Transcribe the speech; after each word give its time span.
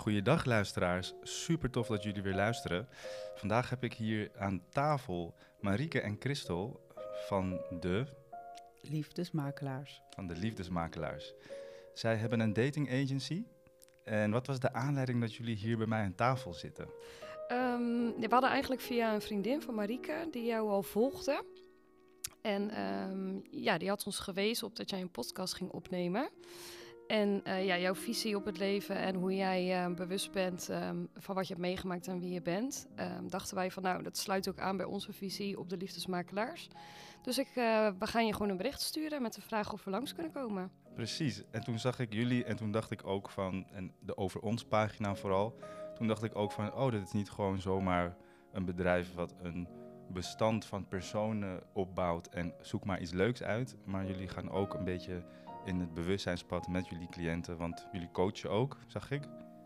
Goeiedag 0.00 0.44
luisteraars, 0.44 1.14
super 1.22 1.70
tof 1.70 1.86
dat 1.86 2.02
jullie 2.02 2.22
weer 2.22 2.34
luisteren. 2.34 2.88
Vandaag 3.34 3.70
heb 3.70 3.84
ik 3.84 3.92
hier 3.92 4.30
aan 4.38 4.62
tafel 4.70 5.34
Marieke 5.58 6.00
en 6.00 6.16
Christel 6.18 6.80
van 7.26 7.60
de, 7.80 8.06
Liefdesmakelaars. 8.80 10.02
van 10.10 10.26
de 10.26 10.36
Liefdesmakelaars. 10.36 11.34
Zij 11.94 12.16
hebben 12.16 12.40
een 12.40 12.52
dating 12.52 12.90
agency. 12.90 13.44
En 14.04 14.30
wat 14.30 14.46
was 14.46 14.60
de 14.60 14.72
aanleiding 14.72 15.20
dat 15.20 15.34
jullie 15.34 15.56
hier 15.56 15.76
bij 15.76 15.86
mij 15.86 16.02
aan 16.02 16.14
tafel 16.14 16.54
zitten? 16.54 16.88
Ehm, 17.48 18.04
ja, 18.04 18.26
we 18.26 18.28
hadden 18.30 18.50
eigenlijk 18.50 18.82
via 18.82 19.14
een 19.14 19.22
vriendin 19.22 19.62
van 19.62 19.74
Marieke, 19.74 20.28
die 20.30 20.44
jou 20.44 20.68
al 20.68 20.82
volgde. 20.82 21.44
En 22.40 22.70
ehm, 22.70 23.38
ja, 23.50 23.78
die 23.78 23.88
had 23.88 24.06
ons 24.06 24.18
gewezen 24.18 24.66
op 24.66 24.76
dat 24.76 24.90
jij 24.90 25.00
een 25.00 25.10
podcast 25.10 25.54
ging 25.54 25.70
opnemen. 25.70 26.30
En 27.10 27.40
eh, 27.44 27.66
ja, 27.66 27.78
jouw 27.78 27.94
visie 27.94 28.36
op 28.36 28.44
het 28.44 28.58
leven 28.58 28.96
en 28.96 29.14
hoe 29.14 29.34
jij 29.34 29.84
eh, 29.84 29.94
bewust 29.94 30.32
bent 30.32 30.68
ehm, 30.68 30.96
van 31.14 31.34
wat 31.34 31.46
je 31.46 31.52
hebt 31.54 31.66
meegemaakt 31.66 32.06
en 32.06 32.20
wie 32.20 32.32
je 32.32 32.42
bent. 32.42 32.86
ehm, 32.94 33.28
dachten 33.28 33.54
wij 33.54 33.70
van 33.70 33.82
nou, 33.82 34.02
dat 34.02 34.18
sluit 34.18 34.48
ook 34.48 34.58
aan 34.58 34.76
bij 34.76 34.86
onze 34.86 35.12
visie 35.12 35.58
op 35.58 35.68
de 35.68 35.76
liefdesmakelaars. 35.76 36.68
Dus 37.22 37.38
ik, 37.38 37.46
eh, 37.46 37.88
we 37.98 38.06
gaan 38.06 38.26
je 38.26 38.32
gewoon 38.32 38.48
een 38.48 38.56
bericht 38.56 38.80
sturen 38.80 39.22
met 39.22 39.34
de 39.34 39.40
vraag 39.40 39.72
of 39.72 39.84
we 39.84 39.90
langs 39.90 40.14
kunnen 40.14 40.32
komen. 40.32 40.70
Precies, 40.94 41.42
en 41.50 41.64
toen 41.64 41.78
zag 41.78 41.98
ik 41.98 42.12
jullie 42.12 42.44
en 42.44 42.56
toen 42.56 42.70
dacht 42.70 42.90
ik 42.90 43.06
ook 43.06 43.30
van, 43.30 43.66
en 43.72 43.92
de 44.00 44.16
Over 44.16 44.40
Ons 44.40 44.64
pagina 44.64 45.14
vooral, 45.14 45.54
toen 45.94 46.06
dacht 46.06 46.22
ik 46.22 46.36
ook 46.36 46.52
van, 46.52 46.74
oh, 46.74 46.90
dit 46.90 47.02
is 47.02 47.12
niet 47.12 47.30
gewoon 47.30 47.60
zomaar 47.60 48.16
een 48.52 48.64
bedrijf 48.64 49.14
wat 49.14 49.34
een 49.42 49.68
bestand 50.08 50.64
van 50.64 50.88
personen 50.88 51.62
opbouwt 51.72 52.26
en 52.26 52.54
zoek 52.60 52.84
maar 52.84 53.00
iets 53.00 53.12
leuks 53.12 53.42
uit. 53.42 53.76
Maar 53.84 54.06
jullie 54.06 54.28
gaan 54.28 54.50
ook 54.50 54.74
een 54.74 54.84
beetje 54.84 55.22
in 55.70 55.80
het 55.80 55.94
bewustzijnspad 55.94 56.68
met 56.68 56.88
jullie 56.88 57.08
cliënten, 57.08 57.56
want 57.56 57.86
jullie 57.92 58.10
coachen 58.12 58.50
ook, 58.50 58.76
zag 58.86 59.10
ik. 59.10 59.22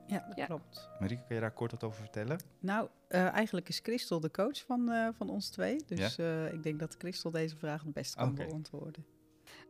Ja, 0.07 0.25
dat 0.29 0.37
Ja. 0.37 0.47
klopt. 0.47 0.89
Marieke, 1.01 1.23
kan 1.27 1.35
je 1.35 1.41
daar 1.43 1.53
kort 1.53 1.71
wat 1.71 1.85
over 1.85 2.01
vertellen? 2.01 2.39
Nou, 2.59 2.89
eh, 3.09 3.27
eigenlijk 3.33 3.69
is 3.69 3.79
Christel 3.83 4.21
de 4.21 4.31
coach 4.31 4.65
van, 4.65 4.91
eh, 4.91 5.09
van 5.17 5.29
ons 5.31 5.49
twee. 5.49 5.77
Dus 5.87 6.19
eh, 6.19 6.53
ik 6.53 6.63
denk 6.63 6.79
dat 6.79 6.95
Christel 6.99 7.31
deze 7.31 7.57
vraag 7.57 7.83
het 7.83 7.93
best 7.93 8.15
kan 8.15 8.35
beantwoorden. 8.35 9.05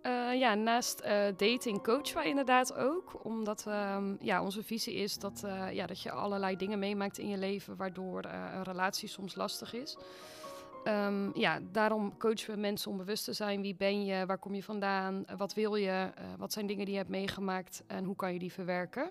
Eh, 0.02 0.34
ja, 0.38 0.55
naast 0.55 1.00
eh, 1.00 1.27
dating 1.36 1.82
coachen 1.82 2.14
wij 2.14 2.28
inderdaad 2.28 2.74
ook. 2.74 3.24
Omdat 3.24 3.66
ehm, 3.66 4.14
ja, 4.20 4.42
onze 4.42 4.62
visie 4.62 4.94
is 4.94 5.18
dat, 5.18 5.44
eh, 5.44 5.72
ja, 5.72 5.86
dat 5.86 6.00
je 6.00 6.10
allerlei 6.10 6.56
dingen 6.56 6.78
meemaakt 6.78 7.18
in 7.18 7.28
je 7.28 7.38
leven... 7.38 7.77
waardoor 7.77 8.20
eh, 8.22 8.50
een 8.55 8.62
relatie 8.62 9.08
soms 9.08 9.34
lastig 9.34 9.72
is. 9.74 9.96
Ehm, 10.84 11.38
ja, 11.38 11.60
daarom 11.72 12.16
coachen 12.16 12.54
we 12.54 12.60
mensen 12.60 12.90
om 12.90 12.96
bewust 12.96 13.24
te 13.24 13.32
zijn. 13.32 13.60
Wie 13.60 13.74
ben 13.74 14.04
je? 14.04 14.27
Waar 14.27 14.38
kom 14.38 14.54
je 14.54 14.62
vandaan? 14.62 15.27
Eh, 15.27 15.36
wat 15.36 15.54
wil 15.54 15.74
je? 15.74 16.10
Eh, 16.14 16.24
wat 16.38 16.52
zijn 16.52 16.66
dingen 16.66 16.84
die 16.84 16.94
je 16.94 17.00
hebt 17.00 17.10
meegemaakt? 17.10 17.82
En 17.86 18.04
hoe 18.04 18.16
kan 18.16 18.32
je 18.32 18.38
die 18.38 18.52
verwerken? 18.52 19.10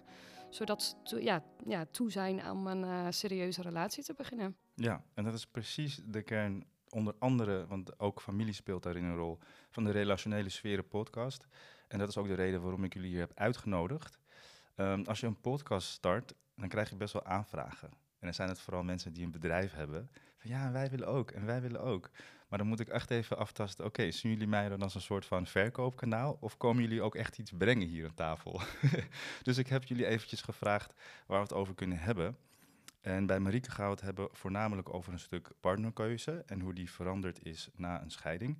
Zodat 0.49 0.97
ze 1.03 1.23
ja, 1.23 1.43
ja, 1.65 1.85
toe 1.91 2.11
zijn 2.11 2.49
om 2.51 2.67
een 2.67 2.83
eh, 2.83 3.05
serieuze 3.09 3.61
relatie 3.61 4.03
te 4.03 4.13
beginnen. 4.13 4.55
Ja, 4.75 5.03
en 5.13 5.23
dat 5.23 5.33
is 5.33 5.45
precies 5.45 6.01
de 6.05 6.21
kern, 6.21 6.63
onder 6.89 7.15
andere, 7.19 7.67
want 7.67 7.99
ook 7.99 8.21
familie 8.21 8.53
speelt 8.53 8.83
daarin 8.83 9.03
een 9.03 9.15
rol, 9.15 9.39
van 9.69 9.83
de 9.83 9.91
Relationele 9.91 10.49
Sferen 10.49 10.87
podcast. 10.87 11.47
En 11.87 11.99
dat 11.99 12.09
is 12.09 12.17
ook 12.17 12.27
de 12.27 12.33
reden 12.33 12.61
waarom 12.61 12.83
ik 12.83 12.93
jullie 12.93 13.09
hier 13.09 13.19
heb 13.19 13.31
uitgenodigd. 13.35 14.19
Ehm, 14.75 15.03
als 15.03 15.19
je 15.19 15.27
een 15.27 15.41
podcast 15.41 15.87
start, 15.87 16.33
dan 16.55 16.67
krijg 16.67 16.89
je 16.89 16.95
best 16.95 17.13
wel 17.13 17.25
aanvragen. 17.25 17.89
En 17.89 18.29
dan 18.29 18.33
zijn 18.33 18.49
het 18.49 18.59
vooral 18.59 18.83
mensen 18.83 19.13
die 19.13 19.25
een 19.25 19.31
bedrijf 19.31 19.73
hebben. 19.73 20.09
Ja, 20.43 20.71
wij 20.71 20.89
willen 20.89 21.07
ook 21.07 21.31
en 21.31 21.45
wij 21.45 21.61
willen 21.61 21.81
ook. 21.81 22.09
Maar 22.47 22.57
dan 22.61 22.67
moet 22.67 22.79
ik 22.79 22.87
echt 22.87 23.11
even 23.11 23.37
aftasten, 23.37 23.85
oké, 23.85 24.11
zien 24.11 24.31
jullie 24.31 24.47
mij 24.47 24.69
dan 24.69 24.81
als 24.81 24.95
een 24.95 25.01
soort 25.01 25.25
van 25.25 25.47
verkoopkanaal? 25.47 26.37
Of 26.39 26.57
komen 26.57 26.83
jullie 26.83 27.01
ook 27.01 27.15
echt 27.15 27.37
iets 27.37 27.51
brengen 27.57 27.87
hier 27.87 28.07
aan 28.07 28.13
tafel? 28.13 28.61
dus 29.43 29.57
ik 29.57 29.67
heb 29.67 29.83
jullie 29.83 30.05
eventjes 30.05 30.41
gevraagd 30.41 30.93
waar 31.27 31.37
we 31.37 31.43
het 31.43 31.53
over 31.53 31.75
kunnen 31.75 31.97
hebben. 31.97 32.37
En 33.01 33.25
bij 33.25 33.39
Marieke 33.39 33.71
gaan 33.71 33.85
we 33.85 33.91
het 33.91 34.01
hebben 34.01 34.27
voornamelijk 34.31 34.93
over 34.93 35.13
een 35.13 35.19
stuk 35.19 35.51
partnerkeuze 35.59 36.43
en 36.45 36.59
hoe 36.59 36.73
die 36.73 36.91
veranderd 36.91 37.45
is 37.45 37.69
na 37.75 38.01
een 38.01 38.11
scheiding. 38.11 38.57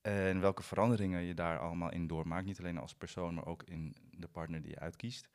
En 0.00 0.40
welke 0.40 0.62
veranderingen 0.62 1.22
je 1.22 1.34
daar 1.34 1.58
allemaal 1.58 1.92
in 1.92 2.06
doormaakt, 2.06 2.46
niet 2.46 2.58
alleen 2.58 2.78
als 2.78 2.94
persoon, 2.94 3.34
maar 3.34 3.46
ook 3.46 3.62
in 3.62 3.96
de 4.10 4.28
partner 4.28 4.62
die 4.62 4.70
je 4.70 4.78
uitkiest. 4.78 5.28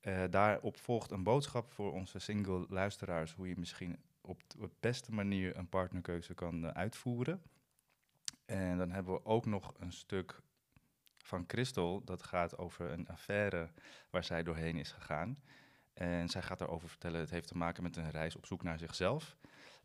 Eh, 0.00 0.22
daarop 0.30 0.76
volgt 0.76 1.10
een 1.10 1.22
boodschap 1.22 1.72
voor 1.72 1.92
onze 1.92 2.18
single 2.18 2.66
luisteraars, 2.68 3.32
hoe 3.32 3.48
je 3.48 3.54
misschien 3.58 3.98
op 4.26 4.40
de 4.48 4.70
beste 4.80 5.12
manier 5.12 5.56
een 5.56 5.68
partnerkeuze 5.68 6.34
kan 6.34 6.64
eh, 6.64 6.70
uitvoeren. 6.70 7.42
En 8.44 8.78
dan 8.78 8.90
hebben 8.90 9.14
we 9.14 9.24
ook 9.24 9.46
nog 9.46 9.74
een 9.78 9.92
stuk 9.92 10.40
van 11.18 11.44
Christel, 11.46 12.04
dat 12.04 12.22
gaat 12.22 12.58
over 12.58 12.90
een 12.90 13.08
affaire 13.08 13.70
waar 14.10 14.24
zij 14.24 14.42
doorheen 14.42 14.76
is 14.76 14.92
gegaan. 14.92 15.38
En 15.92 16.28
zij 16.28 16.42
gaat 16.42 16.58
daarover 16.58 16.88
vertellen, 16.88 17.20
het 17.20 17.30
heeft 17.30 17.48
te 17.48 17.56
maken 17.56 17.82
met 17.82 17.96
een 17.96 18.10
reis 18.10 18.36
op 18.36 18.46
zoek 18.46 18.62
naar 18.62 18.78
zichzelf. 18.78 19.36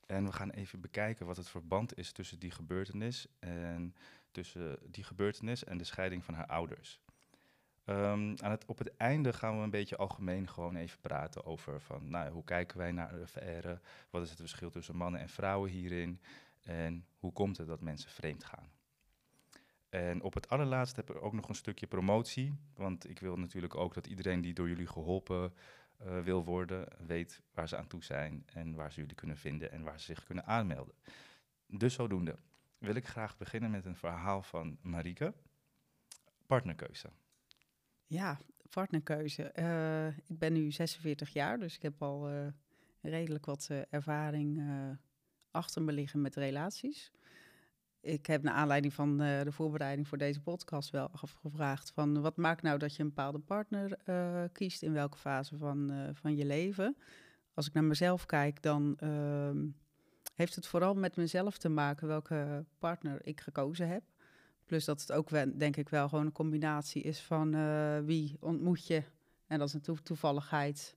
En 0.05 0.25
we 0.25 0.31
gaan 0.31 0.49
even 0.49 0.81
bekijken 0.81 1.25
wat 1.25 1.37
het 1.37 1.49
verband 1.49 1.97
is 1.97 2.11
tussen 2.11 2.39
die 2.39 2.51
gebeurtenis 2.51 3.27
en 3.39 3.95
tussen 4.31 4.79
die 4.91 5.03
gebeurtenis 5.03 5.63
en 5.63 5.77
de 5.77 5.83
scheiding 5.83 6.23
van 6.25 6.33
haar 6.33 6.47
ouders. 6.47 7.01
Ehm, 7.85 8.35
aan 8.41 8.51
het, 8.51 8.65
op 8.65 8.77
het 8.77 8.97
einde 8.97 9.33
gaan 9.33 9.57
we 9.57 9.63
een 9.63 9.69
beetje 9.69 9.97
algemeen 9.97 10.47
gewoon 10.47 10.75
even 10.75 10.99
praten 10.99 11.45
over 11.45 11.81
van, 11.81 12.09
nou, 12.09 12.31
hoe 12.31 12.43
kijken 12.43 12.77
wij 12.77 12.91
naar 12.91 13.11
de 13.11 13.79
wat 14.09 14.23
is 14.23 14.29
het 14.29 14.39
verschil 14.39 14.69
tussen 14.69 14.95
mannen 14.95 15.21
en 15.21 15.29
vrouwen 15.29 15.69
hierin 15.69 16.21
en 16.61 17.05
hoe 17.19 17.33
komt 17.33 17.57
het 17.57 17.67
dat 17.67 17.81
mensen 17.81 18.09
vreemd 18.09 18.43
gaan. 18.43 18.71
En 19.89 20.21
op 20.21 20.33
het 20.33 20.49
allerlaatste 20.49 20.99
heb 20.99 21.09
ik 21.09 21.23
ook 21.23 21.33
nog 21.33 21.49
een 21.49 21.55
stukje 21.55 21.87
promotie, 21.87 22.55
want 22.75 23.09
ik 23.09 23.19
wil 23.19 23.37
natuurlijk 23.37 23.75
ook 23.75 23.93
dat 23.93 24.07
iedereen 24.07 24.41
die 24.41 24.53
door 24.53 24.67
jullie 24.67 24.87
geholpen 24.87 25.53
eh, 25.97 26.19
wil 26.19 26.43
worden, 26.43 26.87
weet 27.05 27.41
waar 27.53 27.67
ze 27.67 27.77
aan 27.77 27.87
toe 27.87 28.03
zijn 28.03 28.43
en 28.53 28.75
waar 28.75 28.91
ze 28.91 28.99
jullie 28.99 29.15
kunnen 29.15 29.37
vinden 29.37 29.71
en 29.71 29.83
waar 29.83 29.99
ze 29.99 30.05
zich 30.05 30.23
kunnen 30.23 30.45
aanmelden. 30.45 30.95
Dus 31.67 31.93
zodoende 31.93 32.35
wil 32.77 32.95
ik 32.95 33.07
graag 33.07 33.37
beginnen 33.37 33.71
met 33.71 33.85
een 33.85 33.95
verhaal 33.95 34.41
van 34.41 34.77
Marieke. 34.81 35.33
Partnerkeuze. 36.45 37.09
Ja, 38.11 38.37
partnerkeuze. 38.69 39.43
Eh, 39.43 40.07
ik 40.07 40.39
ben 40.39 40.53
nu 40.53 40.71
46 40.71 41.33
jaar, 41.33 41.59
dus 41.59 41.75
ik 41.75 41.81
heb 41.81 42.01
al 42.01 42.29
eh, 42.29 42.47
redelijk 43.01 43.45
wat 43.45 43.67
eh, 43.69 43.79
ervaring 43.89 44.63
achter 45.51 45.81
me 45.81 45.91
liggen 45.91 46.21
met 46.21 46.35
relaties. 46.35 47.11
Ik 48.01 48.25
heb 48.25 48.43
naar 48.43 48.53
aanleiding 48.53 48.93
van 48.93 49.17
de 49.17 49.51
voorbereiding 49.51 50.07
voor 50.07 50.17
deze 50.17 50.41
podcast 50.41 50.89
wel 50.89 51.09
afgevraagd 51.11 51.91
van 51.91 52.21
wat 52.21 52.37
maakt 52.37 52.61
nou 52.61 52.77
dat 52.77 52.95
je 52.95 53.01
een 53.01 53.07
bepaalde 53.07 53.39
partner 53.39 53.97
kiest 54.51 54.81
in 54.81 54.93
welke 54.93 55.17
fase 55.17 55.57
van, 55.57 56.09
van 56.13 56.35
je 56.35 56.45
leven. 56.45 56.97
Als 57.53 57.67
ik 57.67 57.73
naar 57.73 57.83
mezelf 57.83 58.25
kijk, 58.25 58.61
dan 58.61 58.97
ehm, 58.97 59.67
heeft 60.35 60.55
het 60.55 60.67
vooral 60.67 60.93
met 60.93 61.15
mezelf 61.15 61.57
te 61.57 61.69
maken 61.69 62.07
welke 62.07 62.65
partner 62.79 63.25
ik 63.25 63.41
gekozen 63.41 63.87
heb. 63.87 64.03
Plus 64.71 64.85
dat 64.85 65.01
het 65.01 65.11
ook, 65.11 65.29
denk 65.59 65.77
ik, 65.77 65.89
wel 65.89 66.09
gewoon 66.09 66.25
een 66.25 66.31
combinatie 66.31 67.01
is 67.01 67.19
van 67.21 67.53
eh, 67.53 67.99
wie 67.99 68.37
ontmoet 68.39 68.87
je. 68.87 69.03
En 69.47 69.59
dat 69.59 69.67
is 69.67 69.73
een 69.73 69.81
toe- 69.81 70.01
toevalligheid. 70.03 70.95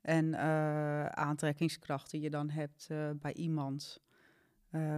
En 0.00 0.34
eh, 0.34 1.06
aantrekkingskracht 1.06 2.10
die 2.10 2.20
je 2.20 2.30
dan 2.30 2.50
hebt 2.50 2.86
eh, 2.90 3.10
bij 3.14 3.34
iemand. 3.34 4.00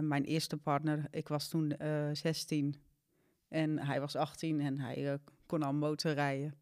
Mijn 0.01 0.23
eerste 0.23 0.57
partner, 0.57 1.07
ik 1.11 1.27
was 1.27 1.47
toen 1.47 1.71
eh 1.71 2.09
16 2.13 2.75
en 3.47 3.79
hij 3.79 3.99
was 3.99 4.15
18 4.15 4.61
en 4.61 4.79
hij 4.79 5.19
kon 5.45 5.63
al 5.63 5.73
motorrijden. 5.73 6.53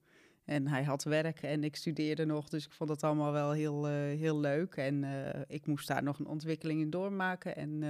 En 0.46 0.68
hij 0.68 0.84
had 0.84 1.04
werk 1.04 1.42
en 1.42 1.64
ik 1.64 1.76
studeerde 1.76 2.26
nog, 2.26 2.50
dus 2.50 2.66
ik 2.66 2.72
vond 2.72 2.90
het 2.90 3.04
allemaal 3.04 3.32
wel 3.32 3.52
heel, 3.52 3.86
heel 3.88 4.40
leuk. 4.40 4.76
En 4.76 5.04
ik 5.48 5.66
moest 5.68 5.88
daar 5.88 6.04
nog 6.04 6.20
een 6.20 6.28
ontwikkeling 6.28 6.82
in 6.82 6.90
doormaken. 6.90 7.56
En 7.56 7.84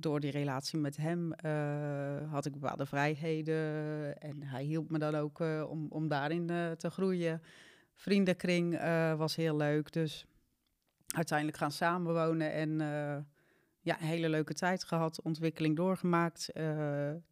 door 0.00 0.20
die 0.20 0.30
relatie 0.30 0.78
met 0.78 0.96
hem 0.96 1.32
eh, 1.32 2.32
had 2.32 2.46
ik 2.46 2.52
bepaalde 2.52 2.86
vrijheden. 2.86 3.56
En 4.20 4.42
hij 4.42 4.62
hielp 4.62 4.90
me 4.90 4.98
dan 4.98 5.14
ook 5.14 5.40
eh, 5.40 5.66
om, 5.68 5.86
om 5.90 6.08
daarin 6.08 6.50
eh, 6.50 6.70
te 6.70 6.90
groeien. 6.90 7.42
Vriendenkring 7.94 8.80
was 9.16 9.36
heel 9.36 9.56
leuk. 9.56 9.92
Dus 9.92 10.26
uiteindelijk 11.06 11.58
gaan 11.58 11.72
samenwonen 11.72 12.52
en 12.52 12.78
ja, 13.80 14.00
een 14.00 14.06
hele 14.06 14.28
leuke 14.28 14.54
tijd 14.54 14.84
gehad. 14.84 15.22
Ontwikkeling 15.22 15.76
doorgemaakt. 15.76 16.52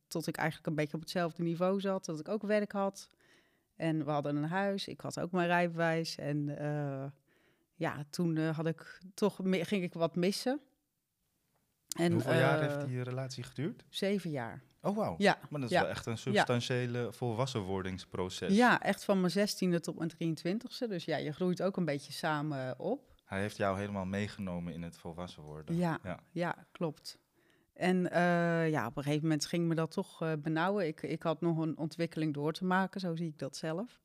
tot 0.08 0.26
ik 0.26 0.36
eigenlijk 0.36 0.68
een 0.68 0.74
beetje 0.74 0.94
op 0.94 1.00
hetzelfde 1.00 1.42
niveau 1.42 1.80
zat. 1.80 2.04
Dat 2.04 2.20
ik 2.20 2.28
ook 2.28 2.42
werk 2.42 2.72
had. 2.72 3.08
En 3.76 4.04
we 4.04 4.10
hadden 4.10 4.36
een 4.36 4.48
huis. 4.48 4.88
Ik 4.88 5.00
had 5.00 5.20
ook 5.20 5.30
mijn 5.30 5.46
rijbewijs. 5.46 6.16
En 6.16 6.46
ja, 7.74 8.04
toen 8.10 8.38
had 8.38 8.66
ik 8.66 9.00
toch, 9.14 9.40
ging 9.44 9.82
ik 9.82 9.94
wat 9.94 10.16
missen. 10.16 10.60
En, 11.96 12.12
Hoeveel 12.12 12.34
jaar 12.34 12.60
eh, 12.60 12.66
heeft 12.66 12.86
die 12.86 13.02
relatie 13.02 13.42
geduurd? 13.42 13.84
Zeven 13.88 14.30
jaar. 14.30 14.62
Oh, 14.80 14.96
wauw. 14.96 15.14
Ja, 15.18 15.38
Maar 15.50 15.60
dat 15.60 15.70
is 15.70 15.76
ja. 15.76 15.82
wel 15.82 15.90
echt 15.90 16.06
een 16.06 16.18
substantiële 16.18 17.12
volwassenwordingsproces. 17.12 18.56
ja, 18.56 18.82
echt 18.82 19.04
van 19.04 19.20
mijn 19.20 19.32
zestiende 19.32 19.80
tot 19.80 19.98
mijn 19.98 20.10
23ste. 20.10 20.88
Dus 20.88 21.04
ja, 21.04 21.16
je 21.16 21.32
groeit 21.32 21.62
ook 21.62 21.76
een 21.76 21.84
beetje 21.84 22.12
samen 22.12 22.78
op. 22.78 23.14
Hij 23.24 23.40
heeft 23.40 23.56
jou 23.56 23.78
helemaal 23.78 24.04
meegenomen 24.04 24.72
in 24.72 24.82
het 24.82 24.98
volwassen 24.98 25.42
worden. 25.42 25.76
Ja. 25.76 25.98
ja. 26.02 26.18
Ja, 26.30 26.66
klopt. 26.72 27.18
En 27.72 28.10
eh, 28.10 28.70
ja, 28.70 28.86
op 28.86 28.96
een 28.96 29.02
gegeven 29.02 29.22
moment 29.22 29.46
ging 29.46 29.68
me 29.68 29.74
dat 29.74 29.90
toch 29.90 30.22
eh, 30.22 30.32
benauwen. 30.38 30.86
Ik, 30.86 31.02
ik 31.02 31.22
had 31.22 31.40
nog 31.40 31.58
een 31.58 31.78
ontwikkeling 31.78 32.34
door 32.34 32.52
te 32.52 32.64
maken, 32.64 33.00
zo 33.00 33.16
zie 33.16 33.28
ik 33.28 33.38
dat 33.38 33.56
zelf. 33.56 34.00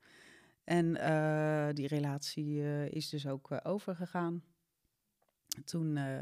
En 0.64 0.98
eh, 0.98 1.74
die 1.74 1.88
relatie 1.88 2.62
eh, 2.62 2.92
is 2.92 3.10
dus 3.10 3.28
ook 3.28 3.52
eh, 3.52 3.58
overgegaan. 3.64 4.44
Toen 5.66 5.98
eh, 5.98 6.22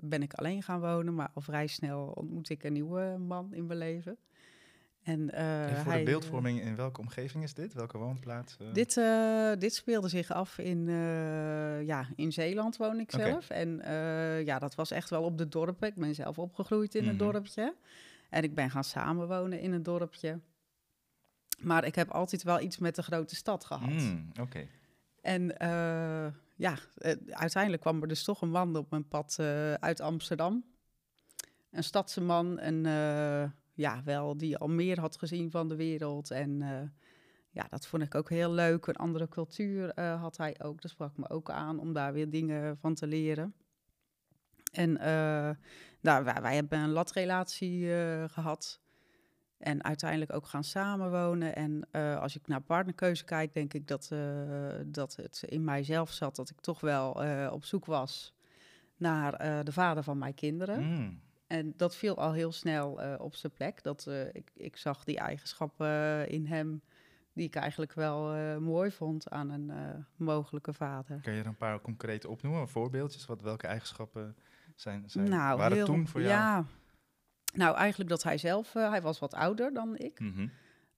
ben 0.00 0.22
ik 0.22 0.34
alleen 0.34 0.62
gaan 0.62 0.80
wonen, 0.80 1.14
maar 1.14 1.30
al 1.34 1.40
vrij 1.42 1.66
snel 1.66 2.06
ontmoet 2.06 2.48
ik 2.48 2.64
een 2.64 2.72
nieuwe 2.72 3.16
man 3.18 3.54
in 3.54 3.66
mijn 3.66 3.78
leven. 3.78 4.16
En, 5.02 5.30
eh, 5.30 5.76
voor 5.76 5.92
hij, 5.92 5.92
de 5.92 5.98
eh, 5.98 6.04
beeldvorming, 6.04 6.60
in 6.60 6.76
welke 6.76 7.00
omgeving 7.00 7.44
is 7.44 7.54
dit? 7.54 7.72
Welke 7.74 7.98
woonplaats? 7.98 8.56
dit, 8.72 8.94
dit 9.60 9.74
speelde 9.74 10.08
zich 10.08 10.30
af 10.30 10.58
in, 10.58 10.86
ja, 11.86 12.06
in 12.14 12.32
Zeeland 12.32 12.76
woon 12.76 13.00
ik 13.00 13.10
zelf. 13.10 13.50
En 13.50 13.80
ja, 14.44 14.58
dat 14.58 14.74
was 14.74 14.90
echt 14.90 15.10
wel 15.10 15.22
op 15.22 15.38
de 15.38 15.48
dorpen. 15.48 15.88
Ik 15.88 15.94
ben 15.94 16.14
zelf 16.14 16.38
opgegroeid 16.38 16.94
in 16.94 17.02
een 17.08 17.14
Mhm. 17.16 17.24
dorpje. 17.24 17.74
En 18.30 18.42
ik 18.42 18.54
ben 18.54 18.70
gaan 18.70 18.84
samenwonen 18.84 19.60
in 19.60 19.72
een 19.72 19.82
dorpje. 19.82 20.40
Maar 21.58 21.84
ik 21.84 21.94
heb 21.94 22.10
altijd 22.10 22.42
wel 22.42 22.60
iets 22.60 22.78
met 22.78 22.94
de 22.94 23.02
grote 23.02 23.34
stad 23.34 23.64
gehad. 23.64 23.90
Mm, 23.90 24.30
Oké. 24.40 24.66
En 25.20 25.56
ja, 26.56 26.78
eh, 26.94 27.14
uiteindelijk 27.28 27.82
kwam 27.82 28.02
er 28.02 28.08
dus 28.08 28.24
toch 28.24 28.42
een 28.42 28.50
man 28.50 28.76
op 28.76 28.90
mijn 28.90 29.08
pad 29.08 29.36
eh, 29.38 29.74
uit 29.74 30.00
Amsterdam. 30.00 30.64
Een 31.70 31.84
stadse 31.84 32.20
man, 32.20 32.58
en 32.58 32.86
eh, 32.86 33.50
ja, 33.74 34.02
wel 34.04 34.36
die 34.36 34.56
al 34.56 34.68
meer 34.68 35.00
had 35.00 35.18
gezien 35.18 35.50
van 35.50 35.68
de 35.68 35.76
wereld. 35.76 36.30
En 36.30 36.58
ja, 37.50 37.66
dat 37.68 37.86
vond 37.86 38.02
ik 38.02 38.14
ook 38.14 38.30
heel 38.30 38.52
leuk. 38.52 38.86
Een 38.86 38.96
andere 38.96 39.28
cultuur 39.28 40.00
had 40.00 40.36
hij 40.36 40.56
ook. 40.62 40.80
Dat 40.82 40.90
sprak 40.90 41.16
me 41.16 41.28
ook 41.28 41.50
aan 41.50 41.78
om 41.78 41.92
daar 41.92 42.12
weer 42.12 42.30
dingen 42.30 42.78
van 42.78 42.94
te 42.94 43.06
leren. 43.06 43.54
En 44.72 44.98
nou, 46.06 46.24
wij, 46.24 46.54
hebben 46.54 46.78
een 46.78 46.90
latrelatie 46.90 47.94
eh, 47.94 48.24
gehad. 48.28 48.80
En 49.58 49.84
uiteindelijk 49.84 50.32
ook 50.32 50.46
gaan 50.46 50.64
samenwonen. 50.64 51.54
En 51.56 51.86
eh, 51.90 52.20
als 52.20 52.36
ik 52.36 52.46
naar 52.46 52.60
partnerkeuze 52.60 53.24
kijk, 53.24 53.52
denk 53.54 53.74
ik 53.74 53.88
dat, 53.88 54.08
eh, 54.12 54.18
dat 54.86 55.16
het 55.16 55.42
in 55.48 55.64
mijzelf 55.64 56.12
zat 56.12 56.36
dat 56.36 56.50
ik 56.50 56.60
toch 56.60 56.80
wel 56.80 57.24
eh, 57.24 57.52
op 57.52 57.64
zoek 57.64 57.84
was 57.84 58.34
naar 58.96 59.64
de 59.64 59.72
vader 59.72 60.02
van 60.02 60.18
mijn 60.18 60.34
kinderen. 60.34 60.82
Mm, 60.84 61.20
En 61.46 61.74
dat 61.76 61.96
viel 61.96 62.16
al 62.18 62.32
heel 62.32 62.52
snel 62.52 63.00
op 63.18 63.34
zijn 63.34 63.52
plek. 63.52 63.82
Dat, 63.82 64.06
ik, 64.32 64.50
ik 64.54 64.76
zag 64.76 65.04
die 65.04 65.18
eigenschappen 65.18 66.28
in 66.28 66.46
hem 66.46 66.82
die 67.32 67.46
ik 67.46 67.54
eigenlijk 67.54 67.92
wel 67.92 68.34
mooi 68.60 68.90
vond 68.90 69.30
aan 69.30 69.50
een 69.50 69.72
mogelijke 70.16 70.72
vader. 70.72 71.20
Kan 71.20 71.32
je 71.32 71.40
er 71.40 71.46
een 71.46 71.56
paar 71.56 71.80
concrete 71.80 72.28
opnoemen, 72.28 72.68
voorbeeldjes? 72.68 73.26
Wat, 73.26 73.42
welke 73.42 73.66
eigenschappen 73.66 74.36
zijn, 74.74 75.02
zijn 75.06 75.28
nou, 75.28 75.58
waren 75.58 75.76
heel- 75.76 75.86
toen 75.86 76.08
voor 76.08 76.20
jou? 76.20 76.32
Ja, 76.32 76.64
nou 77.56 77.76
eigenlijk 77.76 78.10
dat 78.10 78.22
hij 78.22 78.38
zelf, 78.38 78.74
eh, 78.74 78.90
hij 78.90 79.02
was 79.02 79.18
wat 79.18 79.34
ouder 79.34 79.72
dan 79.72 79.96
ik. 79.96 80.20
Mhm. 80.20 80.48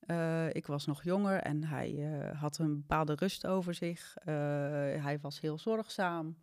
Eh, 0.00 0.54
ik 0.54 0.66
was 0.66 0.86
nog 0.86 1.02
jonger 1.02 1.40
en 1.40 1.64
hij 1.64 1.94
eh, 1.98 2.40
had 2.40 2.58
een 2.58 2.76
bepaalde 2.76 3.14
rust 3.14 3.46
over 3.46 3.74
zich. 3.74 4.14
Hij 4.24 5.18
was 5.20 5.40
heel 5.40 5.58
zorgzaam 5.58 6.38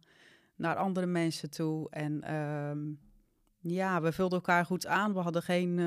naar 0.56 0.76
andere 0.76 1.06
mensen 1.06 1.50
toe. 1.50 1.90
En 1.90 2.24
ehm, 2.24 2.80
ja, 3.60 4.02
we 4.02 4.12
vulden 4.12 4.38
elkaar 4.38 4.66
goed 4.66 4.88
aan. 4.88 5.14
We 5.14 5.20
hadden 5.20 5.42
geen 5.42 5.80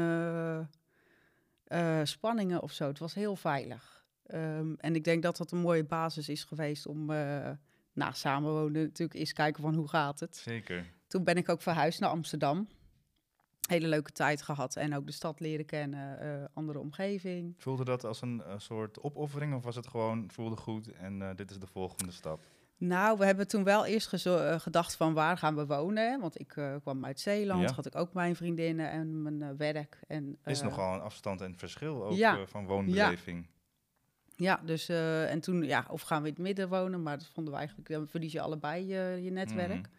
spanningen 2.03 2.63
of 2.63 2.73
zo. 2.73 2.87
Het 2.87 2.99
was 2.99 3.15
heel 3.15 3.37
veilig. 3.37 4.07
Ehm, 4.27 4.75
en 4.77 4.95
ik 4.95 5.05
denk 5.05 5.23
dat 5.23 5.37
dat 5.37 5.51
een 5.51 5.59
mooie 5.59 5.85
basis 5.85 6.29
is 6.29 6.45
geweest 6.45 6.87
om 6.87 7.07
na 7.93 8.13
samenwonen 8.13 8.83
natuurlijk 8.83 9.19
eens 9.19 9.33
kijken 9.33 9.63
van 9.63 9.75
hoe 9.75 9.89
gaat 9.89 10.21
het. 10.21 10.37
Zeker. 10.37 10.85
Toen 11.07 11.25
ben 11.25 11.37
ik 11.37 11.49
ook 11.49 11.63
verhuisd 11.63 12.01
naar 12.01 12.11
Amsterdam. 12.11 12.69
Hele 13.69 13.89
leuke 13.89 14.13
tijd 14.13 14.43
gehad 14.43 14.77
en 14.77 14.95
ook 14.97 15.07
de 15.07 15.13
stad 15.13 15.41
leren 15.41 15.65
kennen, 15.67 16.21
eh, 16.21 16.45
andere 16.53 16.79
omgeving. 16.79 17.55
Voelde 17.59 17.85
dat 17.85 18.05
als 18.05 18.23
een 18.23 18.43
eh, 18.43 18.55
soort 18.57 19.01
opoffering 19.03 19.55
of 19.55 19.65
was 19.65 19.77
het 19.77 19.87
gewoon 19.87 20.31
voelde 20.31 20.57
goed 20.57 20.93
en 20.93 21.23
eh, 21.23 21.29
dit 21.37 21.51
is 21.51 21.59
de 21.59 21.67
volgende 21.67 22.13
stap? 22.13 22.41
Nou, 22.77 23.19
we 23.19 23.25
hebben 23.25 23.49
toen 23.49 23.65
wel 23.65 23.87
eerst 23.87 24.17
gedacht 24.63 24.97
van 24.97 25.15
waar 25.15 25.39
gaan 25.39 25.57
we 25.57 25.67
wonen. 25.67 26.11
hè? 26.11 26.19
Want 26.21 26.41
ik 26.41 26.49
kwam 26.83 27.05
uit 27.05 27.21
Zeeland, 27.21 27.69
Ja. 27.69 27.75
had 27.75 27.87
ik 27.87 27.95
ook 27.97 28.13
mijn 28.13 28.37
vriendinnen 28.37 28.91
en 28.91 29.23
mijn 29.23 29.57
werk. 29.57 30.01
En, 30.07 30.39
Is 30.45 30.63
nogal 30.63 30.95
een 30.95 31.01
afstand 31.01 31.41
en 31.41 31.57
verschil 31.57 32.05
ook 32.05 32.17
ja. 32.17 32.47
van 32.47 32.67
woonbeleving. 32.67 33.47
Ja, 34.37 34.61
dus 34.65 34.89
eh, 34.89 35.31
en 35.31 35.41
toen, 35.41 35.63
ja, 35.63 35.87
of 35.91 36.03
gaan 36.03 36.23
we 36.23 36.29
in 36.29 36.35
het 36.35 36.43
midden 36.43 36.69
wonen, 36.69 37.03
maar 37.03 37.19
dat 37.19 37.31
vonden 37.35 37.53
we 37.53 37.59
eigenlijk, 37.59 37.89
dan 37.89 38.09
verlies 38.09 38.33
je 38.33 38.41
allebei 38.41 38.87
je, 38.87 39.19
je 39.23 39.31
netwerk 39.31 39.69
Mhm. 39.69 39.97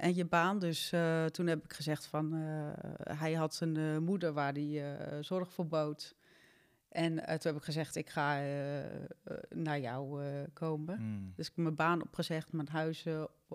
En 0.00 0.14
je 0.14 0.24
baan. 0.24 0.58
Dus 0.58 0.92
eh, 0.92 1.24
toen 1.24 1.46
heb 1.46 1.64
ik 1.64 1.72
gezegd 1.72 2.06
van, 2.06 2.34
eh, 2.34 3.16
hij 3.18 3.32
had 3.32 3.60
een 3.60 3.76
eh, 3.76 3.98
moeder 3.98 4.32
waar 4.32 4.52
hij 4.52 4.96
zorg 5.20 5.52
voor 5.52 5.66
bood. 5.66 6.14
En 6.88 7.14
toen 7.16 7.52
heb 7.52 7.56
ik 7.56 7.62
gezegd, 7.62 7.96
ik 7.96 8.10
ga 8.10 8.40
naar 9.48 9.80
jou 9.80 10.22
komen. 10.52 11.00
Mm. 11.00 11.32
Dus 11.36 11.46
ik 11.46 11.52
heb 11.54 11.64
mijn 11.64 11.76
baan 11.76 12.02
opgezegd, 12.02 12.52
mijn 12.52 12.68
huis 12.68 13.06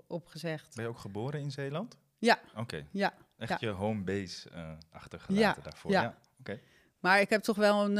opgezegd. 0.06 0.74
Ben 0.74 0.84
je 0.84 0.90
ook 0.90 0.98
geboren 0.98 1.40
in 1.40 1.50
Zeeland? 1.50 1.98
Ja. 2.18 2.38
Oké. 2.54 2.86
Ja, 2.90 3.14
Echt 3.36 3.60
Ja. 3.60 3.68
je 3.68 3.74
home 3.74 4.02
base 4.02 4.50
achtergelaten 4.90 5.42
Ja, 5.42 5.56
daarvoor. 5.62 5.90
ja. 5.90 6.02
Ja. 6.02 6.18
Oké. 6.40 6.60
Maar 7.00 7.20
ik 7.20 7.30
heb 7.30 7.42
toch 7.42 7.56
wel 7.56 7.84
een, 7.84 7.96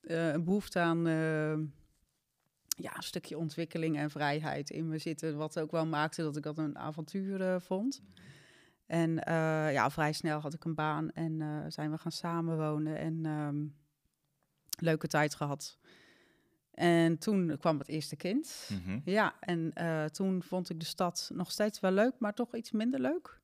een 0.00 0.44
behoefte 0.44 0.78
aan 0.80 1.02
ja, 2.74 2.96
een 2.96 3.02
stukje 3.02 3.38
ontwikkeling 3.38 3.96
en 3.96 4.10
vrijheid 4.10 4.70
in 4.70 4.88
me 4.88 4.98
zitten. 4.98 5.36
Wat 5.36 5.58
ook 5.58 5.70
wel 5.70 5.86
maakte 5.86 6.22
dat 6.22 6.36
ik 6.36 6.42
dat 6.42 6.58
een 6.58 6.78
avontuur 6.78 7.40
eh, 7.40 7.60
vond. 7.60 8.02
En 8.86 9.24
eh, 9.24 9.72
ja, 9.72 9.90
vrij 9.90 10.12
snel 10.12 10.40
had 10.40 10.54
ik 10.54 10.64
een 10.64 10.74
baan 10.74 11.10
en 11.10 11.40
eh, 11.40 11.64
zijn 11.68 11.90
we 11.90 11.98
gaan 11.98 12.12
samenwonen 12.12 12.98
en 12.98 13.26
ehm, 13.26 13.66
leuke 14.84 15.06
tijd 15.06 15.34
gehad. 15.34 15.78
En 16.70 17.18
toen 17.18 17.56
kwam 17.58 17.78
het 17.78 17.88
eerste 17.88 18.16
kind. 18.16 18.70
Mhm. 18.70 19.00
Ja, 19.04 19.34
en 19.40 19.72
toen 20.12 20.42
vond 20.42 20.70
ik 20.70 20.80
de 20.80 20.86
stad 20.86 21.30
nog 21.34 21.50
steeds 21.50 21.80
wel 21.80 21.90
leuk, 21.90 22.14
maar 22.18 22.34
toch 22.34 22.54
iets 22.54 22.70
minder 22.70 23.00
leuk. 23.00 23.40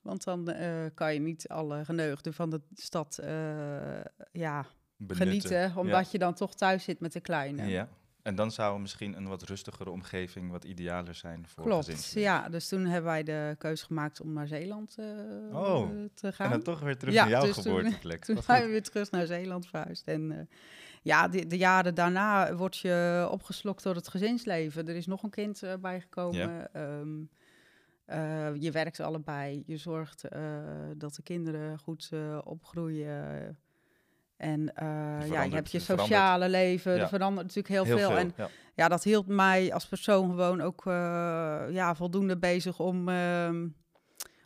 Want 0.00 0.24
dan 0.24 0.54
kan 0.94 1.14
je 1.14 1.20
niet 1.20 1.48
alle 1.48 1.84
geneugden 1.84 2.34
van 2.34 2.50
de 2.50 2.60
stad 2.74 3.18
ja, 4.32 4.66
Benutten. 4.96 5.26
genieten, 5.26 5.76
omdat 5.76 6.10
je 6.10 6.18
dan 6.18 6.34
toch 6.34 6.54
thuis 6.54 6.84
zit 6.84 7.00
met 7.00 7.12
de 7.12 7.20
kleine. 7.20 7.66
Ja. 7.66 7.88
En 8.28 8.34
dan 8.34 8.50
zou 8.50 8.80
misschien 8.80 9.16
een 9.16 9.26
wat 9.28 9.42
rustigere 9.42 9.90
omgeving 9.90 10.50
wat 10.50 10.64
idealer 10.64 11.14
zijn 11.14 11.44
voor 11.48 11.64
Klopt, 11.64 11.84
gezinsleven. 11.84 12.20
ja. 12.20 12.48
Dus 12.48 12.68
toen 12.68 12.84
hebben 12.84 13.10
wij 13.10 13.22
de 13.22 13.54
keuze 13.58 13.84
gemaakt 13.84 14.20
om 14.20 14.32
naar 14.32 14.46
Zeeland 14.46 14.94
eh, 14.98 15.06
Oh, 15.52 15.88
te 16.14 16.32
gaan. 16.32 16.46
En 16.46 16.52
dan 16.52 16.62
toch 16.62 16.80
weer 16.80 16.96
terug 16.96 17.14
Ja, 17.14 17.20
naar 17.22 17.30
jouw 17.30 17.42
dus 17.44 17.54
toen- 17.54 17.62
geboorteplek. 17.62 18.24
Toen 18.24 18.34
Wat 18.34 18.44
zijn 18.44 18.62
we 18.64 18.68
weer 18.70 18.82
terug 18.82 19.10
naar 19.10 19.26
Zeeland 19.26 19.66
verhuisd. 19.66 20.06
En 20.06 20.32
eh, 20.32 20.44
ja, 21.02 21.28
de, 21.28 21.46
de 21.46 21.56
jaren 21.56 21.94
daarna 21.94 22.54
word 22.54 22.76
je 22.76 23.28
opgeslokt 23.30 23.82
door 23.82 23.94
het 23.94 24.08
gezinsleven. 24.08 24.88
Er 24.88 24.96
is 24.96 25.06
nog 25.06 25.22
een 25.22 25.30
kind 25.30 25.62
eh, 25.62 25.74
bijgekomen. 25.80 26.74
Ehm, 26.74 27.08
eh, 28.04 28.54
je 28.54 28.70
werkt 28.70 29.00
allebei. 29.00 29.62
Je 29.66 29.76
zorgt 29.76 30.24
eh, 30.24 30.42
dat 30.96 31.14
de 31.14 31.22
kinderen 31.22 31.78
goed 31.78 32.08
eh, 32.12 32.38
opgroeien. 32.44 33.58
En 34.38 34.74
eh, 34.74 35.28
ja, 35.28 35.42
je 35.42 35.54
hebt 35.54 35.70
je 35.70 35.78
sociale 35.78 36.48
leven. 36.48 36.94
Ja. 36.94 37.00
Er 37.00 37.08
verandert 37.08 37.46
natuurlijk 37.46 37.74
heel, 37.74 37.98
veel. 37.98 38.16
En 38.16 38.32
ja. 38.36 38.48
ja, 38.74 38.88
dat 38.88 39.04
hield 39.04 39.26
mij 39.26 39.72
als 39.72 39.86
persoon 39.86 40.30
gewoon 40.30 40.60
ook 40.60 40.86
eh, 40.86 40.92
ja, 41.70 41.94
voldoende 41.94 42.38
bezig 42.38 42.80
om, 42.80 43.08
ehm, 43.08 43.68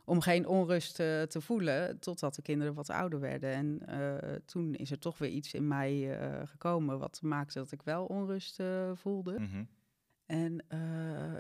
om 0.05 0.21
geen 0.21 0.47
onrust 0.47 1.01
eh, 1.01 1.23
te 1.23 1.41
voelen. 1.41 1.99
Totdat 1.99 2.35
de 2.35 2.43
kinderen 2.43 2.75
wat 2.75 2.91
ouder 2.91 3.21
werden. 3.21 3.53
En 3.53 3.81
toen 4.47 4.75
is 4.75 4.91
er 4.91 4.99
toch 4.99 5.19
weer 5.19 5.31
iets 5.31 5.55
in 5.55 5.69
mij 5.69 6.19
gekomen 6.45 6.99
wat 6.99 7.19
maakte 7.23 7.59
dat 7.59 7.73
ik 7.73 7.83
wel 7.83 8.05
onrust 8.05 8.63
voelde. 8.95 9.41
Mhm. 9.41 9.65
En 10.27 10.65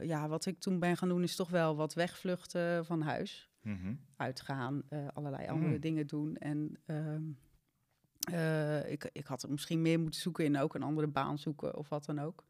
ja, 0.03 0.29
wat 0.29 0.47
ik 0.47 0.59
toen 0.59 0.79
ben 0.79 0.97
gaan 0.97 1.09
doen 1.09 1.23
is 1.23 1.37
toch 1.37 1.51
wel 1.51 1.77
wat 1.77 1.95
wegvluchten 1.95 2.85
van 2.85 3.03
huis. 3.03 3.51
Mhm. 3.63 3.95
Uitgaan, 4.17 4.83
allerlei 5.13 5.49
andere 5.49 5.73
Mm. 5.73 5.81
dingen 5.81 6.07
doen. 6.07 6.37
En 6.37 6.77
ehm, 6.87 7.23
eh, 8.33 8.91
ik, 8.91 9.11
ik 9.13 9.27
had 9.27 9.43
er 9.43 9.51
misschien 9.51 9.83
meer 9.83 10.01
moeten 10.01 10.21
zoeken 10.21 10.45
in 10.45 10.59
ook 10.59 10.75
een 10.75 10.83
andere 10.83 11.07
baan 11.07 11.39
zoeken 11.39 11.77
of 11.77 11.89
wat 11.89 12.05
dan 12.05 12.19
ook. 12.21 12.45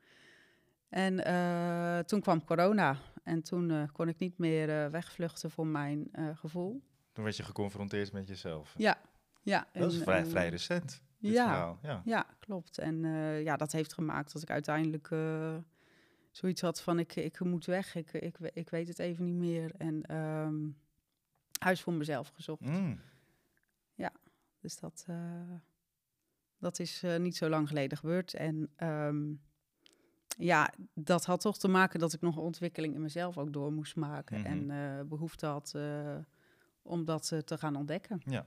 En 0.89 1.25
eh, 1.25 1.99
toen 1.99 2.21
kwam 2.21 2.45
corona 2.45 2.97
en 3.23 3.43
toen 3.43 3.71
eh, 3.71 3.83
kon 3.93 4.09
ik 4.09 4.19
niet 4.19 4.39
meer 4.39 4.85
eh, 4.85 4.91
wegvluchten 4.91 5.51
voor 5.51 5.67
mijn 5.67 6.09
eh, 6.13 6.29
gevoel. 6.37 6.83
Toen 7.13 7.25
werd 7.25 7.37
je 7.37 7.43
geconfronteerd 7.43 8.13
met 8.13 8.29
jezelf. 8.29 8.75
Ja, 8.77 8.99
ja. 9.43 9.67
Dat 9.73 9.93
is 9.93 10.03
vrij, 10.03 10.25
vrij 10.27 10.49
recent, 10.49 11.03
dit 11.19 11.33
ja. 11.33 11.77
Ja. 11.83 12.03
Ja, 12.05 12.27
klopt. 12.39 12.79
En 12.79 13.05
eh, 13.05 13.43
ja, 13.43 13.57
dat 13.57 13.73
heeft 13.73 13.93
gemaakt 13.93 14.33
dat 14.33 14.43
ik 14.43 14.51
uiteindelijk 14.51 15.11
eh, 15.11 15.55
zoiets 16.31 16.61
had 16.61 16.83
van 16.83 16.99
ik, 16.99 17.17
ik 17.17 17.41
moet 17.41 17.65
weg, 17.65 17.95
ik, 17.95 18.13
ik, 18.13 18.39
ik 18.53 18.71
weet 18.71 18.89
het 18.89 18.99
even 18.99 19.25
niet 19.25 19.35
meer. 19.35 19.75
En 19.79 20.03
ehm, 20.03 20.55
huis 21.59 21.81
voor 21.81 21.93
mezelf 21.93 22.29
gezocht. 22.29 22.61
Mm. 22.61 23.01
Dus 24.63 24.79
dat, 24.79 25.05
eh, 25.07 25.55
dat 26.59 26.79
is 26.79 27.03
eh, 27.03 27.17
niet 27.17 27.37
zo 27.37 27.49
lang 27.49 27.69
geleden 27.69 27.99
gebeurd. 27.99 28.35
En 28.35 28.71
ehm, 28.77 29.33
ja, 30.39 30.73
dat 30.95 31.25
had 31.25 31.41
toch 31.41 31.59
te 31.59 31.69
maken 31.69 32.01
dat 32.01 32.13
ik 32.13 32.21
nog 32.21 32.37
een 32.37 32.43
ontwikkeling 32.43 32.95
in 32.95 33.01
mezelf 33.01 33.39
ook 33.39 33.53
door 33.53 33.73
moest 33.73 33.97
maken. 33.97 34.41
Mhm. 34.41 34.47
En 34.47 34.71
eh, 34.71 35.05
behoefte 35.05 35.47
had 35.47 35.75
om 36.83 37.05
dat 37.05 37.27
te 37.45 37.59
gaan 37.59 37.77
ontdekken. 37.77 38.21
Ja. 38.25 38.47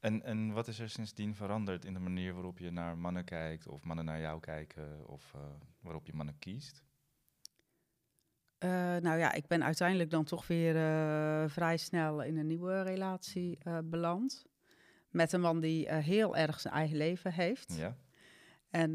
En, 0.00 0.22
en 0.22 0.52
wat 0.52 0.68
is 0.68 0.78
er 0.78 0.90
sindsdien 0.90 1.34
veranderd 1.34 1.84
in 1.84 1.92
de 1.92 1.98
manier 1.98 2.34
waarop 2.34 2.58
je 2.58 2.70
naar 2.70 2.98
mannen 2.98 3.24
kijkt, 3.24 3.68
of 3.68 3.84
mannen 3.84 4.04
naar 4.04 4.20
jou 4.20 4.40
kijken, 4.40 5.08
of 5.08 5.32
uh, 5.36 5.40
waarop 5.80 6.06
je 6.06 6.14
mannen 6.14 6.38
kiest? 6.38 6.84
Uh, 8.58 8.70
nou 8.96 9.18
ja, 9.18 9.32
ik 9.32 9.46
ben 9.46 9.64
uiteindelijk 9.64 10.10
dan 10.10 10.24
toch 10.24 10.46
weer 10.46 10.74
uh, 10.74 11.48
vrij 11.48 11.76
snel 11.76 12.22
in 12.22 12.36
een 12.36 12.46
nieuwe 12.46 12.82
relatie 12.82 13.58
beland. 13.84 14.46
Met 15.16 15.32
een 15.32 15.40
man 15.40 15.60
die 15.60 15.92
heel 15.92 16.36
erg 16.36 16.60
zijn 16.60 16.74
eigen 16.74 16.96
leven 16.96 17.32
heeft. 17.32 17.76
Ja. 17.76 17.96
En 18.70 18.94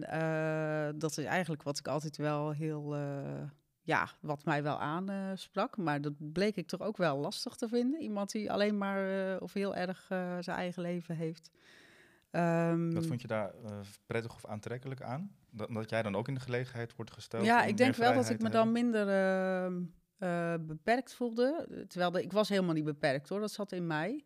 dat 0.99 1.17
is 1.17 1.25
eigenlijk 1.25 1.63
wat 1.63 1.77
ik 1.77 1.87
altijd 1.87 2.17
wel 2.17 2.51
heel 2.51 2.95
ja, 3.81 4.09
wat 4.19 4.45
mij 4.45 4.63
wel 4.63 4.79
aansprak. 4.79 5.77
maar 5.77 6.01
dat 6.01 6.13
bleek 6.17 6.55
ik 6.55 6.67
toch 6.67 6.81
ook 6.81 6.97
wel 6.97 7.17
lastig 7.17 7.55
te 7.55 7.67
vinden. 7.67 8.01
Iemand 8.01 8.31
die 8.31 8.51
alleen 8.51 8.77
maar 8.77 9.37
of 9.39 9.53
heel 9.53 9.75
erg 9.75 10.05
zijn 10.39 10.57
eigen 10.57 10.81
leven 10.81 11.15
heeft. 11.15 11.51
Um, 12.31 12.93
wat 12.93 13.05
vond 13.05 13.21
je 13.21 13.27
daar 13.27 13.53
prettig 14.05 14.33
of 14.35 14.45
aantrekkelijk 14.45 15.01
aan? 15.01 15.35
Dat, 15.49 15.69
dat, 15.73 15.89
jij 15.89 16.01
dan 16.01 16.15
ook 16.15 16.27
in 16.27 16.33
de 16.33 16.39
gelegenheid 16.39 16.95
wordt 16.95 17.11
gesteld? 17.11 17.45
Ja, 17.45 17.63
ik 17.63 17.77
denk 17.77 17.95
wel 17.95 18.13
dat 18.13 18.29
ik 18.29 18.41
me 18.41 18.49
dan 18.49 18.71
minder 18.71 19.07
ehm, 20.17 20.65
beperkt 20.65 21.13
voelde. 21.13 21.67
Terwijl 21.87 22.11
de, 22.11 22.23
ik 22.23 22.31
was 22.31 22.49
helemaal 22.49 22.73
niet 22.73 22.83
beperkt 22.83 23.29
hoor, 23.29 23.39
dat 23.39 23.51
zat 23.51 23.71
in 23.71 23.87
mij. 23.87 24.25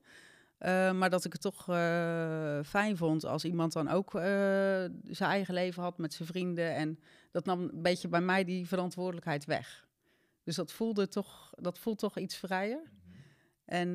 Uh, 0.65 0.91
maar 0.91 1.09
dat 1.09 1.25
ik 1.25 1.33
het 1.33 1.41
toch 1.41 1.69
uh, 1.69 2.59
fijn 2.63 2.97
vond 2.97 3.25
als 3.25 3.45
iemand 3.45 3.73
dan 3.73 3.89
ook 3.89 4.13
uh, 4.13 4.21
zijn 4.21 5.29
eigen 5.29 5.53
leven 5.53 5.83
had 5.83 5.97
met 5.97 6.13
zijn 6.13 6.27
vrienden. 6.27 6.75
En 6.75 6.99
dat 7.31 7.45
nam 7.45 7.61
een 7.61 7.81
beetje 7.81 8.07
bij 8.07 8.21
mij 8.21 8.43
die 8.43 8.67
verantwoordelijkheid 8.67 9.45
weg. 9.45 9.87
Dus 10.43 10.55
dat 10.55 10.71
voelde 10.71 11.07
toch, 11.07 11.53
dat 11.55 11.79
voelt 11.79 11.99
toch 11.99 12.17
iets 12.17 12.37
vrijer. 12.37 12.81
En 13.65 13.93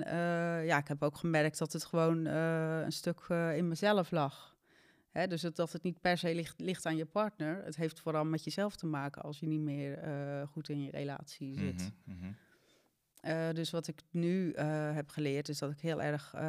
ja, 0.65 0.79
ik 0.79 0.89
heb 0.89 1.03
ook 1.03 1.17
gemerkt 1.17 1.59
dat 1.59 1.73
het 1.73 1.85
gewoon 1.85 2.25
een 2.25 2.93
stuk 2.93 3.21
in 3.55 3.69
mezelf 3.69 4.11
lag. 4.11 4.57
Hè, 5.11 5.27
dus 5.27 5.41
dat 5.41 5.73
het 5.73 5.83
niet 5.83 6.01
per 6.01 6.19
se 6.19 6.35
ligt, 6.35 6.61
ligt, 6.61 6.87
aan 6.87 6.97
je 6.97 7.05
partner. 7.05 7.65
Het 7.65 7.77
heeft 7.77 8.01
vooral 8.01 8.25
met 8.25 8.45
jezelf 8.45 8.77
te 8.77 8.87
maken 8.87 9.23
als 9.23 9.41
je 9.41 9.47
niet 9.47 9.61
meer 9.61 9.99
goed 10.51 10.69
in 10.69 10.83
je 10.83 10.91
relatie 10.91 11.59
zit. 11.59 11.93
Mm. 12.05 12.37
Uh, 13.23 13.51
dus 13.53 13.71
wat 13.71 13.87
ik 13.87 14.03
nu 14.11 14.53
uh, 14.53 14.95
heb 14.95 15.09
geleerd 15.09 15.49
is 15.49 15.59
dat 15.59 15.71
ik 15.71 15.81
heel 15.81 16.03
erg 16.03 16.35
uh, 16.35 16.41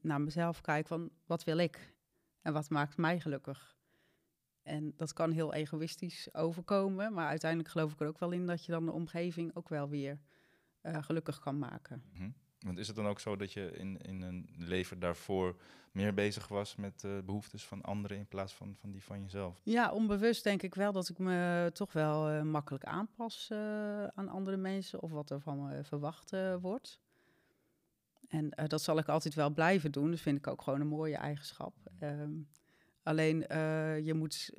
naar 0.00 0.20
mezelf 0.20 0.60
kijk 0.60 0.86
van 0.86 1.10
wat 1.26 1.44
wil 1.44 1.58
ik 1.58 1.94
en 2.42 2.52
wat 2.52 2.70
maakt 2.70 2.96
mij 2.96 3.20
gelukkig. 3.20 3.78
En 4.62 4.92
dat 4.96 5.12
kan 5.12 5.30
heel 5.30 5.54
egoïstisch 5.54 6.34
overkomen, 6.34 7.12
maar 7.12 7.28
uiteindelijk 7.28 7.70
geloof 7.70 7.92
ik 7.92 8.00
er 8.00 8.06
ook 8.06 8.18
wel 8.18 8.30
in 8.30 8.46
dat 8.46 8.64
je 8.64 8.72
dan 8.72 8.86
de 8.86 8.92
omgeving 8.92 9.56
ook 9.56 9.68
wel 9.68 9.88
weer 9.88 10.20
gelukkig 10.82 11.38
kan 11.38 11.58
maken. 11.58 12.02
-hmm. 12.12 12.34
Want 12.60 12.78
is 12.78 12.86
het 12.86 12.96
dan 12.96 13.06
ook 13.06 13.20
zo 13.20 13.36
dat 13.36 13.52
je 13.52 13.70
in, 13.70 13.98
in 13.98 14.22
een 14.22 14.48
leven 14.56 14.98
daarvoor 14.98 15.56
meer 15.92 16.14
bezig 16.14 16.48
was 16.48 16.76
met 16.76 17.00
de 17.00 17.22
behoeftes 17.24 17.64
van 17.64 17.82
anderen 17.82 18.16
in 18.16 18.26
plaats 18.26 18.52
van, 18.52 18.76
van 18.80 18.90
die 18.90 19.02
van 19.02 19.22
jezelf? 19.22 19.60
Ja, 19.62 19.92
onbewust 19.92 20.44
denk 20.44 20.62
ik 20.62 20.74
wel 20.74 20.92
dat 20.92 21.08
ik 21.08 21.18
me 21.18 21.70
toch 21.72 21.92
wel 21.92 22.30
uh, 22.30 22.42
makkelijk 22.42 22.84
aanpas 22.84 23.48
uh, 23.52 23.58
aan 24.06 24.28
andere 24.28 24.56
mensen 24.56 25.00
of 25.00 25.10
wat 25.10 25.30
er 25.30 25.40
van 25.40 25.66
me 25.66 25.84
verwacht 25.84 26.32
uh, 26.32 26.56
wordt. 26.56 27.00
En 28.28 28.50
dat 28.66 28.82
zal 28.82 28.98
ik 28.98 29.08
altijd 29.08 29.34
wel 29.34 29.50
blijven 29.50 29.92
doen. 29.92 30.10
Dat 30.10 30.20
vind 30.20 30.38
ik 30.38 30.46
ook 30.46 30.62
gewoon 30.62 30.80
een 30.80 30.86
mooie 30.86 31.16
eigenschap. 31.16 31.74
Um, 32.02 32.48
alleen 33.02 33.38
je 34.04 34.14
moet 34.14 34.52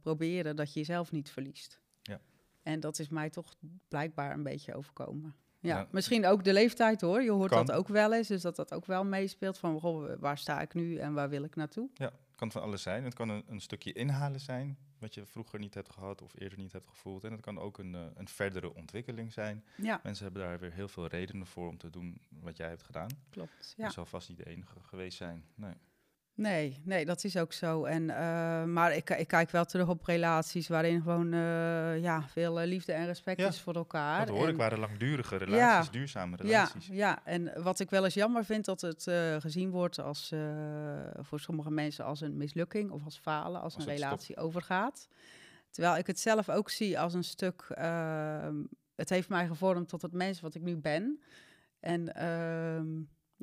proberen 0.00 0.56
dat 0.56 0.72
je 0.72 0.78
jezelf 0.78 1.12
niet 1.12 1.30
verliest. 1.30 1.80
Ja. 2.02 2.20
En 2.62 2.80
dat 2.80 2.98
is 2.98 3.08
mij 3.08 3.30
toch 3.30 3.54
blijkbaar 3.88 4.32
een 4.32 4.42
beetje 4.42 4.74
overkomen. 4.74 5.34
Ja, 5.68 5.86
misschien 5.90 6.26
ook 6.26 6.44
de 6.44 6.52
leeftijd 6.52 7.00
hoor. 7.00 7.22
Je 7.22 7.30
hoort 7.30 7.50
dat 7.50 7.72
ook 7.72 7.88
wel 7.88 8.14
eens, 8.14 8.28
dus 8.28 8.42
dat 8.42 8.56
dat 8.56 8.72
ook 8.72 8.86
wel 8.86 9.04
meespeelt 9.04 9.58
van 9.58 9.80
goh, 9.80 10.12
waar 10.18 10.38
sta 10.38 10.60
ik 10.60 10.74
nu 10.74 10.96
en 10.96 11.12
waar 11.12 11.28
wil 11.28 11.42
ik 11.42 11.56
naartoe? 11.56 11.88
Ja, 11.94 12.04
het 12.04 12.36
kan 12.36 12.52
van 12.52 12.62
alles 12.62 12.82
zijn. 12.82 13.04
Het 13.04 13.14
kan 13.14 13.28
een, 13.28 13.44
een, 13.46 13.60
stukje 13.60 13.92
inhalen 13.92 14.40
zijn, 14.40 14.78
wat 14.98 15.14
je 15.14 15.26
vroeger 15.26 15.58
niet 15.58 15.74
hebt 15.74 15.90
gehad 15.90 16.22
of 16.22 16.32
eerder 16.38 16.58
niet 16.58 16.72
hebt 16.72 16.88
gevoeld. 16.88 17.24
En 17.24 17.32
het 17.32 17.40
kan 17.40 17.58
ook 17.58 17.78
een, 17.78 17.92
uh, 17.94 18.00
een 18.14 18.28
verdere 18.28 18.74
ontwikkeling 18.74 19.32
zijn. 19.32 19.64
Ja. 19.76 20.00
Mensen 20.02 20.24
hebben 20.24 20.42
daar 20.42 20.58
weer 20.58 20.72
heel 20.72 20.88
veel 20.88 21.06
redenen 21.06 21.46
voor 21.46 21.68
om 21.68 21.78
te 21.78 21.90
doen 21.90 22.20
wat 22.28 22.56
jij 22.56 22.68
hebt 22.68 22.82
gedaan. 22.82 23.10
Klopt, 23.30 23.74
ja. 23.76 23.84
Dat 23.84 23.92
zal 23.92 24.06
vast 24.06 24.28
niet 24.28 24.38
de 24.38 24.46
enige 24.46 24.80
geweest 24.80 25.16
zijn, 25.16 25.44
nee. 25.54 25.74
Nee, 26.36 26.80
nee, 26.84 27.04
dat 27.04 27.24
is 27.24 27.36
ook 27.36 27.52
zo. 27.52 27.84
En, 27.84 28.02
uh, 28.02 28.64
maar 28.64 28.96
ik, 28.96 29.10
ik, 29.10 29.28
kijk 29.28 29.50
wel 29.50 29.64
terug 29.64 29.88
op 29.88 30.04
relaties 30.04 30.68
waarin 30.68 31.02
gewoon 31.02 31.34
uh, 31.34 32.02
ja, 32.02 32.28
veel 32.28 32.60
uh, 32.60 32.66
liefde 32.66 32.92
en 32.92 33.06
respect 33.06 33.40
ja, 33.40 33.48
is 33.48 33.60
voor 33.60 33.74
elkaar. 33.74 34.26
Dat 34.26 34.36
hoor 34.36 34.46
en, 34.46 34.52
ik, 34.52 34.56
waren 34.56 34.78
langdurige 34.78 35.36
relaties, 35.36 35.86
ja, 35.86 35.92
duurzame 35.92 36.36
relaties. 36.36 36.86
Ja, 36.86 36.94
ja, 36.94 37.20
en 37.24 37.62
wat 37.62 37.80
ik 37.80 37.90
wel 37.90 38.04
eens 38.04 38.14
jammer 38.14 38.44
vind, 38.44 38.64
dat 38.64 38.80
het 38.80 39.10
gezien 39.38 39.70
wordt 39.70 39.98
als 39.98 40.32
voor 41.20 41.40
sommige 41.40 41.70
mensen 41.70 42.04
als 42.04 42.20
een 42.20 42.36
mislukking 42.36 42.90
of 42.90 43.04
als 43.04 43.18
falen, 43.18 43.60
als, 43.60 43.74
als 43.74 43.86
een 43.86 43.92
relatie 43.92 44.36
overgaat. 44.36 45.08
Terwijl 45.70 45.96
ik 45.96 46.06
het 46.06 46.20
zelf 46.20 46.48
ook 46.48 46.70
zie 46.70 47.00
als 47.00 47.14
een 47.14 47.24
stuk, 47.24 47.66
ehm, 47.68 48.56
het 48.94 49.08
heeft 49.08 49.28
mij 49.28 49.46
gevormd 49.46 49.88
tot 49.88 50.02
het 50.02 50.12
mens 50.12 50.40
wat 50.40 50.54
ik 50.54 50.62
nu 50.62 50.76
ben. 50.76 51.20
En 51.80 52.14
ehm, 52.14 52.86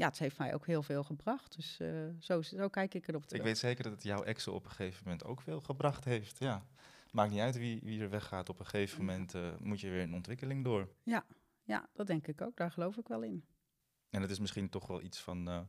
ja, 0.02 0.08
het 0.08 0.20
heeft 0.20 0.38
mij 0.38 0.54
ook 0.54 0.66
heel 0.66 0.84
veel 0.84 1.04
gebracht. 1.04 1.56
Dus 1.56 1.80
uh, 1.82 2.10
zo, 2.20 2.42
zo 2.42 2.68
kijk 2.68 2.94
ik 2.94 3.08
erop 3.08 3.26
terug. 3.26 3.40
Ik 3.40 3.48
weet 3.48 3.58
zeker 3.58 3.84
dat 3.84 3.94
het 3.94 4.04
jouw 4.04 4.24
ex 4.24 4.48
op 4.48 4.64
een 4.64 4.72
gegeven 4.72 5.04
moment 5.04 5.24
ook 5.24 5.42
veel 5.42 5.62
gebracht 5.62 6.06
heeft. 6.06 6.40
Ja. 6.40 6.66
Maakt 7.12 7.32
niet 7.32 7.40
uit 7.40 7.58
wie, 7.58 7.80
wie 7.84 8.02
er 8.02 8.10
weggaat. 8.10 8.50
Op 8.50 8.60
een 8.60 8.66
gegeven 8.66 9.00
moment 9.00 9.34
uh, 9.36 9.50
moet 9.60 9.80
je 9.80 9.90
weer 9.90 10.02
een 10.02 10.14
ontwikkeling 10.14 10.64
door. 10.64 10.88
Ja, 11.04 11.26
ja, 11.64 11.90
dat 11.94 12.08
denk 12.08 12.28
ik 12.28 12.42
ook. 12.42 12.58
Daar 12.58 12.72
geloof 12.72 12.98
ik 12.98 13.08
wel 13.08 13.22
in. 13.22 13.46
En 14.10 14.22
het 14.22 14.32
is 14.32 14.40
misschien 14.40 14.70
toch 14.70 14.88
wel 14.88 15.02
iets 15.02 15.20
van 15.20 15.50
uh, 15.50 15.62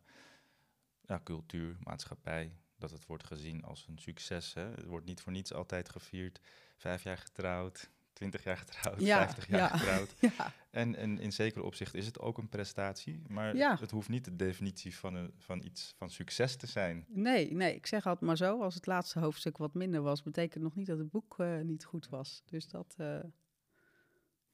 ja, 1.00 1.20
cultuur, 1.24 1.76
maatschappij. 1.80 2.56
Dat 2.76 2.90
het 2.90 3.06
wordt 3.06 3.24
gezien 3.24 3.64
als 3.64 3.86
een 3.88 3.98
succes. 3.98 4.54
Hè? 4.54 4.62
Het 4.62 4.86
wordt 4.86 5.06
niet 5.06 5.20
voor 5.20 5.32
niets 5.32 5.52
altijd 5.52 5.88
gevierd. 5.88 6.40
Vijf 6.76 7.02
jaar 7.02 7.18
getrouwd, 7.18 7.90
20 8.22 8.44
jaar 8.44 8.56
getrouwd, 8.56 9.00
ja, 9.00 9.16
50 9.18 9.48
jaar 9.48 9.58
ja, 9.58 9.68
getrouwd. 9.76 10.14
Ja. 10.20 10.52
En, 10.70 10.96
en 10.96 11.18
in 11.18 11.32
zekere 11.32 11.64
opzicht 11.64 11.94
is 11.94 12.06
het 12.06 12.20
ook 12.20 12.38
een 12.38 12.48
prestatie, 12.48 13.22
maar 13.28 13.54
het 13.54 13.90
hoeft 13.90 14.08
niet 14.08 14.24
de 14.24 14.36
definitie 14.36 14.96
van, 14.96 15.14
een, 15.14 15.32
van 15.38 15.62
iets 15.62 15.94
van 15.96 16.10
succes 16.10 16.56
te 16.56 16.66
zijn. 16.66 17.04
Nee, 17.08 17.54
nee, 17.54 17.74
ik 17.74 17.86
zeg 17.86 18.06
altijd 18.06 18.26
maar 18.26 18.36
zo, 18.36 18.62
als 18.62 18.74
het 18.74 18.86
laatste 18.86 19.18
hoofdstuk 19.18 19.56
wat 19.56 19.74
minder 19.74 20.02
was, 20.02 20.22
betekent 20.22 20.62
nog 20.62 20.74
niet 20.74 20.86
dat 20.86 20.98
het 20.98 21.10
boek 21.10 21.38
uh, 21.38 21.60
niet 21.60 21.84
goed 21.84 22.08
was. 22.08 22.42
Dus 22.44 22.68
dat, 22.68 22.94
uh, 22.98 23.18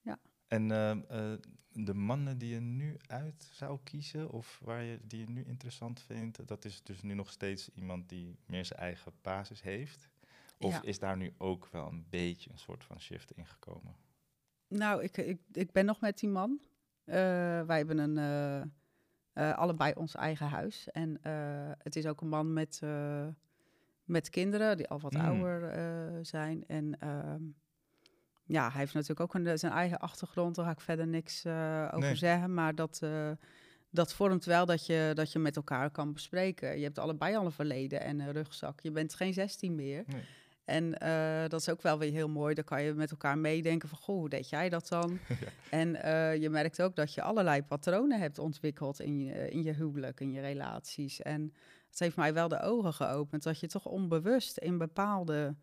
ja. 0.00 0.18
En 0.46 0.70
uh, 0.70 1.32
de 1.72 1.94
mannen 1.94 2.38
die 2.38 2.54
je 2.54 2.60
nu 2.60 2.96
uit 3.06 3.48
zou 3.52 3.78
kiezen, 3.84 4.30
of 4.30 4.60
waar 4.64 4.82
je, 4.82 4.98
die 5.02 5.20
je 5.20 5.30
nu 5.30 5.44
interessant 5.44 6.00
vindt, 6.00 6.46
dat 6.46 6.64
is 6.64 6.82
dus 6.82 7.02
nu 7.02 7.14
nog 7.14 7.30
steeds 7.30 7.70
iemand 7.74 8.08
die 8.08 8.38
meer 8.46 8.64
zijn 8.64 8.80
eigen 8.80 9.12
basis 9.22 9.62
heeft. 9.62 10.08
Of 10.58 10.72
ja. 10.72 10.82
is 10.82 10.98
daar 10.98 11.16
nu 11.16 11.34
ook 11.38 11.68
wel 11.72 11.86
een 11.86 12.06
beetje 12.10 12.50
een 12.50 12.58
soort 12.58 12.84
van 12.84 13.00
shift 13.00 13.30
ingekomen? 13.30 13.96
Nou, 14.68 15.02
ik, 15.02 15.16
ik, 15.16 15.40
ik 15.52 15.72
ben 15.72 15.84
nog 15.84 16.00
met 16.00 16.18
die 16.18 16.28
man. 16.28 16.60
Uh, 17.04 17.14
wij 17.62 17.76
hebben 17.76 17.98
een, 17.98 18.16
uh, 18.16 19.44
uh, 19.44 19.58
allebei 19.58 19.92
ons 19.96 20.14
eigen 20.14 20.46
huis. 20.46 20.88
En 20.90 21.18
het 21.78 21.96
is 21.96 22.06
ook 22.06 22.20
een 22.20 22.28
man 22.28 22.52
met, 22.52 22.80
met 24.04 24.30
kinderen 24.30 24.76
die 24.76 24.88
al 24.88 25.00
wat 25.00 25.12
mm. 25.12 25.20
ouder 25.20 26.26
zijn. 26.26 26.66
En 26.66 27.00
ehm, 27.00 27.42
ja, 28.44 28.70
hij 28.70 28.80
heeft 28.80 28.94
natuurlijk 28.94 29.20
ook 29.20 29.34
een, 29.34 29.58
zijn 29.58 29.72
eigen 29.72 29.98
achtergrond. 29.98 30.54
Daar 30.54 30.64
ga 30.64 30.70
ik 30.70 30.80
verder 30.80 31.06
niks 31.06 31.46
over 31.46 31.98
nee. 31.98 32.14
zeggen. 32.14 32.54
Maar 32.54 32.74
dat, 32.74 33.02
dat 33.90 34.14
vormt 34.14 34.44
wel 34.44 34.66
dat 34.66 34.86
je, 34.86 35.10
dat 35.14 35.32
je 35.32 35.38
met 35.38 35.56
elkaar 35.56 35.90
kan 35.90 36.12
bespreken. 36.12 36.78
Je 36.78 36.84
hebt 36.84 36.98
allebei 36.98 37.36
al 37.36 37.44
een 37.44 37.52
verleden 37.52 38.00
en 38.00 38.20
een 38.20 38.32
rugzak. 38.32 38.80
Je 38.80 38.90
bent 38.90 39.14
geen 39.14 39.32
16 39.32 39.74
meer. 39.74 40.04
Nee. 40.06 40.22
En 40.68 40.94
uh, 41.02 41.48
dat 41.48 41.60
is 41.60 41.68
ook 41.68 41.82
wel 41.82 41.98
weer 41.98 42.12
heel 42.12 42.28
mooi. 42.28 42.54
Dan 42.54 42.64
kan 42.64 42.82
je 42.82 42.94
met 42.94 43.10
elkaar 43.10 43.38
meedenken 43.38 43.88
van, 43.88 43.98
goh, 43.98 44.16
hoe 44.16 44.28
deed 44.28 44.48
jij 44.48 44.68
dat 44.68 44.88
dan? 44.88 45.18
ja. 45.28 45.36
En 45.70 45.88
uh, 45.88 46.36
je 46.36 46.50
merkt 46.50 46.82
ook 46.82 46.96
dat 46.96 47.14
je 47.14 47.22
allerlei 47.22 47.62
patronen 47.62 48.20
hebt 48.20 48.38
ontwikkeld 48.38 49.00
in 49.00 49.24
je, 49.24 49.50
in 49.50 49.62
je 49.62 49.72
huwelijk, 49.72 50.20
in 50.20 50.32
je 50.32 50.40
relaties. 50.40 51.22
En 51.22 51.54
het 51.90 51.98
heeft 51.98 52.16
mij 52.16 52.34
wel 52.34 52.48
de 52.48 52.60
ogen 52.60 52.92
geopend 52.92 53.42
dat 53.42 53.60
je 53.60 53.66
toch 53.66 53.86
onbewust 53.86 54.56
in 54.56 54.78
bepaalde 54.78 55.56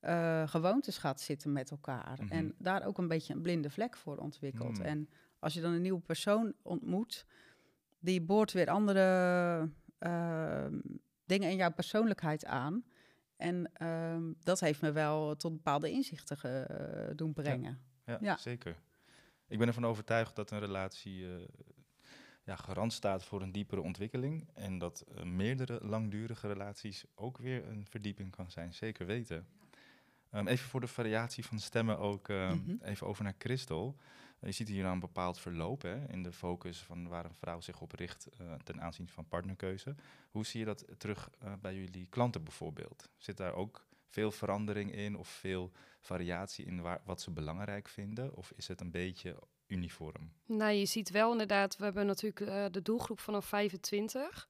uh, 0.00 0.48
gewoontes 0.48 0.98
gaat 0.98 1.20
zitten 1.20 1.52
met 1.52 1.70
elkaar. 1.70 2.18
Mm 2.20 2.28
-hmm. 2.28 2.38
En 2.38 2.54
daar 2.58 2.86
ook 2.86 2.98
een 2.98 3.08
beetje 3.08 3.34
een 3.34 3.42
blinde 3.42 3.70
vlek 3.70 3.96
voor 3.96 4.16
ontwikkelt. 4.16 4.78
Mm. 4.78 4.84
En 4.84 5.08
als 5.38 5.54
je 5.54 5.60
dan 5.60 5.72
een 5.72 5.82
nieuwe 5.82 6.00
persoon 6.00 6.52
ontmoet, 6.62 7.26
die 7.98 8.22
boort 8.22 8.52
weer 8.52 8.68
andere 8.70 9.70
dingen 11.24 11.50
in 11.50 11.56
jouw 11.56 11.72
persoonlijkheid 11.72 12.44
aan 12.44 12.84
en 13.36 13.70
um, 13.86 14.36
dat 14.42 14.60
heeft 14.60 14.80
me 14.80 14.92
wel 14.92 15.36
tot 15.36 15.52
bepaalde 15.52 15.90
inzichten 15.90 16.36
ge, 16.36 16.68
uh, 17.10 17.16
doen 17.16 17.32
brengen. 17.32 17.80
Ja, 18.04 18.12
ja, 18.12 18.18
ja, 18.20 18.36
zeker. 18.36 18.76
Ik 19.48 19.58
ben 19.58 19.66
ervan 19.66 19.86
overtuigd 19.86 20.36
dat 20.36 20.50
een 20.50 20.58
relatie 20.58 21.20
uh, 21.20 21.44
ja, 22.44 22.56
garant 22.56 22.92
staat 22.92 23.24
voor 23.24 23.42
een 23.42 23.52
diepere 23.52 23.80
ontwikkeling. 23.80 24.48
En 24.54 24.78
dat 24.78 25.04
uh, 25.14 25.22
meerdere 25.22 25.78
langdurige 25.82 26.48
relaties 26.48 27.04
ook 27.14 27.38
weer 27.38 27.68
een 27.68 27.86
verdieping 27.86 28.30
kan 28.30 28.50
zijn. 28.50 28.74
Zeker 28.74 29.06
weten. 29.06 29.46
Um, 30.32 30.48
even 30.48 30.68
voor 30.68 30.80
de 30.80 30.86
variatie 30.86 31.44
van 31.44 31.58
stemmen 31.58 31.98
ook 31.98 32.28
um, 32.28 32.36
mm 32.36 32.62
-hmm. 32.64 32.78
even 32.82 33.06
over 33.06 33.24
naar 33.24 33.34
Christel. 33.38 33.96
Je 34.40 34.52
ziet 34.52 34.68
hier 34.68 34.84
een 34.84 35.00
bepaald 35.00 35.38
verloop 35.38 35.82
hè, 35.82 36.08
in 36.08 36.22
de 36.22 36.32
focus 36.32 36.78
van 36.78 37.08
waar 37.08 37.24
een 37.24 37.34
vrouw 37.34 37.60
zich 37.60 37.80
op 37.80 37.92
richt 37.92 38.28
uh, 38.40 38.54
ten 38.54 38.80
aanzien 38.80 39.08
van 39.08 39.28
partnerkeuze. 39.28 39.94
Hoe 40.30 40.46
zie 40.46 40.60
je 40.60 40.66
dat 40.66 40.84
terug 40.98 41.30
uh, 41.44 41.52
bij 41.60 41.74
jullie 41.74 42.06
klanten 42.10 42.44
bijvoorbeeld? 42.44 43.08
Zit 43.16 43.36
daar 43.36 43.54
ook 43.54 43.86
veel 44.06 44.30
verandering 44.30 44.92
in 44.92 45.16
of 45.16 45.28
veel 45.28 45.72
variatie 46.00 46.64
in 46.64 46.80
waar, 46.80 47.00
wat 47.04 47.20
ze 47.20 47.30
belangrijk 47.30 47.88
vinden? 47.88 48.36
Of 48.36 48.52
is 48.56 48.68
het 48.68 48.80
een 48.80 48.90
beetje 48.90 49.36
uniform? 49.66 50.32
Nou, 50.46 50.72
je 50.72 50.86
ziet 50.86 51.10
wel 51.10 51.32
inderdaad, 51.32 51.76
we 51.76 51.84
hebben 51.84 52.06
natuurlijk 52.06 52.40
uh, 52.40 52.64
de 52.70 52.82
doelgroep 52.82 53.20
vanaf 53.20 53.46
25. 53.46 54.48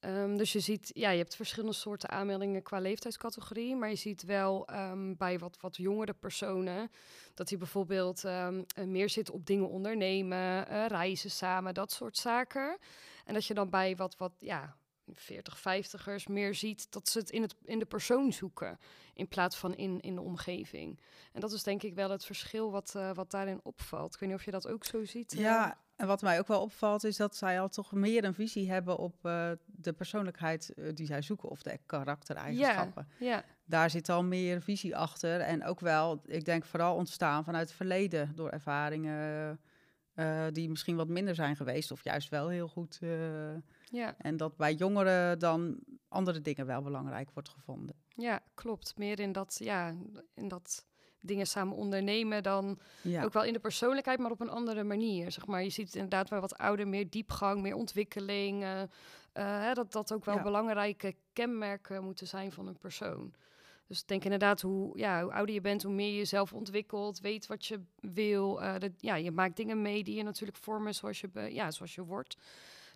Um, 0.00 0.36
dus 0.36 0.52
je 0.52 0.60
ziet, 0.60 0.90
ja, 0.94 1.10
je 1.10 1.18
hebt 1.18 1.36
verschillende 1.36 1.74
soorten 1.74 2.08
aanmeldingen 2.08 2.62
qua 2.62 2.78
leeftijdscategorie. 2.78 3.76
Maar 3.76 3.88
je 3.88 3.96
ziet 3.96 4.22
wel 4.22 4.68
um, 4.72 5.16
bij 5.16 5.38
wat, 5.38 5.56
wat 5.60 5.76
jongere 5.76 6.14
personen 6.14 6.90
dat 7.34 7.48
die 7.48 7.58
bijvoorbeeld 7.58 8.24
um, 8.24 8.64
meer 8.84 9.08
zitten 9.08 9.34
op 9.34 9.46
dingen 9.46 9.68
ondernemen, 9.68 10.72
uh, 10.72 10.86
reizen 10.86 11.30
samen, 11.30 11.74
dat 11.74 11.92
soort 11.92 12.16
zaken. 12.16 12.78
En 13.24 13.34
dat 13.34 13.46
je 13.46 13.54
dan 13.54 13.70
bij 13.70 13.96
wat, 13.96 14.16
wat 14.16 14.32
ja, 14.38 14.76
40, 15.12 15.58
50ers 15.58 16.30
meer 16.30 16.54
ziet 16.54 16.92
dat 16.92 17.08
ze 17.08 17.18
het 17.18 17.30
in, 17.30 17.42
het 17.42 17.54
in 17.64 17.78
de 17.78 17.86
persoon 17.86 18.32
zoeken 18.32 18.78
in 19.14 19.28
plaats 19.28 19.56
van 19.56 19.74
in, 19.74 20.00
in 20.00 20.14
de 20.14 20.20
omgeving. 20.20 21.00
En 21.32 21.40
dat 21.40 21.52
is 21.52 21.62
denk 21.62 21.82
ik 21.82 21.94
wel 21.94 22.10
het 22.10 22.24
verschil 22.24 22.70
wat, 22.70 22.92
uh, 22.96 23.14
wat 23.14 23.30
daarin 23.30 23.60
opvalt. 23.62 24.14
Ik 24.14 24.20
weet 24.20 24.28
niet 24.28 24.38
of 24.38 24.44
je 24.44 24.50
dat 24.50 24.68
ook 24.68 24.84
zo 24.84 25.04
ziet. 25.04 25.32
Ja, 25.32 25.78
en 25.96 26.06
wat 26.06 26.22
mij 26.22 26.38
ook 26.38 26.46
wel 26.46 26.60
opvalt 26.60 27.04
is 27.04 27.16
dat 27.16 27.36
zij 27.36 27.60
al 27.60 27.68
toch 27.68 27.92
meer 27.92 28.24
een 28.24 28.34
visie 28.34 28.70
hebben 28.70 28.96
op 28.98 29.14
uh, 29.22 29.50
de 29.66 29.92
persoonlijkheid 29.92 30.72
uh, 30.76 30.94
die 30.94 31.06
zij 31.06 31.22
zoeken 31.22 31.48
of 31.48 31.62
de 31.62 31.78
karaktereigenschappen. 31.86 33.08
Ja, 33.18 33.26
ja. 33.26 33.44
Daar 33.64 33.90
zit 33.90 34.08
al 34.08 34.24
meer 34.24 34.62
visie 34.62 34.96
achter 34.96 35.40
en 35.40 35.64
ook 35.64 35.80
wel, 35.80 36.22
ik 36.24 36.44
denk 36.44 36.64
vooral 36.64 36.96
ontstaan 36.96 37.44
vanuit 37.44 37.66
het 37.66 37.76
verleden 37.76 38.32
door 38.34 38.50
ervaringen 38.50 39.60
uh, 40.14 40.46
die 40.52 40.68
misschien 40.68 40.96
wat 40.96 41.08
minder 41.08 41.34
zijn 41.34 41.56
geweest 41.56 41.90
of 41.90 42.04
juist 42.04 42.28
wel 42.28 42.48
heel 42.48 42.68
goed. 42.68 42.98
ja. 43.84 44.14
En 44.18 44.36
dat 44.36 44.56
bij 44.56 44.74
jongeren 44.74 45.38
dan 45.38 45.78
andere 46.08 46.40
dingen 46.40 46.66
wel 46.66 46.82
belangrijk 46.82 47.30
wordt 47.30 47.48
gevonden. 47.48 47.96
Ja, 48.08 48.40
klopt. 48.54 48.98
Meer 48.98 49.20
in 49.20 49.32
dat, 49.32 49.56
ja, 49.62 49.94
in 50.34 50.48
dat 50.48 50.86
dingen 51.20 51.46
samen 51.46 51.76
ondernemen 51.76 52.42
dan 52.42 52.78
Ja. 53.02 53.24
ook 53.24 53.32
wel 53.32 53.44
in 53.44 53.52
de 53.52 53.58
persoonlijkheid, 53.58 54.18
maar 54.18 54.30
op 54.30 54.40
een 54.40 54.48
andere 54.50 54.84
manier. 54.84 55.30
Zeg 55.32 55.46
maar. 55.46 55.62
Je 55.62 55.70
ziet 55.70 55.94
inderdaad 55.94 56.28
bij 56.28 56.40
wat 56.40 56.58
ouder 56.58 56.88
meer 56.88 57.10
diepgang, 57.10 57.60
meer 57.62 57.74
ontwikkeling. 57.74 58.62
eh, 58.62 58.82
eh, 58.82 58.88
hè, 59.62 59.72
dat 59.72 59.92
dat 59.92 60.12
ook 60.12 60.24
wel 60.24 60.34
Ja. 60.36 60.42
belangrijke 60.42 61.14
kenmerken 61.32 62.04
moeten 62.04 62.26
zijn 62.26 62.52
van 62.52 62.66
een 62.66 62.78
persoon. 62.78 63.34
Dus 63.86 64.00
ik 64.00 64.06
denk 64.08 64.24
inderdaad, 64.24 64.60
hoe, 64.60 64.98
ja, 64.98 65.22
hoe 65.22 65.32
ouder 65.32 65.54
je 65.54 65.60
bent, 65.60 65.82
hoe 65.82 65.92
meer 65.92 66.10
je 66.10 66.16
jezelf 66.16 66.52
ontwikkelt, 66.52 67.20
weet 67.20 67.46
wat 67.46 67.66
je 67.66 67.80
wil. 68.00 68.62
eh, 68.62 68.78
dat, 68.78 68.90
ja, 68.96 69.14
je 69.14 69.30
maakt 69.30 69.56
dingen 69.56 69.82
mee 69.82 70.04
die 70.04 70.16
je 70.16 70.22
natuurlijk 70.22 70.58
vormen 70.58 70.94
zoals 70.94 71.20
je, 71.20 71.28
be- 71.28 71.54
ja, 71.54 71.70
zoals 71.70 71.94
je 71.94 72.04
wordt. 72.04 72.36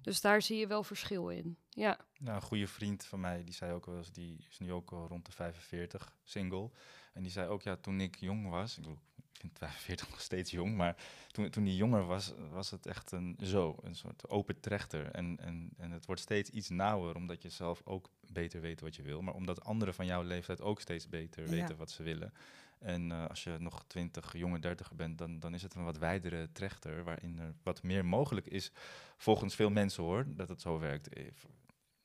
Dus 0.03 0.21
daar 0.21 0.43
zie 0.43 0.59
je 0.59 0.67
wel 0.67 0.83
verschil 0.83 1.29
in. 1.29 1.57
Ja, 1.69 1.99
Nou, 2.19 2.37
een 2.37 2.43
goede 2.43 2.67
vriend 2.67 3.05
van 3.05 3.21
mij, 3.21 3.45
die 3.45 3.55
zei 3.55 3.73
ook 3.73 3.87
wel 3.87 3.97
eens, 3.97 4.13
die 4.13 4.47
is 4.51 4.59
nu 4.59 4.73
ook 4.73 4.91
al 4.93 5.07
rond 5.07 5.27
de 5.27 5.33
45, 5.33 6.17
single. 6.25 6.71
En 7.13 7.23
die 7.23 7.33
zei 7.33 7.49
ook, 7.49 7.63
ja, 7.63 7.77
toen 7.77 8.01
ik 8.01 8.17
jong 8.17 8.49
was, 8.49 8.77
ik, 8.77 8.83
bedoel, 8.83 8.99
ik 9.33 9.41
vind 9.41 9.59
45 9.59 10.11
nog 10.11 10.21
steeds 10.21 10.51
jong, 10.51 10.77
maar 10.77 10.97
toen, 11.29 11.51
toen 11.51 11.65
die 11.65 11.77
jonger 11.77 12.05
was, 12.07 12.33
was 12.51 12.71
het 12.71 12.87
echt 12.87 13.13
een 13.13 13.37
zo, 13.43 13.77
een 13.83 13.95
soort 13.95 14.29
open 14.29 14.61
trechter. 14.61 15.11
En, 15.11 15.39
en, 15.41 15.71
en 15.77 15.91
het 15.91 16.07
wordt 16.07 16.21
steeds 16.21 16.51
iets 16.51 16.69
nauwer, 16.69 17.15
omdat 17.15 17.43
je 17.43 17.49
zelf 17.49 17.81
ook 17.85 18.11
beter 18.33 18.61
weet 18.61 18.81
wat 18.81 18.97
je 18.97 19.03
wil, 19.03 19.23
maar 19.23 19.35
omdat 19.35 19.65
anderen 19.65 19.95
van 19.95 20.07
jouw 20.07 20.23
leeftijd 20.23 20.61
ook 20.61 20.81
steeds 20.81 21.09
beter 21.09 21.45
Ja. 21.45 21.51
weten 21.51 21.77
wat 21.77 21.91
ze 21.91 22.03
willen. 22.03 22.33
En 22.79 23.13
eh, 23.13 23.27
als 23.27 23.45
je 23.45 23.57
nog 23.59 23.85
20, 23.87 24.33
jonge 24.37 24.59
30 24.59 24.93
bent, 24.93 25.19
dan, 25.19 25.39
dan 25.39 25.55
is 25.55 25.63
het 25.63 25.75
een 25.75 25.85
wat 25.85 25.99
wijdere 25.99 26.53
trechter, 26.53 27.05
waarin 27.05 27.39
er 27.39 27.55
wat 27.63 27.83
meer 27.83 28.05
mogelijk 28.05 28.47
is, 28.47 28.73
volgens 29.17 29.55
veel 29.55 29.71
mensen 29.71 30.03
hoor, 30.03 30.25
dat 30.29 30.49
het 30.49 30.61
zo 30.61 30.79
werkt. 30.79 31.09
Eh, 31.09 31.25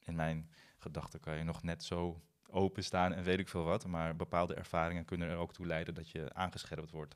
In 0.05 0.15
mijn 0.15 0.50
gedachten 0.77 1.19
kan 1.19 1.38
je 1.38 1.43
nog 1.43 1.63
net 1.63 1.83
zo 1.83 2.21
openstaan 2.50 3.14
en 3.14 3.24
weet 3.24 3.40
ik 3.40 3.48
veel 3.48 3.64
wat, 3.64 3.88
maar 3.88 4.16
bepaalde 4.16 4.54
ervaringen 4.54 5.06
kunnen 5.06 5.30
er 5.30 5.38
ook 5.38 5.54
toe 5.54 5.66
leiden 5.66 5.94
dat 5.94 6.10
je 6.10 6.34
aangescherpt 6.34 6.92
wordt. 6.92 7.16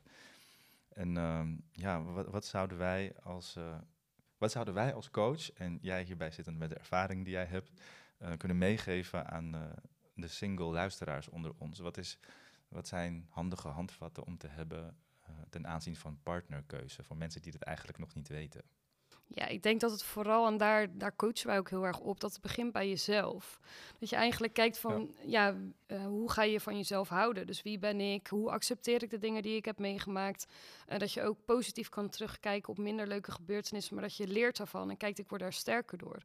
En 0.88 1.16
ehm, 1.16 1.56
ja, 1.72 2.02
wat, 2.02 2.26
wat 2.26 2.44
zouden 2.44 2.78
wij 2.78 3.14
als, 3.22 3.56
eh, 3.56 3.78
wat 4.38 4.50
zouden 4.50 4.74
wij 4.74 4.94
als 4.94 5.10
coach, 5.10 5.52
en 5.52 5.78
jij 5.80 6.02
hierbij 6.02 6.30
zittend 6.30 6.58
met 6.58 6.68
de 6.70 6.76
ervaring 6.76 7.24
die 7.24 7.32
jij 7.32 7.46
hebt, 7.46 7.70
eh, 8.18 8.32
kunnen 8.36 8.58
meegeven 8.58 9.26
aan 9.26 9.54
eh, 9.54 9.60
de 10.14 10.28
single 10.28 10.72
luisteraars 10.72 11.28
onder 11.28 11.52
ons? 11.58 11.78
Wat, 11.78 11.96
is, 11.96 12.18
wat 12.68 12.88
zijn 12.88 13.26
handige 13.28 13.68
handvatten 13.68 14.24
om 14.24 14.36
te 14.38 14.48
hebben 14.48 14.96
ten 15.50 15.66
aanzien 15.66 15.96
van 15.96 16.22
partnerkeuze 16.22 17.02
voor 17.02 17.16
mensen 17.16 17.42
die 17.42 17.52
het 17.52 17.62
eigenlijk 17.62 17.98
nog 17.98 18.14
niet 18.14 18.28
weten? 18.28 18.62
Ja, 19.34 19.46
ik 19.46 19.62
denk 19.62 19.80
dat 19.80 19.90
het 19.90 20.02
vooral, 20.02 20.46
en 20.46 20.56
daar, 20.56 20.98
daar 20.98 21.16
coachen 21.16 21.46
wij 21.46 21.58
ook 21.58 21.70
heel 21.70 21.86
erg 21.86 21.98
op, 22.00 22.20
dat 22.20 22.32
het 22.32 22.40
begint 22.40 22.72
bij 22.72 22.88
jezelf. 22.88 23.60
Dat 23.98 24.08
je 24.08 24.16
eigenlijk 24.16 24.52
kijkt 24.52 24.78
van, 24.78 25.14
ja, 25.24 25.54
eh, 25.90 26.04
hoe 26.04 26.30
ga 26.30 26.42
je 26.42 26.60
van 26.60 26.76
jezelf 26.76 27.08
houden? 27.08 27.46
Dus 27.46 27.62
wie 27.62 27.78
ben 27.78 28.00
ik? 28.00 28.26
Hoe 28.26 28.50
accepteer 28.50 29.02
ik 29.02 29.10
de 29.10 29.18
dingen 29.18 29.42
die 29.42 29.56
ik 29.56 29.64
heb 29.64 29.78
meegemaakt? 29.78 30.46
Eh, 30.86 30.98
dat 30.98 31.12
je 31.12 31.22
ook 31.22 31.44
positief 31.44 31.88
kan 31.88 32.08
terugkijken 32.08 32.68
op 32.68 32.78
minder 32.78 33.06
leuke 33.06 33.32
gebeurtenissen, 33.32 33.94
maar 33.94 34.04
dat 34.04 34.16
je 34.16 34.26
leert 34.26 34.56
daarvan 34.56 34.90
en 34.90 34.96
kijkt, 34.96 35.18
ik 35.18 35.28
word 35.28 35.40
daar 35.40 35.52
sterker 35.52 35.98
door. 35.98 36.22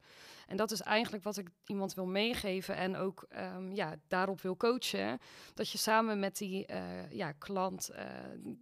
En 0.47 0.57
dat 0.57 0.71
is 0.71 0.81
eigenlijk 0.81 1.23
wat 1.23 1.37
ik 1.37 1.49
iemand 1.65 1.93
wil 1.93 2.05
meegeven 2.05 2.75
en 2.75 2.95
ook 2.95 3.25
ehm, 3.29 3.73
ja, 3.73 3.95
daarop 4.07 4.41
wil 4.41 4.57
coachen. 4.57 5.19
Dat 5.53 5.69
je 5.69 5.77
samen 5.77 6.19
met 6.19 6.37
die 6.37 6.65
eh, 6.65 7.11
ja, 7.11 7.31
klant 7.31 7.91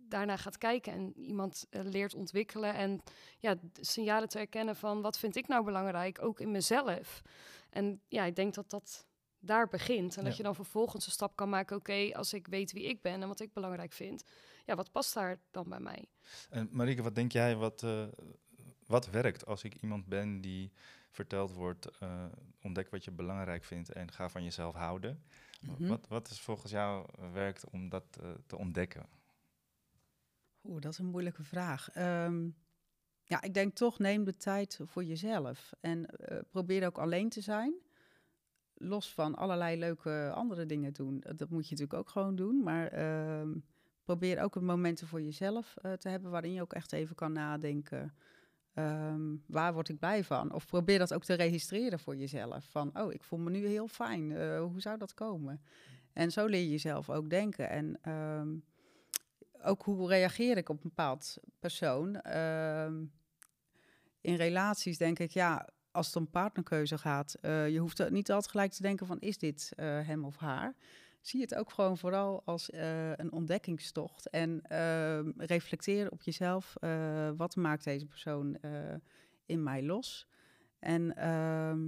daarna 0.07 0.37
gaat 0.37 0.57
kijken 0.57 0.93
en 0.93 1.13
iemand 1.19 1.67
leert 1.69 2.15
ontwikkelen 2.15 2.73
en 2.73 3.01
ja, 3.39 3.55
signalen 3.73 4.29
te 4.29 4.37
herkennen 4.37 4.75
van 4.75 5.01
wat 5.01 5.17
vind 5.17 5.35
ik 5.35 5.47
nou 5.47 5.63
belangrijk, 5.63 6.21
ook 6.21 6.39
in 6.39 6.51
mezelf. 6.51 7.21
En 7.69 8.01
ja, 8.07 8.23
ik 8.23 8.35
denk 8.35 8.53
dat 8.53 8.69
dat 8.69 9.05
daar 9.45 9.67
begint. 9.67 10.17
En 10.17 10.23
dat 10.23 10.37
je 10.37 10.43
dan 10.43 10.55
vervolgens 10.55 11.05
een 11.05 11.11
stap 11.11 11.35
kan 11.35 11.49
maken, 11.49 11.75
oké, 11.75 12.09
als 12.13 12.33
ik 12.33 12.47
weet 12.47 12.71
wie 12.71 12.83
ik 12.83 13.01
ben 13.01 13.21
en 13.21 13.27
wat 13.27 13.39
ik 13.39 13.53
belangrijk 13.53 13.93
vind, 13.93 14.23
ja, 14.65 14.75
wat 14.75 14.91
past 14.91 15.13
daar 15.13 15.39
dan 15.51 15.69
bij 15.69 15.79
mij? 15.79 16.05
En 16.49 16.69
Marieke, 16.71 17.01
wat 17.01 17.15
denk 17.15 17.31
jij, 17.31 17.55
wat, 17.55 17.83
eh, 17.83 18.05
wat 18.85 19.09
werkt 19.09 19.45
als 19.45 19.63
ik 19.63 19.75
iemand 19.75 20.05
ben 20.05 20.41
die 20.41 20.71
verteld 21.09 21.51
wordt, 21.51 21.97
eh, 21.99 22.25
ontdek 22.61 22.89
wat 22.89 23.03
je 23.03 23.11
belangrijk 23.11 23.63
vindt 23.63 23.91
en 23.91 24.11
ga 24.11 24.29
van 24.29 24.43
jezelf 24.43 24.75
houden? 24.75 25.23
Mhm. 25.61 25.87
Wat, 25.87 26.07
wat 26.07 26.29
is 26.29 26.41
volgens 26.41 26.71
jou 26.71 27.07
werkt 27.31 27.69
om 27.69 27.89
dat 27.89 28.05
eh, 28.21 28.29
te 28.45 28.57
ontdekken? 28.57 29.05
Oeh, 30.63 30.81
dat 30.81 30.91
is 30.91 30.97
een 30.97 31.05
moeilijke 31.05 31.43
vraag. 31.43 31.89
Ehm, 31.89 32.49
ja, 33.23 33.41
ik 33.41 33.53
denk 33.53 33.75
toch 33.75 33.99
neem 33.99 34.23
de 34.23 34.37
tijd 34.37 34.79
voor 34.85 35.03
jezelf. 35.03 35.71
En 35.79 36.05
eh, 36.05 36.39
probeer 36.49 36.85
ook 36.85 36.97
alleen 36.97 37.29
te 37.29 37.41
zijn. 37.41 37.73
Los 38.83 39.13
van 39.13 39.35
allerlei 39.35 39.79
leuke 39.79 40.31
andere 40.35 40.65
dingen 40.65 40.93
doen. 40.93 41.19
Dat 41.19 41.37
dat 41.37 41.49
moet 41.49 41.67
je 41.67 41.75
natuurlijk 41.75 41.99
ook 41.99 42.09
gewoon 42.09 42.35
doen. 42.35 42.63
Maar 42.63 42.87
ehm, 42.87 43.51
probeer 44.03 44.41
ook 44.41 44.61
momenten 44.61 45.07
voor 45.07 45.21
jezelf 45.21 45.75
eh, 45.77 45.93
te 45.93 46.09
hebben... 46.09 46.31
waarin 46.31 46.53
je 46.53 46.61
ook 46.61 46.73
echt 46.73 46.93
even 46.93 47.15
kan 47.15 47.31
nadenken... 47.31 48.13
ehm, 48.73 49.35
waar 49.47 49.73
word 49.73 49.89
ik 49.89 49.99
blij 49.99 50.23
van? 50.23 50.53
Of 50.53 50.65
probeer 50.65 50.99
dat 50.99 51.13
ook 51.13 51.23
te 51.23 51.33
registreren 51.33 51.99
voor 51.99 52.15
jezelf. 52.15 52.65
Van, 52.69 52.99
oh, 52.99 53.13
ik 53.13 53.23
voel 53.23 53.39
me 53.39 53.49
nu 53.49 53.65
heel 53.65 53.87
fijn. 53.87 54.31
Eh, 54.31 54.59
hoe 54.59 54.81
zou 54.81 54.97
dat 54.97 55.13
komen? 55.13 55.61
En 56.13 56.31
zo 56.31 56.45
leer 56.45 56.61
je 56.61 56.69
jezelf 56.69 57.09
ook 57.09 57.29
denken. 57.29 57.69
En 57.69 57.97
ehm, 58.01 58.55
ook 59.61 59.83
hoe 59.83 60.07
reageer 60.07 60.57
ik 60.57 60.69
op 60.69 60.75
een 60.75 60.89
bepaald 60.89 61.37
persoon. 61.59 62.21
In 64.21 64.35
relaties 64.35 64.97
denk 64.97 65.19
ik, 65.19 65.31
ja, 65.31 65.69
als 65.93 66.07
het 66.07 66.15
om 66.15 66.29
partnerkeuze 66.29 66.97
gaat, 66.97 67.37
eh, 67.41 67.69
je 67.69 67.79
hoeft 67.79 68.09
niet 68.09 68.31
altijd 68.31 68.51
gelijk 68.51 68.71
te 68.71 68.81
denken 68.81 69.07
van, 69.07 69.19
is 69.19 69.37
dit 69.37 69.71
eh, 69.75 69.85
hem 69.85 70.25
of 70.25 70.37
haar? 70.37 70.75
Zie 71.21 71.41
het 71.41 71.55
ook 71.55 71.71
gewoon 71.71 71.97
vooral 71.97 72.41
als 72.45 72.69
eh, 72.69 73.11
een 73.11 73.31
ontdekkingstocht 73.31 74.29
en 74.29 74.61
ehm, 74.67 75.31
reflecteer 75.37 76.11
op 76.11 76.21
jezelf. 76.21 76.73
wat 77.37 77.55
maakt 77.55 77.83
deze 77.83 78.05
persoon 78.05 78.57
in 79.45 79.63
mij 79.63 79.83
los? 79.83 80.27
En 80.79 81.15
ehm, 81.15 81.81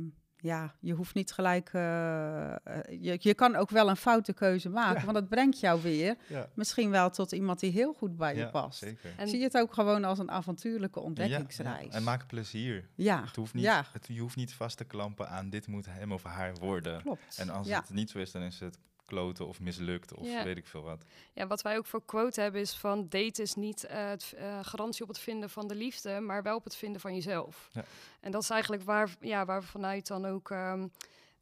ja, 0.45 0.73
je 0.79 0.93
hoeft 0.93 1.13
niet 1.15 1.31
gelijk. 1.31 1.69
eh, 1.73 2.51
eh, 2.51 2.57
je, 2.99 3.17
je 3.19 3.33
kan 3.33 3.55
ook 3.55 3.69
wel 3.69 3.89
een 3.89 3.95
foute 3.95 4.33
keuze 4.33 4.69
maken, 4.69 4.99
Ja. 4.99 5.01
want 5.05 5.13
dat 5.17 5.29
brengt 5.29 5.59
jou 5.59 5.81
weer 5.81 6.15
Ja, 6.27 6.47
misschien 6.53 6.89
wel 6.89 7.09
tot 7.09 7.31
iemand 7.31 7.59
die 7.59 7.71
heel 7.71 7.93
goed 7.93 8.17
bij 8.17 8.35
je 8.35 8.49
past. 8.49 8.79
zeker. 8.79 9.13
En 9.17 9.27
Zie 9.27 9.43
het 9.43 9.57
ook 9.57 9.73
gewoon 9.73 10.03
als 10.03 10.19
een 10.19 10.31
avontuurlijke 10.31 10.99
Ja, 10.99 11.05
ontdekkingsreis. 11.05 11.85
ja. 11.85 11.91
En 11.91 12.03
maak 12.03 12.27
plezier. 12.27 12.87
ja, 12.95 13.23
Het 13.25 13.35
hoeft 13.35 13.53
niet, 13.53 13.63
ja, 13.63 13.85
het, 13.91 14.07
je 14.07 14.19
hoeft 14.19 14.35
niet 14.35 14.53
vast 14.53 14.77
te 14.77 14.83
klampen 14.83 15.29
aan 15.29 15.49
dit 15.49 15.67
moet 15.67 15.85
hem 15.89 16.11
of 16.11 16.23
haar 16.23 16.55
worden. 16.55 17.01
klopt. 17.01 17.37
En 17.37 17.49
als 17.49 17.67
ja. 17.67 17.79
het 17.79 17.89
niet 17.89 18.09
zo 18.09 18.17
is, 18.19 18.31
dan 18.31 18.41
is 18.41 18.59
het 18.59 18.77
kloten 19.05 19.47
of 19.47 19.59
mislukt 19.59 20.13
of 20.13 20.25
Ja. 20.27 20.43
weet 20.43 20.57
ik 20.57 20.67
veel 20.67 20.81
wat. 20.81 21.03
Ja, 21.33 21.47
wat 21.47 21.61
wij 21.61 21.77
ook 21.77 21.85
voor 21.85 22.05
quote 22.05 22.41
hebben 22.41 22.61
is 22.61 22.75
van 22.75 23.09
date 23.09 23.41
is 23.41 23.53
niet 23.55 23.83
eh, 23.83 24.07
het, 24.07 24.33
eh, 24.37 24.59
garantie 24.61 25.01
op 25.01 25.07
het 25.07 25.19
vinden 25.19 25.49
van 25.49 25.67
de 25.67 25.75
liefde, 25.75 26.19
maar 26.19 26.43
wel 26.43 26.55
op 26.55 26.63
het 26.63 26.75
vinden 26.75 27.01
van 27.01 27.13
jezelf. 27.13 27.69
Ja. 27.71 27.83
En 28.19 28.31
dat 28.31 28.41
is 28.41 28.49
eigenlijk 28.49 28.83
waar, 28.83 29.15
ja, 29.19 29.45
waar 29.45 29.61
we 29.61 29.67
vanuit 29.67 30.07
dan 30.07 30.25
ook 30.25 30.51
ehm, 30.51 30.87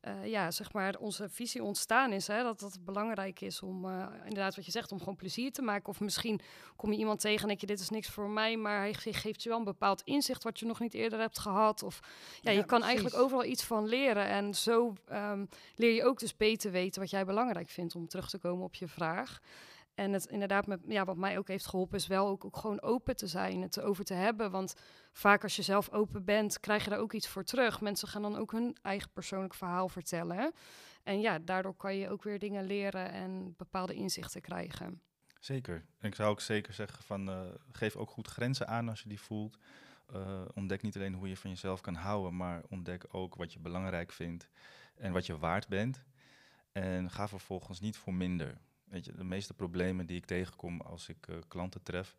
eh, 0.03 0.25
ja, 0.25 0.51
zeg 0.51 0.73
maar, 0.73 0.95
onze 0.99 1.29
visie 1.29 1.63
ontstaan 1.63 2.11
is. 2.11 2.27
Hè, 2.27 2.43
dat 2.43 2.59
het 2.59 2.85
belangrijk 2.85 3.41
is 3.41 3.61
om, 3.61 3.85
uh, 3.85 4.05
inderdaad 4.23 4.55
wat 4.55 4.65
je 4.65 4.71
zegt, 4.71 4.91
om 4.91 4.99
gewoon 4.99 5.15
plezier 5.15 5.51
te 5.51 5.61
maken. 5.61 5.89
Of 5.89 5.99
misschien 5.99 6.41
kom 6.75 6.91
je 6.91 6.97
iemand 6.97 7.19
tegen 7.19 7.41
en 7.41 7.47
denk 7.47 7.59
je, 7.59 7.67
dit 7.67 7.79
is 7.79 7.89
niks 7.89 8.09
voor 8.09 8.29
mij. 8.29 8.57
Maar 8.57 8.79
hij 8.79 8.93
geeft 8.93 9.43
je 9.43 9.49
wel 9.49 9.57
een 9.57 9.63
bepaald 9.63 10.01
inzicht 10.01 10.43
wat 10.43 10.59
je 10.59 10.65
nog 10.65 10.79
niet 10.79 10.93
eerder 10.93 11.19
hebt 11.19 11.39
gehad. 11.39 11.83
Of 11.83 11.99
ja, 12.41 12.51
je 12.51 12.65
kan 12.65 12.83
eigenlijk 12.83 13.15
overal 13.15 13.45
iets 13.45 13.63
van 13.63 13.85
leren. 13.87 14.27
En 14.27 14.53
zo 14.53 14.93
um, 15.11 15.49
leer 15.75 15.93
je 15.93 16.03
ook 16.03 16.19
dus 16.19 16.37
beter 16.37 16.71
weten 16.71 17.01
wat 17.01 17.09
jij 17.09 17.25
belangrijk 17.25 17.69
vindt 17.69 17.95
om 17.95 18.07
terug 18.07 18.29
te 18.29 18.37
komen 18.37 18.65
op 18.65 18.75
je 18.75 18.87
vraag. 18.87 19.41
En 19.95 20.13
het 20.13 20.25
inderdaad, 20.25 20.67
met, 20.67 20.79
ja, 20.88 21.06
wat 21.06 21.17
mij 21.17 21.38
ook 21.38 21.47
heeft 21.47 21.65
geholpen, 21.65 21.97
is 21.97 22.08
wel 22.08 22.27
ook, 22.27 22.47
gewoon 22.51 22.82
open 22.82 23.15
te 23.15 23.27
zijn, 23.27 23.62
het 23.62 23.82
over 23.82 24.03
te 24.03 24.13
hebben. 24.13 24.51
Want 24.51 24.75
vaak 25.12 25.43
als 25.43 25.56
je 25.56 25.62
zelf 25.62 25.89
open 25.89 26.23
bent, 26.25 26.60
krijg 26.60 26.84
je 26.84 26.89
daar 26.89 26.99
ook 26.99 27.13
iets 27.13 27.27
voor 27.27 27.43
terug. 27.43 27.82
Mensen 27.82 28.08
gaan 28.08 28.21
dan 28.21 28.38
ook 28.38 28.51
hun 28.51 28.77
eigen 28.82 29.10
persoonlijk 29.12 29.53
verhaal 29.53 29.89
vertellen. 29.89 30.53
En 31.03 31.21
ja, 31.21 31.39
daardoor 31.39 31.75
kan 31.75 31.95
je 31.95 32.10
ook 32.10 32.23
weer 32.23 32.39
dingen 32.39 32.63
leren 32.63 33.12
en 33.12 33.53
bepaalde 33.58 33.93
inzichten 33.93 34.41
krijgen. 34.41 35.01
Zeker. 35.39 35.86
En 35.99 36.08
ik 36.08 36.15
zou 36.15 36.29
ook 36.29 36.41
zeker 36.41 36.73
zeggen 36.73 37.03
van 37.03 37.29
uh, 37.29 37.41
geef 37.71 37.95
ook 37.95 38.10
goed 38.10 38.27
grenzen 38.27 38.67
aan 38.67 38.89
als 38.89 39.01
je 39.01 39.10
die 39.10 39.21
voelt. 39.21 39.58
Uh, 40.15 40.41
ontdek 40.53 40.82
niet 40.82 40.95
alleen 40.95 41.13
hoe 41.13 41.29
je 41.29 41.38
van 41.38 41.49
jezelf 41.49 41.82
kan 41.82 41.95
houden, 41.95 42.36
maar 42.36 42.62
ontdek 42.69 43.06
ook 43.12 43.36
wat 43.36 43.53
je 43.53 43.60
belangrijk 43.60 44.12
vindt 44.12 44.49
en 44.95 45.12
wat 45.12 45.25
je 45.25 45.38
waard 45.38 45.67
bent. 45.67 46.03
En 46.71 47.10
ga 47.10 47.27
vervolgens 47.27 47.79
niet 47.79 47.97
voor 47.97 48.13
minder. 48.13 48.58
Weet 48.93 49.06
je, 49.06 49.13
de 49.13 49.23
meeste 49.23 49.53
problemen 49.53 50.06
die 50.06 50.17
ik 50.17 50.25
tegenkom 50.25 50.82
als 50.82 51.10
ik 51.10 51.27
uh, 51.27 51.38
klanten 51.47 51.84
tref, 51.84 52.15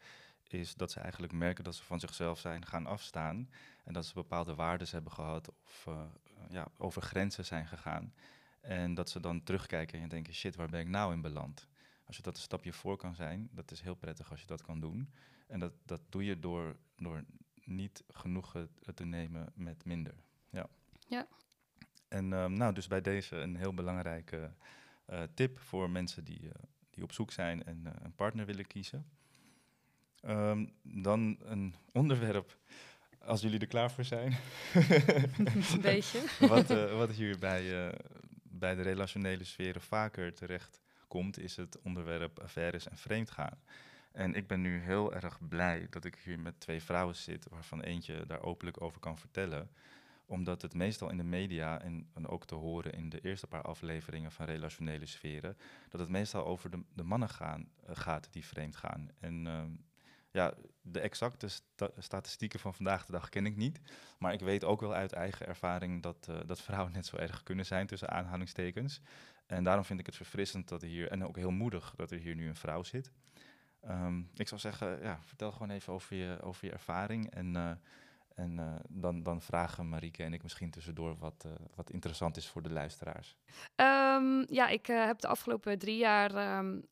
is 0.49 0.75
dat 0.75 0.91
ze 0.91 1.01
eigenlijk 1.01 1.33
merken 1.33 1.65
dat 1.65 1.75
ze 1.75 1.83
van 1.83 2.01
zichzelf 2.01 2.39
zijn 2.39 2.67
gaan 2.67 2.87
afstaan. 2.87 3.51
En 3.85 3.93
dat 3.93 4.07
ze 4.07 4.15
bepaalde 4.15 4.55
waarden 4.55 4.89
hebben 4.91 5.13
gehad 5.13 5.49
of 5.49 5.87
uh, 5.89 6.05
ja, 6.49 6.69
over 6.77 7.03
grenzen 7.03 7.45
zijn 7.45 7.67
gegaan. 7.67 8.15
En 8.61 8.95
dat 8.95 9.11
ze 9.11 9.21
dan 9.21 9.43
terugkijken 9.43 10.01
en 10.01 10.09
denken, 10.09 10.35
shit, 10.35 10.57
waar 10.57 10.69
ben 10.69 10.81
ik 10.81 10.89
nou 10.89 11.13
in 11.13 11.21
beland? 11.21 11.69
Als 12.05 12.17
je 12.17 12.23
dat 12.23 12.37
een 12.37 12.43
stapje 12.43 12.73
voor 12.73 12.97
kan 12.97 13.15
zijn, 13.15 13.49
dat 13.53 13.71
is 13.71 13.81
heel 13.81 13.95
prettig 13.95 14.31
als 14.31 14.41
je 14.41 14.47
dat 14.47 14.63
kan 14.63 14.81
doen. 14.81 15.13
En 15.47 15.61
dat, 15.61 15.73
dat 15.85 16.01
doe 16.09 16.25
je 16.25 16.39
door, 16.39 16.77
door 16.97 17.25
niet 17.65 18.05
genoegen 18.09 18.71
te 18.95 19.05
nemen 19.05 19.53
met 19.55 19.85
minder. 19.85 20.15
Ja. 20.51 20.69
ja. 21.09 21.27
En 22.09 22.33
um, 22.33 22.53
nou, 22.53 22.73
dus 22.75 22.87
bij 22.87 23.01
deze 23.01 23.37
een 23.37 23.57
heel 23.57 23.75
belangrijke 23.75 24.55
uh, 25.11 25.23
tip 25.35 25.59
voor 25.59 25.91
mensen 25.91 26.25
die, 26.25 26.43
uh, 26.43 26.51
die 26.91 27.03
op 27.03 27.13
zoek 27.13 27.33
zijn 27.33 27.65
en 27.65 27.83
uh, 27.87 27.93
een 28.03 28.15
partner 28.15 28.47
willen 28.47 28.67
kiezen. 28.67 29.07
Um, 30.27 30.73
dan 30.83 31.39
een 31.43 31.75
onderwerp, 31.93 32.59
als 33.19 33.41
jullie 33.41 33.61
er 33.61 33.67
klaar 33.67 33.91
voor 33.91 34.05
zijn. 34.05 34.37
een 35.73 35.81
beetje. 35.81 36.23
wat, 36.49 36.69
wat 36.91 37.11
hier 37.11 37.39
bij, 37.39 37.95
bij 38.43 38.75
de 38.75 38.83
relationele 38.83 39.45
sferen 39.45 39.83
vaker 39.83 40.35
terecht 40.35 40.81
komt, 41.09 41.39
is 41.39 41.57
het 41.57 41.81
onderwerp 41.83 42.39
affaires 42.39 42.89
en 42.89 42.99
vreemdgaan. 42.99 43.59
En 44.13 44.35
ik 44.35 44.47
ben 44.47 44.61
nu 44.61 44.79
heel 44.81 45.15
erg 45.15 45.39
blij 45.49 45.87
dat 45.91 46.05
ik 46.05 46.19
hier 46.25 46.41
met 46.41 46.61
twee 46.61 46.83
vrouwen 46.83 47.17
zit, 47.17 47.47
waarvan 47.51 47.81
eentje 47.81 48.27
daar 48.27 48.43
openlijk 48.43 48.81
over 48.83 49.01
kan 49.01 49.19
vertellen 49.19 49.71
omdat 50.27 50.63
het 50.63 50.75
meestal 50.75 51.11
in 51.11 51.17
de 51.17 51.25
media 51.25 51.81
en, 51.81 52.09
ook 52.27 52.47
te 52.47 52.55
horen 52.55 52.93
in 52.93 53.09
de 53.09 53.21
eerste 53.21 53.47
paar 53.47 53.63
afleveringen 53.63 54.33
van 54.33 54.47
relationele 54.47 55.07
sferen, 55.07 55.57
dat 55.89 56.01
het 56.01 56.09
meestal 56.09 56.45
over 56.45 56.71
de, 56.71 56.85
de 56.95 57.03
mannen 57.03 57.29
gaan, 57.29 57.69
uh, 57.89 57.91
gaat 57.97 58.33
die 58.33 58.45
vreemd 58.45 58.77
gaan. 58.77 59.11
En 59.21 59.47
uh, 59.47 59.63
ja, 60.31 60.55
de 60.83 61.01
exacte 61.01 61.49
sta 61.49 61.91
statistieken 61.99 62.61
van 62.61 62.75
vandaag 62.75 63.07
de 63.07 63.13
dag 63.13 63.29
ken 63.29 63.47
ik 63.47 63.57
niet. 63.57 63.81
Maar 64.19 64.33
ik 64.33 64.41
weet 64.41 64.65
ook 64.65 64.81
wel 64.81 64.95
uit 64.95 65.13
eigen 65.13 65.47
ervaring 65.47 66.03
dat, 66.03 66.27
uh, 66.31 66.37
dat 66.47 66.61
vrouwen 66.61 66.93
net 66.93 67.07
zo 67.07 67.17
erg 67.17 67.43
kunnen 67.43 67.67
zijn 67.67 67.87
tussen 67.87 68.11
aanhalingstekens. 68.11 69.01
En 69.47 69.65
daarom 69.65 69.85
vind 69.85 70.01
ik 70.01 70.07
het 70.07 70.17
verfrissend 70.17 70.69
dat 70.69 70.83
er 70.83 70.89
hier, 70.89 71.11
en 71.11 71.25
ook 71.25 71.37
heel 71.37 71.51
moedig 71.51 71.95
dat 71.97 72.11
er 72.11 72.19
hier 72.19 72.35
nu 72.35 72.49
een 72.49 72.57
vrouw 72.57 72.83
zit. 72.83 73.13
Um, 73.89 74.31
ik 74.35 74.49
zou 74.49 74.61
zeggen, 74.61 75.03
ja, 75.03 75.21
vertel 75.23 75.53
gewoon 75.53 75.71
even 75.71 75.93
over 75.93 76.17
je, 76.17 76.39
over 76.43 76.67
je 76.67 76.73
ervaring 76.73 77.31
en 77.31 77.55
uh, 77.55 77.71
en 78.35 78.59
uh, 78.59 78.75
dan, 78.89 79.23
dan 79.23 79.43
vragen 79.43 79.89
Marieke 79.89 80.23
en 80.23 80.33
ik 80.33 80.43
misschien 80.43 80.71
tussendoor 80.71 81.19
wat, 81.19 81.45
uh, 81.47 81.53
wat 81.75 81.91
interessant 81.91 82.37
is 82.37 82.49
voor 82.49 82.63
de 82.63 82.71
luisteraars. 82.71 83.37
Um, 83.77 84.45
ja, 84.55 84.69
ik 84.69 84.89
uh, 84.89 85.05
heb 85.05 85.21
de 85.21 85.29
afgelopen 85.29 85.79
drie 85.79 85.97
jaar 85.97 86.59
um, 86.59 86.83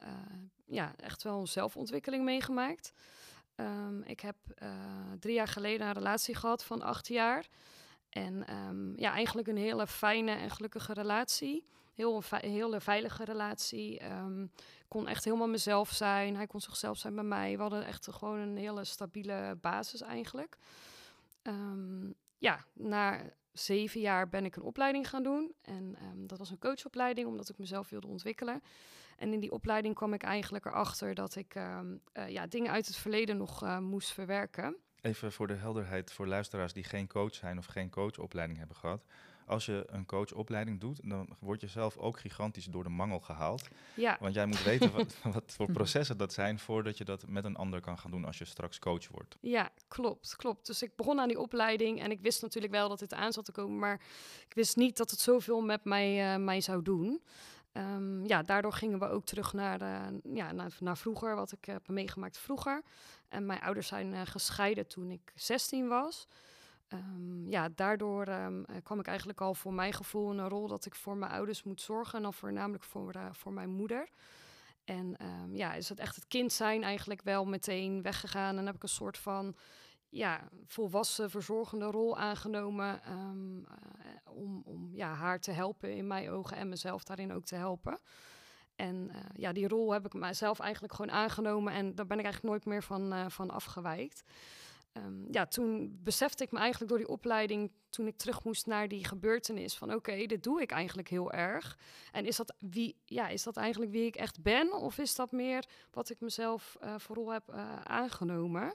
ja, 0.67 0.93
echt 0.97 1.23
wel 1.23 1.41
een 1.41 1.47
zelfontwikkeling 1.47 2.25
meegemaakt. 2.25 2.93
Um, 3.57 4.03
ik 4.03 4.21
heb 4.21 4.37
drie 5.19 5.35
jaar 5.35 5.49
geleden 5.49 5.87
een 5.87 5.93
relatie 5.93 6.35
gehad 6.35 6.65
van 6.65 6.83
acht 6.83 7.09
jaar. 7.09 7.47
En 8.09 8.45
ja, 8.97 9.13
eigenlijk 9.13 9.49
een 9.49 9.57
hele 9.57 9.87
fijne 9.87 10.31
en 10.31 10.51
gelukkige 10.51 10.93
relatie. 10.93 11.67
Heel 11.95 12.23
een 12.31 12.51
hele 12.51 12.81
veilige 12.81 13.25
relatie. 13.25 14.03
Kon 14.89 15.09
echt 15.09 15.25
helemaal 15.25 15.49
mezelf 15.49 15.91
zijn. 15.91 16.37
Hij 16.37 16.47
kon 16.47 16.61
zichzelf 16.61 16.99
zijn 16.99 17.15
bij 17.15 17.25
mij. 17.25 17.57
We 17.57 17.63
hadden 17.63 17.87
echt 17.87 18.09
gewoon 18.11 18.39
een 18.39 18.57
hele 18.57 18.85
stabiele 18.85 19.59
basis 19.61 20.01
eigenlijk. 20.01 20.57
Um, 21.43 22.15
ja, 22.39 22.65
na 22.73 23.33
zeven 23.53 24.01
jaar 24.01 24.29
ben 24.29 24.45
ik 24.45 24.57
een 24.57 24.63
opleiding 24.63 25.09
gaan 25.09 25.23
doen. 25.23 25.55
En 25.63 25.97
um, 26.03 26.27
dat 26.27 26.39
was 26.39 26.51
een 26.51 26.59
coachopleiding, 26.59 27.27
omdat 27.27 27.49
ik 27.49 27.59
mezelf 27.59 27.89
wilde 27.89 28.07
ontwikkelen. 28.07 28.63
En 29.17 29.33
in 29.33 29.41
die 29.41 29.53
opleiding 29.53 29.95
kwam 29.95 30.13
ik 30.13 30.23
eigenlijk 30.23 30.65
erachter 30.65 31.15
dat 31.15 31.37
ik 31.37 31.55
um, 31.55 32.01
uh, 32.15 32.29
ja, 32.29 32.47
dingen 32.47 32.71
uit 32.71 32.87
het 32.87 32.97
verleden 32.97 33.37
nog 33.37 33.63
uh, 33.63 33.79
moest 33.79 34.13
verwerken. 34.13 34.77
Even 35.01 35.33
voor 35.33 35.47
de 35.47 35.55
helderheid 35.55 36.13
voor 36.13 36.27
luisteraars 36.27 36.73
die 36.73 36.85
geen 36.85 37.07
coach 37.07 37.35
zijn 37.35 37.59
of 37.59 37.67
geen 37.67 37.91
coachopleiding 37.91 38.59
hebben 38.59 38.77
gehad 38.77 39.05
als 39.47 39.67
je 39.67 39.85
een 39.87 40.07
coachopleiding 40.07 40.81
doet, 40.81 41.01
dan 41.09 41.37
word 41.41 41.61
je 41.61 41.67
zelf 41.67 41.97
ook 41.97 42.19
gigantisch 42.19 42.65
door 42.65 42.83
de 42.83 42.91
mangel 42.91 43.21
gehaald. 43.21 43.69
Ja. 43.95 44.17
Want 44.21 44.35
jij 44.35 44.47
moet 44.47 44.63
weten 44.63 44.93
wat, 44.93 45.17
wat 45.35 45.53
voor 45.57 45.73
processen 45.73 46.17
dat 46.17 46.33
zijn 46.33 46.59
voordat 46.59 46.99
je 46.99 47.05
dat 47.05 47.29
met 47.29 47.45
een 47.45 47.57
ander 47.57 47.81
kan 47.81 47.99
gaan 47.99 48.11
doen 48.11 48.25
als 48.25 48.39
je 48.39 48.45
straks 48.45 48.79
coach 48.79 49.09
wordt. 49.09 49.37
Ja, 49.41 49.71
klopt, 49.89 50.37
klopt. 50.37 50.67
Dus 50.67 50.83
ik 50.83 50.97
begon 50.97 51.21
aan 51.21 51.29
die 51.29 51.41
opleiding 51.41 52.01
en 52.01 52.11
ik 52.11 52.21
wist 52.21 52.43
natuurlijk 52.43 52.73
wel 52.73 52.89
dat 52.89 52.99
dit 52.99 53.15
aan 53.15 53.33
zat 53.33 53.45
te 53.45 53.53
komen, 53.53 53.79
maar 53.79 54.01
ik 54.49 54.55
wist 54.55 54.77
niet 54.77 54.97
dat 54.97 55.11
het 55.11 55.21
zoveel 55.21 55.61
met 55.61 55.85
mij, 55.85 56.35
uh, 56.35 56.45
mij 56.45 56.61
zou 56.61 56.83
doen. 56.83 57.23
Um, 57.73 58.27
ja, 58.27 58.43
daardoor 58.43 58.73
gingen 58.73 58.99
we 58.99 59.09
ook 59.09 59.25
terug 59.25 59.53
naar, 59.53 59.79
de, 59.79 60.21
ja, 60.35 60.53
naar, 60.53 60.77
naar 60.81 60.97
vroeger, 60.97 61.35
wat 61.35 61.53
ik 61.53 61.65
heb 61.65 61.89
meegemaakt 61.89 62.39
vroeger. 62.39 62.83
En 63.29 63.47
mijn 63.47 63.61
ouders 63.61 63.87
zijn 63.87 64.13
uh, 64.13 64.21
gescheiden 64.25 64.87
toen 64.87 65.11
ik 65.11 65.33
16 65.35 65.89
was. 65.89 66.27
Um, 66.93 67.49
ja, 67.49 67.69
daardoor 67.75 68.29
um, 68.29 68.65
kwam 68.83 68.99
ik 69.01 69.07
eigenlijk 69.07 69.41
al 69.41 69.55
voor 69.55 69.75
mijn 69.75 69.93
gevoel 69.93 70.31
in 70.31 70.39
een 70.39 70.49
rol 70.49 70.69
dat 70.69 70.87
ik 70.87 70.95
voor 70.95 71.17
mijn 71.17 71.33
ouders 71.33 71.63
moet 71.63 71.81
zorgen. 71.81 72.17
En 72.17 72.23
dan 72.23 72.35
voornamelijk 72.35 72.85
voor, 72.85 73.17
uh, 73.17 73.27
voor 73.33 73.53
mijn 73.53 73.71
moeder. 73.71 74.09
En 74.85 75.17
um, 75.27 75.57
ja, 75.57 75.75
is 75.75 75.89
het 75.89 75.99
echt 75.99 76.15
het 76.15 76.27
kind 76.27 76.53
zijn 76.53 76.83
eigenlijk 76.83 77.23
wel 77.23 77.45
meteen 77.45 78.03
weggegaan. 78.03 78.59
En 78.59 78.67
heb 78.67 78.75
ik 78.75 78.83
een 78.83 78.89
soort 78.89 79.19
van 79.19 79.57
ja, 80.09 80.49
volwassen, 80.67 81.31
verzorgende 81.31 81.85
rol 81.85 82.19
aangenomen. 82.19 83.01
Uh, 83.09 83.15
om 84.25 84.63
om 84.65 84.91
ja, 84.95 85.15
haar 85.15 85.41
te 85.41 85.51
helpen 85.51 85.97
in 85.97 86.07
mijn 86.07 86.31
ogen 86.31 86.57
en 86.57 86.69
mezelf 86.69 87.05
daarin 87.05 87.33
ook 87.33 87.45
te 87.45 87.55
helpen. 87.55 87.99
En 88.77 89.11
ja, 89.33 89.53
die 89.53 89.69
rol 89.69 89.93
heb 89.93 90.07
ik 90.07 90.15
mijzelf 90.15 90.59
eigenlijk 90.61 90.95
gewoon 90.95 91.15
aangenomen. 91.15 91.73
En 91.73 91.95
daar 91.95 92.07
ben 92.07 92.19
ik 92.19 92.25
eigenlijk 92.25 92.55
nooit 92.55 92.65
meer 92.65 92.83
van, 92.83 93.31
van 93.31 93.51
afgewijkt. 93.51 94.25
Um, 94.97 95.27
ja, 95.31 95.47
toen 95.47 95.99
besefte 96.03 96.45
ik 96.45 96.53
me 96.53 96.59
eigenlijk 96.59 96.91
door 96.91 96.99
die 96.99 97.09
opleiding, 97.09 97.71
toen 97.89 98.07
ik 98.07 98.17
terug 98.17 98.45
moest 98.45 98.67
naar 98.67 98.89
die 98.89 99.05
gebeurtenis, 99.05 99.75
van 99.75 99.95
oké, 99.95 100.27
dit 100.27 100.43
doe 100.43 100.61
ik 100.61 100.71
eigenlijk 100.71 101.09
heel 101.09 101.33
erg. 101.33 101.79
En 102.13 102.27
is 102.27 102.37
dat, 102.37 102.55
wie, 102.59 102.97
ja, 103.05 103.29
is 103.29 103.43
dat 103.43 103.57
eigenlijk 103.57 103.93
wie 103.93 104.07
ik 104.07 104.17
echt 104.17 104.43
ben? 104.43 104.73
Of 104.73 104.99
is 104.99 105.15
dat 105.15 105.33
meer 105.33 105.65
wat 105.91 106.11
ik 106.11 106.21
mezelf 106.21 106.77
uh, 106.83 106.95
vooral 106.99 107.31
heb 107.31 107.43
uh, 107.51 107.81
aangenomen? 107.81 108.75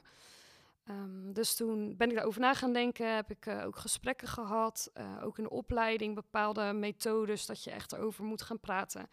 Um, 0.88 1.32
dus 1.32 1.56
toen 1.56 1.96
ben 1.96 2.08
ik 2.08 2.14
daarover 2.14 2.40
na 2.40 2.54
gaan 2.54 2.72
denken, 2.72 3.14
heb 3.14 3.30
ik 3.30 3.46
uh, 3.46 3.64
ook 3.66 3.76
gesprekken 3.76 4.28
gehad, 4.28 4.92
ook 5.22 5.38
in 5.38 5.44
de 5.44 5.50
opleiding, 5.50 6.14
bepaalde 6.14 6.72
methodes 6.72 7.46
dat 7.46 7.64
je 7.64 7.70
echt 7.70 7.92
erover 7.92 8.24
moet 8.24 8.42
gaan 8.42 8.60
praten. 8.60 9.08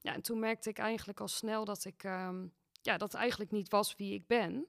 Ja, 0.00 0.14
en 0.14 0.22
toen 0.22 0.38
merkte 0.38 0.68
ik 0.68 0.78
eigenlijk 0.78 1.20
al 1.20 1.28
snel 1.28 1.64
dat 1.64 1.84
ik, 1.84 2.04
um, 2.04 2.52
ja, 2.82 2.96
dat 2.96 3.14
eigenlijk 3.14 3.50
niet 3.50 3.70
was 3.70 3.96
wie 3.96 4.14
ik 4.14 4.26
ben. 4.26 4.66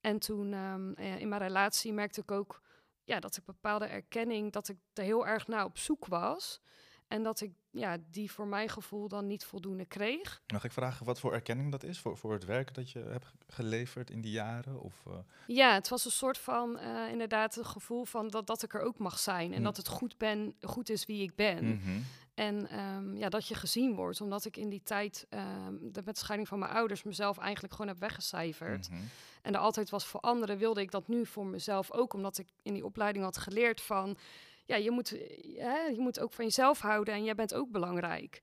En 0.00 0.18
toen 0.18 0.52
um, 0.52 0.94
in 0.96 1.28
mijn 1.28 1.42
relatie 1.42 1.92
merkte 1.92 2.20
ik 2.20 2.30
ook 2.30 2.60
ja, 3.04 3.20
dat 3.20 3.36
ik 3.36 3.44
bepaalde 3.44 3.86
erkenning, 3.86 4.52
dat 4.52 4.68
ik 4.68 4.76
er 4.92 5.04
heel 5.04 5.26
erg 5.26 5.46
naar 5.46 5.64
op 5.64 5.78
zoek 5.78 6.06
was. 6.06 6.60
En 7.08 7.22
dat 7.22 7.40
ik 7.40 7.52
ja, 7.70 7.96
die 8.10 8.30
voor 8.30 8.46
mijn 8.46 8.68
gevoel 8.68 9.08
dan 9.08 9.26
niet 9.26 9.44
voldoende 9.44 9.84
kreeg. 9.84 10.42
Mag 10.52 10.64
ik 10.64 10.72
vragen 10.72 11.06
wat 11.06 11.20
voor 11.20 11.32
erkenning 11.32 11.70
dat 11.70 11.82
is 11.82 11.98
voor, 11.98 12.16
voor 12.16 12.32
het 12.32 12.44
werk 12.44 12.74
dat 12.74 12.90
je 12.90 12.98
hebt 12.98 13.32
geleverd 13.46 14.10
in 14.10 14.20
die 14.20 14.30
jaren? 14.30 14.80
Of, 14.80 15.02
uh... 15.08 15.14
Ja, 15.46 15.74
het 15.74 15.88
was 15.88 16.04
een 16.04 16.10
soort 16.10 16.38
van 16.38 16.78
uh, 16.78 17.10
inderdaad 17.10 17.54
het 17.54 17.66
gevoel 17.66 18.04
van 18.04 18.28
dat, 18.28 18.46
dat 18.46 18.62
ik 18.62 18.74
er 18.74 18.80
ook 18.80 18.98
mag 18.98 19.18
zijn. 19.18 19.52
En 19.52 19.58
hm. 19.58 19.64
dat 19.64 19.76
het 19.76 19.88
goed, 19.88 20.18
ben, 20.18 20.54
goed 20.60 20.90
is 20.90 21.06
wie 21.06 21.22
ik 21.22 21.34
ben. 21.34 21.64
Mm 21.64 21.80
-hmm. 21.82 22.04
En 22.40 22.78
um, 22.80 23.16
ja, 23.16 23.28
dat 23.28 23.46
je 23.46 23.54
gezien 23.54 23.94
wordt, 23.94 24.20
omdat 24.20 24.44
ik 24.44 24.56
in 24.56 24.68
die 24.68 24.82
tijd 24.82 25.26
um, 25.30 25.92
de, 25.92 26.02
met 26.04 26.14
de 26.14 26.20
scheiding 26.20 26.48
van 26.48 26.58
mijn 26.58 26.72
ouders 26.72 27.02
mezelf 27.02 27.38
eigenlijk 27.38 27.72
gewoon 27.72 27.90
heb 27.90 28.00
weggecijferd. 28.00 28.90
Mm 28.90 28.96
-hmm. 28.96 29.08
En 29.42 29.54
er 29.54 29.60
altijd 29.60 29.90
was 29.90 30.06
voor 30.06 30.20
anderen, 30.20 30.58
wilde 30.58 30.80
ik 30.80 30.90
dat 30.90 31.08
nu 31.08 31.26
voor 31.26 31.46
mezelf 31.46 31.92
ook, 31.92 32.12
omdat 32.12 32.38
ik 32.38 32.48
in 32.62 32.74
die 32.74 32.84
opleiding 32.84 33.24
had 33.24 33.36
geleerd 33.36 33.80
van 33.80 34.16
ja, 34.64 34.76
je 34.76 34.90
moet, 34.90 35.10
hè, 35.56 35.78
je 35.78 35.98
moet 35.98 36.20
ook 36.20 36.32
van 36.32 36.44
jezelf 36.44 36.80
houden 36.80 37.14
en 37.14 37.24
jij 37.24 37.34
bent 37.34 37.54
ook 37.54 37.70
belangrijk. 37.70 38.42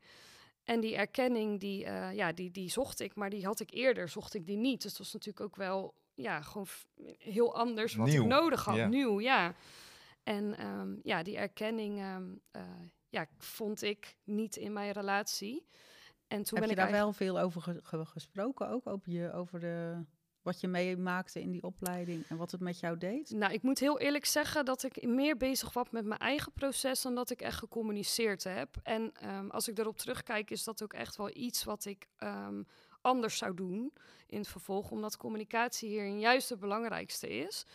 En 0.64 0.80
die 0.80 0.96
erkenning, 0.96 1.60
die, 1.60 1.80
ja, 2.14 2.32
die, 2.32 2.52
die 2.52 2.70
zocht 2.70 3.00
ik, 3.00 3.16
maar 3.16 3.30
die 3.30 3.46
had 3.46 3.60
ik 3.60 3.72
eerder, 3.72 4.10
zocht 4.10 4.34
ik 4.34 4.46
die 4.46 4.58
niet. 4.58 4.82
Dus 4.82 4.92
het 4.92 5.00
was 5.00 5.14
natuurlijk 5.14 5.46
ook 5.46 5.56
wel, 5.56 5.94
ja, 6.14 6.42
gewoon 6.42 6.68
heel 7.18 7.56
anders 7.56 7.96
wat 7.96 8.08
ik 8.08 8.26
nodig 8.26 8.66
had. 8.66 8.90
Nieuw, 8.90 9.22
ja. 9.22 9.56
En 10.24 10.58
ehm, 10.58 10.96
ja, 11.04 11.24
die 11.24 11.38
erkenning 11.38 12.02
um, 12.02 12.42
ja, 13.10 13.28
vond 13.38 13.82
ik 13.82 14.18
niet 14.24 14.56
in 14.56 14.74
mijn 14.74 14.92
relatie. 14.92 15.68
En 16.28 16.44
toen 16.44 16.60
Heb 16.60 16.68
ben 16.68 16.76
je 16.76 16.82
daar 16.82 16.92
wel 16.92 17.14
veel 17.14 17.40
over 17.40 17.82
gesproken 17.92 18.70
ook? 18.70 18.88
Over, 18.88 19.12
je, 19.12 19.34
over 19.34 19.60
de, 19.60 20.06
wat 20.42 20.62
je 20.62 20.68
meemaakte 20.68 21.42
in 21.42 21.52
die 21.52 21.64
opleiding 21.64 22.26
en 22.28 22.38
wat 22.38 22.52
het 22.52 22.62
met 22.62 22.80
jou 22.80 22.98
deed? 22.98 23.30
Nou, 23.30 23.54
ik 23.54 23.62
moet 23.62 23.80
heel 23.80 24.00
eerlijk 24.00 24.26
zeggen 24.26 24.66
dat 24.66 24.84
ik 24.84 25.06
meer 25.06 25.38
bezig 25.38 25.74
was 25.74 25.90
met 25.90 26.06
mijn 26.06 26.20
eigen 26.20 26.52
proces 26.52 27.02
dan 27.02 27.16
dat 27.16 27.30
ik 27.30 27.42
echt 27.42 27.58
gecommuniceerd 27.58 28.44
heb. 28.44 28.76
En 28.84 29.12
ehm, 29.14 29.50
als 29.50 29.68
ik 29.68 29.78
erop 29.78 29.98
terugkijk, 29.98 30.52
is 30.52 30.64
dat 30.64 30.84
ook 30.84 30.94
echt 30.94 31.16
wel 31.16 31.30
iets 31.34 31.64
wat 31.64 31.86
ik 31.86 32.08
anders 33.02 33.38
zou 33.38 33.54
doen 33.54 33.94
in 34.28 34.38
het 34.38 34.48
vervolg, 34.48 34.92
omdat 34.92 35.18
communicatie 35.18 35.90
hierin 35.90 36.20
juist 36.20 36.50
het 36.50 36.60
belangrijkste 36.60 37.30
is. 37.30 37.66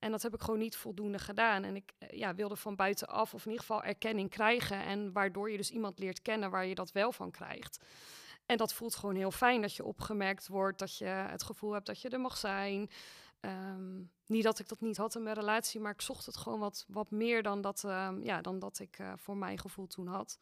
En 0.00 0.10
dat 0.10 0.22
heb 0.22 0.34
ik 0.34 0.40
gewoon 0.40 0.58
niet 0.58 0.76
voldoende 0.76 1.18
gedaan. 1.18 1.64
En 1.64 1.76
ik 1.76 1.92
eh, 1.98 2.18
ja, 2.18 2.34
wilde 2.34 2.56
van 2.56 2.76
buitenaf 2.76 3.34
of 3.34 3.44
in 3.44 3.50
ieder 3.50 3.66
geval 3.66 3.82
erkenning 3.82 4.30
krijgen. 4.30 4.84
En 4.84 5.12
waardoor 5.12 5.50
je 5.50 5.56
dus 5.56 5.70
iemand 5.70 5.98
leert 5.98 6.22
kennen 6.22 6.50
waar 6.50 6.66
je 6.66 6.74
dat 6.74 6.92
wel 6.92 7.12
van 7.12 7.30
krijgt. 7.30 7.84
En 8.46 8.56
dat 8.56 8.72
voelt 8.72 8.94
gewoon 8.94 9.14
heel 9.14 9.30
fijn 9.30 9.60
dat 9.60 9.74
je 9.74 9.84
opgemerkt 9.84 10.48
wordt, 10.48 10.78
dat 10.78 10.96
je 10.96 11.04
het 11.04 11.42
gevoel 11.42 11.72
hebt 11.72 11.86
dat 11.86 12.00
je 12.00 12.08
er 12.08 12.20
mag 12.20 12.36
zijn. 12.36 12.90
Ehm, 13.40 14.02
niet 14.26 14.42
dat 14.42 14.58
ik 14.58 14.68
dat 14.68 14.80
niet 14.80 14.96
had 14.96 15.14
in 15.14 15.22
mijn 15.22 15.34
relatie, 15.34 15.80
maar 15.80 15.92
ik 15.92 16.00
zocht 16.00 16.26
het 16.26 16.36
gewoon 16.36 16.58
wat, 16.58 16.84
wat 16.88 17.10
meer 17.10 17.42
dan 17.42 17.60
dat, 17.60 17.84
ehm, 17.84 18.22
ja, 18.22 18.40
dan 18.40 18.58
dat 18.58 18.78
ik 18.78 18.98
uh, 18.98 19.12
voor 19.16 19.36
mijn 19.36 19.58
gevoel 19.58 19.86
toen 19.86 20.06
had. 20.06 20.38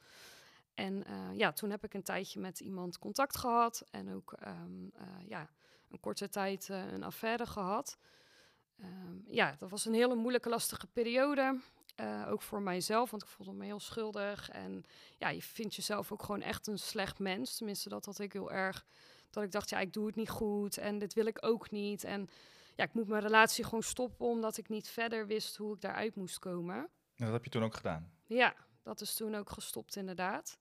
En 0.75 1.05
uh, 1.11 1.37
ja, 1.37 1.53
toen 1.53 1.71
heb 1.71 1.85
ik 1.85 1.95
een 1.95 2.03
tijdje 2.03 2.41
met 2.41 2.61
iemand 2.61 2.99
contact 2.99 3.37
gehad 3.37 3.85
en 3.91 4.15
ook 4.15 4.35
um, 4.47 4.93
ja, 5.27 5.51
een 5.91 6.01
korte 6.01 6.29
tijd 6.29 6.69
een 6.69 7.03
affaire 7.03 7.47
gehad. 7.47 7.99
Um, 8.83 9.25
ja, 9.29 9.55
dat 9.59 9.71
was 9.71 9.85
een 9.85 9.95
hele 9.95 10.15
moeilijke, 10.15 10.49
lastige 10.49 10.87
periode. 10.87 11.61
Uh, 12.01 12.27
ook 12.31 12.43
voor 12.43 12.63
mijzelf, 12.63 13.11
want 13.11 13.23
ik 13.23 13.29
voelde 13.29 13.53
me 13.53 13.65
heel 13.65 13.81
schuldig. 13.81 14.51
En 14.51 14.85
ja, 15.17 15.29
je 15.29 15.43
vindt 15.43 15.75
jezelf 15.75 16.13
ook 16.13 16.23
gewoon 16.23 16.43
echt 16.43 16.67
een 16.67 16.79
slecht 16.79 17.19
mens. 17.19 17.57
Tenminste, 17.57 17.89
dat 17.89 18.05
had 18.05 18.19
ik 18.19 18.33
heel 18.33 18.53
erg. 18.53 18.85
Dat 19.31 19.43
ik 19.43 19.53
dacht, 19.53 19.71
ja, 19.71 19.81
ik 19.81 19.93
doe 19.93 20.07
het 20.07 20.17
niet 20.17 20.29
goed 20.29 20.77
en 20.77 20.99
dit 20.99 21.15
wil 21.15 21.27
ik 21.27 21.39
ook 21.41 21.71
niet. 21.71 22.05
En 22.05 22.29
ja, 22.75 22.85
ik 22.85 22.93
moet 22.93 23.09
mijn 23.09 23.23
relatie 23.23 23.65
gewoon 23.65 23.83
stoppen, 23.83 24.27
omdat 24.27 24.57
ik 24.57 24.69
niet 24.69 24.89
verder 24.89 25.27
wist 25.27 25.57
hoe 25.57 25.75
ik 25.75 25.81
daaruit 25.81 26.15
moest 26.15 26.39
komen. 26.39 26.77
En 26.77 27.25
dat 27.25 27.33
heb 27.33 27.45
je 27.45 27.51
toen 27.51 27.63
ook 27.63 27.75
gedaan? 27.75 28.13
Ja, 28.27 28.55
dat 28.83 29.01
is 29.01 29.15
toen 29.15 29.35
ook 29.35 29.51
gestopt, 29.51 29.97
inderdaad. 29.97 30.59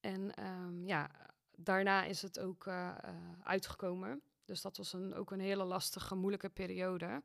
En 0.00 0.44
um, 0.44 0.86
ja, 0.86 1.10
daarna 1.56 2.04
is 2.04 2.22
het 2.22 2.38
ook 2.38 2.66
uh, 2.66 2.74
uh, 3.04 3.10
uitgekomen. 3.42 4.22
Dus 4.46 4.62
dat 4.62 4.76
was 4.76 4.92
een, 4.92 5.14
ook 5.14 5.30
een 5.30 5.40
hele 5.40 5.64
lastige, 5.64 6.14
moeilijke 6.14 6.48
periode. 6.48 7.22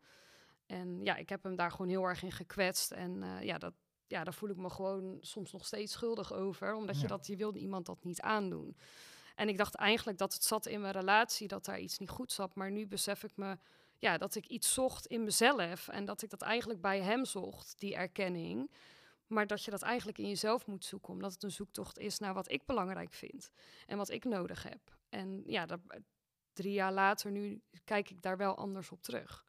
En 0.66 1.04
ja, 1.04 1.16
ik 1.16 1.30
heb 1.30 1.44
hem 1.44 1.56
daar 1.56 1.72
gewoon 1.72 1.88
heel 1.88 2.04
erg 2.04 2.24
in 2.24 2.32
gekwetst. 2.32 2.92
En 2.92 3.24
uh, 3.24 3.42
ja, 3.42 3.58
dat, 3.58 3.74
ja, 4.08 4.24
daar 4.24 4.34
voel 4.34 4.50
ik 4.50 4.58
me 4.58 4.70
gewoon 4.70 5.18
soms 5.22 5.52
nog 5.52 5.66
steeds 5.66 5.92
schuldig 5.92 6.34
over. 6.34 6.74
Omdat 6.74 7.02
je 7.02 7.08
dat, 7.08 7.28
je 7.28 7.36
wilde 7.36 7.60
iemand 7.60 7.86
dat 7.86 8.04
niet 8.04 8.22
aandoen. 8.22 8.78
En 9.36 9.50
ik 9.50 9.58
dacht 9.58 9.76
eigenlijk 9.76 10.18
dat 10.18 10.34
het 10.34 10.44
zat 10.44 10.66
in 10.66 10.82
mijn 10.82 10.94
relatie, 10.94 11.48
dat 11.48 11.66
daar 11.66 11.80
iets 11.80 11.98
niet 11.98 12.10
goed 12.10 12.32
zat. 12.32 12.56
Maar 12.56 12.72
nu 12.72 12.88
besef 12.88 13.24
ik 13.24 13.36
me 13.36 13.58
ja, 13.98 14.18
dat 14.18 14.36
ik 14.36 14.48
iets 14.48 14.74
zocht 14.74 15.06
in 15.06 15.24
mezelf. 15.24 15.88
En 15.88 16.06
dat 16.06 16.22
ik 16.22 16.30
dat 16.30 16.42
eigenlijk 16.42 16.82
bij 16.82 17.02
hem 17.02 17.26
zocht, 17.26 17.80
die 17.80 17.96
erkenning. 17.96 18.72
Maar 19.28 19.48
dat 19.48 19.64
je 19.64 19.72
dat 19.72 19.82
eigenlijk 19.82 20.18
in 20.18 20.28
jezelf 20.28 20.68
moet 20.68 20.86
zoeken. 20.86 21.14
Omdat 21.14 21.34
het 21.34 21.44
een 21.44 21.52
zoektocht 21.52 22.00
is 22.00 22.20
naar 22.20 22.34
wat 22.34 22.52
ik 22.52 22.66
belangrijk 22.66 23.14
vind. 23.14 23.52
En 23.86 23.98
wat 23.98 24.10
ik 24.10 24.26
nodig 24.26 24.64
heb. 24.64 24.98
En 25.10 25.44
ja, 25.46 25.66
dat, 25.66 25.80
drie 26.54 26.74
jaar 26.74 26.94
later 26.94 27.32
nu 27.32 27.62
kijk 27.84 28.10
ik 28.10 28.22
daar 28.22 28.38
wel 28.38 28.58
anders 28.58 28.92
op 28.92 29.04
terug. 29.04 29.46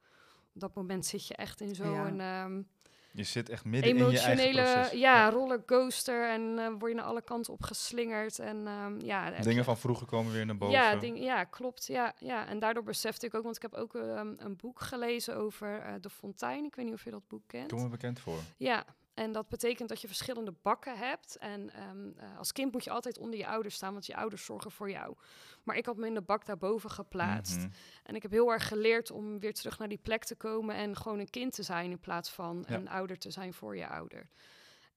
Op 0.55 0.61
dat 0.61 0.75
moment 0.75 1.07
zit 1.07 1.27
je 1.27 1.35
echt 1.35 1.61
in 1.61 1.75
zo'n... 1.75 2.17
Ja. 2.17 2.45
Um, 2.45 2.69
je 3.15 3.25
zit 3.25 3.49
echt 3.49 3.65
midden 3.65 3.91
in 3.91 4.11
je 4.11 4.19
eigen 4.21 4.53
proces. 4.53 4.91
Ja, 4.91 4.99
ja. 4.99 5.31
rollercoaster 5.31 6.29
en 6.29 6.43
uh, 6.43 6.69
word 6.79 6.91
je 6.91 6.97
naar 6.97 7.07
alle 7.07 7.23
kanten 7.23 7.53
op 7.53 7.63
geslingerd. 7.63 8.39
En, 8.39 8.67
um, 8.67 9.01
ja, 9.01 9.31
dingen 9.31 9.65
van 9.65 9.79
vroeger 9.79 10.07
komen 10.07 10.33
weer 10.33 10.47
naar 10.47 10.57
boven. 10.57 10.75
Ja, 10.75 10.97
ding, 10.97 11.19
ja 11.19 11.45
klopt. 11.45 11.87
Ja, 11.87 12.15
ja. 12.19 12.47
En 12.47 12.59
daardoor 12.59 12.83
besefte 12.83 13.27
ik 13.27 13.35
ook, 13.35 13.43
want 13.43 13.57
ik 13.57 13.63
heb 13.63 13.75
ook 13.75 13.95
um, 13.95 14.35
een 14.39 14.57
boek 14.57 14.81
gelezen 14.81 15.37
over 15.37 15.87
uh, 15.87 15.95
De 16.01 16.11
Fontein. 16.11 16.65
Ik 16.65 16.75
weet 16.75 16.85
niet 16.85 16.95
of 16.95 17.05
je 17.05 17.11
dat 17.11 17.29
boek 17.29 17.43
kent. 17.47 17.73
Kom 17.73 17.83
me 17.83 17.89
bekend 17.89 18.21
voor. 18.21 18.39
Ja, 18.57 18.85
en 19.15 19.33
dat 19.33 19.49
betekent 19.49 19.89
dat 19.89 20.01
je 20.01 20.07
verschillende 20.07 20.55
bakken 20.63 20.99
hebt. 20.99 21.37
En 21.37 21.71
um, 21.91 22.15
uh, 22.17 22.39
als 22.39 22.53
kind 22.53 22.73
moet 22.73 22.85
je 22.85 22.91
altijd 22.91 23.19
onder 23.19 23.39
je 23.39 23.47
ouders 23.47 23.75
staan, 23.75 23.93
want 23.93 24.07
je 24.07 24.17
ouders 24.17 24.45
zorgen 24.45 24.71
voor 24.71 24.91
jou. 24.91 25.17
Maar 25.63 25.77
ik 25.77 25.87
had 25.87 25.97
me 25.97 26.07
in 26.07 26.15
de 26.15 26.23
bak 26.23 26.47
daarboven 26.47 26.91
geplaatst. 26.91 27.57
Mm 27.57 27.63
-hmm. 27.63 27.73
En 28.03 28.15
ik 28.15 28.23
heb 28.23 28.31
heel 28.31 28.53
erg 28.53 28.69
geleerd 28.69 29.11
om 29.11 29.39
weer 29.39 29.55
terug 29.55 29.79
naar 29.79 29.89
die 29.89 29.99
plek 30.03 30.25
te 30.25 30.35
komen 30.35 30.75
en 30.75 30.97
gewoon 30.97 31.19
een 31.19 31.31
kind 31.31 31.53
te 31.53 31.63
zijn 31.63 31.91
in 31.91 32.01
plaats 32.01 32.31
van 32.31 32.65
ja. 32.69 32.75
een 32.75 32.89
ouder 32.89 33.19
te 33.19 33.31
zijn 33.31 33.55
voor 33.55 33.77
je 33.77 33.89
ouder. 33.89 34.29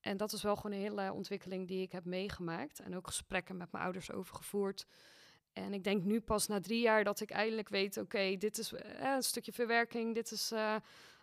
En 0.02 0.18
dat 0.18 0.34
is 0.34 0.44
wel 0.44 0.56
gewoon 0.56 0.72
een 0.72 0.84
hele 0.84 1.14
ontwikkeling 1.14 1.68
die 1.68 1.82
ik 1.82 1.92
heb 1.92 2.06
meegemaakt. 2.06 2.80
En 2.80 2.96
ook 2.96 3.08
gesprekken 3.08 3.58
met 3.58 3.72
mijn 3.72 3.84
ouders 3.84 4.12
over 4.12 4.36
gevoerd. 4.36 4.86
En 5.54 5.74
ik 5.74 5.84
denk 5.84 6.04
nu 6.04 6.22
pas 6.22 6.48
na 6.48 6.60
drie 6.60 6.82
jaar 6.82 7.04
dat 7.04 7.20
ik 7.20 7.32
eindelijk 7.32 7.70
weet: 7.70 7.98
oké, 7.98 8.06
okay, 8.06 8.38
dit 8.38 8.58
is 8.58 8.74
uh, 8.74 8.80
een 9.00 9.24
stukje 9.24 9.54
verwerking, 9.54 10.14
dit 10.14 10.32
is. 10.32 10.52
Uh, 10.52 10.76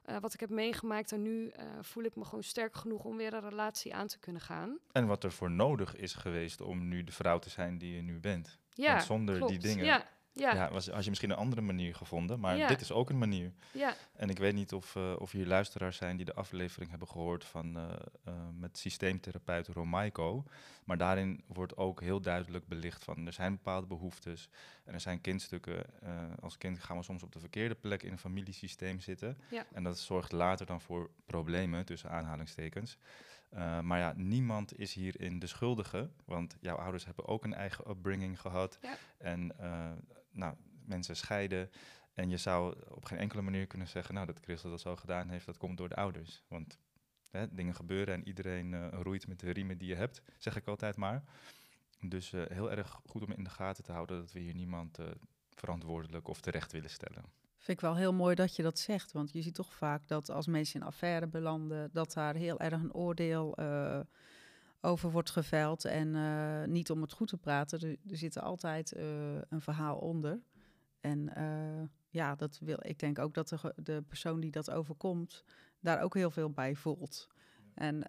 uh, 0.06 0.16
wat 0.20 0.34
ik 0.34 0.40
heb 0.40 0.50
meegemaakt. 0.50 1.12
En 1.12 1.22
nu 1.22 1.44
uh, 1.44 1.64
voel 1.80 2.04
ik 2.04 2.16
me 2.16 2.24
gewoon 2.24 2.42
sterk 2.42 2.76
genoeg 2.76 3.04
om 3.04 3.16
weer 3.16 3.34
een 3.34 3.48
relatie 3.48 3.94
aan 3.94 4.06
te 4.06 4.18
kunnen 4.18 4.42
gaan. 4.42 4.78
En 4.92 5.06
wat 5.06 5.24
er 5.24 5.32
voor 5.32 5.50
nodig 5.50 5.96
is 5.96 6.14
geweest 6.14 6.60
om 6.60 6.88
nu 6.88 7.04
de 7.04 7.12
vrouw 7.12 7.38
te 7.38 7.50
zijn 7.50 7.78
die 7.78 7.94
je 7.94 8.02
nu 8.02 8.20
bent. 8.20 8.58
Ja, 8.74 8.92
Want 8.92 9.04
zonder 9.04 9.36
klopt. 9.36 9.50
die 9.50 9.60
dingen 9.60 9.84
ja, 9.84 10.06
ja. 10.32 10.54
Ja, 10.54 10.70
was, 10.70 10.88
had 10.88 11.02
je 11.02 11.08
misschien 11.08 11.30
een 11.30 11.36
andere 11.36 11.60
manier 11.60 11.94
gevonden. 11.94 12.40
Maar 12.40 12.56
ja. 12.56 12.68
dit 12.68 12.80
is 12.80 12.92
ook 12.92 13.10
een 13.10 13.18
manier. 13.18 13.52
Ja. 13.72 13.94
En 14.16 14.28
ik 14.28 14.38
weet 14.38 14.54
niet 14.54 14.72
of, 14.72 14.94
uh, 14.94 15.12
of 15.18 15.30
hier 15.30 15.46
luisteraars 15.46 15.96
zijn 15.96 16.16
die 16.16 16.26
de 16.26 16.34
aflevering 16.34 16.90
hebben 16.90 17.08
gehoord 17.08 17.44
van 17.44 17.76
uh, 17.76 17.82
uh, 18.28 18.34
met 18.58 18.78
systeemtherapeut 18.78 19.68
Romaiko. 19.68 20.44
Maar 20.84 20.96
daarin 20.98 21.44
wordt 21.46 21.76
ook 21.76 22.00
heel 22.00 22.20
duidelijk 22.20 22.66
belicht 22.66 23.04
van 23.04 23.26
er 23.26 23.32
zijn 23.32 23.52
bepaalde 23.52 23.86
behoeftes. 23.86 24.48
En 24.84 24.94
er 24.94 25.00
zijn 25.00 25.20
kindstukken. 25.20 25.84
als 26.40 26.58
kind 26.58 26.78
gaan 26.78 26.96
we 26.96 27.02
soms 27.02 27.22
op 27.22 27.32
de 27.32 27.40
verkeerde 27.40 27.74
plek 27.74 28.02
in 28.02 28.12
een 28.12 28.18
familiesysteem 28.18 29.00
zitten. 29.00 29.38
Ja. 29.50 29.66
En 29.72 29.82
dat 29.82 29.98
zorgt 29.98 30.32
later 30.32 30.66
dan 30.66 30.80
voor 30.80 31.10
problemen, 31.26 31.84
tussen 31.84 32.10
aanhalingstekens. 32.10 32.98
Uh, 33.54 33.80
maar 33.80 33.98
ja, 33.98 34.12
niemand 34.16 34.78
is 34.78 34.94
hierin 34.94 35.38
de 35.38 35.46
schuldige, 35.46 36.10
want 36.24 36.56
jouw 36.60 36.76
ouders 36.76 37.04
hebben 37.04 37.26
ook 37.26 37.44
een 37.44 37.54
eigen 37.54 37.90
upbringing 37.90 38.40
gehad. 38.40 38.78
Ja. 38.82 38.96
En 39.18 39.52
uh, 39.60 39.90
nou, 40.32 40.56
mensen 40.84 41.16
scheiden. 41.16 41.70
En 42.12 42.30
je 42.30 42.36
zou 42.36 42.76
op 42.88 43.04
geen 43.04 43.18
enkele 43.18 43.42
manier 43.42 43.66
kunnen 43.66 43.88
zeggen, 43.88 44.14
nou, 44.14 44.26
dat 44.26 44.40
Christel 44.40 44.70
dat 44.70 44.80
zo 44.80 44.96
gedaan 44.96 45.28
heeft, 45.28 45.46
dat 45.46 45.56
komt 45.56 45.76
door 45.76 45.88
de 45.88 45.94
ouders. 45.94 46.42
Want 46.48 46.78
hè, 47.30 47.54
dingen 47.54 47.74
gebeuren 47.74 48.14
en 48.14 48.26
iedereen 48.26 48.72
uh, 48.72 48.88
roeit 48.90 49.26
met 49.26 49.40
de 49.40 49.50
riemen 49.50 49.78
die 49.78 49.88
je 49.88 49.94
hebt, 49.94 50.22
zeg 50.38 50.56
ik 50.56 50.66
altijd 50.66 50.96
maar. 50.96 51.22
Dus 52.00 52.30
heel 52.30 52.70
erg 52.70 53.00
goed 53.06 53.22
om 53.22 53.32
in 53.32 53.44
de 53.44 53.50
gaten 53.50 53.84
te 53.84 53.92
houden 53.92 54.20
dat 54.20 54.32
we 54.32 54.40
hier 54.40 54.54
niemand 54.54 54.98
verantwoordelijk 55.54 56.28
of 56.28 56.40
terecht 56.40 56.72
willen 56.72 56.90
stellen. 56.90 57.24
Vind 57.58 57.78
ik 57.78 57.80
wel 57.80 57.96
heel 57.96 58.12
mooi 58.12 58.34
dat 58.34 58.56
je 58.56 58.62
dat 58.62 58.78
zegt. 58.78 59.12
Want 59.12 59.32
je 59.32 59.42
ziet 59.42 59.54
toch 59.54 59.74
vaak 59.74 60.08
dat 60.08 60.30
als 60.30 60.46
mensen 60.46 60.80
in 60.80 60.86
affaire 60.86 61.26
belanden, 61.26 61.90
dat 61.92 62.12
daar 62.12 62.34
heel 62.34 62.60
erg 62.60 62.80
een 62.80 62.94
oordeel 62.94 63.54
over 64.82 65.10
wordt 65.10 65.30
geveld. 65.30 65.84
En 65.84 66.14
uh, 66.14 66.64
niet 66.64 66.90
om 66.90 67.00
het 67.00 67.12
goed 67.12 67.28
te 67.28 67.36
praten, 67.36 67.80
er, 67.80 67.96
er 68.10 68.16
zit 68.16 68.40
altijd 68.40 68.96
uh, 68.96 69.02
een 69.48 69.60
verhaal 69.60 69.96
onder. 69.96 70.40
En 71.00 71.32
ja, 72.08 72.34
dat 72.34 72.58
wil, 72.58 72.76
ik 72.80 72.98
denk 72.98 73.18
ook 73.18 73.34
dat 73.34 73.48
de, 73.48 73.74
de 73.76 74.02
persoon 74.08 74.40
die 74.40 74.50
dat 74.50 74.70
overkomt, 74.70 75.44
daar 75.80 76.02
ook 76.02 76.14
heel 76.14 76.30
veel 76.30 76.50
bij 76.50 76.74
voelt. 76.74 77.28
En 77.74 78.02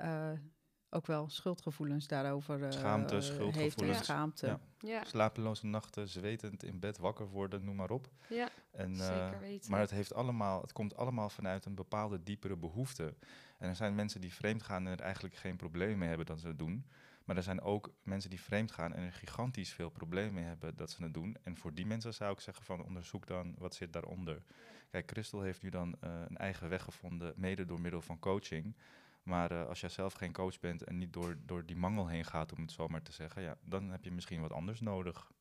ook 0.93 1.07
wel 1.07 1.29
schuldgevoelens 1.29 2.07
daarover 2.07 2.59
uh, 2.59 2.71
schaamte, 2.71 3.21
schuldgevoelens. 3.21 3.77
heeft 3.85 4.05
schaamte. 4.05 4.45
Ja. 4.45 4.59
Ja. 4.77 5.03
Slapeloze 5.03 5.65
nachten, 5.65 6.09
zwetend 6.09 6.63
in 6.63 6.79
bed 6.79 6.97
wakker 6.97 7.27
worden, 7.27 7.63
noem 7.63 7.75
maar 7.75 7.89
op. 7.89 8.09
Ja, 8.29 8.49
en, 8.71 8.91
uh, 8.91 9.05
zeker 9.05 9.39
weten. 9.39 9.71
Maar 9.71 9.79
het, 9.79 9.91
heeft 9.91 10.13
allemaal, 10.13 10.61
het 10.61 10.73
komt 10.73 10.95
allemaal 10.95 11.29
vanuit 11.29 11.65
een 11.65 11.75
bepaalde 11.75 12.23
diepere 12.23 12.55
behoefte. 12.55 13.13
En 13.57 13.69
er 13.69 13.75
zijn 13.75 13.95
mensen 13.95 14.21
die 14.21 14.33
vreemd 14.33 14.63
gaan 14.63 14.85
en 14.85 14.91
er 14.91 14.99
eigenlijk 14.99 15.35
geen 15.35 15.55
probleem 15.55 15.97
mee 15.97 16.07
hebben 16.07 16.25
dat 16.25 16.39
ze 16.39 16.47
het 16.47 16.59
doen. 16.59 16.85
Maar 17.23 17.37
er 17.37 17.43
zijn 17.43 17.61
ook 17.61 17.93
mensen 18.03 18.29
die 18.29 18.41
vreemd 18.41 18.71
gaan 18.71 18.93
en 18.93 19.03
er 19.03 19.13
gigantisch 19.13 19.73
veel 19.73 19.89
problemen 19.89 20.33
mee 20.33 20.43
hebben 20.43 20.75
dat 20.75 20.91
ze 20.91 21.03
het 21.03 21.13
doen. 21.13 21.37
En 21.43 21.57
voor 21.57 21.73
die 21.73 21.85
mensen 21.85 22.13
zou 22.13 22.33
ik 22.33 22.39
zeggen 22.39 22.65
van 22.65 22.83
onderzoek 22.83 23.27
dan 23.27 23.55
wat 23.57 23.75
zit 23.75 23.93
daaronder. 23.93 24.43
Kijk, 24.89 25.11
Christel 25.11 25.41
heeft 25.41 25.61
nu 25.61 25.69
dan 25.69 25.95
uh, 26.03 26.11
een 26.27 26.37
eigen 26.37 26.69
weg 26.69 26.83
gevonden, 26.83 27.33
mede 27.35 27.65
door 27.65 27.81
middel 27.81 28.01
van 28.01 28.19
coaching. 28.19 28.75
Maar 29.23 29.51
uh, 29.51 29.65
als 29.67 29.79
jij 29.79 29.89
zelf 29.89 30.13
geen 30.13 30.33
coach 30.33 30.59
bent 30.59 30.83
en 30.83 30.97
niet 30.97 31.13
door, 31.13 31.37
door 31.45 31.65
die 31.65 31.75
mangel 31.75 32.07
heen 32.07 32.25
gaat, 32.25 32.51
om 32.53 32.61
het 32.61 32.71
zo 32.71 32.87
maar 32.87 33.01
te 33.01 33.11
zeggen, 33.11 33.41
ja, 33.41 33.57
dan 33.61 33.89
heb 33.89 34.03
je 34.03 34.11
misschien 34.11 34.41
wat 34.41 34.51
anders 34.51 34.81
nodig. 34.81 35.31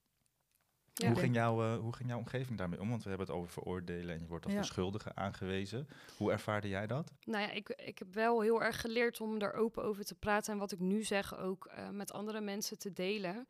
Ja. 0.94 1.06
Hoe, 1.08 1.18
ging 1.18 1.34
jouw, 1.34 1.62
eh, 1.62 1.78
hoe 1.78 1.92
ging 1.94 2.08
jouw 2.08 2.18
omgeving 2.18 2.58
daarmee 2.58 2.80
om? 2.80 2.88
Want 2.88 3.02
we 3.02 3.08
hebben 3.08 3.26
het 3.26 3.36
over 3.36 3.50
veroordelen 3.50 4.14
en 4.14 4.20
je 4.20 4.26
wordt 4.26 4.44
als 4.44 4.54
Ja. 4.54 4.60
de 4.60 4.66
schuldige 4.66 5.14
aangewezen. 5.14 5.88
Hoe 6.16 6.32
ervaarde 6.32 6.68
jij 6.68 6.86
dat? 6.86 7.12
Nou 7.24 7.42
ja, 7.42 7.50
ik, 7.50 7.68
ik 7.68 7.98
heb 7.98 8.14
wel 8.14 8.40
heel 8.40 8.62
erg 8.62 8.80
geleerd 8.80 9.20
om 9.20 9.40
er 9.40 9.54
open 9.54 9.84
over 9.84 10.04
te 10.04 10.14
praten 10.14 10.52
en 10.52 10.58
wat 10.58 10.72
ik 10.72 10.78
nu 10.78 11.02
zeg 11.02 11.36
ook 11.36 11.66
eh, 11.66 11.88
met 11.88 12.12
andere 12.12 12.40
mensen 12.40 12.78
te 12.78 12.92
delen. 12.92 13.48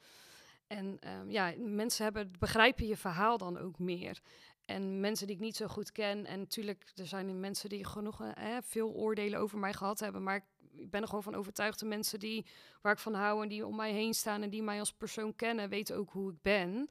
En 0.66 0.98
ehm, 1.00 1.30
ja, 1.30 1.52
mensen 1.58 2.04
hebben, 2.04 2.32
begrijpen 2.38 2.86
je 2.86 2.96
verhaal 2.96 3.38
dan 3.38 3.58
ook 3.58 3.78
meer. 3.78 4.20
En 4.64 5.01
mensen 5.01 5.27
die 5.27 5.37
ik 5.37 5.42
niet 5.42 5.57
zo 5.57 5.66
goed 5.66 5.92
ken. 5.92 6.27
En 6.27 6.38
natuurlijk, 6.38 6.92
er 6.94 7.07
zijn 7.07 7.40
mensen 7.40 7.68
die 7.68 7.85
genoeg 7.85 8.22
eh, 8.22 8.57
veel 8.62 8.90
oordelen 8.90 9.38
over 9.38 9.59
mij 9.59 9.72
gehad 9.72 10.01
hebben. 10.01 10.22
Maar 10.22 10.37
ik, 10.77 10.90
ben 10.90 11.01
er 11.01 11.09
gewoon 11.09 11.22
van 11.22 11.35
overtuigd. 11.35 11.79
De 11.79 11.87
mensen 11.87 12.18
die, 12.18 12.46
waar 12.81 12.92
ik 12.92 12.98
van 12.98 13.14
hou 13.14 13.42
en 13.42 13.48
die 13.48 13.66
om 13.66 13.77
mij 13.77 13.92
heen 13.92 14.14
staan 14.14 14.42
en 14.42 14.51
die 14.51 14.62
mij 14.62 14.79
als 14.79 14.92
persoon 14.92 15.35
kennen, 15.37 15.68
weten 15.68 15.96
ook 15.96 16.11
hoe 16.11 16.33
ik 16.33 16.42
ben. 16.42 16.88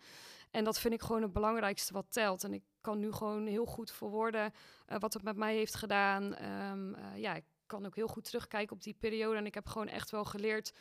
En 0.51 0.63
dat 0.63 0.79
vind 0.79 0.93
ik 0.93 1.01
gewoon 1.01 1.21
het 1.21 1.33
belangrijkste 1.33 1.93
wat 1.93 2.05
telt. 2.09 2.43
En 2.43 2.53
ik 2.53 2.63
kan 2.81 2.99
nu 2.99 3.11
gewoon 3.11 3.45
heel 3.45 3.65
goed 3.65 3.91
verwoorden 3.91 4.53
eh, 4.85 4.99
wat 4.99 5.13
het 5.13 5.23
met 5.23 5.35
mij 5.35 5.55
heeft 5.55 5.75
gedaan. 5.75 6.35
Ehm, 6.35 6.93
eh, 6.93 7.17
ja, 7.17 7.35
ik 7.35 7.43
kan 7.65 7.85
ook 7.85 7.95
heel 7.95 8.07
goed 8.07 8.23
terugkijken 8.23 8.75
op 8.75 8.83
die 8.83 8.95
periode. 8.99 9.37
En 9.37 9.45
ik 9.45 9.53
heb 9.53 9.67
gewoon 9.67 9.87
echt 9.87 10.09
wel 10.09 10.25
geleerd 10.25 10.73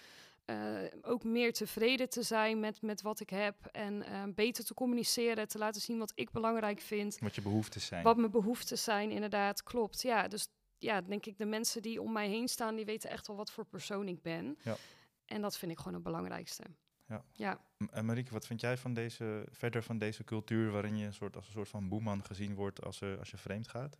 ook 1.02 1.24
meer 1.24 1.52
tevreden 1.52 2.08
te 2.08 2.22
zijn 2.22 2.60
met, 2.60 2.82
met 2.82 3.02
wat 3.02 3.20
ik 3.20 3.30
heb. 3.30 3.66
En 3.72 4.02
eh, 4.02 4.22
beter 4.34 4.64
te 4.64 4.74
communiceren, 4.74 5.48
te 5.48 5.58
laten 5.58 5.80
zien 5.80 5.98
wat 5.98 6.12
ik 6.14 6.30
belangrijk 6.30 6.80
vind. 6.80 7.18
Wat 7.18 7.34
je 7.34 7.42
behoeftes 7.42 7.86
zijn? 7.86 8.02
Wat 8.02 8.16
mijn 8.16 8.30
behoeftes 8.30 8.84
zijn, 8.84 9.10
inderdaad, 9.10 9.62
klopt. 9.62 10.02
Ja, 10.02 10.28
dus 10.28 10.48
ja, 10.78 11.00
denk 11.00 11.26
ik, 11.26 11.38
de 11.38 11.46
mensen 11.46 11.82
die 11.82 12.02
om 12.02 12.12
mij 12.12 12.28
heen 12.28 12.48
staan, 12.48 12.76
die 12.76 12.84
weten 12.84 13.10
echt 13.10 13.26
wel 13.26 13.36
wat 13.36 13.50
voor 13.50 13.64
persoon 13.64 14.08
ik 14.08 14.22
ben. 14.22 14.58
Ja. 14.62 14.76
En 15.24 15.42
dat 15.42 15.58
vind 15.58 15.72
ik 15.72 15.78
gewoon 15.78 15.94
het 15.94 16.02
belangrijkste. 16.02 16.62
Ja. 17.06 17.24
ja. 17.32 17.60
En 17.90 18.04
Marieke, 18.04 18.32
wat 18.32 18.46
vind 18.46 18.60
jij 18.60 18.76
van 18.76 18.94
deze, 18.94 19.46
verder 19.50 19.82
van 19.82 19.98
deze 19.98 20.24
cultuur 20.24 20.70
waarin 20.70 20.96
je 20.96 21.06
een 21.06 21.14
soort, 21.14 21.36
als 21.36 21.46
een 21.46 21.52
soort 21.52 21.68
van 21.68 21.88
boeman 21.88 22.24
gezien 22.24 22.54
wordt 22.54 22.84
als, 22.84 23.00
er, 23.00 23.18
als 23.18 23.30
je 23.30 23.36
vreemd 23.36 23.68
gaat? 23.68 23.98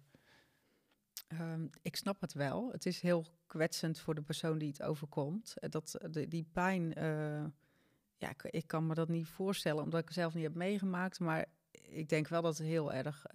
Ehm, 1.30 1.66
ik 1.82 1.96
snap 1.96 2.20
het 2.20 2.32
wel. 2.32 2.72
Het 2.72 2.86
is 2.86 3.00
heel 3.00 3.26
kwetsend 3.46 3.98
voor 3.98 4.14
de 4.14 4.22
persoon 4.22 4.58
die 4.58 4.68
het 4.68 4.82
overkomt. 4.82 5.54
Eh, 5.56 5.70
Dat, 5.70 5.94
eh, 5.94 6.24
die 6.28 6.46
pijn, 6.52 6.94
eh, 6.94 7.44
ja, 8.16 8.32
ik, 8.42 8.66
kan 8.66 8.86
me 8.86 8.94
dat 8.94 9.08
niet 9.08 9.26
voorstellen, 9.26 9.82
omdat 9.82 10.00
ik 10.00 10.06
het 10.06 10.14
zelf 10.14 10.34
niet 10.34 10.44
heb 10.44 10.54
meegemaakt. 10.54 11.20
Maar 11.20 11.46
ik 11.70 12.08
denk 12.08 12.28
wel 12.28 12.42
dat 12.42 12.58
het 12.58 12.66
heel 12.66 12.92
erg 12.92 13.26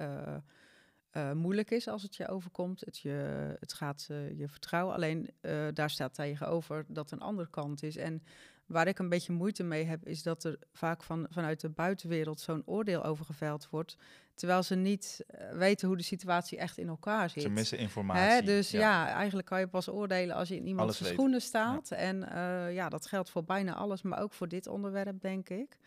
moeilijk 1.33 1.71
is 1.71 1.87
als 1.87 2.03
het 2.03 2.15
je 2.15 2.27
overkomt. 2.27 2.81
Het, 2.85 2.97
je, 2.97 3.55
het 3.59 3.73
gaat 3.73 4.05
je 4.35 4.47
vertrouwen. 4.47 4.95
Alleen 4.95 5.29
daar 5.73 5.89
staat 5.89 6.13
tegenover 6.13 6.85
dat 6.87 7.11
een 7.11 7.19
andere 7.21 7.49
kant 7.49 7.83
is. 7.83 7.95
En 7.95 8.23
waar 8.65 8.87
ik 8.87 8.99
een 8.99 9.09
beetje 9.09 9.33
moeite 9.33 9.63
mee 9.63 9.83
heb, 9.83 10.07
is 10.07 10.23
dat 10.23 10.43
er 10.43 10.59
vaak 10.73 11.03
van, 11.03 11.27
vanuit 11.29 11.61
de 11.61 11.69
buitenwereld 11.69 12.39
zo'n 12.39 12.61
oordeel 12.65 13.03
over 13.03 13.25
geveld 13.25 13.67
wordt. 13.69 13.97
Terwijl 14.33 14.63
ze 14.63 14.75
niet 14.75 15.23
eh, 15.27 15.51
weten 15.51 15.87
hoe 15.87 15.97
de 15.97 16.03
situatie 16.03 16.57
echt 16.57 16.77
in 16.77 16.87
elkaar 16.87 17.29
zit. 17.29 17.41
Ze 17.41 17.49
missen 17.49 17.77
informatie. 17.77 18.21
Hè, 18.21 18.41
dus 18.41 18.71
ja. 18.71 19.07
eigenlijk 19.07 19.47
kan 19.47 19.59
je 19.59 19.67
pas 19.67 19.89
oordelen 19.89 20.35
als 20.35 20.49
je 20.49 20.55
in 20.55 20.67
iemands 20.67 21.07
schoenen 21.07 21.41
staat. 21.41 21.91
En 21.91 22.29
eh, 22.31 22.73
ja, 22.73 22.89
dat 22.89 23.05
geldt 23.05 23.29
voor 23.29 23.43
bijna 23.43 23.73
alles, 23.73 24.01
maar 24.01 24.21
ook 24.21 24.33
voor 24.33 24.47
dit 24.47 24.67
onderwerp, 24.67 25.21
denk 25.21 25.49
ik. 25.49 25.77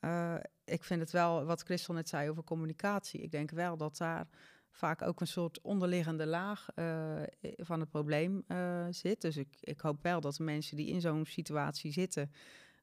Eh, 0.00 0.34
ik 0.64 0.84
vind 0.84 1.00
het 1.00 1.10
wel, 1.10 1.44
wat 1.44 1.62
Christel 1.62 1.94
net 1.94 2.08
zei 2.08 2.30
over 2.30 2.44
communicatie. 2.44 3.20
Ik 3.20 3.30
denk 3.30 3.50
wel 3.50 3.76
dat 3.76 3.96
daar 3.96 4.26
vaak 4.70 5.02
ook 5.02 5.20
een 5.20 5.26
soort 5.26 5.60
onderliggende 5.60 6.26
laag 6.26 6.68
eh, 6.74 7.22
van 7.56 7.80
het 7.80 7.90
probleem 7.90 8.44
eh, 8.46 8.86
zit. 8.90 9.20
Dus 9.20 9.36
ik, 9.36 9.56
ik 9.60 9.80
hoop 9.80 10.02
wel 10.02 10.20
dat 10.20 10.34
de 10.34 10.42
mensen 10.44 10.76
die 10.76 10.86
in 10.86 11.00
zo'n 11.00 11.24
situatie 11.26 11.92
zitten, 11.92 12.32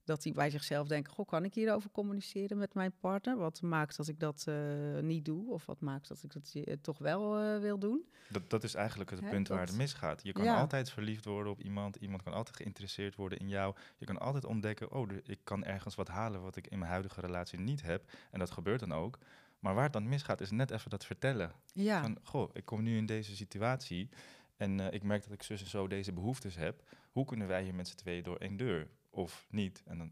dat 0.04 0.21
die 0.21 0.34
bij 0.34 0.50
zichzelf 0.50 0.88
denken: 0.88 1.13
Goh, 1.13 1.28
kan 1.28 1.43
ik 1.43 1.54
hierover 1.54 1.89
communiceren 1.91 2.58
met 2.58 2.73
mijn 2.73 2.93
partner? 3.00 3.38
Wat 3.38 3.62
maakt 3.62 3.97
dat 3.97 4.08
ik 4.08 4.19
dat 4.19 4.43
eh, 4.47 4.56
niet 5.02 5.26
doe? 5.26 5.52
Of 5.52 5.65
wat 5.65 5.82
maakt 5.82 6.08
dat 6.08 6.23
ik 6.23 6.34
dat 6.34 6.56
toch 6.82 6.97
wel 6.97 7.60
wil 7.60 7.80
doen? 7.80 8.06
Dat, 8.30 8.50
dat 8.50 8.63
is 8.63 8.73
eigenlijk 8.73 9.10
het 9.10 9.19
Hè, 9.19 9.30
punt 9.30 9.47
waar 9.47 9.65
het 9.65 9.76
misgaat. 9.76 10.23
Je 10.23 10.32
kan 10.32 10.43
Ja. 10.43 10.60
altijd 10.60 10.89
verliefd 10.89 11.26
worden 11.26 11.52
op 11.52 11.62
iemand. 11.62 11.95
Iemand 11.95 12.23
kan 12.23 12.34
altijd 12.34 12.56
geïnteresseerd 12.56 13.15
worden 13.15 13.39
in 13.39 13.47
jou. 13.47 13.76
Je 13.97 14.06
kan 14.06 14.19
altijd 14.19 14.45
ontdekken, 14.45 14.91
oh, 14.91 15.10
ik 15.23 15.39
kan 15.43 15.63
ergens 15.63 15.95
wat 15.95 16.08
halen 16.08 16.41
wat 16.41 16.56
ik 16.56 16.67
in 16.67 16.80
mijn 16.80 16.91
huidige 16.91 17.21
relatie 17.21 17.60
niet 17.60 17.82
heb. 17.82 18.12
En 18.32 18.39
dat 18.39 18.52
gebeurt 18.52 18.80
dan 18.80 18.93
ook. 18.93 19.17
Maar 19.60 19.74
waar 19.74 19.84
het 19.84 19.93
dan 19.93 20.08
misgaat, 20.10 20.41
is 20.41 20.52
net 20.52 20.72
even 20.72 20.89
dat 20.89 21.06
vertellen. 21.06 21.52
Ja, 21.74 22.02
Van, 22.02 22.17
goh, 22.24 22.50
ik 22.54 22.65
kom 22.65 22.84
nu 22.84 22.98
in 22.98 23.06
deze 23.06 23.36
situatie 23.36 24.10
en 24.58 24.80
eh, 24.80 24.93
ik 24.93 25.04
merk 25.04 25.24
dat 25.24 25.32
ik 25.34 25.43
zus 25.43 25.62
en 25.62 25.70
zo 25.70 25.88
deze 25.88 26.13
behoeftes 26.13 26.56
heb. 26.56 26.84
Hoe 27.12 27.26
kunnen 27.26 27.48
wij 27.48 27.63
hier 27.63 27.76
met 27.76 27.88
z'n 27.88 27.96
tweeën 27.96 28.24
door 28.24 28.38
één 28.38 28.58
deur? 28.58 28.88
Of 29.10 29.48
niet? 29.50 29.84
En 29.86 29.98
dan, 29.98 30.12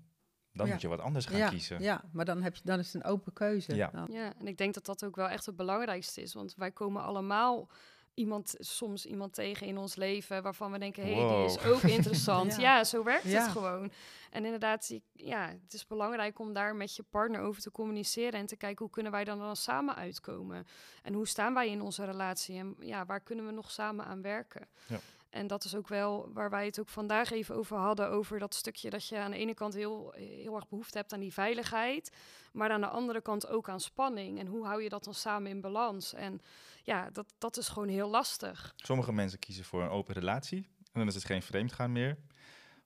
dan 0.53 0.65
Ja. 0.65 0.71
moet 0.71 0.81
je 0.81 0.87
wat 0.87 0.99
anders 0.99 1.25
gaan 1.25 1.37
ja, 1.37 1.49
kiezen. 1.49 1.81
ja, 1.81 2.03
maar 2.11 2.25
dan, 2.25 2.41
heb 2.41 2.55
je, 2.55 2.61
dan 2.63 2.79
is 2.79 2.93
het 2.93 3.03
een 3.03 3.09
open 3.09 3.33
keuze. 3.33 3.75
Ja. 3.75 4.05
Ja, 4.09 4.33
en 4.39 4.47
ik 4.47 4.57
denk 4.57 4.73
dat 4.73 4.85
dat 4.85 5.05
ook 5.05 5.15
wel 5.15 5.29
echt 5.29 5.45
het 5.45 5.55
belangrijkste 5.55 6.21
is. 6.21 6.33
Want 6.33 6.55
wij 6.55 6.71
komen 6.71 7.01
allemaal 7.03 7.69
iemand, 8.15 8.55
soms 8.59 9.05
iemand 9.05 9.33
tegen 9.33 9.67
in 9.67 9.77
ons 9.77 9.95
leven 9.95 10.43
waarvan 10.43 10.71
we 10.71 10.79
denken, 10.79 11.03
hé, 11.03 11.13
hey, 11.25 11.35
die 11.35 11.45
is 11.45 11.63
ook 11.63 11.81
interessant. 11.97 12.55
Ja. 12.55 12.61
ja. 12.61 12.83
zo 12.83 13.03
werkt 13.03 13.23
Ja. 13.23 13.41
het 13.41 13.51
gewoon. 13.51 13.91
En 14.31 14.45
inderdaad, 14.45 14.99
ja, 15.13 15.47
het 15.63 15.73
is 15.73 15.87
belangrijk 15.87 16.39
om 16.39 16.53
daar 16.53 16.75
met 16.75 16.95
je 16.95 17.03
partner 17.03 17.41
over 17.41 17.61
te 17.61 17.71
communiceren 17.71 18.39
en 18.39 18.45
te 18.45 18.55
kijken 18.55 18.83
hoe 18.83 18.93
kunnen 18.93 19.11
wij 19.11 19.23
dan, 19.23 19.39
dan 19.39 19.55
samen 19.55 19.95
uitkomen. 19.95 20.65
En 21.03 21.13
hoe 21.13 21.27
staan 21.27 21.53
wij 21.53 21.69
in 21.69 21.81
onze 21.81 22.05
relatie 22.05 22.57
en 22.57 22.75
ja, 22.79 23.05
waar 23.05 23.21
kunnen 23.21 23.45
we 23.45 23.51
nog 23.51 23.71
samen 23.71 24.05
aan 24.05 24.21
werken. 24.21 24.67
Ja. 24.87 24.99
En 25.29 25.47
dat 25.47 25.63
is 25.63 25.75
ook 25.75 25.87
wel 25.87 26.29
waar 26.33 26.49
wij 26.49 26.65
het 26.65 26.79
ook 26.79 26.89
vandaag 26.89 27.31
even 27.31 27.55
over 27.55 27.77
hadden, 27.77 28.09
over 28.09 28.39
dat 28.39 28.53
stukje 28.53 28.89
dat 28.89 29.07
je 29.07 29.17
aan 29.17 29.31
de 29.31 29.37
ene 29.37 29.53
kant 29.53 29.73
heel, 29.73 30.11
heel 30.15 30.55
erg 30.55 30.67
behoefte 30.67 30.97
hebt 30.97 31.13
aan 31.13 31.19
die 31.19 31.33
veiligheid, 31.33 32.11
maar 32.53 32.69
aan 32.69 32.81
de 32.81 32.87
andere 32.87 33.21
kant 33.21 33.47
ook 33.47 33.69
aan 33.69 33.79
spanning. 33.79 34.39
En 34.39 34.47
hoe 34.47 34.65
hou 34.65 34.83
je 34.83 34.89
dat 34.89 35.03
dan 35.03 35.13
samen 35.13 35.51
in 35.51 35.61
balans? 35.61 36.13
En 36.13 36.41
ja, 36.85 37.09
dat, 37.09 37.33
dat 37.37 37.57
is 37.57 37.67
gewoon 37.67 37.87
heel 37.87 38.09
lastig. 38.09 38.73
Sommige 38.75 39.13
mensen 39.13 39.39
kiezen 39.39 39.63
voor 39.63 39.83
een 39.83 39.89
open 39.89 40.13
relatie. 40.13 40.67
En 40.77 40.99
dan 40.99 41.07
is 41.07 41.15
het 41.15 41.25
geen 41.25 41.41
vreemdgaan 41.41 41.91
meer. 41.91 42.17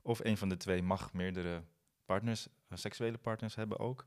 Of 0.01 0.19
een 0.23 0.37
van 0.37 0.49
de 0.49 0.57
twee 0.57 0.83
mag 0.83 1.13
meerdere 1.13 1.63
partners, 2.05 2.47
eh, 2.67 2.77
seksuele 2.77 3.17
partners 3.17 3.55
hebben 3.55 3.79
ook. 3.79 4.05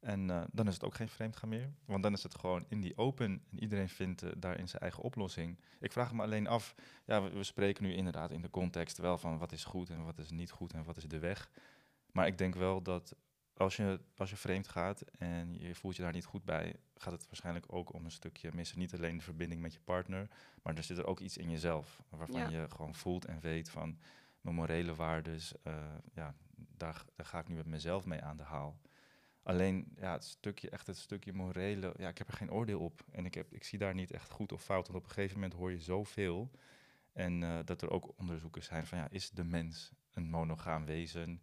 En 0.00 0.30
eh, 0.30 0.42
dan 0.52 0.66
is 0.66 0.74
het 0.74 0.84
ook 0.84 0.94
geen 0.94 1.08
vreemdgaan 1.08 1.48
meer. 1.48 1.72
Want 1.84 2.02
dan 2.02 2.12
is 2.12 2.22
het 2.22 2.34
gewoon 2.34 2.64
in 2.68 2.80
die 2.80 2.96
open 2.96 3.42
en 3.50 3.58
iedereen 3.58 3.88
vindt 3.88 4.22
eh, 4.22 4.30
daarin 4.36 4.68
zijn 4.68 4.82
eigen 4.82 5.02
oplossing. 5.02 5.58
Ik 5.80 5.92
vraag 5.92 6.12
me 6.12 6.22
alleen 6.22 6.46
af, 6.46 6.74
ja, 7.04 7.22
we, 7.22 7.30
we 7.30 7.44
spreken 7.44 7.84
nu 7.84 7.94
inderdaad 7.94 8.30
in 8.30 8.42
de 8.42 8.50
context 8.50 8.98
wel 8.98 9.18
van 9.18 9.38
wat 9.38 9.52
is 9.52 9.64
goed 9.64 9.90
en 9.90 10.04
wat 10.04 10.18
is 10.18 10.30
niet 10.30 10.50
goed 10.50 10.72
en 10.72 10.84
wat 10.84 10.96
is 10.96 11.04
de 11.04 11.18
weg. 11.18 11.50
Maar 12.12 12.26
ik 12.26 12.38
denk 12.38 12.54
wel 12.54 12.82
dat 12.82 13.14
als 13.60 13.76
je, 13.76 14.00
als 14.16 14.30
je 14.30 14.36
vreemd 14.36 14.68
gaat 14.68 15.00
en 15.00 15.58
je 15.58 15.74
voelt 15.74 15.96
je 15.96 16.02
daar 16.02 16.12
niet 16.12 16.24
goed 16.24 16.44
bij, 16.44 16.76
gaat 16.96 17.12
het 17.12 17.26
waarschijnlijk 17.26 17.72
ook 17.72 17.92
om 17.92 18.04
een 18.04 18.10
stukje 18.10 18.50
missen. 18.54 18.78
Niet 18.78 18.94
alleen 18.94 19.16
de 19.16 19.22
verbinding 19.22 19.60
met 19.60 19.72
je 19.74 19.80
partner, 19.80 20.28
maar 20.62 20.76
er 20.76 20.82
zit 20.82 20.98
er 20.98 21.06
ook 21.06 21.20
iets 21.20 21.36
in 21.36 21.50
jezelf. 21.50 22.02
Waarvan 22.08 22.40
Ja. 22.40 22.48
je 22.48 22.70
gewoon 22.70 22.94
voelt 22.94 23.24
en 23.24 23.40
weet 23.40 23.70
van 23.70 23.98
mijn 24.40 24.54
morele 24.56 24.94
waardes, 24.94 25.54
eh, 25.62 25.94
ja, 26.12 26.34
daar, 26.76 27.04
daar 27.16 27.26
ga 27.26 27.38
ik 27.38 27.48
nu 27.48 27.54
met 27.54 27.66
mezelf 27.66 28.04
mee 28.04 28.22
aan 28.22 28.36
de 28.36 28.42
haal. 28.42 28.80
Alleen 29.42 29.92
ja, 29.96 30.12
het 30.12 30.24
stukje, 30.24 30.70
echt 30.70 30.86
het 30.86 30.96
stukje 30.96 31.32
morele, 31.32 31.94
ja, 31.98 32.08
ik 32.08 32.18
heb 32.18 32.28
er 32.28 32.34
geen 32.34 32.52
oordeel 32.52 32.80
op. 32.80 33.04
En 33.10 33.24
ik, 33.24 33.34
heb, 33.34 33.52
ik 33.52 33.64
zie 33.64 33.78
daar 33.78 33.94
niet 33.94 34.10
echt 34.10 34.30
goed 34.30 34.52
of 34.52 34.62
fout. 34.62 34.86
Want 34.86 34.98
op 34.98 35.04
een 35.04 35.10
gegeven 35.14 35.34
moment 35.34 35.52
hoor 35.52 35.70
je 35.70 35.80
zoveel. 35.80 36.50
En 37.12 37.42
eh, 37.42 37.58
dat 37.64 37.82
er 37.82 37.90
ook 37.90 38.12
onderzoeken 38.18 38.62
zijn 38.62 38.86
van 38.86 38.98
ja, 38.98 39.08
is 39.10 39.30
de 39.30 39.44
mens 39.44 39.92
een 40.12 40.30
monogaam 40.30 40.84
wezen? 40.84 41.42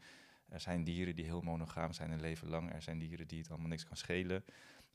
Er 0.49 0.59
zijn 0.59 0.83
dieren 0.83 1.15
die 1.15 1.25
heel 1.25 1.41
monogaam 1.41 1.93
zijn 1.93 2.11
een 2.11 2.21
leven 2.21 2.49
lang. 2.49 2.73
Er 2.73 2.81
zijn 2.81 2.99
dieren 2.99 3.27
die 3.27 3.39
het 3.39 3.49
allemaal 3.49 3.67
niks 3.67 3.85
kan 3.85 3.97
schelen. 3.97 4.43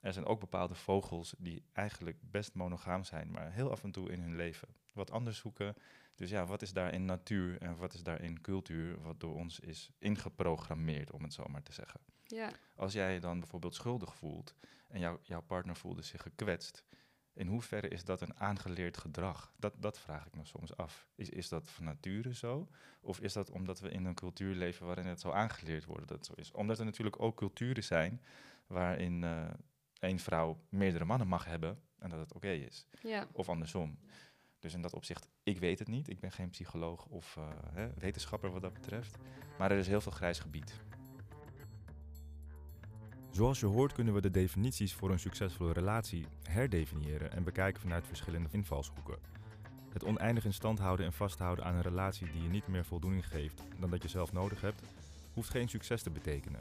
Er 0.01 0.13
zijn 0.13 0.25
ook 0.25 0.41
bepaalde 0.41 0.75
vogels 0.75 1.35
die 1.39 1.63
eigenlijk 1.73 2.19
best 2.21 2.55
monogaam 2.55 3.05
zijn, 3.05 3.31
maar 3.31 3.53
heel 3.53 3.71
af 3.71 3.83
en 3.83 3.91
toe 3.91 4.11
in 4.11 4.21
hun 4.21 4.37
leven 4.37 4.69
wat 4.93 5.11
anders 5.11 5.39
zoeken. 5.39 5.75
Dus 6.15 6.31
ja, 6.31 6.47
wat 6.47 6.63
is 6.63 6.73
daarin 6.73 7.05
natuur 7.05 7.61
en 7.61 7.77
wat 7.77 7.95
is 7.95 8.03
daarin 8.03 8.41
cultuur, 8.41 9.03
wat 9.03 9.21
door 9.21 9.35
ons 9.35 9.61
is 9.61 9.91
ingeprogrammeerd, 9.99 11.11
om 11.11 11.23
het 11.23 11.33
zo 11.33 11.45
maar 11.49 11.63
te 11.63 11.73
zeggen. 11.73 12.01
Ja, 12.27 12.51
Als 12.77 12.93
jij 12.93 13.15
je 13.15 13.21
dan 13.21 13.39
bijvoorbeeld 13.39 13.75
schuldig 13.75 14.15
voelt 14.15 14.55
en 14.89 15.01
jouw 15.01 15.19
jouw 15.23 15.41
partner 15.41 15.77
voelde 15.77 16.03
zich 16.03 16.23
gekwetst, 16.23 16.85
in 17.35 17.47
hoeverre 17.47 17.89
is 17.89 18.05
dat 18.05 18.21
een 18.21 18.37
aangeleerd 18.37 18.97
gedrag? 18.97 19.53
Dat, 19.57 19.75
dat 19.79 19.99
vraag 19.99 20.27
ik 20.27 20.35
me 20.35 20.45
soms 20.45 20.77
af. 20.77 21.07
Is, 21.15 21.29
is 21.29 21.49
dat 21.49 21.71
van 21.71 21.85
nature 21.85 22.35
zo? 22.35 22.69
Of 23.01 23.21
is 23.21 23.33
dat 23.33 23.51
omdat 23.51 23.81
we 23.81 23.91
in 23.91 24.05
een 24.05 24.15
cultuur 24.15 24.55
leven 24.55 24.87
waarin 24.87 25.07
het 25.07 25.21
zo 25.21 25.31
aangeleerd 25.31 25.85
wordt 25.85 26.09
dat 26.09 26.17
het 26.17 26.27
zo 26.27 26.33
is? 26.37 26.51
Omdat 26.53 26.79
er 26.79 26.85
natuurlijk 26.85 27.23
ook 27.23 27.37
culturen 27.37 27.85
zijn 27.85 28.23
waarin 28.67 29.25
eh 29.25 29.51
één 30.03 30.19
vrouw 30.19 30.61
meerdere 30.69 31.05
mannen 31.05 31.29
mag 31.29 31.45
hebben 31.45 31.81
en 31.99 32.11
dat 32.11 32.19
het 32.19 32.33
oké 32.33 32.51
is. 32.51 32.87
ja. 33.03 33.27
Of 33.33 33.49
andersom. 33.49 33.99
Dus 34.59 34.75
in 34.75 34.83
dat 34.83 34.95
opzicht, 34.95 35.29
ik 35.43 35.59
weet 35.59 35.79
het 35.79 35.89
niet. 35.89 36.09
Ik 36.09 36.21
ben 36.21 36.33
geen 36.33 36.51
psycholoog 36.51 37.07
of 37.07 37.37
eh, 37.37 37.49
hè, 37.73 37.93
wetenschapper 37.95 38.51
wat 38.51 38.63
dat 38.63 38.73
betreft. 38.73 39.19
Maar 39.59 39.71
er 39.71 39.79
is 39.79 39.87
heel 39.87 40.01
veel 40.01 40.13
grijs 40.13 40.39
gebied. 40.39 40.81
Zoals 43.33 43.61
je 43.61 43.67
hoort 43.67 43.93
kunnen 43.93 44.15
we 44.15 44.21
de 44.21 44.31
definities 44.31 44.95
voor 44.95 45.11
een 45.11 45.19
succesvolle 45.19 45.73
relatie 45.73 46.27
herdefiniëren 46.43 47.33
en 47.33 47.45
bekijken 47.45 47.81
vanuit 47.83 48.07
verschillende 48.07 48.49
invalshoeken. 48.51 49.19
Het 49.93 50.05
oneindig 50.05 50.45
in 50.45 50.53
stand 50.53 50.79
houden 50.79 51.07
en 51.07 51.13
vasthouden 51.13 51.65
aan 51.65 51.75
een 51.75 51.83
relatie 51.83 52.31
die 52.31 52.43
je 52.43 52.49
niet 52.49 52.67
meer 52.67 52.85
voldoening 52.85 53.27
geeft 53.27 53.63
dan 53.79 53.91
dat 53.91 54.03
je 54.03 54.09
zelf 54.09 54.33
nodig 54.33 54.61
hebt, 54.61 54.83
hoeft 55.35 55.51
geen 55.51 55.69
succes 55.69 56.03
te 56.03 56.11
betekenen. 56.11 56.61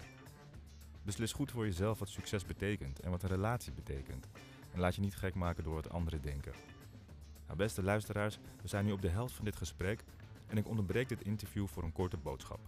Beslis 1.03 1.34
goed 1.34 1.51
voor 1.51 1.65
jezelf 1.65 1.99
wat 1.99 2.09
succes 2.09 2.45
betekent 2.45 2.99
en 2.99 3.11
wat 3.11 3.24
een 3.24 3.30
relatie 3.30 3.74
betekent. 3.74 4.28
En 4.74 4.80
laat 4.80 4.95
je 4.95 5.01
niet 5.01 5.15
gek 5.15 5.36
maken 5.36 5.63
door 5.63 5.74
wat 5.74 5.89
anderen 5.89 6.22
denken. 6.22 6.53
Nou, 7.45 7.57
beste 7.57 7.84
luisteraars, 7.84 8.39
we 8.61 8.67
zijn 8.67 8.86
nu 8.86 8.91
op 8.91 9.01
de 9.01 9.09
helft 9.09 9.34
van 9.34 9.45
dit 9.45 9.55
gesprek 9.55 10.03
en 10.47 10.57
ik 10.57 10.67
onderbreek 10.67 11.09
dit 11.09 11.22
interview 11.22 11.67
voor 11.67 11.84
een 11.84 11.91
korte 11.91 12.17
boodschap. 12.17 12.59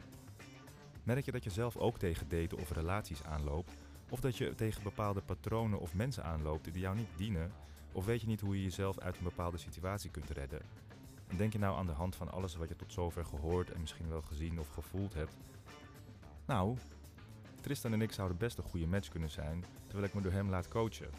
Merk 1.04 1.26
je 1.26 1.32
dat 1.32 1.44
je 1.44 1.50
zelf 1.50 1.78
ook 1.78 1.98
tegen 1.98 2.30
daten 2.30 2.58
of 2.58 2.72
relaties 2.72 3.24
aanloopt, 3.24 3.72
of 4.14 4.20
dat 4.20 4.38
je 4.38 4.56
tegen 4.56 4.84
bepaalde 4.84 5.22
patronen 5.22 5.80
of 5.80 5.94
mensen 5.94 6.24
aanloopt 6.24 6.74
die 6.74 6.82
jou 6.82 6.96
niet 6.96 7.08
dienen, 7.16 7.52
of 7.92 8.06
weet 8.06 8.22
je 8.22 8.28
niet 8.28 8.42
hoe 8.42 8.56
je 8.56 8.64
jezelf 8.64 9.00
uit 9.00 9.18
een 9.18 9.24
bepaalde 9.24 9.58
situatie 9.58 10.12
kunt 10.12 10.30
redden? 10.30 10.62
En 11.28 11.38
denk 11.38 11.54
je 11.54 11.60
nou 11.60 11.78
aan 11.78 11.86
de 11.86 11.92
hand 11.92 12.16
van 12.16 12.32
alles 12.32 12.56
wat 12.56 12.70
je 12.70 12.76
tot 12.76 12.92
zover 12.92 13.26
gehoord 13.26 13.72
en 13.72 13.80
misschien 13.80 14.10
wel 14.10 14.22
gezien 14.22 14.60
of 14.60 14.68
gevoeld 14.68 15.14
hebt? 15.14 15.34
Nou, 16.46 16.78
Tristan 17.62 17.94
en 17.94 18.02
ik 18.02 18.12
zouden 18.12 18.38
best 18.38 18.58
een 18.58 18.64
goede 18.64 18.88
match 18.88 19.10
kunnen 19.10 19.30
zijn, 19.30 19.66
terwijl 19.88 20.08
ik 20.08 20.14
me 20.14 20.22
door 20.22 20.32
hem 20.32 20.50
laat 20.50 20.68
coachen. 20.68 21.10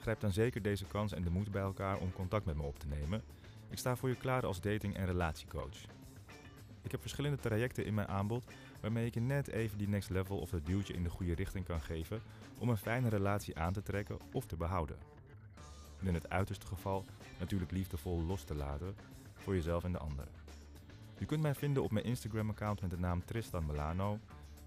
Grijp 0.00 0.20
dan 0.20 0.32
zeker 0.32 0.62
deze 0.62 0.84
kans 0.84 1.12
en 1.12 1.22
de 1.22 1.30
moed 1.30 1.50
bij 1.50 1.62
elkaar 1.62 1.98
om 1.98 2.12
contact 2.12 2.44
met 2.44 2.56
me 2.56 2.62
op 2.62 2.78
te 2.78 2.86
nemen. 2.86 3.22
Ik 3.68 3.78
sta 3.78 3.96
voor 3.96 4.08
je 4.08 4.16
klaar 4.16 4.46
als 4.46 4.60
dating- 4.60 4.96
en 4.96 5.06
relatiecoach. 5.06 5.84
Ik 6.86 6.92
heb 6.92 7.00
verschillende 7.00 7.38
trajecten 7.38 7.84
in 7.84 7.94
mijn 7.94 8.08
aanbod 8.08 8.44
waarmee 8.80 9.06
ik 9.06 9.14
je 9.14 9.20
net 9.20 9.48
even 9.48 9.78
die 9.78 9.88
next 9.88 10.10
level 10.10 10.38
of 10.38 10.50
dat 10.50 10.66
duwtje 10.66 10.94
in 10.94 11.02
de 11.02 11.08
goede 11.08 11.34
richting 11.34 11.64
kan 11.64 11.80
geven 11.80 12.20
om 12.58 12.68
een 12.68 12.76
fijne 12.76 13.08
relatie 13.08 13.58
aan 13.58 13.72
te 13.72 13.82
trekken 13.82 14.18
of 14.32 14.46
te 14.46 14.56
behouden. 14.56 14.96
En 16.00 16.06
in 16.06 16.14
het 16.14 16.30
uiterste 16.30 16.66
geval 16.66 17.04
natuurlijk 17.38 17.70
liefdevol 17.70 18.22
los 18.22 18.42
te 18.42 18.54
laten 18.54 18.94
voor 19.34 19.54
jezelf 19.54 19.84
en 19.84 19.92
de 19.92 19.98
ander. 19.98 20.26
Je 21.18 21.26
kunt 21.26 21.42
mij 21.42 21.54
vinden 21.54 21.82
op 21.82 21.90
mijn 21.90 22.04
Instagram-account 22.04 22.80
met 22.80 22.90
de 22.90 22.98
naam 22.98 23.24
Tristan 23.24 23.66
Milano 23.66 24.18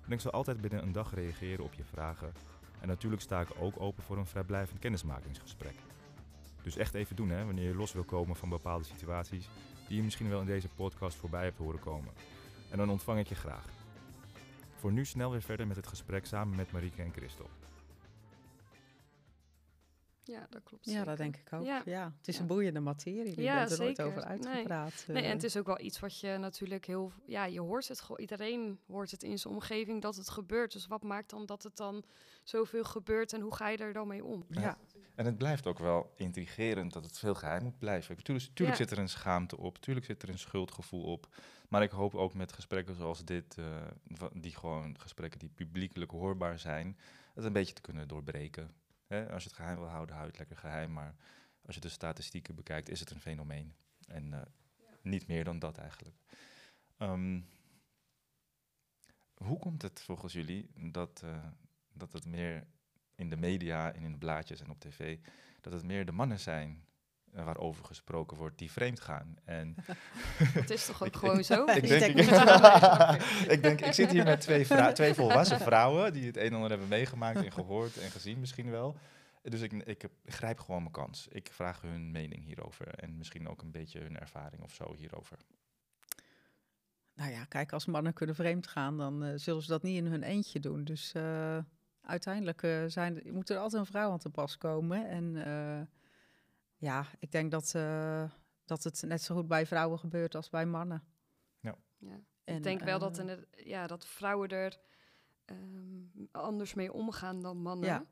en 0.06 0.12
ik 0.12 0.20
zal 0.20 0.32
altijd 0.32 0.62
binnen 0.62 0.84
een 0.84 0.92
dag 0.92 1.14
reageren 1.14 1.64
op 1.64 1.74
je 1.74 1.84
vragen. 1.84 2.34
En 2.80 2.88
natuurlijk 2.88 3.22
sta 3.22 3.42
ik 3.42 3.50
ook 3.60 3.82
open 3.82 4.04
voor 4.04 4.18
een 4.18 4.26
vrijblijvend 4.26 4.80
kennismakingsgesprek. 4.80 5.76
Dus 6.64 6.78
echt 6.78 6.94
even 6.94 7.16
doen 7.16 7.30
hè, 7.30 7.46
wanneer 7.46 7.68
je 7.68 7.76
los 7.76 7.94
wil 7.94 8.04
komen 8.04 8.36
van 8.36 8.50
bepaalde 8.50 8.86
situaties 8.86 9.50
die 9.90 9.98
je 9.98 10.04
misschien 10.04 10.30
wel 10.30 10.40
in 10.40 10.46
deze 10.46 10.68
podcast 10.76 11.18
voorbij 11.18 11.44
hebt 11.44 11.58
horen 11.58 11.80
komen. 11.80 12.14
En 12.70 12.78
dan 12.78 12.90
ontvang 12.90 13.20
ik 13.20 13.28
je 13.28 13.36
graag. 13.36 13.66
Voor 14.76 14.92
nu 14.92 15.06
snel 15.06 15.32
weer 15.32 15.42
verder 15.42 15.68
met 15.68 15.76
het 15.76 15.88
gesprek 15.88 16.26
samen 16.26 16.56
met 16.56 16.72
Marieke 16.72 17.02
en 17.02 17.12
Christel. 17.16 17.50
Ja, 20.30 20.48
dat 20.50 20.64
klopt. 20.64 20.86
Ja, 20.86 20.92
zeker. 20.92 21.06
dat 21.06 21.18
denk 21.18 21.36
ik 21.38 21.54
ook. 21.54 21.66
Ja. 21.66 21.82
Ja, 21.86 22.14
het 22.18 22.28
is 22.28 22.36
Ja. 22.36 22.42
een 22.42 22.48
boeiende 22.48 22.80
materie. 22.80 23.36
Je 23.36 23.42
Ja, 23.42 23.56
bent 23.60 23.72
er 23.72 23.78
nooit 23.80 23.96
zeker. 23.96 24.06
over 24.12 24.28
Nee. 24.28 24.30
uitgepraat. 24.30 25.04
Nee, 25.08 25.18
en 25.18 25.24
eh. 25.24 25.32
het 25.32 25.44
is 25.44 25.58
ook 25.58 25.66
wel 25.66 25.80
iets 25.80 26.00
wat 26.00 26.20
je 26.20 26.38
natuurlijk 26.38 26.86
heel... 26.86 27.12
Ja, 27.26 27.46
je 27.46 27.60
hoort 27.62 27.88
het 27.88 28.02
gewoon. 28.02 28.20
Iedereen 28.22 28.80
hoort 28.88 29.12
het 29.12 29.24
in 29.24 29.40
zijn 29.40 29.54
omgeving 29.54 30.02
dat 30.02 30.16
het 30.16 30.30
gebeurt. 30.30 30.72
Dus 30.72 30.88
wat 30.88 31.04
maakt 31.04 31.30
dan 31.30 31.46
dat 31.46 31.64
het 31.64 31.76
dan 31.78 32.04
zoveel 32.44 32.84
gebeurt 32.84 33.34
en 33.34 33.42
hoe 33.42 33.56
ga 33.56 33.70
je 33.70 33.78
er 33.78 33.94
dan 33.94 34.08
mee 34.08 34.26
om? 34.26 34.46
ja. 34.50 34.78
En 35.16 35.26
het 35.26 35.38
blijft 35.38 35.68
ook 35.68 35.80
wel 35.80 36.12
intrigerend 36.16 36.94
dat 36.94 37.04
het 37.04 37.20
veel 37.20 37.36
geheim 37.36 37.64
moet 37.64 37.78
blijven. 37.80 38.24
Tuurlijk, 38.24 38.50
tuurlijk 38.54 38.78
Ja. 38.78 38.84
zit 38.86 38.92
er 38.98 39.04
een 39.04 39.10
schaamte 39.10 39.58
op, 39.58 39.78
tuurlijk 39.78 40.06
zit 40.06 40.24
er 40.24 40.30
een 40.30 40.40
schuldgevoel 40.40 41.04
op. 41.04 41.28
Maar 41.70 41.84
ik 41.84 41.92
hoop 41.92 42.16
ook 42.16 42.34
met 42.34 42.54
gesprekken 42.54 42.96
zoals 42.96 43.26
dit, 43.26 43.58
eh, 43.58 43.66
die 44.34 44.56
gewoon 44.56 45.00
gesprekken 45.00 45.40
die 45.40 45.50
publiekelijk 45.50 46.12
hoorbaar 46.12 46.60
zijn, 46.60 46.98
het 47.34 47.44
een 47.46 47.54
beetje 47.54 47.74
te 47.74 47.82
kunnen 47.82 48.08
doorbreken. 48.08 48.72
Hè? 49.10 49.32
Als 49.32 49.44
je 49.44 49.50
het 49.50 49.58
geheim 49.58 49.78
wil 49.78 49.88
houden, 49.88 50.16
houd 50.16 50.28
het 50.28 50.38
lekker 50.38 50.58
geheim. 50.58 50.94
Maar 50.94 51.16
als 51.66 51.76
je 51.76 51.82
de 51.82 51.90
statistieken 51.90 52.56
bekijkt, 52.56 52.90
is 52.90 53.00
het 53.00 53.12
een 53.12 53.22
fenomeen. 53.22 53.76
En 54.08 54.34
eh, 54.34 54.42
niet 55.02 55.28
meer 55.28 55.44
dan 55.44 55.60
dat 55.60 55.78
eigenlijk. 55.78 56.16
Ehm, 56.98 57.42
hoe 59.34 59.60
komt 59.60 59.82
het 59.82 60.02
volgens 60.02 60.34
jullie 60.34 60.92
dat, 60.92 61.22
eh, 61.24 61.48
dat 61.94 62.14
het 62.14 62.26
meer 62.26 62.68
in 63.16 63.30
de 63.30 63.38
media 63.38 63.94
en 63.94 64.04
in 64.04 64.12
de 64.12 64.18
blaadjes 64.18 64.62
en 64.62 64.70
op 64.70 64.80
tv, 64.80 65.20
dat 65.62 65.74
het 65.74 65.84
meer 65.84 66.06
de 66.06 66.12
mannen 66.12 66.40
zijn 66.40 66.88
waarover 67.34 67.86
gesproken 67.86 68.38
wordt 68.38 68.58
die 68.58 68.72
vreemd 68.72 69.00
gaan. 69.00 69.36
En 69.44 69.76
Dat 70.56 70.70
is 70.70 70.86
toch 70.86 71.02
ook 71.02 71.08
Ik- 71.08 71.16
gewoon 71.16 71.44
zo? 71.44 71.64
ik 71.66 71.76
Ik 71.76 71.88
denk, 71.88 72.16
ik, 72.18 72.30
ik 73.56 73.62
denk, 73.62 73.82
ik 73.82 73.94
zit 73.94 74.12
hier 74.12 74.24
met 74.24 74.42
twee, 74.42 74.66
twee 74.94 75.14
volwassen 75.14 75.60
vrouwen 75.60 76.14
die 76.14 76.26
het 76.26 76.38
een 76.38 76.44
en 76.44 76.54
ander 76.54 76.70
hebben 76.70 76.88
meegemaakt 76.88 77.44
en 77.44 77.52
gehoord 77.52 77.98
en 77.98 78.10
gezien 78.10 78.40
misschien 78.40 78.70
wel. 78.72 78.96
Dus 79.42 79.62
ik, 79.62 79.72
ik, 79.74 80.08
grijp 80.26 80.60
gewoon 80.60 80.82
mijn 80.82 80.94
kans. 80.94 81.28
Ik 81.32 81.50
vraag 81.52 81.82
hun 81.82 82.12
mening 82.12 82.44
hierover 82.46 82.88
en 82.88 83.18
misschien 83.18 83.50
ook 83.50 83.62
een 83.62 83.72
beetje 83.72 84.00
hun 84.00 84.20
ervaring 84.20 84.62
of 84.64 84.74
zo 84.74 84.94
hierover. 84.98 85.38
Nou 87.14 87.32
ja, 87.32 87.46
kijk, 87.46 87.74
als 87.74 87.86
mannen 87.86 88.14
kunnen 88.14 88.36
vreemd 88.36 88.68
gaan, 88.68 88.98
dan 88.98 89.24
eh, 89.24 89.32
zullen 89.36 89.62
ze 89.62 89.68
dat 89.70 89.84
niet 89.84 89.98
in 89.98 90.06
hun 90.06 90.24
eentje 90.24 90.60
doen. 90.60 90.84
Dus 90.84 91.12
eh, 91.14 91.58
uiteindelijk 92.02 92.64
eh, 92.64 92.84
zijn, 92.88 93.22
moet 93.32 93.50
er 93.50 93.58
altijd 93.58 93.82
een 93.82 93.88
vrouw 93.88 94.12
aan 94.12 94.18
te 94.20 94.30
pas 94.30 94.58
komen. 94.58 95.08
En 95.10 95.46
eh, 95.46 95.82
ja, 96.80 97.06
ik 97.20 97.32
denk 97.32 97.52
dat, 97.52 97.74
eh, 97.76 98.24
dat 98.66 98.84
het 98.84 99.04
net 99.06 99.22
zo 99.22 99.36
goed 99.36 99.48
bij 99.48 99.66
vrouwen 99.66 100.00
gebeurt 100.00 100.36
als 100.36 100.50
bij 100.50 100.66
mannen. 100.66 101.04
Ja. 101.60 101.76
En, 102.44 102.56
ik 102.56 102.64
denk 102.64 102.82
wel 102.84 103.00
dat, 103.00 103.18
eh, 103.18 103.24
in 103.24 103.30
het, 103.30 103.48
ja, 103.64 103.88
dat 103.88 104.06
vrouwen 104.06 104.50
er 104.50 104.78
ehm, 105.46 106.26
anders 106.32 106.74
mee 106.74 106.94
omgaan 106.94 107.42
dan 107.42 107.58
mannen. 107.58 107.90
Ja. 107.90 108.06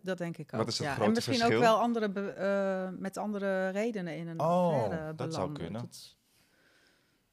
Dat 0.00 0.18
denk 0.18 0.36
ik 0.36 0.52
ook. 0.54 0.60
Wat 0.60 0.68
is 0.68 0.78
het 0.78 0.86
ja. 0.86 0.92
grote 0.92 1.08
en 1.08 1.14
misschien 1.14 1.34
verschil? 1.36 1.56
ook 1.56 1.62
wel 1.64 1.78
andere 1.80 2.10
be- 2.10 2.30
eh, 2.30 2.98
met 2.98 3.16
andere 3.16 3.68
redenen 3.68 4.16
in 4.16 4.28
een 4.28 4.40
Oh, 4.40 4.46
affaire 4.82 5.14
dat 5.14 5.34
zou 5.34 5.52
kunnen. 5.52 5.80
Dat- 5.82 6.16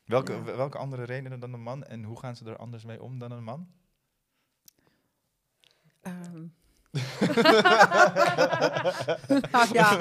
Welke, 0.04 0.32
Ja. 0.34 0.44
welke 0.44 0.78
andere 0.78 1.04
redenen 1.04 1.40
dan 1.40 1.54
een 1.54 1.62
man 1.64 1.84
en 1.84 2.04
hoe 2.04 2.20
gaan 2.20 2.36
ze 2.36 2.46
er 2.46 2.58
anders 2.58 2.84
mee 2.86 3.02
om 3.04 3.20
dan 3.20 3.32
een 3.32 3.44
man? 3.44 3.72
ehm. 6.02 6.46
Nou 9.52 9.68
ja, 9.80 10.00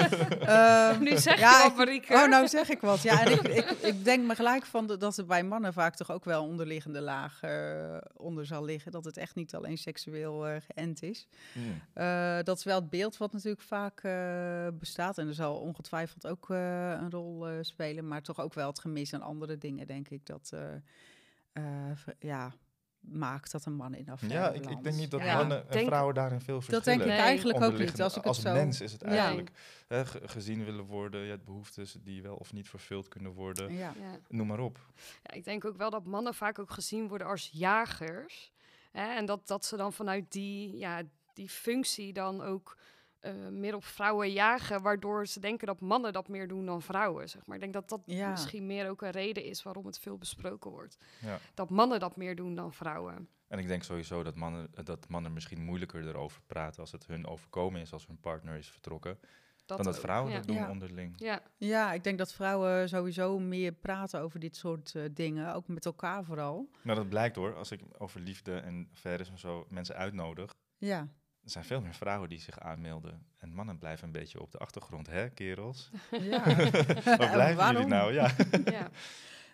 ehm, 0.91 1.03
Nu 1.03 1.19
zeg 1.19 1.39
Ja, 1.39 1.73
je 1.77 1.91
ik-. 1.93 2.11
Oh, 2.11 2.29
nou 2.29 2.49
zeg 2.49 2.69
ik 2.69 2.81
wat. 2.81 3.03
Ja, 3.03 3.25
en 3.25 3.33
ik, 3.33 3.41
ik, 3.43 3.71
ik 3.71 4.05
denk 4.05 4.27
me 4.27 4.35
gelijk 4.35 4.67
van 4.67 4.87
de- 4.87 4.97
dat 4.97 5.17
er 5.17 5.27
bij 5.27 5.43
mannen 5.43 5.73
vaak 5.73 5.95
toch 5.97 6.11
ook 6.11 6.25
wel 6.25 6.45
onderliggende 6.45 7.01
laag 7.01 7.43
eh, 7.43 7.97
onder 8.17 8.47
zal 8.47 8.65
liggen. 8.65 8.93
Dat 8.93 9.05
het 9.05 9.17
echt 9.17 9.35
niet 9.35 9.55
alleen 9.55 9.79
seksueel 9.79 10.47
eh, 10.49 10.57
geënt 10.75 11.03
is. 11.03 11.27
Hmm. 11.53 11.83
Eh, 11.95 12.39
dat 12.43 12.59
is 12.59 12.65
wel 12.65 12.81
het 12.81 12.91
beeld 12.91 13.17
wat 13.17 13.33
natuurlijk 13.33 13.63
vaak 13.63 14.01
eh, 14.03 14.67
bestaat. 14.79 15.19
En 15.19 15.29
er 15.29 15.35
zal 15.35 15.57
ongetwijfeld 15.57 16.27
ook 16.27 16.51
eh, 16.51 16.91
een 16.91 17.11
rol 17.11 17.49
eh, 17.49 17.55
spelen. 17.61 18.09
Maar 18.09 18.23
toch 18.23 18.41
ook 18.41 18.55
wel 18.55 18.67
het 18.69 18.81
gemis 18.81 19.15
aan 19.15 19.23
andere 19.23 19.59
dingen, 19.59 19.87
denk 19.87 20.09
ik. 20.09 20.27
Dat 20.27 20.51
eh, 20.55 20.61
eh, 21.91 21.97
ja, 22.19 22.53
maakt 23.03 23.53
dat 23.53 23.65
een 23.65 23.75
man 23.75 23.95
in 23.95 24.09
affaire 24.09 24.39
Ja, 24.39 24.51
ik, 24.51 24.71
ik 24.71 24.83
denk 24.83 24.97
niet 24.97 25.11
dat 25.11 25.21
Ja. 25.21 25.35
mannen 25.37 25.67
en 25.67 25.73
Denk- 25.73 25.87
vrouwen 25.87 26.15
daarin 26.15 26.41
veel 26.41 26.55
verschillen. 26.61 26.85
Dat 26.85 26.95
denk 26.95 27.11
ik 27.13 27.19
eigenlijk 27.19 27.63
ook 27.63 27.79
niet. 27.79 28.01
Als 28.01 28.11
ik 28.13 28.17
het 28.19 28.27
als 28.27 28.41
zo... 28.41 28.53
mens 28.53 28.81
is 28.81 28.93
het 28.93 29.01
Ja. 29.01 29.09
eigenlijk 29.09 29.51
hè, 29.89 30.07
ge- 30.07 30.29
gezien 30.29 30.65
willen 30.65 30.85
worden, 30.85 31.21
je 31.21 31.31
hebt 31.31 31.45
behoeftes 31.45 31.97
die 32.03 32.23
wel 32.23 32.37
of 32.37 32.53
niet 32.53 32.69
vervuld 32.69 33.09
kunnen 33.09 33.33
worden, 33.33 33.73
Ja. 33.73 33.95
Ja. 34.01 34.19
noem 34.29 34.47
maar 34.47 34.61
op. 34.61 34.79
Ja, 35.23 35.35
ik 35.35 35.45
denk 35.45 35.65
ook 35.65 35.77
wel 35.77 35.91
dat 35.91 36.05
mannen 36.05 36.35
vaak 36.35 36.59
ook 36.59 36.71
gezien 36.71 37.09
worden 37.09 37.27
als 37.27 37.51
jagers. 37.53 38.53
Hè? 38.93 39.15
En 39.15 39.27
dat, 39.27 39.47
dat 39.47 39.65
ze 39.65 39.77
dan 39.77 39.93
vanuit 39.93 40.33
die, 40.33 40.77
ja, 40.77 41.03
die 41.35 41.49
functie 41.49 42.13
dan 42.13 42.43
ook 42.43 42.77
eh, 43.23 43.49
meer 43.49 43.75
op 43.75 43.85
vrouwen 43.85 44.33
jagen, 44.33 44.83
waardoor 44.83 45.27
ze 45.27 45.41
denken 45.41 45.67
dat 45.67 45.81
mannen 45.81 46.13
dat 46.13 46.29
meer 46.29 46.49
doen 46.49 46.67
dan 46.67 46.83
vrouwen. 46.83 47.29
Zeg 47.29 47.47
maar. 47.47 47.55
Ik 47.57 47.61
denk 47.63 47.73
dat 47.73 47.89
dat 47.89 48.01
Ja. 48.05 48.31
misschien 48.31 48.67
meer 48.67 48.89
ook 48.91 49.03
een 49.03 49.11
reden 49.11 49.45
is 49.45 49.63
waarom 49.63 49.87
het 49.87 49.99
veel 49.99 50.19
besproken 50.19 50.71
wordt. 50.71 50.99
Ja. 51.21 51.39
Dat 51.55 51.71
mannen 51.71 52.01
dat 52.01 52.17
meer 52.17 52.37
doen 52.37 52.55
dan 52.55 52.73
vrouwen. 52.73 53.29
En 53.49 53.59
ik 53.59 53.67
denk 53.69 53.83
sowieso 53.83 54.23
dat 54.23 54.35
mannen, 54.35 54.71
dat 54.85 55.09
mannen 55.09 55.33
misschien 55.33 55.65
moeilijker 55.65 56.09
erover 56.09 56.43
praten 56.47 56.81
als 56.81 56.93
het 56.93 57.07
hun 57.07 57.27
overkomen 57.27 57.81
is, 57.81 57.93
als 57.93 58.07
hun 58.07 58.21
partner 58.21 58.57
is 58.57 58.71
vertrokken, 58.71 59.19
Dat 59.67 59.77
dan 59.77 59.87
dat 59.87 59.95
ook, 59.97 60.01
vrouwen 60.03 60.31
ja. 60.31 60.37
dat 60.39 60.47
doen 60.47 60.57
Ja. 60.57 60.71
onderling. 60.71 61.13
Ja, 61.17 61.43
Ja, 61.57 61.93
ik 61.93 62.05
denk 62.05 62.19
dat 62.19 62.33
vrouwen 62.33 62.89
sowieso 62.89 63.39
meer 63.39 63.73
praten 63.73 64.21
over 64.21 64.41
dit 64.41 64.57
soort 64.57 64.95
eh, 64.95 65.03
dingen, 65.11 65.55
ook 65.55 65.69
met 65.69 65.85
elkaar 65.87 66.25
vooral. 66.25 66.69
Nou, 66.83 66.99
dat 66.99 67.09
blijkt 67.09 67.37
hoor, 67.37 67.55
als 67.55 67.71
ik 67.71 67.81
over 67.99 68.21
liefde 68.21 68.55
en 68.59 68.89
affaires 68.93 69.29
en 69.31 69.39
zo 69.39 69.67
mensen 69.69 69.97
uitnodig. 69.97 70.55
Ja, 70.79 71.09
Er 71.45 71.51
zijn 71.51 71.65
veel 71.65 71.81
meer 71.81 71.95
vrouwen 71.95 72.29
die 72.29 72.41
zich 72.41 72.59
aanmelden. 72.61 73.27
En 73.37 73.55
mannen 73.55 73.79
blijven 73.79 74.07
een 74.07 74.13
beetje 74.13 74.41
op 74.41 74.51
de 74.53 74.59
achtergrond, 74.59 75.07
hè, 75.07 75.31
kerels? 75.31 75.91
ja. 76.11 76.45
Waar 77.19 77.31
blijven 77.33 77.57
Waarom? 77.57 77.75
jullie 77.75 77.89
nou? 77.89 78.13
Ja. 78.13 78.31
ja. 78.79 78.91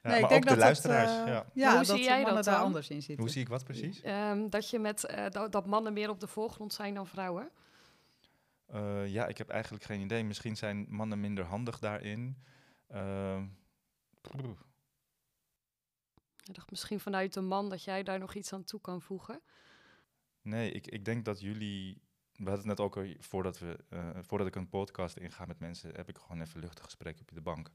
Ja, 0.03 0.11
Nee, 0.11 0.13
maar 0.13 0.19
ik 0.19 0.25
ook 0.25 0.31
denk 0.31 0.43
de 0.43 0.49
dat 0.49 0.59
luisteraars. 0.59 1.11
eh, 1.11 1.27
ja. 1.27 1.47
ja, 1.55 1.69
hoe 1.77 1.87
dat 1.87 1.97
zie 1.97 2.05
jij 2.05 2.25
dat 2.25 2.45
daar 2.45 2.57
anders 2.57 2.89
in 2.91 3.03
zitten. 3.03 3.25
Hoe 3.25 3.33
zie 3.33 3.41
ik 3.43 3.49
wat 3.49 3.65
precies? 3.65 4.01
Ehm, 4.03 4.49
dat 4.49 4.71
je 4.71 4.79
met 4.79 5.05
eh, 5.05 5.31
dat, 5.31 5.53
dat 5.53 5.67
mannen 5.67 5.93
meer 5.93 6.11
op 6.11 6.21
de 6.21 6.27
voorgrond 6.27 6.73
zijn 6.73 6.95
dan 6.95 7.07
vrouwen. 7.07 7.51
Eh, 8.67 9.07
ja, 9.07 9.27
ik 9.27 9.39
heb 9.39 9.49
eigenlijk 9.49 9.85
geen 9.85 10.01
idee. 10.01 10.25
Misschien 10.25 10.57
zijn 10.57 10.87
mannen 10.89 11.21
minder 11.21 11.45
handig 11.45 11.79
daarin. 11.79 12.37
Ehm. 12.89 13.45
Ik 16.45 16.55
dacht 16.55 16.71
misschien 16.71 17.01
vanuit 17.01 17.33
de 17.33 17.41
man 17.41 17.69
dat 17.69 17.85
jij 17.85 18.03
daar 18.03 18.19
nog 18.19 18.35
iets 18.35 18.53
aan 18.53 18.65
toe 18.65 18.81
kan 18.81 19.03
voegen. 19.03 19.41
Nee, 20.43 20.71
ik, 20.71 20.87
ik 20.87 21.05
denk 21.05 21.25
dat 21.25 21.41
jullie... 21.41 22.03
We 22.33 22.45
hadden 22.45 22.69
het 22.69 22.79
net 22.79 22.87
ook 22.87 22.97
al, 22.97 23.15
voordat, 23.19 23.59
we, 23.59 23.79
eh, 23.89 24.11
voordat 24.21 24.47
ik 24.47 24.55
een 24.55 24.69
podcast 24.69 25.17
inga 25.17 25.45
met 25.45 25.59
mensen, 25.59 25.95
heb 25.95 26.09
ik 26.09 26.19
gewoon 26.19 26.41
even 26.41 26.61
luchtig 26.61 26.85
gesprek 26.85 27.21
op 27.21 27.31
de 27.33 27.41
bank. 27.41 27.71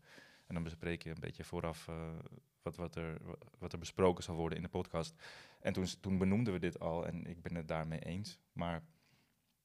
En 0.47 0.53
dan 0.53 0.63
bespreek 0.63 1.03
je 1.03 1.09
een 1.09 1.19
beetje 1.19 1.43
vooraf 1.43 1.87
eh, 1.87 2.11
wat, 2.61 2.75
wat, 2.75 2.95
er, 2.95 3.21
wat 3.59 3.73
er 3.73 3.79
besproken 3.79 4.23
zal 4.23 4.35
worden 4.35 4.57
in 4.57 4.63
de 4.63 4.69
podcast. 4.69 5.15
En 5.59 5.73
toen, 5.73 5.85
toen 5.99 6.17
benoemden 6.17 6.53
we 6.53 6.59
dit 6.59 6.79
al 6.79 7.05
en 7.05 7.25
ik 7.25 7.41
ben 7.41 7.55
het 7.55 7.67
daarmee 7.67 7.99
eens. 7.99 8.39
Maar 8.51 8.83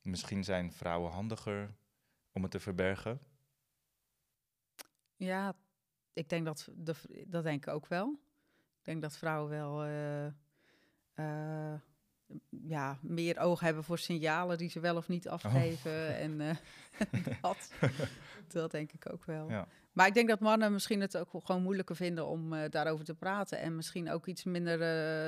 misschien 0.02 0.44
zijn 0.44 0.72
vrouwen 0.72 1.12
handiger 1.12 1.74
om 2.32 2.42
het 2.42 2.50
te 2.50 2.60
verbergen. 2.60 3.20
Ja, 5.16 5.56
ik 6.12 6.28
denk 6.28 6.44
dat, 6.44 6.68
de, 6.74 6.94
dat 7.26 7.42
denk 7.42 7.66
ik 7.66 7.74
ook 7.74 7.86
wel. 7.86 8.20
Ik 8.78 8.84
denk 8.84 9.02
dat 9.02 9.16
vrouwen 9.16 9.50
wel 9.50 9.84
eh, 11.14 11.74
ja, 12.48 12.98
meer 13.02 13.38
oog 13.38 13.60
hebben 13.60 13.84
voor 13.84 13.98
signalen 13.98 14.58
die 14.58 14.70
ze 14.70 14.80
wel 14.80 14.96
of 14.96 15.08
niet 15.08 15.28
afgeven. 15.28 16.16
En 16.18 16.40
uh, 16.40 16.56
dat, 17.42 17.72
dat 18.48 18.70
denk 18.70 18.92
ik 18.92 19.12
ook 19.12 19.24
wel. 19.24 19.50
Ja. 19.50 19.68
Maar 19.92 20.06
ik 20.06 20.14
denk 20.14 20.28
dat 20.28 20.40
mannen 20.40 20.72
misschien 20.72 21.00
het 21.00 21.16
ook 21.16 21.30
gewoon 21.44 21.62
moeilijker 21.62 21.96
vinden 21.96 22.26
om 22.26 22.68
daarover 22.70 23.04
te 23.04 23.14
praten. 23.14 23.58
En 23.58 23.76
misschien 23.76 24.10
ook 24.10 24.26
iets 24.26 24.44
minder 24.44 24.78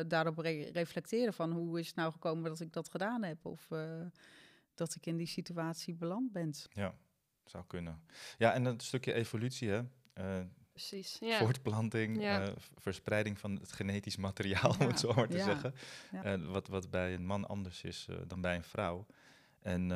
daarop 0.08 0.38
re 0.38 0.70
reflecteren 0.72 1.32
van 1.32 1.52
hoe 1.52 1.78
is 1.80 1.86
het 1.86 1.96
nou 1.96 2.12
gekomen 2.12 2.50
dat 2.50 2.60
ik 2.60 2.72
dat 2.72 2.90
gedaan 2.90 3.22
heb. 3.22 3.44
Of 3.46 3.68
dat 4.74 4.94
ik 4.94 5.06
in 5.06 5.16
die 5.16 5.26
situatie 5.26 5.94
beland 5.94 6.32
ben. 6.32 6.54
Ja, 6.72 6.94
zou 7.44 7.64
kunnen. 7.66 8.02
Ja, 8.38 8.52
en 8.52 8.64
een 8.64 8.80
stukje 8.80 9.12
evolutie, 9.12 9.68
hè. 9.68 9.82
Precies, 10.88 11.16
ja. 11.20 11.38
voortplanting, 11.38 12.20
Ja. 12.20 12.42
eh, 12.42 12.52
verspreiding 12.76 13.38
van 13.38 13.54
het 13.56 13.72
genetisch 13.72 14.16
materiaal, 14.16 14.74
om 14.80 14.86
het 14.86 15.00
zo 15.00 15.12
maar 15.12 15.28
te 15.28 15.42
zeggen. 15.42 15.74
Eh, 16.22 16.34
wat, 16.46 16.68
wat 16.68 16.90
bij 16.90 17.14
een 17.14 17.26
man 17.26 17.48
anders 17.48 17.82
is 17.82 18.06
eh, 18.10 18.16
dan 18.26 18.40
bij 18.40 18.56
een 18.56 18.64
vrouw. 18.64 19.06
En 19.62 19.88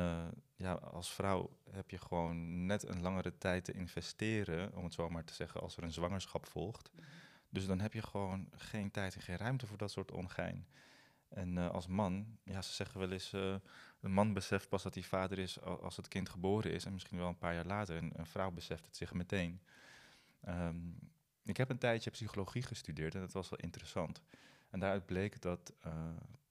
ja, 0.55 0.73
als 0.73 1.13
vrouw 1.13 1.57
heb 1.71 1.89
je 1.89 1.97
gewoon 1.97 2.65
net 2.65 2.87
een 2.87 3.01
langere 3.01 3.37
tijd 3.37 3.65
te 3.65 3.71
investeren, 3.71 4.75
om 4.75 4.83
het 4.83 4.93
zo 4.93 5.09
maar 5.09 5.23
te 5.23 5.33
zeggen, 5.33 5.61
als 5.61 5.77
er 5.77 5.83
een 5.83 5.93
zwangerschap 5.93 6.45
volgt. 6.45 6.91
Dus 7.49 7.65
dan 7.65 7.79
heb 7.79 7.93
je 7.93 8.01
gewoon 8.01 8.49
geen 8.51 8.91
tijd 8.91 9.15
en 9.15 9.21
geen 9.21 9.37
ruimte 9.37 9.67
voor 9.67 9.77
dat 9.77 9.91
soort 9.91 10.11
ongein. 10.11 10.67
En 11.29 11.57
als 11.57 11.87
man, 11.87 12.37
ja, 12.43 12.61
ze 12.61 12.73
zeggen 12.73 12.99
wel 12.99 13.11
eens, 13.11 13.31
een 13.33 14.11
man 14.11 14.33
beseft 14.33 14.69
pas 14.69 14.83
dat 14.83 14.93
hij 14.93 15.03
vader 15.03 15.39
is 15.39 15.61
als 15.61 15.97
het 15.97 16.07
kind 16.07 16.29
geboren 16.29 16.71
is. 16.71 16.85
En 16.85 16.93
misschien 16.93 17.17
wel 17.17 17.27
een 17.27 17.37
paar 17.37 17.53
jaar 17.53 17.65
later. 17.65 17.97
En 17.97 18.11
een 18.15 18.25
vrouw 18.25 18.51
beseft 18.51 18.85
het 18.85 18.95
zich 18.95 19.13
meteen. 19.13 19.61
Ehm, 20.45 20.77
ik 21.43 21.57
heb 21.57 21.69
een 21.69 21.77
tijdje 21.77 22.09
psychologie 22.09 22.61
gestudeerd 22.61 23.15
en 23.15 23.21
dat 23.21 23.31
was 23.31 23.49
wel 23.49 23.59
interessant. 23.59 24.21
En 24.69 24.79
daaruit 24.79 25.05
bleek 25.05 25.41
dat 25.41 25.73
eh, 25.81 25.93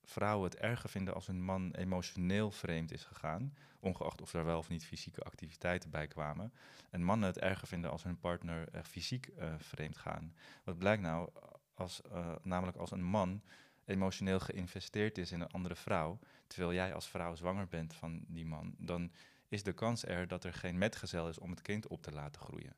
vrouwen 0.04 0.50
het 0.50 0.58
erger 0.58 0.88
vinden 0.88 1.14
als 1.14 1.28
een 1.28 1.42
man 1.42 1.74
emotioneel 1.74 2.50
vreemd 2.50 2.92
is 2.92 3.04
gegaan, 3.04 3.54
ongeacht 3.80 4.20
of 4.22 4.34
er 4.34 4.44
wel 4.44 4.58
of 4.58 4.68
niet 4.68 4.84
fysieke 4.84 5.22
activiteiten 5.22 5.90
bij 5.90 6.06
kwamen. 6.06 6.52
En 6.90 7.02
mannen 7.02 7.28
het 7.28 7.38
erger 7.38 7.68
vinden 7.68 7.90
als 7.90 8.02
hun 8.02 8.18
partner 8.18 8.68
eh, 8.68 8.82
fysiek 8.82 9.26
eh, 9.26 9.54
vreemd 9.58 9.96
gaan. 9.96 10.34
Wat 10.64 10.78
blijkt 10.78 11.02
nou, 11.02 11.30
als, 11.74 12.00
namelijk 12.42 12.76
als 12.76 12.90
een 12.90 13.04
man 13.04 13.42
emotioneel 13.84 14.40
geïnvesteerd 14.40 15.18
is 15.18 15.32
in 15.32 15.40
een 15.40 15.50
andere 15.50 15.74
vrouw, 15.74 16.18
terwijl 16.46 16.72
jij 16.72 16.94
als 16.94 17.08
vrouw 17.08 17.34
zwanger 17.34 17.68
bent 17.68 17.94
van 17.94 18.24
die 18.28 18.46
man, 18.46 18.74
dan 18.78 19.12
is 19.48 19.62
de 19.62 19.72
kans 19.72 20.04
er 20.04 20.28
dat 20.28 20.44
er 20.44 20.52
geen 20.52 20.78
metgezel 20.78 21.28
is 21.28 21.38
om 21.38 21.50
het 21.50 21.62
kind 21.62 21.86
op 21.86 22.02
te 22.02 22.12
laten 22.12 22.40
groeien. 22.40 22.76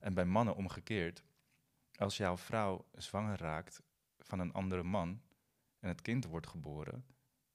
En 0.00 0.14
bij 0.14 0.24
mannen 0.24 0.56
omgekeerd, 0.56 1.22
als 1.94 2.16
jouw 2.16 2.36
vrouw 2.36 2.84
zwanger 2.92 3.38
raakt 3.38 3.82
van 4.18 4.38
een 4.38 4.52
andere 4.52 4.82
man 4.82 5.22
en 5.80 5.88
het 5.88 6.02
kind 6.02 6.24
wordt 6.24 6.46
geboren, 6.46 7.04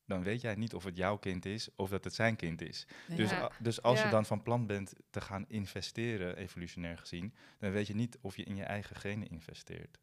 dan 0.06 0.24
weet 0.24 0.42
jij 0.42 0.56
niet 0.56 0.74
of 0.74 0.84
het 0.84 0.98
jouw 0.98 1.18
kind 1.18 1.46
is 1.46 1.70
of 1.76 1.90
dat 1.90 2.04
het 2.04 2.14
zijn 2.14 2.36
kind 2.36 2.62
is. 2.62 2.88
Dus, 3.16 3.30
Ja. 3.30 3.52
dus 3.60 3.82
als 3.82 4.02
je 4.02 4.08
dan 4.08 4.26
van 4.26 4.44
plan 4.44 4.66
bent 4.68 4.94
te 5.10 5.22
gaan 5.22 5.46
investeren, 5.48 6.36
evolutionair 6.38 6.98
gezien, 6.98 7.34
dan 7.60 7.72
weet 7.72 7.88
je 7.88 7.96
niet 7.96 8.18
of 8.22 8.36
je 8.36 8.44
in 8.44 8.56
je 8.56 8.64
eigen 8.64 8.96
genen 8.96 9.28
investeert. 9.30 10.00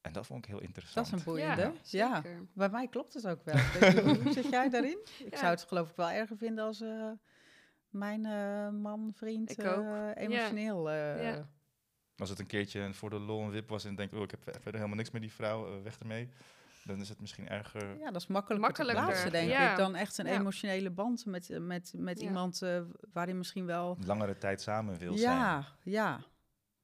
En 0.00 0.12
dat 0.12 0.26
vond 0.26 0.38
ik 0.38 0.44
heel 0.50 0.58
Dat 0.58 0.66
interessant. 0.66 1.06
is 1.06 1.12
een 1.12 1.22
boeiende. 1.24 1.72
Ja, 1.82 2.22
Ja, 2.24 2.38
bij 2.54 2.68
mij 2.68 2.88
klopt 2.88 3.14
het 3.14 3.26
ook 3.26 3.44
wel. 3.44 3.56
Hoe 4.22 4.32
zit 4.32 4.48
jij 4.48 4.68
daarin? 4.68 4.98
Ik 5.26 5.32
Ja. 5.32 5.38
zou 5.38 5.50
het 5.50 5.62
geloof 5.64 5.90
ik 5.90 5.96
wel 5.96 6.10
erger 6.10 6.36
vinden 6.36 6.64
als 6.64 6.80
eh, 6.80 7.10
mijn 7.88 8.24
eh, 8.26 8.68
man, 8.80 9.10
vriend, 9.14 9.50
Ik 9.50 9.64
ook. 9.64 9.84
eh, 9.84 10.10
emotioneel. 10.14 10.88
Als 12.18 12.30
het 12.30 12.38
een 12.38 12.46
keertje 12.46 12.94
voor 12.94 13.10
de 13.10 13.18
lol 13.18 13.42
een 13.42 13.50
wip 13.50 13.68
was 13.68 13.84
en 13.84 13.94
denk, 13.94 14.12
oh, 14.12 14.22
ik 14.22 14.30
heb 14.30 14.40
verder 14.44 14.74
helemaal 14.74 14.96
niks 14.96 15.10
met 15.10 15.22
die 15.22 15.32
vrouw, 15.32 15.66
eh, 15.66 15.82
weg 15.82 15.98
ermee. 15.98 16.28
Dan 16.84 17.00
is 17.00 17.08
het 17.08 17.20
misschien 17.20 17.48
erger. 17.48 17.98
Ja, 17.98 18.10
dat 18.10 18.20
is 18.22 18.26
makkelijker, 18.26 18.66
Makkelijker, 18.68 19.04
te 19.04 19.10
plaatsen, 19.10 19.32
denk 19.32 19.50
ja. 19.50 19.70
ik, 19.70 19.76
dan 19.76 19.94
echt 19.94 20.18
een 20.18 20.26
Ja. 20.26 20.32
emotionele 20.40 20.90
band 20.90 21.26
met, 21.26 21.50
eh, 21.50 21.60
met, 21.60 21.92
met 21.96 22.20
Ja. 22.20 22.26
iemand 22.26 22.62
eh, 22.62 22.80
waarin 23.12 23.38
misschien 23.38 23.66
wel... 23.66 23.96
langere 24.04 24.38
tijd 24.38 24.60
samen 24.60 24.98
wil 24.98 25.16
zijn. 25.16 25.38
Ja, 25.38 25.64
ja. 25.82 26.20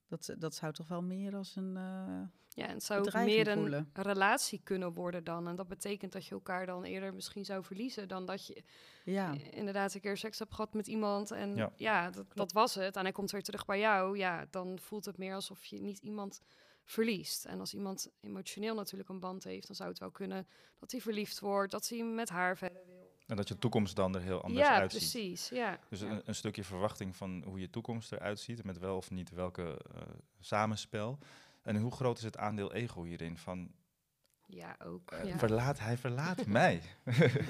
Dat, 0.08 0.34
dat 0.38 0.54
zou 0.54 0.72
toch 0.72 0.88
wel 0.88 1.02
meer 1.02 1.34
als 1.36 1.56
een... 1.56 1.76
eh, 1.76 2.22
Ja, 2.48 2.66
en 2.66 2.74
het 2.74 2.82
zou 2.82 3.24
meer 3.24 3.48
een 3.48 3.58
voelen. 3.58 3.90
relatie 3.92 4.60
kunnen 4.64 4.92
worden 4.92 5.24
dan. 5.24 5.48
En 5.48 5.56
dat 5.56 5.68
betekent 5.68 6.12
dat 6.12 6.26
je 6.26 6.34
elkaar 6.34 6.66
dan 6.66 6.84
eerder 6.84 7.14
misschien 7.14 7.44
zou 7.44 7.64
verliezen 7.64 8.08
dan 8.08 8.26
dat 8.26 8.46
je 8.46 8.62
ja, 9.04 9.34
eh, 9.34 9.52
inderdaad 9.52 9.94
een 9.94 10.00
keer 10.00 10.16
seks 10.16 10.38
hebt 10.38 10.54
gehad 10.54 10.74
met 10.74 10.86
iemand. 10.86 11.30
En 11.30 11.54
Ja. 11.56 11.72
ja, 11.76 12.10
dat, 12.10 12.26
dat 12.34 12.52
was 12.52 12.74
het. 12.74 12.96
En 12.96 13.02
hij 13.02 13.12
komt 13.12 13.30
weer 13.30 13.42
terug 13.42 13.64
bij 13.64 13.78
jou. 13.78 14.18
Ja, 14.18 14.46
dan 14.50 14.78
voelt 14.78 15.04
het 15.04 15.18
meer 15.18 15.34
alsof 15.34 15.64
je 15.64 15.80
niet 15.80 15.98
iemand 15.98 16.40
verliest. 16.84 17.44
En 17.44 17.60
als 17.60 17.74
iemand 17.74 18.10
emotioneel 18.20 18.74
natuurlijk 18.74 19.08
een 19.10 19.20
band 19.20 19.44
heeft, 19.44 19.66
dan 19.66 19.76
zou 19.76 19.88
het 19.88 19.98
wel 19.98 20.10
kunnen 20.10 20.46
dat 20.78 20.90
hij 20.90 21.00
verliefd 21.00 21.40
wordt, 21.40 21.72
dat 21.72 21.88
hij 21.88 22.02
met 22.04 22.28
haar 22.28 22.56
verder 22.56 22.82
wil. 22.86 23.07
En 23.28 23.36
dat 23.36 23.48
je 23.48 23.58
toekomst 23.58 23.96
dan 23.96 24.14
er 24.14 24.20
heel 24.22 24.42
anders 24.42 24.66
ja, 24.66 24.74
uitziet. 24.80 25.00
precies. 25.00 25.48
Ja. 25.48 25.78
Dus 25.88 26.00
ja. 26.00 26.06
een, 26.06 26.22
een 26.24 26.34
stukje 26.34 26.64
verwachting 26.64 27.16
van 27.16 27.42
hoe 27.46 27.60
je 27.60 27.70
toekomst 27.70 28.12
eruit 28.12 28.40
ziet, 28.40 28.64
met 28.64 28.78
wel 28.78 28.96
of 28.96 29.10
niet 29.10 29.30
welke 29.30 29.78
eh, 29.94 30.00
samenspel. 30.40 31.18
En 31.62 31.76
hoe 31.76 31.90
groot 31.92 32.18
is 32.18 32.24
het 32.24 32.36
aandeel 32.36 32.72
ego 32.72 33.02
hierin? 33.02 33.38
Van, 33.38 33.70
ja, 34.46 34.76
ook. 34.84 35.10
eh, 35.10 35.24
ja. 35.24 35.38
verlaat, 35.38 35.78
hij 35.78 35.96
verlaat 35.96 36.46
mij. 36.60 36.82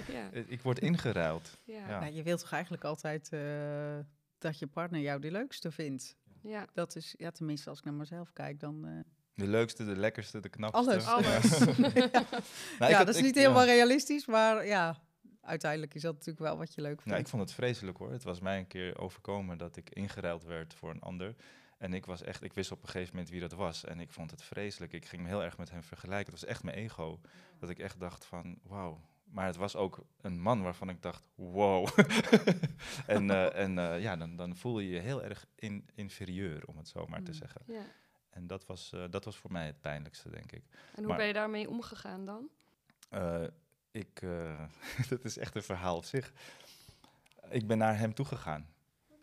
ja. 0.08 0.28
ik 0.46 0.62
word 0.62 0.78
ingeruild. 0.78 1.58
Ja. 1.64 1.88
Ja. 1.88 2.00
Nou, 2.00 2.12
je 2.12 2.22
wilt 2.22 2.40
toch 2.40 2.52
eigenlijk 2.52 2.84
altijd 2.84 3.28
eh, 3.32 3.40
dat 4.38 4.58
je 4.58 4.66
partner 4.66 5.00
jou 5.00 5.20
de 5.20 5.30
leukste 5.30 5.70
vindt? 5.70 6.16
Ja. 6.42 6.66
Dat 6.72 6.96
is, 6.96 7.14
ja, 7.18 7.30
tenminste 7.30 7.68
als 7.70 7.78
ik 7.78 7.84
naar 7.84 7.94
mezelf 7.94 8.32
kijk, 8.32 8.60
dan... 8.60 8.86
eh, 8.86 8.92
De 9.34 9.46
leukste, 9.46 9.84
de 9.84 9.96
lekkerste, 9.96 10.40
de 10.40 10.48
knapste. 10.48 10.78
Alles. 10.78 11.06
Alles. 11.06 11.58
Nou, 12.78 12.90
ja, 12.92 12.96
heb- 12.98 13.06
dat 13.06 13.08
is 13.08 13.16
ik- 13.16 13.24
niet 13.24 13.34
helemaal 13.34 13.64
ja. 13.64 13.72
realistisch, 13.72 14.26
maar 14.26 14.66
ja, 14.66 14.96
uiteindelijk 15.48 15.94
is 15.94 16.02
dat 16.02 16.12
natuurlijk 16.12 16.38
wel 16.44 16.56
wat 16.56 16.74
je 16.74 16.80
leuk 16.80 16.90
vindt. 16.94 17.06
Nou, 17.06 17.20
ik 17.20 17.28
vond 17.28 17.42
het 17.42 17.52
vreselijk 17.52 17.98
hoor. 17.98 18.12
Het 18.12 18.22
was 18.22 18.40
mij 18.40 18.58
een 18.58 18.66
keer 18.66 18.98
overkomen 18.98 19.58
dat 19.58 19.76
ik 19.76 19.90
ingeruild 19.90 20.44
werd 20.44 20.74
voor 20.74 20.90
een 20.90 21.00
ander. 21.00 21.34
En 21.78 21.92
ik 21.94 22.06
was 22.06 22.22
echt, 22.22 22.42
ik 22.42 22.52
wist 22.52 22.72
op 22.72 22.82
een 22.82 22.88
gegeven 22.88 23.12
moment 23.14 23.30
wie 23.32 23.40
dat 23.40 23.52
was. 23.52 23.84
En 23.84 24.00
ik 24.00 24.10
vond 24.10 24.30
het 24.30 24.42
vreselijk. 24.42 24.92
Ik 24.92 25.04
ging 25.04 25.22
me 25.22 25.28
heel 25.28 25.42
erg 25.42 25.58
met 25.58 25.70
hem 25.70 25.82
vergelijken. 25.82 26.32
Het 26.32 26.40
was 26.40 26.50
echt 26.50 26.62
mijn 26.62 26.76
ego. 26.76 27.20
Dat 27.58 27.70
ik 27.70 27.78
echt 27.78 28.00
dacht 28.00 28.24
van, 28.24 28.58
wauw. 28.62 29.00
Maar 29.24 29.46
het 29.46 29.56
was 29.56 29.76
ook 29.76 30.04
een 30.20 30.40
man 30.40 30.62
waarvan 30.62 30.88
ik 30.88 31.02
dacht, 31.02 31.28
wow. 31.34 31.88
en 33.06 33.30
eh, 33.30 33.56
en 33.62 33.78
eh, 33.78 34.00
ja, 34.02 34.16
dan, 34.16 34.36
dan 34.36 34.56
voel 34.56 34.78
je 34.78 34.88
je 34.90 34.98
heel 35.00 35.22
erg 35.24 35.46
in, 35.54 35.88
inferieur, 35.94 36.62
om 36.66 36.76
het 36.76 36.88
zo 36.88 37.06
maar 37.06 37.22
te 37.22 37.30
Mm. 37.30 37.36
zeggen. 37.36 37.60
ja. 37.66 37.82
En 38.30 38.46
dat 38.46 38.66
was, 38.66 38.92
eh, 38.92 39.04
dat 39.10 39.24
was 39.24 39.36
voor 39.36 39.52
mij 39.52 39.66
het 39.66 39.80
pijnlijkste, 39.80 40.30
denk 40.30 40.52
ik. 40.52 40.62
En 40.70 40.78
hoe 40.98 41.06
Maar- 41.06 41.16
ben 41.16 41.26
je 41.26 41.32
daarmee 41.32 41.68
omgegaan 41.68 42.24
dan? 42.24 42.48
Ik, 43.90 44.22
eh, 44.22 44.64
dat 45.08 45.24
is 45.24 45.38
echt 45.38 45.54
een 45.54 45.62
verhaal 45.62 45.96
op 45.96 46.04
zich. 46.04 46.32
Ik 47.50 47.66
ben 47.66 47.78
naar 47.78 47.98
hem 47.98 48.14
toegegaan. 48.14 48.66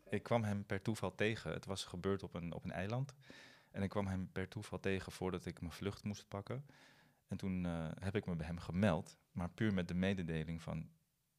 Ik 0.09 0.23
kwam 0.23 0.43
hem 0.43 0.65
per 0.65 0.81
toeval 0.81 1.15
tegen. 1.15 1.51
Het 1.51 1.65
was 1.65 1.83
gebeurd 1.83 2.23
op 2.23 2.33
een, 2.33 2.53
op 2.53 2.63
een 2.63 2.71
eiland. 2.71 3.13
En 3.71 3.83
ik 3.83 3.89
kwam 3.89 4.07
hem 4.07 4.29
per 4.31 4.47
toeval 4.47 4.79
tegen 4.79 5.11
voordat 5.11 5.45
ik 5.45 5.61
mijn 5.61 5.73
vlucht 5.73 6.03
moest 6.03 6.27
pakken. 6.27 6.65
En 7.27 7.37
toen 7.37 7.65
eh, 7.65 7.87
heb 7.99 8.15
ik 8.15 8.25
me 8.25 8.35
bij 8.35 8.45
hem 8.45 8.59
gemeld, 8.59 9.17
maar 9.31 9.49
puur 9.49 9.73
met 9.73 9.87
de 9.87 9.93
mededeling 9.93 10.61
van... 10.61 10.89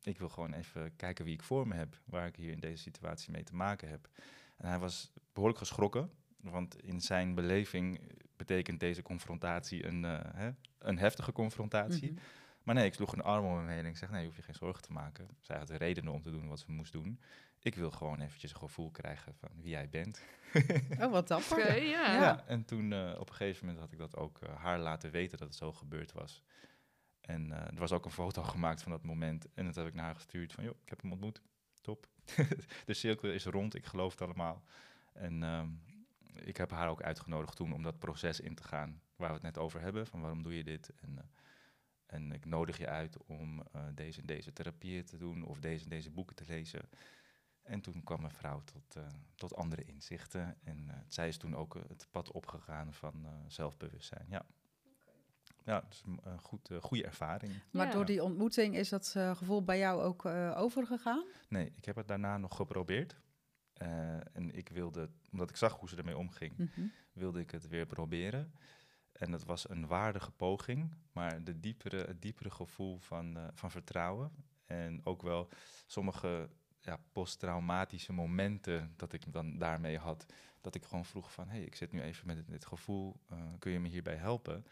ik 0.03 0.19
wil 0.19 0.29
gewoon 0.29 0.53
even 0.53 0.97
kijken 0.97 1.25
wie 1.25 1.35
ik 1.35 1.43
voor 1.43 1.69
me 1.69 1.75
heb, 1.75 2.01
waar 2.05 2.27
ik 2.27 2.37
hier 2.37 2.53
in 2.53 2.61
deze 2.61 2.83
situatie 2.83 3.31
mee 3.33 3.45
te 3.45 3.55
maken 3.55 3.89
heb. 3.89 4.09
En 4.57 4.69
hij 4.69 4.79
was 4.79 5.13
behoorlijk 5.33 5.61
geschrokken, 5.61 6.11
want 6.37 6.83
in 6.83 7.01
zijn 7.01 7.35
beleving 7.35 8.01
betekent 8.37 8.81
deze 8.81 9.03
confrontatie 9.03 9.87
een, 9.87 10.05
eh, 10.05 10.21
hè, 10.35 10.51
een 10.79 10.99
heftige 10.99 11.33
confrontatie. 11.33 12.13
Mhm. 12.13 12.21
Maar 12.67 12.75
nee, 12.75 12.87
ik 12.87 12.95
sloeg 12.95 13.13
een 13.13 13.23
arm 13.23 13.45
om 13.45 13.57
hem 13.57 13.69
heen 13.69 13.79
en 13.79 13.87
ik 13.87 13.97
zeg, 13.97 14.11
nee, 14.11 14.21
je 14.21 14.27
hoeft 14.27 14.39
je 14.39 14.45
geen 14.45 14.55
zorgen 14.55 14.83
te 14.83 14.93
maken. 14.93 15.29
Zij 15.41 15.57
had 15.57 15.71
redenen 15.71 16.13
om 16.13 16.23
te 16.23 16.31
doen 16.31 16.49
wat 16.49 16.59
ze 16.59 16.71
moest 16.71 16.93
doen. 16.93 17.21
Ik 17.61 17.75
wil 17.75 17.91
gewoon 17.91 18.21
eventjes 18.21 18.53
een 18.53 18.59
gevoel 18.59 18.91
krijgen 18.91 19.35
van 19.35 19.49
wie 19.55 19.69
jij 19.71 19.89
bent. 19.89 20.23
Oh, 21.01 21.11
wat 21.11 21.29
dapper. 21.29 21.59
Oké, 21.59 21.73
ja. 21.73 22.13
Ja, 22.13 22.45
en 22.47 22.65
toen 22.65 22.93
eh, 22.93 23.15
op 23.19 23.29
een 23.29 23.35
gegeven 23.35 23.67
moment 23.67 23.85
had 23.85 23.93
ik 23.93 23.99
dat 23.99 24.17
ook 24.17 24.41
eh, 24.41 24.57
haar 24.57 24.79
laten 24.79 25.11
weten 25.11 25.39
dat 25.39 25.49
het 25.49 25.57
zo 25.57 25.73
gebeurd 25.73 26.13
was. 26.13 26.43
En 27.21 27.53
eh, 27.53 27.67
er 27.67 27.79
was 27.79 27.93
ook 27.93 28.05
een 28.05 28.11
foto 28.11 28.43
gemaakt 28.43 28.83
van 28.83 28.93
dat 28.93 29.03
moment. 29.03 29.55
En 29.55 29.65
dat 29.65 29.75
heb 29.75 29.87
ik 29.87 29.95
naar 29.95 30.05
haar 30.05 30.15
gestuurd 30.15 30.53
van, 30.53 30.65
joh, 30.65 30.75
ik 30.83 30.89
heb 30.89 31.01
hem 31.01 31.13
ontmoet. 31.13 31.43
Top. 31.81 32.07
de 32.87 32.95
cirkel 32.95 33.31
is 33.31 33.45
rond, 33.45 33.75
ik 33.75 33.85
geloof 33.85 34.13
het 34.13 34.23
allemaal. 34.23 34.63
En 35.13 35.43
ehm, 35.43 35.69
ik 36.45 36.57
heb 36.57 36.71
haar 36.71 36.89
ook 36.89 37.03
uitgenodigd 37.03 37.57
toen 37.57 37.73
om 37.73 37.83
dat 37.83 37.99
proces 37.99 38.41
in 38.41 38.55
te 38.55 38.63
gaan 38.63 39.01
waar 39.17 39.29
we 39.29 39.35
het 39.35 39.43
net 39.43 39.59
over 39.59 39.81
hebben. 39.81 40.07
Van 40.07 40.21
waarom 40.21 40.43
doe 40.43 40.57
je 40.57 40.65
dit? 40.65 40.93
En, 41.01 41.19
eh, 41.19 41.25
en 42.07 42.33
ik 42.33 42.45
nodig 42.45 42.79
je 42.79 42.89
uit 42.89 43.17
om 43.27 43.63
eh, 43.73 43.83
deze 43.95 44.21
en 44.21 44.27
deze 44.27 44.53
therapieën 44.53 45.05
te 45.05 45.17
doen 45.17 45.45
of 45.45 45.61
deze 45.61 45.85
en 45.85 45.91
deze 45.91 46.11
boeken 46.11 46.37
te 46.37 46.45
lezen. 46.47 46.81
En 47.63 47.81
toen 47.81 48.03
kwam 48.05 48.21
mijn 48.21 48.33
vrouw 48.35 48.63
tot, 48.65 48.97
eh, 48.97 49.07
tot 49.35 49.55
andere 49.55 49.85
inzichten. 49.85 50.57
En 50.65 50.85
eh, 50.91 50.97
zij 51.09 51.29
is 51.29 51.37
toen 51.37 51.57
ook 51.57 51.75
het 51.89 52.09
pad 52.11 52.33
opgegaan 52.33 52.95
van 52.95 53.25
eh, 53.27 53.33
zelfbewustzijn. 53.47 54.27
Ja, 54.29 54.47
ja 55.65 55.81
dus 55.89 56.03
een 56.07 56.21
eh, 56.25 56.39
goed, 56.39 56.71
goede 56.81 57.05
ervaring. 57.05 57.53
Maar 57.71 57.87
Ja. 57.87 57.93
door 57.93 58.05
die 58.05 58.23
ontmoeting 58.23 58.77
is 58.77 58.89
dat 58.89 59.09
gevoel 59.35 59.65
bij 59.65 59.79
jou 59.79 60.03
ook 60.03 60.25
eh, 60.25 60.55
overgegaan? 60.57 61.25
Nee, 61.49 61.73
ik 61.77 61.85
heb 61.85 61.97
het 61.97 62.09
daarna 62.09 62.39
nog 62.39 62.57
geprobeerd. 62.57 63.17
Eh, 63.73 64.15
en 64.37 64.55
ik 64.57 64.69
wilde, 64.69 65.11
omdat 65.33 65.51
ik 65.51 65.57
zag 65.57 65.79
hoe 65.79 65.89
ze 65.89 65.97
ermee 65.97 66.17
omging, 66.17 66.57
Mhm. 66.57 66.87
wilde 67.13 67.41
ik 67.41 67.51
het 67.51 67.69
weer 67.69 67.87
proberen. 67.87 68.53
En 69.19 69.33
het 69.33 69.45
was 69.45 69.69
een 69.69 69.87
waardige 69.87 70.31
poging, 70.31 70.95
maar 71.13 71.45
de 71.45 71.61
diepere, 71.61 71.97
het 71.97 72.23
diepere 72.23 72.51
gevoel 72.51 72.99
van, 72.99 73.37
eh, 73.37 73.45
van 73.55 73.71
vertrouwen. 73.71 74.31
En 74.65 75.01
ook 75.05 75.23
wel 75.23 75.49
sommige 75.87 76.49
ja, 76.81 76.99
posttraumatische 77.13 78.13
momenten 78.13 78.93
dat 78.97 79.13
ik 79.13 79.33
dan 79.33 79.59
daarmee 79.59 79.99
had. 79.99 80.27
Dat 80.61 80.75
ik 80.75 80.85
gewoon 80.85 81.05
vroeg 81.05 81.33
van, 81.33 81.49
hé, 81.49 81.57
hey, 81.57 81.65
ik 81.65 81.75
zit 81.75 81.93
nu 81.93 82.03
even 82.03 82.27
met 82.27 82.49
dit, 82.49 82.67
gevoel, 82.67 83.21
eh, 83.29 83.39
kun 83.59 83.73
je 83.73 83.81
me 83.81 83.89
hierbij 83.89 84.17
helpen? 84.17 84.67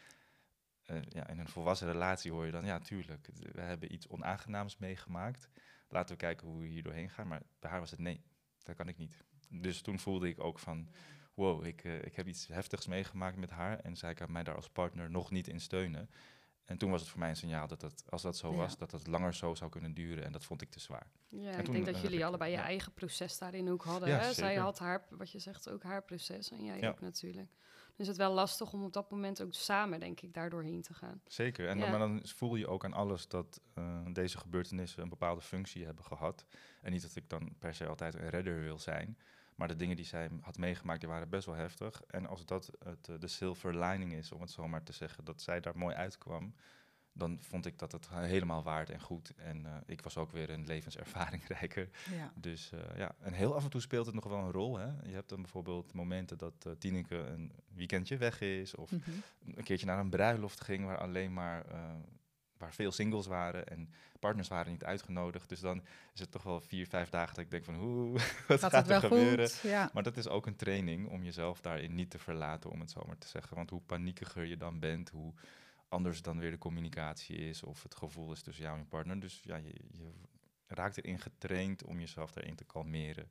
Eh, 0.82 1.02
ja, 1.02 1.28
in 1.28 1.38
een 1.38 1.48
volwassen 1.48 1.92
relatie 1.92 2.32
hoor 2.32 2.46
je 2.46 2.52
dan, 2.52 2.64
ja, 2.64 2.78
tuurlijk, 2.78 3.28
we 3.52 3.60
hebben 3.60 3.92
iets 3.92 4.08
onaangenaams 4.08 4.76
meegemaakt. 4.76 5.48
Laten 5.88 6.10
we 6.10 6.20
kijken 6.20 6.46
hoe 6.46 6.60
we 6.60 6.66
hier 6.66 6.82
doorheen 6.82 7.10
gaan. 7.10 7.28
Maar 7.28 7.42
bij 7.58 7.70
haar 7.70 7.80
was 7.80 7.90
het 7.90 8.00
nee, 8.00 8.24
dat 8.62 8.76
kan 8.76 8.88
ik 8.88 8.96
niet. 8.96 9.24
Dus 9.48 9.80
toen 9.82 9.98
voelde 9.98 10.28
ik 10.28 10.40
ook 10.40 10.58
van, 10.58 10.88
wow, 11.34 11.64
ik, 11.66 11.84
eh, 11.84 12.02
ik 12.02 12.14
heb 12.16 12.26
iets 12.26 12.46
heftigs 12.46 12.86
meegemaakt 12.86 13.36
met 13.36 13.50
haar 13.50 13.78
en 13.80 13.96
zij 13.96 14.14
kan 14.14 14.32
mij 14.32 14.42
daar 14.42 14.54
als 14.56 14.68
partner 14.68 15.10
nog 15.10 15.30
niet 15.30 15.48
in 15.48 15.60
steunen. 15.60 16.10
En 16.64 16.78
toen 16.78 16.90
was 16.90 17.00
het 17.00 17.10
voor 17.10 17.18
mij 17.20 17.28
een 17.28 17.36
signaal 17.36 17.66
dat 17.68 17.82
het, 17.82 18.04
als 18.08 18.22
dat 18.22 18.36
zo 18.36 18.50
Ja. 18.50 18.56
was, 18.56 18.78
dat 18.78 18.90
het 18.92 19.06
langer 19.06 19.34
zo 19.34 19.54
zou 19.54 19.70
kunnen 19.70 19.94
duren. 19.94 20.24
En 20.24 20.32
dat 20.32 20.44
vond 20.44 20.62
ik 20.62 20.70
te 20.70 20.80
zwaar. 20.80 21.06
Ja, 21.28 21.50
En 21.50 21.58
ik 21.58 21.64
toen, 21.64 21.74
denk 21.74 21.86
dat 21.86 21.94
eh, 21.94 22.02
jullie 22.02 22.18
ik- 22.18 22.24
allebei 22.24 22.50
je 22.50 22.56
eigen 22.56 22.92
proces 22.92 23.38
daarin 23.38 23.70
ook 23.70 23.82
hadden. 23.84 24.08
Ja, 24.08 24.18
hè? 24.18 24.32
Zij 24.32 24.54
had 24.56 24.78
haar, 24.78 25.06
wat 25.10 25.30
je 25.30 25.38
zegt, 25.38 25.68
ook 25.70 25.82
haar 25.82 26.02
proces 26.02 26.50
en 26.50 26.64
jij 26.64 26.88
ook 26.88 27.00
natuurlijk. 27.00 27.50
Dus 27.96 28.06
het 28.06 28.16
wel 28.16 28.32
lastig 28.32 28.72
om 28.72 28.84
op 28.84 28.92
dat 28.92 29.10
moment 29.10 29.42
ook 29.42 29.54
samen, 29.54 30.00
denk 30.00 30.20
ik, 30.20 30.34
daar 30.34 30.50
doorheen 30.50 30.82
te 30.82 30.94
gaan. 30.94 31.20
Zeker. 31.26 31.68
En 31.68 31.78
dan, 31.78 31.90
maar 31.90 31.98
dan 31.98 32.20
voel 32.24 32.54
je 32.56 32.66
ook 32.66 32.84
aan 32.84 32.92
alles 32.92 33.28
dat 33.28 33.60
eh, 33.74 34.00
deze 34.12 34.38
gebeurtenissen 34.38 35.02
een 35.02 35.08
bepaalde 35.08 35.40
functie 35.40 35.84
hebben 35.84 36.04
gehad. 36.04 36.44
En 36.82 36.92
niet 36.92 37.02
dat 37.02 37.16
ik 37.16 37.28
dan 37.28 37.54
per 37.58 37.74
se 37.74 37.86
altijd 37.86 38.14
een 38.14 38.28
redder 38.30 38.60
wil 38.62 38.78
zijn. 38.78 39.18
Maar 39.54 39.68
de 39.68 39.76
dingen 39.76 39.96
die 39.96 40.04
zij 40.04 40.28
had 40.40 40.58
meegemaakt, 40.58 41.00
die 41.00 41.08
waren 41.08 41.28
best 41.28 41.46
wel 41.46 41.54
heftig. 41.54 42.02
En 42.06 42.26
als 42.26 42.44
dat 42.46 42.70
het, 42.84 43.08
eh, 43.08 43.14
de 43.18 43.28
silver 43.28 43.78
lining 43.84 44.12
is, 44.12 44.32
om 44.32 44.40
het 44.40 44.50
zo 44.50 44.68
maar 44.68 44.82
te 44.82 44.92
zeggen, 44.92 45.24
dat 45.24 45.40
zij 45.42 45.60
daar 45.60 45.78
mooi 45.78 45.94
uitkwam, 45.94 46.54
dan 47.12 47.38
vond 47.40 47.66
ik 47.66 47.78
dat 47.78 47.92
het 47.92 48.08
helemaal 48.08 48.62
waard 48.62 48.90
en 48.90 49.00
goed. 49.00 49.32
En 49.36 49.66
eh, 49.66 49.76
ik 49.86 50.02
was 50.02 50.16
ook 50.16 50.30
weer 50.30 50.50
een 50.50 50.66
levenservaring 50.66 51.46
rijker. 51.58 51.88
Ja. 52.10 52.32
Dus 52.36 52.70
eh, 52.72 52.96
ja, 52.96 53.14
en 53.20 53.32
heel 53.32 53.54
af 53.54 53.64
en 53.64 53.70
toe 53.70 53.80
speelt 53.80 54.06
het 54.06 54.14
nog 54.14 54.24
wel 54.24 54.38
een 54.38 54.50
rol. 54.52 54.78
Hè? 54.78 54.86
Je 54.86 55.14
hebt 55.14 55.28
dan 55.28 55.40
bijvoorbeeld 55.42 55.92
momenten 55.92 56.38
dat 56.38 56.54
eh 56.66 56.72
Tineke 56.72 57.16
een 57.16 57.52
weekendje 57.74 58.16
weg 58.16 58.40
is, 58.40 58.74
of 58.74 58.90
Mhm. 58.90 59.10
een 59.56 59.64
keertje 59.64 59.86
naar 59.86 59.98
een 59.98 60.10
bruiloft 60.10 60.60
ging 60.60 60.84
waar 60.84 60.98
alleen 60.98 61.32
maar 61.32 61.64
waar 62.58 62.74
veel 62.74 62.92
singles 62.92 63.26
waren 63.26 63.66
en 63.66 63.90
partners 64.20 64.48
waren 64.48 64.72
niet 64.72 64.84
uitgenodigd. 64.84 65.48
Dus 65.48 65.60
dan 65.60 65.82
is 66.14 66.20
het 66.20 66.30
toch 66.30 66.42
wel 66.42 66.60
vier, 66.60 66.86
vijf 66.86 67.08
dagen 67.08 67.34
dat 67.34 67.44
ik 67.44 67.50
denk 67.50 67.64
van 67.64 67.74
hoe 67.74 68.12
wat 68.48 68.58
gaat, 68.58 68.90
er 68.90 69.00
gebeuren? 69.00 69.48
goed? 69.48 69.70
Ja. 69.70 69.90
Maar 69.92 70.02
dat 70.02 70.16
is 70.16 70.28
ook 70.28 70.46
een 70.46 70.56
training 70.56 71.08
om 71.08 71.24
jezelf 71.24 71.60
daarin 71.60 71.94
niet 71.94 72.10
te 72.10 72.18
verlaten, 72.18 72.70
om 72.70 72.80
het 72.80 72.90
zo 72.90 73.02
maar 73.06 73.18
te 73.18 73.28
zeggen. 73.28 73.56
Want 73.56 73.70
hoe 73.70 73.80
paniekiger 73.80 74.44
je 74.44 74.56
dan 74.56 74.78
bent, 74.78 75.10
hoe 75.10 75.32
anders 75.88 76.22
dan 76.22 76.38
weer 76.38 76.50
de 76.50 76.58
communicatie 76.58 77.36
is 77.36 77.62
of 77.62 77.82
het 77.82 77.94
gevoel 77.94 78.32
is 78.32 78.42
tussen 78.42 78.64
jou 78.64 78.76
en 78.76 78.82
je 78.82 78.88
partner. 78.88 79.20
Dus 79.20 79.40
ja, 79.42 79.56
je, 79.56 79.74
je 79.90 80.10
raakt 80.66 80.96
erin 80.96 81.18
getraind 81.18 81.84
om 81.84 82.00
jezelf 82.00 82.32
daarin 82.32 82.54
te 82.54 82.64
kalmeren 82.64 83.30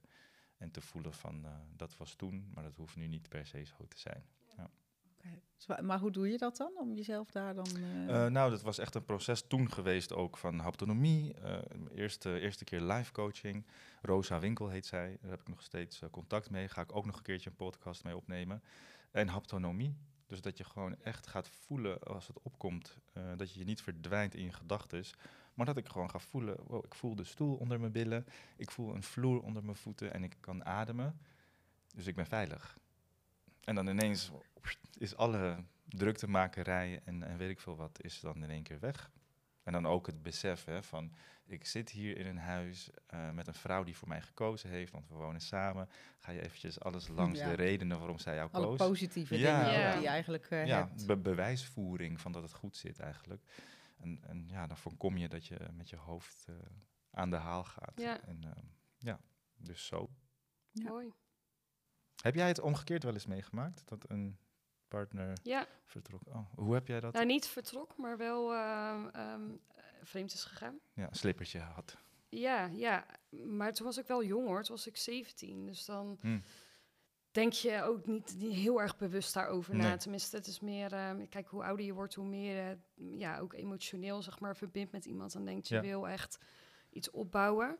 en 0.57 0.71
te 0.71 0.81
voelen 0.81 1.13
van 1.13 1.45
eh, 1.45 1.51
dat 1.75 1.97
was 1.97 2.15
toen, 2.15 2.51
maar 2.53 2.63
dat 2.63 2.75
hoeft 2.75 2.95
nu 2.95 3.07
niet 3.07 3.29
per 3.29 3.45
se 3.45 3.63
zo 3.63 3.87
te 3.87 3.99
zijn. 3.99 4.25
Zwa- 5.57 5.81
Maar 5.81 5.99
hoe 5.99 6.11
doe 6.11 6.29
je 6.31 6.37
dat 6.37 6.57
dan, 6.57 6.71
om 6.79 6.93
jezelf 6.93 7.31
daar 7.31 7.53
dan... 7.53 7.65
eh, 7.75 8.25
Eh, 8.25 8.31
nou, 8.31 8.49
dat 8.49 8.61
was 8.61 8.77
echt 8.77 8.95
een 8.95 9.05
proces 9.05 9.47
toen 9.47 9.71
geweest 9.71 10.13
ook 10.13 10.37
van 10.37 10.59
haptonomie. 10.59 11.33
eh, 11.33 11.57
eerste, 11.95 12.39
eerste 12.39 12.63
keer 12.63 12.81
live 12.81 13.11
coaching. 13.11 13.65
Rosa 14.01 14.39
Winkel 14.39 14.69
heet 14.69 14.85
zij. 14.85 15.17
Daar 15.21 15.31
heb 15.31 15.41
ik 15.41 15.47
nog 15.49 15.61
steeds 15.61 16.01
contact 16.11 16.49
mee. 16.49 16.67
Ga 16.67 16.81
ik 16.81 16.95
ook 16.95 17.05
nog 17.05 17.15
een 17.17 17.23
keertje 17.23 17.49
een 17.49 17.55
podcast 17.55 18.03
mee 18.03 18.15
opnemen. 18.15 18.63
En 19.11 19.27
haptonomie. 19.27 19.97
Dus 20.27 20.41
dat 20.41 20.57
je 20.57 20.63
gewoon 20.63 20.95
echt 21.01 21.27
gaat 21.27 21.49
voelen 21.49 21.99
als 22.03 22.27
het 22.27 22.41
opkomt. 22.41 22.97
dat 23.35 23.51
je 23.53 23.59
je 23.59 23.65
niet 23.65 23.81
verdwijnt 23.81 24.35
in 24.35 24.43
je 24.43 24.51
gedachten. 24.53 25.03
Maar 25.53 25.65
dat 25.65 25.77
ik 25.77 25.87
gewoon 25.87 26.09
ga 26.09 26.19
voelen. 26.19 26.57
Ik 26.81 26.95
voel 26.95 27.15
de 27.15 27.23
stoel 27.23 27.55
onder 27.55 27.79
mijn 27.79 27.91
billen. 27.91 28.25
Ik 28.57 28.71
voel 28.71 28.95
een 28.95 29.03
vloer 29.03 29.41
onder 29.41 29.63
mijn 29.63 29.75
voeten. 29.75 30.13
En 30.13 30.23
ik 30.23 30.35
kan 30.39 30.65
ademen. 30.65 31.19
Dus 31.95 32.07
ik 32.07 32.15
ben 32.15 32.25
veilig. 32.25 32.77
En 33.63 33.75
dan 33.75 33.87
ineens 33.87 34.31
is 34.97 35.15
alle 35.15 35.63
druktemakerij 35.85 37.01
en, 37.03 37.23
en 37.23 37.37
weet 37.37 37.49
ik 37.49 37.59
veel 37.59 37.75
wat, 37.75 38.03
is 38.03 38.19
dan 38.19 38.43
in 38.43 38.49
één 38.49 38.63
keer 38.63 38.79
weg. 38.79 39.11
En 39.63 39.71
dan 39.73 39.85
ook 39.85 40.05
het 40.07 40.21
besef 40.21 40.65
hè, 40.65 40.83
van, 40.83 41.13
ik 41.45 41.65
zit 41.65 41.89
hier 41.89 42.17
in 42.17 42.25
een 42.25 42.37
huis 42.37 42.89
eh, 43.07 43.31
met 43.31 43.47
een 43.47 43.53
vrouw 43.53 43.83
die 43.83 43.97
voor 43.97 44.07
mij 44.07 44.21
gekozen 44.21 44.69
heeft, 44.69 44.91
want 44.91 45.07
we 45.07 45.13
wonen 45.15 45.41
samen. 45.41 45.89
Ga 46.19 46.31
je 46.31 46.41
eventjes 46.41 46.79
alles 46.79 47.07
langs 47.07 47.39
Ja. 47.39 47.49
de 47.49 47.53
redenen 47.55 47.97
waarom 47.97 48.17
zij 48.19 48.35
jou 48.35 48.49
alle 48.51 48.65
koos. 48.65 48.77
positieve 48.77 49.37
Ja, 49.37 49.63
dingen 49.63 49.79
ja. 49.79 49.91
die 49.93 50.01
je 50.01 50.07
eigenlijk 50.07 50.45
eh, 50.49 50.65
ja, 50.65 50.77
hebt. 50.87 51.05
be- 51.07 51.17
bewijsvoering 51.17 52.19
van 52.21 52.31
dat 52.31 52.41
het 52.43 52.53
goed 52.53 52.75
zit 52.75 52.99
eigenlijk. 52.99 53.43
En, 53.97 54.19
en 54.27 54.47
ja, 54.47 54.67
dan 54.67 54.77
voorkom 54.77 55.17
je 55.17 55.29
dat 55.29 55.45
je 55.45 55.57
met 55.73 55.89
je 55.89 55.95
hoofd 55.97 56.45
eh, 56.49 56.55
aan 57.11 57.29
de 57.29 57.35
haal 57.35 57.63
gaat. 57.63 57.93
Ja. 57.95 58.21
En 58.21 58.43
ehm, 58.43 58.65
ja, 58.97 59.19
dus 59.57 59.85
zo. 59.85 60.09
Ja. 60.71 60.89
Mooi. 60.89 61.11
Heb 62.21 62.35
jij 62.35 62.47
het 62.47 62.59
omgekeerd 62.59 63.03
wel 63.03 63.13
eens 63.13 63.25
meegemaakt? 63.25 63.81
Dat 63.85 64.09
een 64.09 64.37
partner 64.97 65.37
Ja, 65.43 65.67
vertrok? 65.85 66.21
Oh, 66.27 66.53
hoe 66.55 66.73
heb 66.73 66.87
jij 66.87 66.99
dat? 66.99 67.13
nou 67.13 67.25
niet 67.25 67.47
vertrok, 67.47 67.97
maar 67.97 68.17
wel 68.17 68.53
eh, 68.53 69.35
vreemd 70.01 70.33
is 70.33 70.43
gegaan. 70.43 70.79
Ja, 70.93 71.07
een 71.07 71.15
slippertje 71.15 71.59
had. 71.59 71.97
Ja, 72.29 72.65
ja. 72.65 73.05
Maar 73.29 73.73
toen 73.73 73.85
was 73.85 73.97
ik 73.97 74.07
wel 74.07 74.23
jong 74.23 74.47
hoor. 74.47 74.63
Toen 74.63 74.75
was 74.75 74.87
ik 74.87 74.97
17. 74.97 75.65
Dus 75.65 75.85
dan 75.85 76.17
Hm. 76.21 76.39
denk 77.31 77.53
je 77.53 77.81
ook 77.81 78.05
niet, 78.05 78.35
heel 78.39 78.81
erg 78.81 78.97
bewust 78.97 79.33
daarover 79.33 79.75
na. 79.75 79.97
Tenminste, 79.97 80.35
het 80.35 80.47
is 80.47 80.59
meer... 80.59 80.93
ehm, 80.93 81.27
kijk, 81.29 81.47
hoe 81.47 81.63
ouder 81.63 81.85
je 81.85 81.93
wordt, 81.93 82.13
hoe 82.13 82.25
meer 82.27 82.57
eh, 82.69 83.19
ja, 83.19 83.39
ook 83.39 83.53
emotioneel 83.53 84.21
zeg 84.21 84.39
maar, 84.39 84.55
verbindt 84.55 84.91
met 84.91 85.05
iemand. 85.05 85.33
Dan 85.33 85.45
denkt 85.45 85.67
je 85.67 85.75
Ja. 85.75 85.81
wil 85.81 86.07
echt 86.07 86.37
iets 86.89 87.09
opbouwen. 87.11 87.77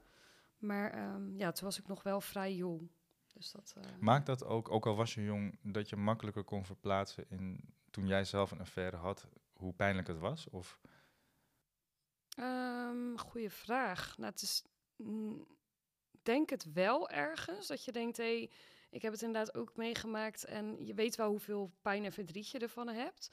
Maar 0.58 0.98
ja, 1.38 1.52
toen 1.52 1.66
was 1.66 1.80
ik 1.80 1.88
nog 1.88 2.04
wel 2.04 2.22
vrij 2.22 2.54
jong. 2.56 2.90
Dus 3.34 3.52
dat... 3.52 3.74
eh, 3.78 3.84
Maakt 4.00 4.26
dat 4.26 4.46
ook, 4.46 4.72
ook 4.72 4.86
al 4.86 4.96
was 4.96 5.14
je 5.14 5.24
jong, 5.24 5.58
dat 5.62 5.90
je 5.90 5.96
makkelijker 5.96 6.44
kon 6.44 6.66
verplaatsen 6.66 7.26
in 7.30 7.74
toen 7.90 8.08
jij 8.08 8.26
zelf 8.26 8.52
een 8.52 8.60
affaire 8.60 8.98
had, 8.98 9.28
hoe 9.54 9.74
pijnlijk 9.74 10.08
het 10.08 10.20
was? 10.20 10.50
Of 10.50 10.80
Ehm 12.38 13.18
goeie 13.18 13.50
vraag. 13.50 14.18
Nou, 14.18 14.32
het 14.32 14.42
is, 14.42 14.64
mm, 14.96 15.48
denk 16.22 16.50
het 16.50 16.74
wel 16.74 17.10
ergens. 17.10 17.68
Dat 17.68 17.86
je 17.86 17.92
denkt, 17.92 18.18
hé, 18.18 18.24
hey, 18.38 18.52
ik 18.90 19.02
heb 19.02 19.12
het 19.12 19.22
inderdaad 19.22 19.56
ook 19.56 19.76
meegemaakt. 19.76 20.44
En 20.46 20.86
je 20.86 20.94
weet 20.94 21.16
wel 21.16 21.30
hoeveel 21.30 21.74
pijn 21.82 22.04
en 22.06 22.12
verdriet 22.12 22.50
je 22.50 22.60
ervan 22.60 22.88
hebt. 22.88 23.32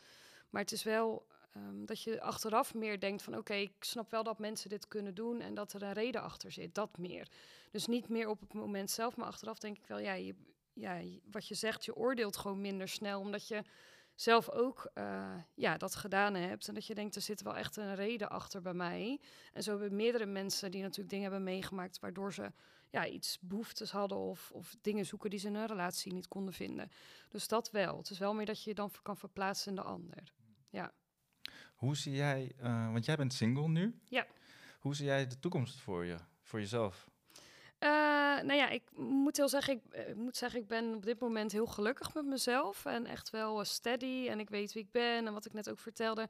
Maar 0.51 0.62
het 0.62 0.72
is 0.72 0.82
wel 0.82 1.26
ehm, 1.53 1.84
dat 1.84 2.03
je 2.03 2.20
achteraf 2.20 2.74
meer 2.74 3.01
denkt 3.01 3.22
van... 3.22 3.36
oké, 3.36 3.55
ik 3.55 3.72
snap 3.80 4.11
wel 4.11 4.22
dat 4.22 4.38
mensen 4.38 4.70
dit 4.70 4.88
kunnen 4.88 5.14
doen... 5.14 5.40
en 5.40 5.55
dat 5.55 5.72
er 5.72 5.82
een 5.82 5.92
reden 5.92 6.22
achter 6.22 6.53
zit, 6.53 6.74
dat 6.74 6.98
meer. 6.98 7.28
Dus 7.70 7.86
niet 7.86 8.09
meer 8.09 8.28
op 8.28 8.40
het 8.40 8.53
moment 8.53 8.90
zelf, 8.90 9.16
maar 9.16 9.26
achteraf 9.26 9.59
denk 9.59 9.76
ik 9.78 9.86
wel... 9.86 9.98
ja, 9.98 10.12
je, 10.12 10.34
ja 10.72 11.01
wat 11.30 11.48
je 11.48 11.55
zegt, 11.55 11.84
je 11.84 11.96
oordeelt 11.96 12.36
gewoon 12.36 12.61
minder 12.61 12.88
snel... 12.88 13.20
omdat 13.20 13.48
je 13.48 13.62
zelf 14.14 14.51
ook 14.51 14.90
eh, 14.94 15.34
ja, 15.55 15.76
dat 15.76 15.94
gedaan 15.94 16.34
hebt. 16.34 16.68
En 16.68 16.74
dat 16.74 16.86
je 16.86 16.94
denkt, 16.94 17.14
er 17.14 17.22
zit 17.22 17.42
wel 17.42 17.57
echt 17.57 17.76
een 17.76 17.94
reden 17.94 18.30
achter 18.30 18.62
bij 18.62 18.74
mij. 18.74 19.20
En 19.53 19.62
zo 19.62 19.70
hebben 19.70 19.96
meerdere 19.96 20.26
mensen 20.26 20.70
die 20.70 20.82
natuurlijk 20.82 21.11
dingen 21.11 21.30
hebben 21.30 21.53
meegemaakt... 21.53 21.98
waardoor 21.98 22.32
ze 22.32 22.53
ja, 22.90 23.07
iets 23.07 23.38
behoeftes 23.40 23.90
hadden 23.90 24.18
of, 24.18 24.51
of 24.51 24.76
dingen 24.80 25.07
zoeken 25.07 25.30
die 25.30 25.38
ze 25.38 25.46
in 25.46 25.55
een 25.55 25.66
relatie 25.66 26.12
niet 26.12 26.28
konden 26.28 26.55
vinden. 26.55 26.90
Dus 27.28 27.48
dat 27.48 27.70
wel. 27.70 27.96
Het 27.96 28.11
is 28.11 28.18
wel 28.18 28.34
meer 28.34 28.46
dat 28.46 28.62
je 28.62 28.70
je 28.70 28.76
dan 28.76 28.90
kan 29.03 29.16
verplaatsen 29.16 29.68
in 29.68 29.76
de 29.76 29.82
ander. 29.82 30.32
Hoe 31.81 31.97
zie 31.97 32.12
jij, 32.12 32.53
eh, 32.59 32.93
want 32.93 33.05
jij 33.05 33.16
bent 33.16 33.33
single 33.33 33.68
nu? 33.68 34.01
Ja. 34.09 34.26
Hoe 34.81 34.95
zie 34.95 35.07
jij 35.07 35.26
de 35.26 35.39
toekomst 35.39 35.81
voor 35.81 36.05
je, 36.05 36.16
voor 36.43 36.61
jezelf? 36.61 37.09
Eh, 37.81 37.91
nou 38.43 38.53
ja, 38.53 38.68
ik 38.68 38.83
moet 38.97 39.37
heel 39.37 39.49
zeggen, 39.49 39.74
ik 39.74 39.93
eh, 39.93 40.14
moet 40.14 40.37
zeggen, 40.37 40.61
ik 40.61 40.66
ben 40.66 40.95
op 40.95 41.05
dit 41.05 41.20
moment 41.20 41.53
heel 41.53 41.66
gelukkig 41.66 42.14
met 42.14 42.24
mezelf 42.24 42.85
en 42.85 43.07
echt 43.07 43.31
wel 43.31 43.64
steady 43.64 44.28
en 44.28 44.41
ik 44.41 44.51
weet 44.51 44.72
wie 44.72 44.83
ik 44.83 44.91
ben 44.91 45.26
en 45.26 45.33
wat 45.33 45.47
ik 45.47 45.53
net 45.53 45.70
ook 45.70 45.78
vertelde. 45.78 46.22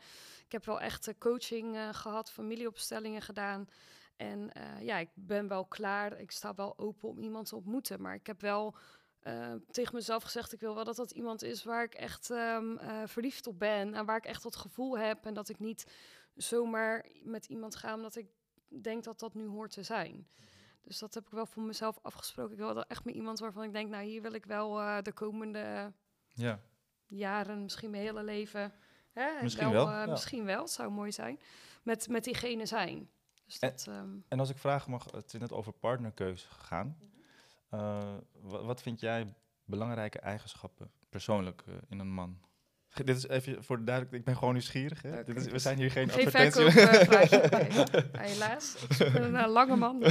Ik 0.45 0.53
heb 0.53 0.65
wel 0.65 0.81
echt 0.81 1.19
coaching 1.19 1.77
eh, 1.77 1.89
gehad, 1.93 2.31
familieopstellingen 2.31 3.23
gedaan 3.23 3.69
en 4.17 4.51
ja, 4.81 4.97
ik 4.97 5.09
ben 5.15 5.49
wel 5.49 5.65
klaar. 5.65 6.21
Ik 6.21 6.31
sta 6.31 6.55
wel 6.55 6.79
open 6.79 7.09
om 7.09 7.19
iemand 7.19 7.49
te 7.49 7.57
ontmoeten, 7.57 8.01
maar 8.01 8.15
ik 8.15 8.27
heb 8.27 8.41
wel 8.41 8.77
eh, 9.21 9.53
tegen 9.71 9.95
mezelf 9.95 10.23
gezegd, 10.23 10.53
ik 10.53 10.61
wil 10.61 10.75
wel 10.75 10.85
dat 10.85 10.97
dat 10.97 11.11
iemand 11.11 11.43
is 11.43 11.65
waar 11.65 11.85
ik 11.85 11.95
echt 11.95 12.31
ehm, 12.31 12.77
eh, 12.77 13.03
verliefd 13.07 13.47
op 13.47 13.59
ben 13.59 13.95
en 13.95 14.05
waar 14.05 14.17
ik 14.17 14.25
echt 14.25 14.43
dat 14.43 14.57
gevoel 14.57 14.99
heb 14.99 15.25
en 15.27 15.35
dat 15.35 15.49
ik 15.49 15.59
niet 15.59 15.87
zomaar 16.35 17.07
met 17.23 17.47
iemand 17.47 17.77
ga 17.77 17.95
omdat 17.95 18.17
ik 18.17 18.27
denk 18.83 19.05
dat 19.05 19.19
dat 19.19 19.35
nu 19.35 19.47
hoort 19.47 19.71
te 19.73 19.83
zijn. 19.83 20.29
Dus 20.83 20.99
dat 20.99 21.15
heb 21.15 21.25
ik 21.27 21.31
wel 21.33 21.47
voor 21.47 21.63
mezelf 21.63 21.99
afgesproken. 22.03 22.53
Ik 22.53 22.59
wil 22.59 22.75
wel 22.75 22.85
echt 22.85 23.05
met 23.05 23.15
iemand 23.15 23.39
waarvan 23.39 23.63
ik 23.63 23.73
denk, 23.73 23.91
nou 23.91 24.05
hier 24.05 24.23
wil 24.23 24.33
ik 24.33 24.45
wel 24.45 24.81
eh, 24.81 25.03
de 25.03 25.13
komende 25.13 25.93
Ja. 26.29 26.61
jaren, 27.07 27.63
misschien 27.63 27.91
mijn 27.91 28.03
hele 28.03 28.23
leven. 28.23 28.73
Hè, 29.13 29.43
Misschien 29.43 29.71
wel, 29.71 29.87
eh, 29.87 29.93
ja. 29.93 30.07
Misschien 30.07 30.45
wel, 30.45 30.61
het 30.61 30.71
zou 30.71 30.91
mooi 30.91 31.13
zijn. 31.13 31.41
Met, 31.83 32.09
met 32.09 32.25
diegene 32.25 32.67
zijn. 32.67 33.11
Dus 33.45 33.59
En- 33.59 33.71
dat, 33.71 33.87
ehm, 33.89 34.17
En 34.29 34.39
als 34.41 34.51
ik 34.51 34.59
vragen 34.59 34.91
mag, 34.91 35.11
het 35.11 35.35
is 35.35 35.41
net 35.41 35.53
over 35.53 35.73
partnerkeuze 35.73 36.47
gegaan. 36.49 36.97
Wa- 37.71 38.63
wat 38.63 38.83
vind 38.83 39.01
jij 39.01 39.35
belangrijke 39.65 40.19
eigenschappen 40.19 40.91
persoonlijk 41.09 41.63
eh, 41.67 41.75
in 41.89 41.99
een 41.99 42.13
man? 42.13 42.39
Dit 43.05 43.17
is 43.17 43.29
even 43.29 43.65
voor 43.65 43.79
de 43.79 43.85
duidelijk, 43.85 44.17
ik 44.17 44.25
ben 44.25 44.37
gewoon 44.37 44.53
nieuwsgierig. 44.53 45.03
Hè? 45.03 45.25
Dit 45.25 45.37
is, 45.37 45.47
we 45.47 45.59
zijn 45.59 45.79
hier 45.79 45.91
geen 45.91 46.11
geen 46.11 46.27
advertentie. 46.27 46.67
Oké. 46.67 46.81
Ja, 48.13 48.21
helaas. 48.21 48.77
Ik 48.89 48.93
zoek 48.93 49.15
een 49.15 49.37
eh, 49.37 49.51
lange 49.51 49.77
man. 49.77 50.03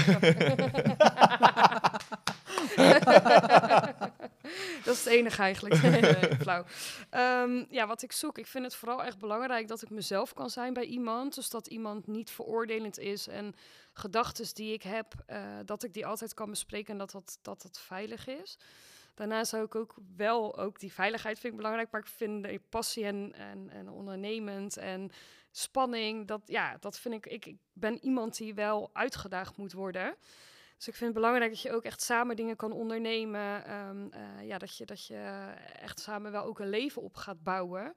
is 4.99 5.05
het 5.05 5.13
enige 5.13 5.41
eigenlijk. 5.41 5.81
Nee, 5.81 6.35
flauw. 6.41 6.65
Ehm, 7.09 7.65
ja, 7.69 7.87
wat 7.87 8.01
ik 8.01 8.11
zoek. 8.11 8.37
Ik 8.37 8.47
vind 8.47 8.63
het 8.65 8.75
vooral 8.75 9.03
echt 9.03 9.17
belangrijk 9.17 9.67
dat 9.67 9.81
ik 9.81 9.89
mezelf 9.89 10.33
kan 10.33 10.49
zijn 10.49 10.73
bij 10.73 10.85
iemand. 10.85 11.35
Dus 11.35 11.49
dat 11.49 11.67
iemand 11.67 12.07
niet 12.07 12.31
veroordelend 12.31 12.99
is. 12.99 13.27
En 13.27 13.53
gedachten 13.93 14.53
die 14.53 14.73
ik 14.73 14.83
heb, 14.83 15.13
eh, 15.25 15.41
dat 15.65 15.83
ik 15.83 15.93
die 15.93 16.05
altijd 16.05 16.33
kan 16.33 16.49
bespreken 16.49 16.91
en 16.91 16.97
dat 16.97 17.11
dat, 17.11 17.39
dat, 17.41 17.61
dat 17.61 17.79
veilig 17.79 18.27
is. 18.27 18.57
Daarnaast 19.13 19.49
zou 19.49 19.63
ik 19.63 19.75
ook 19.75 19.95
wel, 20.15 20.57
ook 20.57 20.79
die 20.79 20.93
veiligheid 20.93 21.39
vind 21.39 21.53
ik 21.53 21.59
belangrijk, 21.59 21.91
maar 21.91 22.01
ik 22.01 22.07
vind 22.07 22.43
de 22.43 22.61
passie 22.69 23.05
en, 23.05 23.33
en, 23.33 23.69
en 23.69 23.89
ondernemend 23.89 24.77
en 24.77 25.11
spanning, 25.51 26.27
dat, 26.27 26.41
ja, 26.45 26.77
dat 26.79 26.99
vind 26.99 27.13
ik, 27.13 27.25
ik, 27.25 27.45
ik 27.45 27.57
ben 27.73 28.03
iemand 28.03 28.37
die 28.37 28.53
wel 28.53 28.89
uitgedaagd 28.93 29.57
moet 29.57 29.73
worden. 29.73 30.15
Dus 30.79 30.87
ik 30.87 30.95
vind 30.95 31.13
het 31.13 31.19
belangrijk 31.21 31.51
dat 31.51 31.61
je 31.61 31.71
ook 31.71 31.83
echt 31.83 32.01
samen 32.01 32.35
dingen 32.35 32.55
kan 32.55 32.71
ondernemen. 32.71 33.65
ehm, 33.65 34.07
eh, 34.11 34.47
ja, 34.47 34.57
dat 34.57 34.77
je, 34.77 34.85
dat 34.85 35.05
je 35.05 35.53
echt 35.81 35.99
samen 35.99 36.31
wel 36.31 36.43
ook 36.43 36.59
een 36.59 36.69
leven 36.69 37.01
op 37.01 37.15
gaat 37.15 37.43
bouwen. 37.43 37.95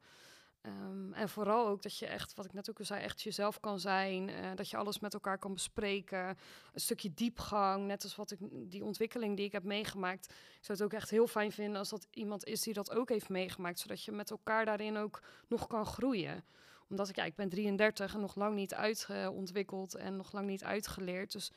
Ehm, 0.63 1.13
en 1.13 1.29
vooral 1.29 1.67
ook 1.67 1.83
dat 1.83 1.99
je 1.99 2.07
echt, 2.07 2.35
wat 2.35 2.45
ik 2.45 2.53
net 2.53 2.71
ook 2.71 2.79
al 2.79 2.85
zei, 2.85 3.03
echt 3.03 3.23
jezelf 3.23 3.61
kan 3.61 3.81
zijn. 3.81 4.29
eh, 4.29 4.51
dat 4.55 4.71
je 4.71 4.77
alles 4.77 4.99
met 4.99 5.15
elkaar 5.15 5.39
kan 5.39 5.53
bespreken. 5.53 6.27
Een 6.73 6.81
stukje 6.81 7.15
diepgang, 7.15 7.87
net 7.87 8.03
als 8.03 8.17
wat 8.17 8.31
ik, 8.31 8.39
die 8.51 8.85
ontwikkeling 8.85 9.37
die 9.37 9.47
ik 9.47 9.53
heb 9.53 9.65
meegemaakt. 9.65 10.27
Ik 10.31 10.65
zou 10.65 10.79
het 10.79 10.83
ook 10.83 10.93
echt 10.93 11.11
heel 11.11 11.27
fijn 11.27 11.53
vinden 11.53 11.79
als 11.79 11.89
dat 11.89 12.07
iemand 12.11 12.45
is 12.45 12.61
die 12.61 12.75
dat 12.75 12.91
ook 12.95 13.09
heeft 13.09 13.29
meegemaakt. 13.29 13.79
Zodat 13.79 14.05
je 14.05 14.13
met 14.13 14.31
elkaar 14.31 14.65
daarin 14.65 14.97
ook 14.97 15.23
nog 15.49 15.67
kan 15.67 15.87
groeien. 15.87 16.45
Omdat 16.89 17.09
ik, 17.09 17.17
ja, 17.17 17.25
ik 17.25 17.35
ben 17.35 17.49
33 17.49 18.15
en 18.15 18.21
nog 18.21 18.35
lang 18.35 18.55
niet 18.55 18.75
uitontwikkeld 18.75 19.95
en 19.95 20.17
nog 20.17 20.33
lang 20.33 20.47
niet 20.47 20.65
uitgeleerd. 20.65 21.33
Dus 21.33 21.51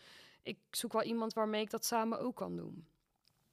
ik 0.45 0.59
zoek 0.71 0.93
wel 0.93 1.03
iemand 1.03 1.33
waarmee 1.33 1.61
ik 1.61 1.69
dat 1.69 1.85
samen 1.85 2.19
ook 2.19 2.35
kan 2.35 2.55
doen. 2.55 2.87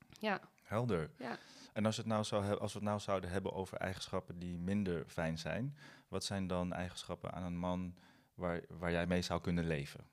Ja, 0.09 0.41
Helder. 0.63 1.11
ja. 1.19 1.39
En 1.73 1.87
als, 1.87 1.97
het 1.97 2.07
nou 2.07 2.25
zou 2.25 2.59
als 2.59 2.73
we 2.73 2.79
het 2.79 2.89
nou 2.89 3.01
zouden 3.01 3.31
hebben 3.31 3.53
over 3.53 3.79
eigenschappen 3.79 4.39
die 4.39 4.59
minder 4.59 5.05
fijn 5.07 5.39
zijn, 5.39 5.77
wat 6.09 6.25
zijn 6.25 6.47
dan 6.47 6.73
eigenschappen 6.73 7.33
aan 7.33 7.43
een 7.43 7.59
man 7.59 7.95
waar, 8.35 8.61
waar 8.69 8.91
jij 8.91 9.07
mee 9.07 9.23
zou 9.23 9.41
kunnen 9.41 9.67
leven? 9.67 10.07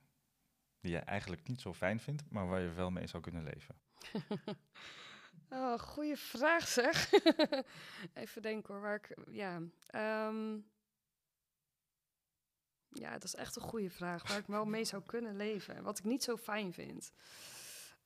Die 0.82 0.92
jij 0.92 1.04
eigenlijk 1.04 1.48
niet 1.48 1.62
zo 1.62 1.74
fijn 1.74 2.00
vindt, 2.00 2.24
maar 2.30 2.48
waar 2.48 2.62
je 2.62 2.72
wel 2.72 2.92
mee 2.92 3.08
zou 3.08 3.24
kunnen 3.24 3.44
leven. 3.44 3.76
Oh, 5.52 5.80
goede 5.80 6.18
vraag 6.18 6.68
zeg. 6.68 7.12
Even 8.14 8.42
denken 8.42 8.74
hoor, 8.74 8.84
waar 8.84 8.96
ik, 8.96 9.18
ja. 9.30 9.62
ehm, 9.86 10.58
ja, 12.90 13.12
dat 13.12 13.24
is 13.24 13.36
echt 13.36 13.56
een 13.56 13.62
goede 13.62 13.90
vraag, 13.90 14.28
waar 14.28 14.38
ik 14.38 14.48
wel 14.48 14.66
mee 14.66 14.86
zou 14.86 15.04
kunnen 15.06 15.36
leven. 15.36 15.76
en 15.76 15.84
Wat 15.84 15.98
ik 15.98 16.04
niet 16.04 16.24
zo 16.24 16.38
fijn 16.38 16.74
vind. 16.74 17.12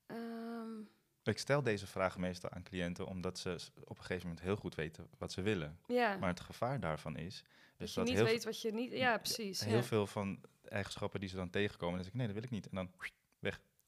Ehm, 0.06 0.80
Ik 1.22 1.38
stel 1.38 1.62
deze 1.62 1.86
vragen 1.86 2.20
meestal 2.20 2.50
aan 2.50 2.62
cliënten 2.62 3.06
omdat 3.06 3.38
ze 3.38 3.56
op 3.84 3.98
een 3.98 4.04
gegeven 4.04 4.26
moment 4.28 4.44
heel 4.44 4.56
goed 4.56 4.74
weten 4.74 5.08
wat 5.18 5.32
ze 5.32 5.42
willen. 5.42 5.78
ja, 5.86 6.16
Maar 6.16 6.28
het 6.28 6.40
gevaar 6.40 6.80
daarvan 6.80 7.16
is, 7.16 7.42
dat 7.42 7.78
dus 7.78 7.88
je 7.88 8.00
dat 8.00 8.08
niet 8.08 8.14
heel, 8.16 8.24
weet 8.24 8.44
wat 8.44 8.60
je 8.60 8.72
niet... 8.72 8.92
Ja, 8.92 9.18
precies. 9.18 9.64
heel 9.64 9.76
ja. 9.76 9.82
veel 9.82 10.06
van 10.06 10.40
eigenschappen 10.68 11.20
die 11.20 11.28
ze 11.28 11.36
dan 11.36 11.50
tegenkomen, 11.50 11.94
dan 11.94 12.04
zeg 12.04 12.12
ik 12.12 12.18
nee, 12.18 12.26
dat 12.26 12.36
wil 12.36 12.44
ik 12.44 12.50
niet. 12.50 12.68
En 12.68 12.74
dan 12.76 12.90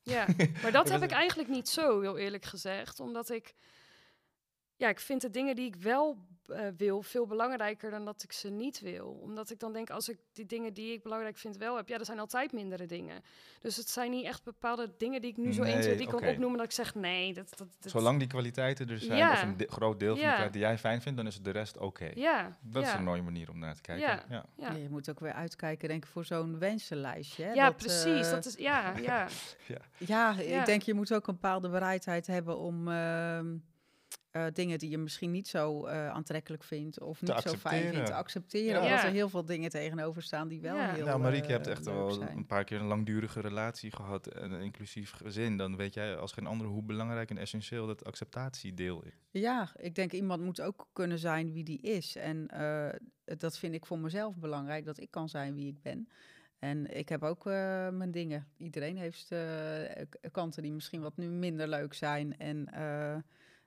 Ja, 0.02 0.26
maar 0.62 0.72
dat 0.72 0.88
heb 0.88 1.02
ik 1.02 1.10
eigenlijk 1.10 1.48
niet 1.48 1.68
zo, 1.68 2.00
heel 2.00 2.18
eerlijk 2.18 2.44
gezegd. 2.44 3.00
Omdat 3.00 3.30
ik... 3.30 3.54
Ja, 4.76 4.88
ik 4.88 5.00
vind 5.00 5.20
de 5.20 5.30
dingen 5.30 5.56
die 5.56 5.66
ik 5.66 5.76
wel 5.76 6.26
eh, 6.48 6.66
wil 6.76 7.02
veel 7.02 7.26
belangrijker 7.26 7.90
dan 7.90 8.04
dat 8.04 8.22
ik 8.22 8.32
ze 8.32 8.48
niet 8.50 8.80
wil. 8.80 9.06
Omdat 9.22 9.50
ik 9.50 9.58
dan 9.58 9.72
denk, 9.72 9.90
als 9.90 10.08
ik 10.08 10.18
die 10.32 10.46
dingen 10.46 10.74
die 10.74 10.92
ik 10.92 11.02
belangrijk 11.02 11.36
vind 11.36 11.56
wel 11.56 11.76
heb... 11.76 11.88
Ja, 11.88 11.98
er 11.98 12.04
zijn 12.04 12.18
altijd 12.18 12.52
mindere 12.52 12.86
dingen. 12.86 13.22
Dus 13.60 13.76
het 13.76 13.88
zijn 13.90 14.10
niet 14.10 14.24
echt 14.24 14.44
bepaalde 14.44 14.94
dingen 14.98 15.20
die 15.20 15.30
ik 15.30 15.36
nu 15.36 15.52
zo 15.52 15.62
Nee, 15.62 15.72
1, 15.72 15.80
2, 15.82 15.94
3 15.94 16.06
oké. 16.08 16.16
kan 16.20 16.28
opnoemen... 16.28 16.56
dat 16.58 16.66
ik 16.66 16.72
zeg, 16.72 16.94
nee, 16.94 17.34
dat... 17.34 17.52
dat, 17.56 17.68
dat 17.80 17.90
zolang 17.92 18.18
die 18.18 18.28
kwaliteiten 18.28 18.88
er 18.88 18.98
zijn, 18.98 19.18
Ja. 19.18 19.32
of 19.32 19.42
een 19.42 19.56
de- 19.56 19.66
groot 19.70 20.00
deel 20.00 20.16
van 20.16 20.24
Ja. 20.24 20.48
die 20.48 20.60
jij 20.60 20.78
fijn 20.78 21.02
vindt, 21.02 21.18
dan 21.18 21.26
is 21.26 21.34
het 21.34 21.44
de 21.44 21.50
rest 21.50 21.78
oké. 21.78 22.10
Ja, 22.14 22.56
Dat 22.60 22.82
ja, 22.82 22.88
is 22.92 22.94
een 22.98 23.04
mooie 23.04 23.22
manier 23.22 23.50
om 23.50 23.58
naar 23.58 23.74
te 23.74 23.80
kijken. 23.80 24.06
Ja. 24.06 24.24
Ja. 24.28 24.44
ja. 24.56 24.70
Ja, 24.70 24.76
je 24.76 24.88
moet 24.90 25.10
ook 25.10 25.20
weer 25.20 25.32
uitkijken, 25.32 25.88
denk 25.88 26.04
ik, 26.04 26.10
voor 26.10 26.24
zo'n 26.24 26.58
wensenlijstje. 26.58 27.44
Hè? 27.44 27.52
Ja, 27.52 27.66
Dat, 27.66 27.76
precies. 27.76 28.26
eh, 28.26 28.30
dat 28.30 28.44
is, 28.44 28.54
ja, 28.54 28.96
ja. 28.96 29.26
Ja, 29.98 30.34
Ja. 30.38 30.58
ik 30.60 30.66
denk 30.66 30.82
je 30.82 30.94
moet 30.94 31.14
ook 31.14 31.26
een 31.26 31.34
bepaalde 31.34 31.68
bereidheid 31.68 32.26
hebben 32.26 32.58
om 32.58 32.88
ehm, 32.88 33.56
eh, 34.30 34.44
dingen 34.52 34.78
die 34.78 34.90
je 34.90 34.98
misschien 34.98 35.30
niet 35.30 35.48
zo 35.48 35.86
eh, 35.86 36.08
aantrekkelijk 36.08 36.64
vindt 36.64 37.00
of 37.00 37.22
niet 37.22 37.40
zo 37.44 37.54
fijn 37.54 37.92
vindt, 37.92 38.06
te 38.06 38.14
accepteren. 38.14 38.82
Ja. 38.82 38.86
Omdat 38.88 39.04
er 39.04 39.10
heel 39.10 39.28
veel 39.28 39.44
dingen 39.44 39.70
tegenover 39.70 40.22
staan 40.22 40.48
die 40.48 40.60
wel 40.60 40.76
Ja. 40.76 40.92
heel 40.92 41.04
Nou, 41.04 41.20
Marieke, 41.20 41.46
je 41.46 41.52
hebt 41.52 41.66
eh, 41.66 41.72
echt 41.72 41.84
leuk 41.84 41.94
wel 41.94 42.10
zijn. 42.10 42.36
een 42.36 42.46
paar 42.46 42.64
keer 42.64 42.80
een 42.80 42.86
langdurige 42.86 43.40
relatie 43.40 43.92
gehad, 43.92 44.26
en 44.26 44.52
een 44.52 44.60
inclusief 44.60 45.10
gezin. 45.10 45.56
Dan 45.56 45.76
weet 45.76 45.94
jij 45.94 46.16
als 46.16 46.32
geen 46.32 46.46
ander 46.46 46.66
hoe 46.66 46.82
belangrijk 46.82 47.30
en 47.30 47.38
essentieel 47.38 47.86
dat 47.86 48.04
acceptatiedeel 48.04 49.02
is. 49.04 49.12
Ja, 49.30 49.72
ik 49.76 49.94
denk 49.94 50.12
iemand 50.12 50.42
moet 50.42 50.60
ook 50.60 50.88
kunnen 50.92 51.18
zijn 51.18 51.52
wie 51.52 51.64
die 51.64 51.80
is. 51.80 52.16
En 52.16 52.48
eh, 52.48 53.36
dat 53.38 53.58
vind 53.58 53.74
ik 53.74 53.86
voor 53.86 53.98
mezelf 53.98 54.36
belangrijk, 54.36 54.84
dat 54.84 55.00
ik 55.00 55.10
kan 55.10 55.28
zijn 55.28 55.54
wie 55.54 55.66
ik 55.66 55.82
ben. 55.82 56.08
En 56.58 56.96
ik 56.96 57.08
heb 57.08 57.22
ook 57.22 57.46
eh, 57.46 57.88
mijn 57.88 58.10
dingen. 58.10 58.46
Iedereen 58.56 58.96
heeft 58.96 59.32
eh, 59.32 59.40
kanten 60.32 60.62
die 60.62 60.72
misschien 60.72 61.00
wat 61.00 61.16
nu 61.16 61.28
minder 61.28 61.68
leuk 61.68 61.94
zijn. 61.94 62.38
En, 62.38 62.72
eh, 62.72 63.16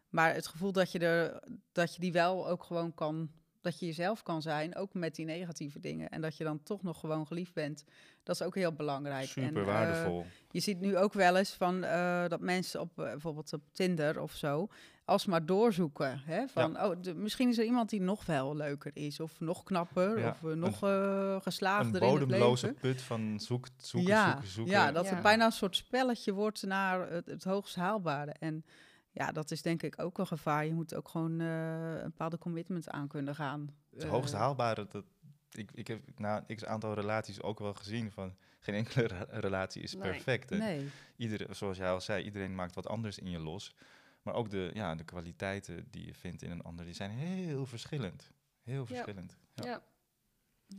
maar 0.10 0.34
het 0.34 0.48
gevoel 0.48 0.72
dat 0.72 0.92
je, 0.92 1.00
er, 1.00 1.44
dat 1.72 1.94
je 1.96 2.02
die 2.02 2.12
wel 2.12 2.48
ook 2.48 2.64
gewoon 2.64 2.94
kan, 2.94 3.30
dat 3.62 3.80
je 3.80 3.86
jezelf 3.86 4.24
kan 4.24 4.42
zijn, 4.42 4.76
ook 4.76 4.94
met 4.94 5.16
die 5.16 5.26
negatieve 5.26 5.80
dingen. 5.80 6.10
En 6.10 6.22
dat 6.22 6.38
je 6.38 6.44
dan 6.44 6.64
toch 6.64 6.84
nog 6.84 7.00
gewoon 7.00 7.28
geliefd 7.28 7.54
bent, 7.54 7.84
dat 8.24 8.36
is 8.40 8.42
ook 8.46 8.56
heel 8.56 8.74
belangrijk. 8.74 9.28
Super 9.28 9.44
En, 9.50 9.56
eh, 9.58 9.66
waardevol. 9.66 10.26
je 10.52 10.60
ziet 10.60 10.80
nu 10.80 10.98
ook 10.98 11.14
wel 11.14 11.38
eens 11.38 11.52
van 11.54 11.84
eh, 11.84 12.28
dat 12.28 12.40
mensen 12.42 12.80
op 12.80 13.00
eh, 13.00 13.06
bijvoorbeeld 13.06 13.54
op 13.54 13.62
Tinder 13.72 14.22
of 14.22 14.32
zo 14.32 14.68
alsmaar 15.06 15.46
doorzoeken. 15.46 16.22
Hè? 16.26 16.48
Van 16.48 16.82
oh, 16.84 16.96
de- 17.02 17.14
misschien 17.16 17.50
is 17.50 17.58
er 17.58 17.64
iemand 17.66 17.90
die 17.90 18.02
nog 18.02 18.26
wel 18.26 18.56
leuker 18.56 18.92
is, 18.94 19.20
of 19.20 19.40
nog 19.40 19.64
knapper, 19.64 20.20
Ja, 20.20 20.30
of 20.30 20.42
nog 20.56 20.84
eh 20.84 20.90
een 21.34 21.42
geslaagder 21.42 22.02
in 22.02 22.08
het 22.10 22.20
bodemloze 22.20 22.66
leven. 22.66 22.82
put 22.82 23.02
van 23.02 23.40
zoek, 23.40 23.68
zoeken, 23.78 24.10
ja, 24.10 24.32
zoeken, 24.32 24.50
zoeken. 24.50 24.74
ja, 24.74 24.92
dat 24.92 25.06
Ja. 25.06 25.14
het 25.14 25.22
bijna 25.22 25.46
een 25.46 25.52
soort 25.52 25.76
spelletje 25.76 26.34
wordt 26.34 26.64
naar 26.66 27.10
het, 27.12 27.26
het 27.26 27.44
hoogst 27.44 27.76
haalbare. 27.76 28.32
En 28.40 28.66
ja, 29.12 29.32
dat 29.32 29.52
is 29.52 29.62
denk 29.62 29.84
ik 29.84 30.02
ook 30.02 30.18
een 30.18 30.28
gevaar. 30.28 30.66
Je 30.66 30.74
moet 30.74 30.96
ook 30.96 31.10
gewoon 31.10 31.40
eh, 31.42 31.94
een 31.94 32.04
bepaalde 32.04 32.38
commitment 32.38 32.90
aan 32.90 33.08
kunnen 33.08 33.36
gaan. 33.36 33.76
Het 33.92 34.04
hoogst 34.04 34.34
Eh, 34.34 34.40
haalbare, 34.40 34.88
dat, 34.90 35.06
ik, 35.52 35.72
ik 35.74 35.88
heb 35.88 36.20
na 36.20 36.44
een 36.48 36.56
x 36.56 36.66
aantal 36.66 36.94
relaties 36.94 37.42
ook 37.42 37.60
wel 37.60 37.74
gezien 37.74 38.12
van 38.12 38.36
geen 38.60 38.76
enkele 38.76 39.08
re- 39.08 39.26
relatie 39.40 39.82
is 39.82 39.96
perfect. 39.96 40.50
Nee, 40.50 40.88
Iedere, 41.16 41.54
zoals 41.54 41.78
jij 41.78 41.90
al 41.92 42.02
zei, 42.02 42.24
iedereen 42.24 42.56
maakt 42.56 42.76
wat 42.76 42.88
anders 42.88 43.20
in 43.20 43.30
je 43.30 43.40
los. 43.40 43.76
Maar 44.22 44.34
ook 44.34 44.50
de, 44.50 44.72
ja, 44.74 44.96
de 44.96 45.04
kwaliteiten 45.04 45.88
die 45.92 46.06
je 46.06 46.14
vindt 46.14 46.42
in 46.42 46.52
een 46.52 46.62
ander, 46.62 46.86
die 46.86 46.94
zijn 46.94 47.12
heel 47.12 47.66
verschillend. 47.66 48.32
Heel 48.64 48.86
verschillend. 48.86 49.38
Ja. 49.54 49.66
Ja. 49.66 49.82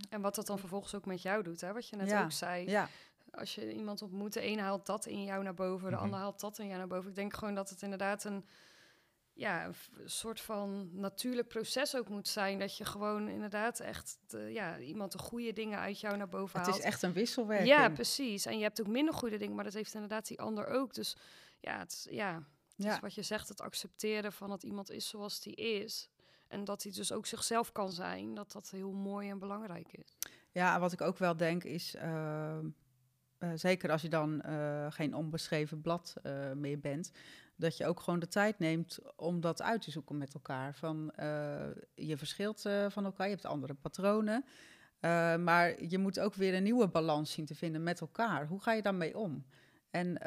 En 0.08 0.20
wat 0.20 0.34
dat 0.34 0.46
dan 0.46 0.58
vervolgens 0.58 0.94
ook 0.94 1.06
met 1.06 1.22
jou 1.22 1.42
doet, 1.42 1.60
hè? 1.60 1.72
wat 1.72 1.88
je 1.88 1.96
net 1.96 2.10
Ja. 2.10 2.24
ook 2.24 2.32
zei. 2.32 2.70
Als 3.32 3.54
je 3.54 3.72
iemand 3.74 4.02
ontmoet, 4.02 4.32
de 4.32 4.46
een 4.46 4.58
haalt 4.58 4.86
dat 4.86 5.06
in 5.06 5.24
jou 5.24 5.42
naar 5.42 5.54
boven, 5.54 5.88
de 5.90 5.94
Mhm. 5.94 6.04
ander 6.04 6.18
haalt 6.18 6.40
dat 6.40 6.58
in 6.58 6.66
jou 6.66 6.78
naar 6.78 6.86
boven. 6.88 7.08
Ik 7.10 7.14
denk 7.16 7.34
gewoon 7.34 7.54
dat 7.54 7.70
het 7.70 7.82
inderdaad 7.82 8.24
een, 8.24 8.44
ja, 9.32 9.64
een 9.66 9.74
soort 10.04 10.40
van 10.40 10.88
natuurlijk 11.00 11.48
proces 11.48 11.96
ook 11.96 12.08
moet 12.08 12.28
zijn. 12.28 12.58
Dat 12.58 12.76
je 12.76 12.84
gewoon 12.84 13.28
inderdaad 13.28 13.80
echt 13.80 14.18
de- 14.26 14.38
ja, 14.52 14.78
iemand 14.78 15.12
de 15.12 15.18
goede 15.18 15.52
dingen 15.52 15.78
uit 15.78 16.00
jou 16.00 16.16
naar 16.16 16.28
boven 16.28 16.58
het 16.58 16.68
haalt. 16.68 16.78
is 16.78 16.84
echt 16.84 17.02
een 17.02 17.12
wisselwerking. 17.12 17.68
ja, 17.68 17.88
precies. 17.90 18.46
En 18.46 18.56
je 18.56 18.62
hebt 18.62 18.80
ook 18.80 18.86
minder 18.86 19.14
goede 19.14 19.36
dingen, 19.36 19.54
maar 19.54 19.64
dat 19.64 19.72
heeft 19.74 19.94
inderdaad 19.94 20.26
die 20.26 20.40
ander 20.40 20.66
ook. 20.66 20.94
Dus 20.94 21.16
ja, 21.60 21.78
het, 21.78 22.06
ja, 22.10 22.34
het 22.34 22.44
Ja. 22.86 22.94
is 22.94 23.00
wat 23.00 23.14
je 23.14 23.22
zegt, 23.22 23.48
het 23.48 23.60
accepteren 23.60 24.32
van 24.32 24.48
dat 24.48 24.62
iemand 24.62 24.90
is 24.90 25.08
zoals 25.08 25.40
die 25.40 25.54
is. 25.54 26.08
En 26.48 26.64
dat 26.64 26.82
hij 26.82 26.92
dus 26.92 27.12
ook 27.12 27.26
zichzelf 27.26 27.72
kan 27.72 27.92
zijn, 27.92 28.34
dat 28.34 28.52
dat 28.52 28.70
heel 28.70 28.92
mooi 28.92 29.30
en 29.30 29.38
belangrijk 29.38 29.92
is. 29.92 30.16
Ja, 30.52 30.80
wat 30.80 30.92
ik 30.92 31.00
ook 31.00 31.18
wel 31.18 31.36
denk 31.36 31.64
is, 31.64 31.94
ehm, 31.94 32.68
eh, 33.40 33.50
zeker 33.54 33.90
als 33.90 34.02
je 34.02 34.08
dan 34.08 34.40
eh, 34.40 34.86
geen 34.90 35.14
onbeschreven 35.14 35.80
blad 35.80 36.14
eh, 36.22 36.52
meer 36.52 36.80
bent, 36.80 37.12
dat 37.56 37.76
je 37.76 37.86
ook 37.86 38.00
gewoon 38.00 38.18
de 38.18 38.28
tijd 38.28 38.58
neemt 38.58 38.98
om 39.16 39.40
dat 39.40 39.62
uit 39.62 39.82
te 39.82 39.90
zoeken 39.90 40.18
met 40.18 40.34
elkaar. 40.34 40.74
Van, 40.74 41.12
je 41.94 42.16
verschilt 42.16 42.60
van 42.88 43.04
elkaar, 43.04 43.26
je 43.26 43.32
hebt 43.32 43.44
andere 43.44 43.74
patronen, 43.74 44.44
maar 45.44 45.84
je 45.84 45.98
moet 45.98 46.20
ook 46.20 46.34
weer 46.34 46.54
een 46.54 46.62
nieuwe 46.62 46.88
balans 46.88 47.32
zien 47.32 47.44
te 47.44 47.54
vinden 47.54 47.82
met 47.82 48.00
elkaar. 48.00 48.46
Hoe 48.46 48.60
ga 48.60 48.72
je 48.72 48.82
daarmee 48.82 49.18
om? 49.18 49.44
En 49.90 50.18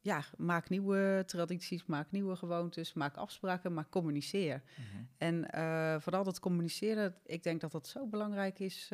ja, 0.00 0.24
maak 0.36 0.68
nieuwe 0.68 1.22
tradities, 1.26 1.86
maak 1.86 2.10
nieuwe 2.10 2.36
gewoontes, 2.36 2.92
maak 2.92 3.16
afspraken, 3.16 3.74
maar 3.74 3.88
communiceer. 3.88 4.62
Mhm. 4.76 5.04
En 5.16 5.46
vooral 6.02 6.24
dat 6.24 6.40
communiceren, 6.40 7.14
ik 7.26 7.42
denk 7.42 7.60
dat 7.60 7.72
dat 7.72 7.86
zo 7.86 8.06
belangrijk 8.06 8.58
is 8.58 8.90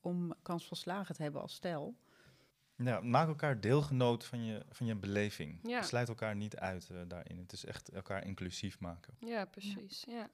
om 0.00 0.34
kans 0.42 0.66
van 0.66 0.76
slagen 0.76 1.14
te 1.14 1.22
hebben 1.22 1.40
als 1.40 1.54
stel. 1.54 1.96
Ja, 2.84 3.00
maak 3.00 3.28
elkaar 3.28 3.60
deelgenoot 3.60 4.24
van 4.24 4.44
je, 4.44 4.64
van 4.70 4.86
je 4.86 4.94
beleving. 4.94 5.58
Ja. 5.62 5.82
Sluit 5.82 6.08
elkaar 6.08 6.36
niet 6.36 6.56
uit 6.56 6.90
eh, 6.90 7.00
daarin. 7.08 7.38
Het 7.38 7.52
is 7.52 7.64
echt 7.64 7.88
elkaar 7.88 8.24
inclusief 8.24 8.80
maken. 8.80 9.14
Ja, 9.18 9.44
precies. 9.44 10.04
Ja. 10.06 10.30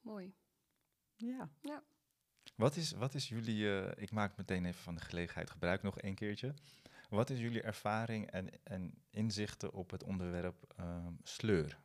Mooi. 0.00 0.34
Ja. 1.16 1.50
Wat 2.54 2.76
is, 2.76 2.92
wat 2.92 3.14
is 3.14 3.28
jullie, 3.28 3.80
eh, 3.80 4.02
ik 4.02 4.10
maak 4.10 4.36
meteen 4.36 4.64
even 4.64 4.82
van 4.82 4.94
de 4.94 5.00
gelegenheid 5.00 5.50
gebruik 5.50 5.82
nog 5.82 6.02
een 6.02 6.14
keertje. 6.14 6.54
Wat 7.08 7.30
is 7.30 7.38
jullie 7.38 7.62
ervaring 7.62 8.30
en, 8.30 8.48
en 8.62 8.94
inzichten 9.10 9.72
op 9.72 9.90
het 9.90 10.02
onderwerp 10.02 10.74
ehm, 10.76 11.12
sleur? 11.22 11.78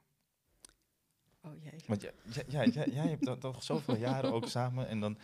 Oh 1.41 1.63
jee. 1.63 1.83
Want 1.87 2.01
jij, 2.01 2.13
jij, 2.47 2.67
jij, 2.69 3.07
hebt 3.07 3.25
dat 3.25 3.41
toch 3.41 3.63
zoveel 3.63 3.95
jaren 3.95 4.33
ook 4.33 4.47
samen 4.57 4.87
en 4.87 4.99
dan 4.99 5.17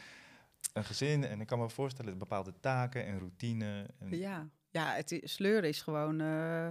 een 0.73 0.83
gezin. 0.83 1.23
En 1.23 1.41
ik 1.41 1.47
kan 1.47 1.59
me 1.59 1.69
voorstellen, 1.69 2.17
bepaalde 2.17 2.53
taken 2.59 3.05
en 3.05 3.19
routine. 3.19 3.85
Ja, 4.09 4.49
ja 4.69 4.93
het 4.93 5.19
sleuren 5.23 5.69
is 5.69 5.81
gewoon 5.81 6.21
eh, 6.21 6.67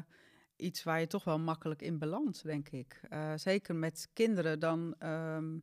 iets 0.56 0.82
waar 0.82 1.00
je 1.00 1.06
toch 1.06 1.24
wel 1.24 1.38
makkelijk 1.38 1.82
in 1.82 1.98
belandt, 1.98 2.42
denk 2.44 2.68
ik. 2.68 3.00
Eh, 3.08 3.32
zeker 3.36 3.74
met 3.74 4.10
kinderen 4.12 4.58
dan. 4.58 4.94
ehm, 4.98 5.58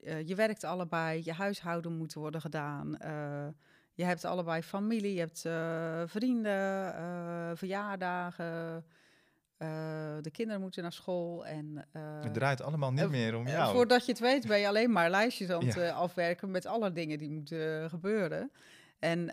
eh, 0.00 0.28
je 0.28 0.34
werkt 0.34 0.64
allebei, 0.64 1.20
je 1.24 1.32
huishouden 1.32 1.96
moet 1.96 2.14
worden 2.14 2.40
gedaan. 2.40 2.96
je 3.96 4.04
hebt 4.04 4.24
allebei 4.24 4.62
familie, 4.62 5.14
je 5.14 5.20
hebt 5.20 5.40
vrienden, 6.10 7.58
verjaardagen. 7.58 8.84
Eh, 9.56 10.16
de 10.20 10.30
kinderen 10.30 10.60
moeten 10.60 10.82
naar 10.82 10.92
school. 10.92 11.46
En, 11.46 11.86
eh, 11.92 12.22
Het 12.22 12.34
draait 12.34 12.60
allemaal 12.60 12.90
niet 12.92 13.00
eh, 13.04 13.10
meer 13.10 13.36
om 13.36 13.46
jou. 13.48 13.74
Voordat 13.74 14.06
je 14.06 14.12
het 14.12 14.20
weet 14.20 14.46
ben 14.46 14.58
je 14.58 14.68
alleen 14.68 14.92
maar 14.92 15.10
lijstjes 15.10 15.50
aan 15.50 15.64
het 15.64 15.74
Ja. 15.74 15.90
afwerken 15.90 16.50
met 16.50 16.66
alle 16.66 16.92
dingen 16.92 17.18
die 17.18 17.30
moeten 17.30 17.90
gebeuren. 17.90 18.50
En 18.98 19.26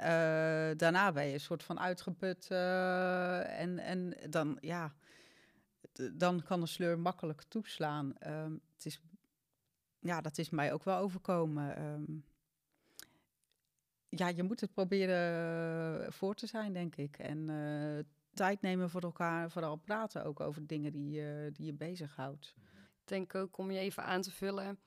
daarna 0.78 1.12
ben 1.12 1.26
je 1.26 1.34
een 1.34 1.40
soort 1.40 1.64
van 1.64 1.80
uitgeput. 1.80 2.48
en, 2.50 3.80
en 3.80 4.14
dan, 4.30 4.58
ja, 4.60 4.94
dan 6.14 6.44
kan 6.44 6.60
de 6.60 6.66
sleur 6.66 7.00
makkelijk 7.00 7.42
toeslaan. 7.48 8.18
Ehm, 8.18 8.52
het 8.76 8.86
is, 8.86 9.02
ja, 10.00 10.22
dat 10.22 10.38
is 10.38 10.50
mij 10.50 10.74
ook 10.74 10.84
wel 10.84 10.98
overkomen. 10.98 11.76
Ehm, 11.76 12.04
ja, 14.10 14.28
je 14.28 14.44
moet 14.44 14.60
het 14.62 14.74
proberen 14.74 16.14
voor 16.14 16.36
te 16.36 16.48
zijn, 16.48 16.74
denk 16.74 16.96
ik. 16.96 17.18
En 17.18 17.50
tijd 18.34 18.62
nemen 18.62 18.90
voor 18.90 19.02
elkaar, 19.02 19.52
vooral 19.52 19.76
praten 19.76 20.26
ook 20.26 20.40
over 20.40 20.68
dingen 20.68 20.92
die, 20.92 21.22
eh, 21.22 21.52
die 21.54 21.66
je 21.66 21.74
bezighoudt. 21.74 22.54
Ik 23.02 23.08
denk 23.08 23.36
ook 23.36 23.58
om 23.58 23.72
je 23.72 23.80
even 23.80 24.04
aan 24.04 24.22
te 24.22 24.32
vullen. 24.32 24.80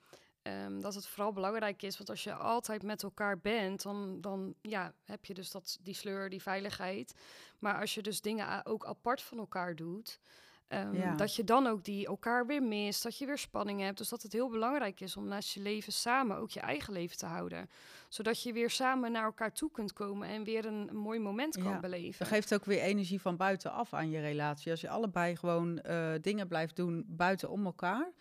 ehm, 0.43 0.81
dat 0.81 0.95
het 0.95 1.07
vooral 1.07 1.33
belangrijk 1.33 1.83
is, 1.83 1.97
want 1.97 2.11
als 2.11 2.25
je 2.25 2.35
altijd 2.35 2.83
met 2.83 3.03
elkaar 3.03 3.39
bent, 3.39 3.83
dan, 3.83 4.21
dan 4.21 4.55
ja, 4.63 4.95
heb 5.05 5.25
je 5.25 5.35
dus 5.35 5.51
dat, 5.51 5.79
die 5.83 5.95
sleur, 5.95 6.31
die 6.31 6.43
veiligheid. 6.43 7.15
Maar 7.59 7.81
als 7.81 7.95
je 7.95 8.03
dus 8.03 8.21
dingen 8.21 8.67
ook 8.67 8.87
apart 8.87 9.23
van 9.23 9.39
elkaar 9.39 9.77
doet, 9.77 10.21
ehm, 10.75 10.97
Ja. 10.97 11.15
dat 11.15 11.37
je 11.37 11.45
dan 11.45 11.67
ook 11.67 11.85
die 11.85 12.07
elkaar 12.07 12.47
weer 12.47 12.63
mist, 12.63 13.03
dat 13.03 13.19
je 13.19 13.27
weer 13.27 13.39
spanning 13.39 13.81
hebt. 13.81 13.99
Dus 13.99 14.09
dat 14.09 14.23
het 14.23 14.33
heel 14.33 14.49
belangrijk 14.49 15.01
is 15.01 15.17
om 15.17 15.29
naast 15.29 15.55
je 15.55 15.61
leven 15.61 15.93
samen 15.93 16.37
ook 16.37 16.51
je 16.51 16.61
eigen 16.61 16.93
leven 16.93 17.17
te 17.17 17.27
houden. 17.27 17.71
Zodat 18.09 18.43
je 18.43 18.53
weer 18.53 18.71
samen 18.71 19.13
naar 19.13 19.25
elkaar 19.25 19.53
toe 19.53 19.71
kunt 19.71 19.93
komen 19.93 20.29
en 20.29 20.45
weer 20.45 20.65
een, 20.65 20.89
een 20.89 20.97
mooi 20.97 21.19
moment 21.19 21.55
kan 21.55 21.73
Ja, 21.73 21.81
beleven. 21.81 22.19
Dat 22.19 22.29
geeft 22.29 22.55
ook 22.55 22.65
weer 22.65 22.81
energie 22.81 23.21
van 23.21 23.37
buitenaf 23.37 23.93
aan 23.95 24.11
je 24.11 24.21
relatie. 24.21 24.71
Als 24.71 24.81
je 24.81 24.89
allebei 24.89 25.37
gewoon 25.37 25.79
eh, 25.79 26.13
dingen 26.21 26.49
blijft 26.49 26.77
doen 26.77 27.05
buiten 27.07 27.51
om 27.51 27.65
elkaar, 27.65 28.13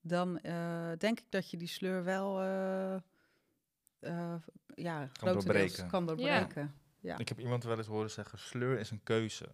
dan 0.00 0.38
eh, 0.38 0.90
denk 0.98 1.18
ik 1.20 1.26
dat 1.28 1.50
je 1.50 1.56
die 1.56 1.68
sleur 1.68 2.04
wel 2.04 2.40
eh, 2.40 2.94
eh, 2.94 4.34
ja, 4.74 5.08
grotendeels 5.12 5.44
doorbreken. 5.44 5.86
kan 5.88 6.06
doorbreken. 6.06 6.74
Ja. 7.00 7.18
Ik 7.18 7.28
heb 7.28 7.38
iemand 7.38 7.64
wel 7.64 7.76
eens 7.76 7.86
horen 7.86 8.10
zeggen, 8.10 8.38
sleur 8.38 8.78
is 8.78 8.90
een 8.90 9.02
keuze. 9.02 9.48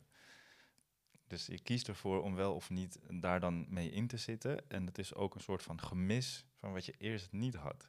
Dus 1.28 1.46
je 1.46 1.60
kiest 1.60 1.88
ervoor 1.88 2.22
om 2.22 2.34
wel 2.34 2.54
of 2.54 2.70
niet 2.70 2.98
daar 3.10 3.40
dan 3.40 3.66
mee 3.68 3.90
in 3.90 4.06
te 4.06 4.16
zitten. 4.16 4.70
En 4.70 4.86
het 4.86 4.98
is 4.98 5.14
ook 5.14 5.34
een 5.34 5.40
soort 5.40 5.62
van 5.62 5.80
gemis 5.80 6.44
van 6.58 6.72
wat 6.72 6.84
je 6.84 6.94
eerst 6.98 7.32
niet 7.32 7.54
had. 7.54 7.88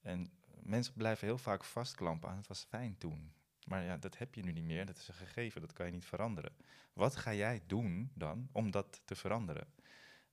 En 0.00 0.30
mensen 0.62 0.94
blijven 0.94 1.26
heel 1.26 1.38
vaak 1.38 1.64
vastklampen 1.64 2.28
aan 2.28 2.36
het 2.36 2.46
was 2.46 2.66
fijn 2.68 2.98
toen. 2.98 3.32
Maar 3.66 3.82
ja, 3.82 3.96
dat 3.96 4.18
heb 4.18 4.34
je 4.34 4.42
nu 4.42 4.52
niet 4.52 4.64
meer. 4.64 4.86
Dat 4.86 4.96
is 4.96 5.08
een 5.08 5.14
gegeven, 5.14 5.60
dat 5.60 5.72
kan 5.72 5.86
je 5.86 5.92
niet 5.92 6.04
veranderen. 6.04 6.52
Wat 6.92 7.16
ga 7.16 7.34
jij 7.34 7.62
doen 7.66 8.10
dan 8.14 8.48
om 8.52 8.70
dat 8.70 9.00
te 9.04 9.14
veranderen? 9.14 9.66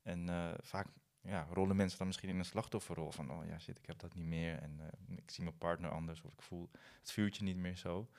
En 0.02 0.30
eh, 0.30 0.52
vaak 0.62 0.88
ja, 1.22 1.48
rollen 1.52 1.76
mensen 1.76 1.98
dan 1.98 2.08
misschien 2.08 2.30
in 2.30 2.40
een 2.40 2.46
slachtofferrol 2.46 3.12
van, 3.12 3.32
oh 3.32 3.46
ja, 3.46 3.60
shit, 3.60 3.78
ik 3.78 3.86
heb 3.86 4.00
dat 4.00 4.14
niet 4.14 4.26
meer. 4.26 4.60
En 4.60 4.80
eh, 4.80 5.18
ik 5.18 5.32
zie 5.32 5.44
mijn 5.44 5.58
partner 5.58 5.92
anders 5.92 6.22
of 6.22 6.32
ik 6.32 6.42
voel 6.42 6.70
het 7.00 7.12
vuurtje 7.12 7.44
niet 7.44 7.58
meer 7.58 7.76
zo. 7.76 8.10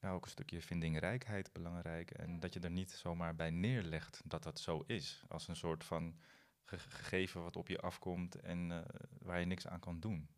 Ja, 0.00 0.10
ook 0.10 0.24
een 0.24 0.30
stukje 0.30 0.62
vindingrijkheid 0.62 1.52
belangrijk. 1.52 2.10
En 2.10 2.40
dat 2.40 2.54
je 2.54 2.60
er 2.60 2.70
niet 2.70 2.90
zomaar 2.90 3.34
bij 3.34 3.50
neerlegt 3.50 4.20
dat 4.24 4.42
dat 4.42 4.60
zo 4.60 4.84
is. 4.86 5.22
Als 5.28 5.48
een 5.48 5.56
soort 5.56 5.84
van 5.84 6.16
ge- 6.64 6.78
gegeven 6.78 7.42
wat 7.42 7.56
op 7.56 7.68
je 7.68 7.80
afkomt 7.80 8.34
en 8.40 8.70
eh, 8.72 8.78
waar 9.22 9.40
je 9.40 9.46
niks 9.46 9.66
aan 9.66 9.80
kan 9.80 10.00
doen. 10.00 10.28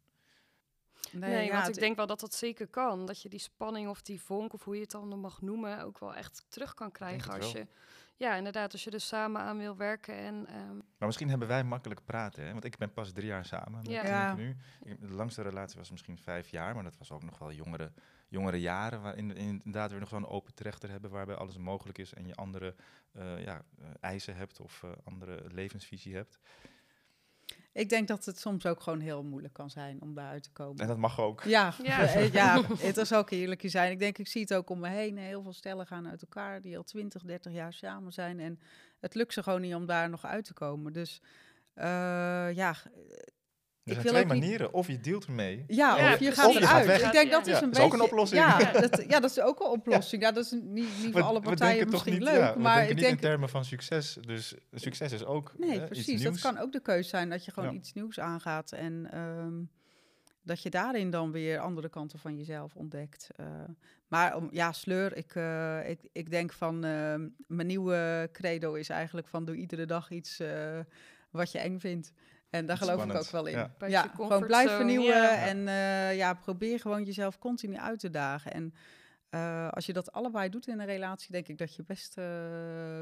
Nee, 1.12 1.44
ja, 1.46 1.52
want 1.54 1.68
ik 1.68 1.74
denk 1.80 1.96
wel 1.96 2.06
dat 2.06 2.20
dat 2.20 2.34
zeker 2.34 2.66
kan. 2.66 3.06
Dat 3.06 3.22
je 3.22 3.28
die 3.28 3.38
spanning 3.38 3.88
of 3.88 4.02
die 4.02 4.20
vonk, 4.22 4.52
of 4.52 4.64
hoe 4.64 4.74
je 4.74 4.80
het 4.80 4.90
dan 4.90 5.20
mag 5.20 5.40
noemen, 5.40 5.82
ook 5.84 5.98
wel 5.98 6.14
echt 6.14 6.44
terug 6.48 6.74
kan 6.74 6.92
krijgen. 6.92 7.32
Als 7.32 7.52
wel. 7.52 7.62
je, 7.62 7.68
ja, 8.16 8.34
inderdaad, 8.34 8.72
als 8.72 8.84
je 8.84 8.90
er 8.90 9.00
samen 9.00 9.40
aan 9.40 9.58
wil 9.58 9.76
werken. 9.76 10.14
En 10.14 10.46
ehm, 10.46 10.76
Maar 10.76 11.06
misschien 11.06 11.28
hebben 11.28 11.48
wij 11.48 11.64
makkelijk 11.64 12.04
praten, 12.04 12.44
hè? 12.44 12.52
want 12.52 12.64
ik 12.64 12.78
ben 12.78 12.92
pas 12.92 13.12
drie 13.12 13.26
jaar 13.26 13.44
samen 13.44 13.72
met 13.72 13.86
Ja. 13.90 14.34
Nu. 14.34 14.56
Ik- 14.82 15.00
De 15.00 15.08
langste 15.10 15.42
relatie 15.42 15.78
was 15.78 15.90
misschien 15.90 16.18
vijf 16.18 16.48
jaar, 16.48 16.74
maar 16.74 16.84
dat 16.84 16.96
was 16.98 17.10
ook 17.12 17.22
nog 17.22 17.38
wel 17.38 17.52
jongere, 17.52 17.92
jongere 18.30 18.60
jaren, 18.60 19.02
waarin 19.02 19.36
inderdaad 19.36 19.90
weer 19.90 20.00
nog 20.00 20.08
zo'n 20.08 20.28
open 20.28 20.54
trechter 20.54 20.90
hebben 20.90 21.10
waarbij 21.10 21.34
alles 21.34 21.56
mogelijk 21.56 21.98
is 21.98 22.14
en 22.14 22.26
je 22.26 22.34
andere 22.34 22.74
eh, 23.12 23.44
ja, 23.44 23.64
eh, 23.78 23.86
eisen 24.00 24.36
hebt 24.36 24.60
of 24.60 24.82
eh, 24.82 24.90
andere 25.04 25.42
levensvisie 25.52 26.14
hebt. 26.14 26.38
Ik 27.72 27.88
denk 27.88 28.08
dat 28.08 28.24
het 28.24 28.38
soms 28.38 28.66
ook 28.66 28.80
gewoon 28.80 29.00
heel 29.00 29.22
moeilijk 29.22 29.54
kan 29.54 29.70
zijn 29.70 30.02
om 30.02 30.14
daaruit 30.14 30.42
te 30.42 30.52
komen. 30.52 30.80
En 30.80 30.86
dat 30.86 30.96
mag 30.96 31.20
ook. 31.20 31.42
Ja, 31.42 31.74
Ja. 31.82 32.18
ja, 32.32 32.62
het 32.78 32.96
is 32.96 33.12
ook 33.12 33.30
eerlijk 33.30 33.62
zijn. 33.64 33.92
Ik 33.92 33.98
denk, 33.98 34.18
ik 34.18 34.28
zie 34.28 34.40
het 34.40 34.54
ook 34.54 34.70
om 34.70 34.80
me 34.80 34.88
heen. 34.88 35.18
Heel 35.18 35.42
veel 35.42 35.52
stellen 35.52 35.86
gaan 35.86 36.08
uit 36.08 36.22
elkaar 36.22 36.60
die 36.60 36.76
al 36.76 36.82
20, 36.82 37.22
30 37.22 37.52
jaar 37.52 37.72
samen 37.72 38.12
zijn. 38.12 38.40
En 38.40 38.60
het 39.00 39.14
lukt 39.14 39.32
ze 39.32 39.42
gewoon 39.42 39.60
niet 39.60 39.74
om 39.74 39.86
daar 39.86 40.10
nog 40.10 40.24
uit 40.24 40.44
te 40.44 40.54
komen. 40.54 40.92
Dus 40.92 41.22
eh, 41.74 42.54
ja, 42.54 42.76
Er 43.96 44.02
zijn 44.02 44.06
twee 44.14 44.24
niet- 44.24 44.40
manieren. 44.40 44.72
Of 44.72 44.86
je 44.86 45.00
dealt 45.00 45.24
ermee. 45.26 45.64
ja, 45.66 45.96
Ja, 45.96 46.12
of 46.12 46.18
je 46.18 46.32
gaat 46.32 46.54
eruit. 46.54 46.86
weg. 46.86 47.02
Ik 47.06 47.12
denk 47.12 47.30
dat 47.30 47.46
Ja. 47.46 47.52
is 47.54 47.60
een 47.60 47.64
Ja, 47.64 47.66
beetje... 47.66 47.82
is 47.82 47.86
ook 47.86 47.94
een 47.94 48.00
oplossing. 48.02 48.40
Ja, 48.40 48.58
dat, 48.88 49.04
ja, 49.08 49.20
dat 49.20 49.30
is 49.30 49.40
ook 49.40 49.60
een 49.60 49.66
oplossing. 49.66 50.22
Ja, 50.22 50.32
dat 50.32 50.44
is 50.44 50.50
niet, 50.50 50.62
niet 50.74 50.88
voor 51.02 51.12
We- 51.12 51.22
alle 51.22 51.38
we 51.40 51.44
partijen 51.46 51.88
misschien 51.90 52.12
niet, 52.12 52.22
leuk. 52.22 52.54
we 52.54 52.60
maar 52.60 52.74
denken 52.74 52.82
ik 52.82 52.94
niet 52.94 52.98
denk... 53.04 53.14
in 53.14 53.20
termen 53.20 53.48
van 53.48 53.64
succes. 53.64 54.18
Dus 54.20 54.54
succes 54.72 55.12
is 55.12 55.24
ook 55.24 55.52
Nee, 55.58 55.80
eh, 55.80 55.86
precies. 55.86 56.22
Dat 56.22 56.40
kan 56.40 56.58
ook 56.58 56.72
de 56.72 56.80
keuze 56.80 57.08
zijn 57.08 57.28
dat 57.28 57.44
je 57.44 57.50
gewoon 57.52 57.74
iets 57.74 57.92
nieuws 57.92 58.20
aangaat. 58.20 58.72
En 58.72 59.08
ehm, 59.12 59.54
dat 60.42 60.62
je 60.62 60.70
daarin 60.70 61.10
dan 61.10 61.32
weer 61.32 61.58
andere 61.58 61.88
kanten 61.88 62.18
van 62.18 62.36
jezelf 62.36 62.74
ontdekt. 62.74 63.28
Eh, 63.36 63.46
maar 64.08 64.36
om, 64.36 64.48
ja, 64.52 64.72
sleur, 64.72 65.16
ik, 65.16 65.34
eh, 65.34 65.88
ik, 65.88 66.00
ik 66.12 66.30
denk 66.30 66.52
van 66.52 66.84
ehm, 66.84 67.28
mijn 67.46 67.66
nieuwe 67.66 68.28
credo 68.32 68.74
is 68.74 68.88
eigenlijk 68.88 69.26
van 69.28 69.44
doe 69.44 69.54
iedere 69.56 69.86
dag 69.86 70.10
iets 70.10 70.40
wat 71.30 71.52
je 71.52 71.58
eng 71.58 71.78
vindt. 71.78 72.12
En 72.50 72.66
daar 72.66 72.76
geloof 72.76 73.04
ik 73.04 73.14
ook 73.14 73.30
wel 73.30 73.46
in. 73.46 73.70
ja. 73.88 74.10
Gewoon 74.14 74.46
blijf 74.46 74.70
vernieuwen 74.70 75.22
ja. 75.22 75.46
en 75.46 75.68
eh, 75.68 76.16
ja, 76.16 76.34
probeer 76.34 76.80
gewoon 76.80 77.04
jezelf 77.04 77.38
continu 77.38 77.76
uit 77.76 77.98
te 77.98 78.10
dagen. 78.10 78.52
En 78.52 78.74
eh, 79.30 79.68
als 79.68 79.86
je 79.86 79.92
dat 79.92 80.12
allebei 80.12 80.48
doet 80.48 80.66
in 80.66 80.80
een 80.80 80.86
relatie, 80.86 81.32
denk 81.32 81.48
ik 81.48 81.58
dat 81.58 81.74
je 81.74 81.82
best 81.82 82.18
eh, 82.18 82.24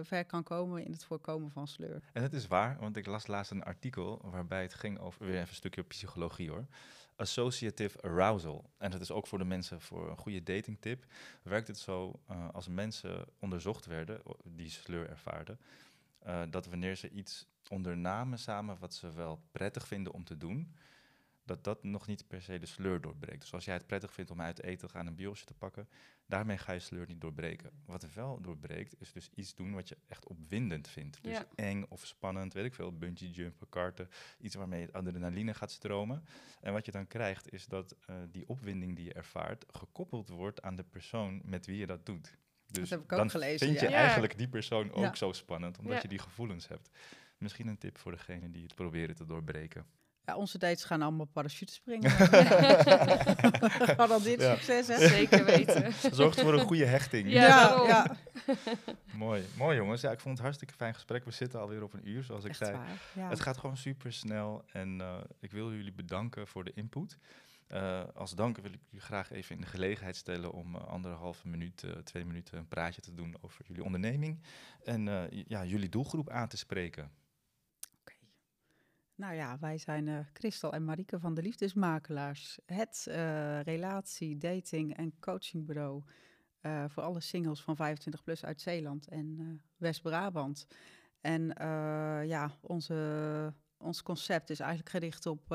ver 0.02 0.24
kan 0.26 0.42
komen 0.42 0.84
in 0.84 0.92
het 0.92 1.04
voorkomen 1.04 1.50
van 1.50 1.68
sleur. 1.68 2.02
En 2.12 2.22
het 2.22 2.32
is 2.32 2.46
waar, 2.46 2.76
want 2.80 2.96
ik 2.96 3.06
las 3.06 3.26
laatst 3.26 3.50
een 3.50 3.62
artikel 3.62 4.20
waarbij 4.30 4.62
het 4.62 4.74
ging 4.74 4.98
over, 4.98 5.26
weer 5.26 5.34
even 5.34 5.48
een 5.48 5.54
stukje 5.54 5.82
psychologie 5.82 6.50
hoor. 6.50 6.66
Associative 7.16 8.02
arousal. 8.02 8.70
En 8.78 8.90
dat 8.90 9.00
is 9.00 9.10
ook 9.10 9.26
voor 9.26 9.38
de 9.38 9.44
mensen 9.44 9.80
voor 9.80 10.10
een 10.10 10.16
goede 10.16 10.42
datingtip. 10.42 11.04
Werkt 11.42 11.68
het 11.68 11.78
zo 11.78 12.20
eh, 12.26 12.48
als 12.52 12.68
mensen 12.68 13.24
onderzocht 13.38 13.86
werden, 13.86 14.20
die 14.44 14.70
sleur 14.70 15.08
ervaarden, 15.08 15.58
eh, 16.28 16.42
dat 16.50 16.66
wanneer 16.66 16.96
ze 16.96 17.10
iets 17.10 17.46
ondernamen 17.68 18.38
samen 18.38 18.78
wat 18.78 18.94
ze 18.94 19.12
wel 19.12 19.42
prettig 19.50 19.86
vinden 19.86 20.12
om 20.12 20.24
te 20.24 20.36
doen, 20.36 20.74
dat 21.44 21.64
dat 21.64 21.82
nog 21.82 22.06
niet 22.06 22.26
per 22.28 22.42
se 22.42 22.58
de 22.58 22.66
sleur 22.66 23.00
doorbreekt. 23.00 23.40
Dus 23.40 23.52
als 23.52 23.64
jij 23.64 23.74
het 23.74 23.86
prettig 23.86 24.12
vindt 24.12 24.30
om 24.30 24.40
uit 24.40 24.62
eten 24.62 24.86
te 24.86 24.92
gaan 24.92 25.00
en 25.00 25.06
een 25.06 25.14
biosje 25.14 25.44
te 25.44 25.54
pakken, 25.54 25.88
daarmee 26.26 26.58
ga 26.58 26.72
je 26.72 26.78
sleur 26.78 27.06
niet 27.06 27.20
doorbreken. 27.20 27.70
Wat 27.84 28.02
er 28.02 28.10
wel 28.14 28.40
doorbreekt, 28.40 29.00
is 29.00 29.12
dus 29.12 29.30
iets 29.34 29.54
doen 29.54 29.72
wat 29.74 29.88
je 29.88 29.96
echt 30.06 30.26
opwindend 30.26 30.88
vindt. 30.88 31.22
Dus 31.22 31.36
Ja. 31.36 31.46
eng 31.54 31.84
of 31.88 32.06
spannend, 32.06 32.52
weet 32.52 32.64
ik 32.64 32.74
veel, 32.74 32.98
bungee 32.98 33.30
jumpen, 33.30 33.68
karten, 33.68 34.08
iets 34.38 34.54
waarmee 34.54 34.82
het 34.82 34.92
adrenaline 34.92 35.54
gaat 35.54 35.70
stromen. 35.70 36.24
En 36.60 36.72
wat 36.72 36.84
je 36.86 36.92
dan 36.92 37.06
krijgt, 37.06 37.52
is 37.52 37.66
dat 37.66 37.96
eh, 38.06 38.16
die 38.30 38.48
opwinding 38.48 38.96
die 38.96 39.04
je 39.04 39.12
ervaart, 39.12 39.64
gekoppeld 39.68 40.28
wordt 40.28 40.62
aan 40.62 40.76
de 40.76 40.84
persoon 40.84 41.40
met 41.44 41.66
wie 41.66 41.76
je 41.78 41.86
dat 41.86 42.06
doet. 42.06 42.36
Dus 42.70 42.90
heb 42.90 43.02
ik 43.02 43.12
ook 43.12 43.18
dan 43.18 43.30
gelezen, 43.30 43.66
vind 43.66 43.80
je 43.80 43.88
ja. 43.88 43.94
Eigenlijk 43.96 44.38
die 44.38 44.48
persoon 44.48 44.92
ook 44.92 45.04
Ja. 45.04 45.14
zo 45.14 45.32
spannend, 45.32 45.78
omdat 45.78 45.94
Ja. 45.94 46.00
je 46.02 46.08
die 46.08 46.18
gevoelens 46.18 46.68
hebt. 46.68 46.90
Misschien 47.38 47.66
een 47.66 47.78
tip 47.78 47.98
voor 47.98 48.12
degene 48.12 48.50
die 48.50 48.62
het 48.62 48.74
proberen 48.74 49.14
te 49.14 49.24
doorbreken. 49.24 49.84
Ja, 50.24 50.36
onze 50.36 50.58
dates 50.58 50.84
gaan 50.84 51.02
allemaal 51.02 51.26
parachute 51.26 51.72
springen. 51.72 52.10
Garandeerd 53.96 54.40
Ja. 54.40 54.54
succes, 54.54 54.86
hè? 54.86 55.08
Zeker 55.08 55.44
weten. 55.44 55.92
Zorgt 56.14 56.40
voor 56.40 56.52
een 56.54 56.66
goede 56.66 56.84
hechting. 56.84 57.30
Ja. 57.32 58.16
Mooi, 59.14 59.44
mooi 59.56 59.76
jongens. 59.76 60.00
Ja, 60.00 60.10
ik 60.10 60.20
vond 60.20 60.34
het 60.34 60.42
hartstikke 60.42 60.74
fijn 60.74 60.94
gesprek. 60.94 61.24
We 61.24 61.30
zitten 61.30 61.60
alweer 61.60 61.82
op 61.82 61.92
een 61.92 62.08
uur, 62.08 62.22
zoals 62.24 62.44
ik 62.44 62.50
Echt 62.50 62.58
zei. 62.58 62.72
waar. 62.72 62.86
Ja. 63.12 63.28
Het 63.28 63.40
gaat 63.40 63.56
gewoon 63.58 63.76
super 63.76 64.12
snel 64.12 64.64
en 64.72 65.00
eh, 65.00 65.14
ik 65.40 65.50
wil 65.50 65.72
jullie 65.72 65.92
bedanken 65.92 66.46
voor 66.46 66.64
de 66.64 66.72
input. 66.74 67.16
Eh, 67.68 68.04
als 68.14 68.34
dank 68.34 68.56
wil 68.58 68.72
ik 68.72 68.80
jullie 68.84 69.00
graag 69.00 69.30
even 69.30 69.54
in 69.54 69.60
de 69.60 69.66
gelegenheid 69.66 70.16
stellen 70.16 70.52
om 70.52 70.74
eh, 70.74 70.84
anderhalve 70.84 71.48
minuut, 71.48 71.82
eh, 71.82 71.90
twee 71.90 72.24
minuten 72.24 72.58
een 72.58 72.68
praatje 72.68 73.00
te 73.00 73.14
doen 73.14 73.36
over 73.40 73.64
jullie 73.66 73.84
onderneming 73.84 74.42
en 74.84 75.30
ja, 75.48 75.64
jullie 75.64 75.88
doelgroep 75.88 76.30
aan 76.30 76.48
te 76.48 76.56
spreken. 76.56 77.10
Oké. 78.00 78.14
Nou 79.14 79.34
ja, 79.34 79.58
wij 79.58 79.78
zijn 79.78 80.28
Christel 80.32 80.72
en 80.72 80.84
Marieke 80.84 81.20
van 81.20 81.34
de 81.34 81.42
Liefdesmakelaars. 81.42 82.58
Het 82.66 83.06
relatie, 83.64 84.38
dating 84.38 84.96
en 84.96 85.18
coachingbureau 85.20 86.02
voor 86.88 87.02
alle 87.02 87.20
singles 87.20 87.62
van 87.62 87.76
25 87.76 88.22
plus 88.22 88.44
uit 88.44 88.60
Zeeland 88.60 89.08
en 89.08 89.60
West-Brabant. 89.76 90.66
En 91.20 91.46
ja, 92.26 92.58
onze, 92.60 93.54
ons 93.76 94.02
concept 94.02 94.50
is 94.50 94.60
eigenlijk 94.60 94.90
gericht 94.90 95.26
op 95.26 95.48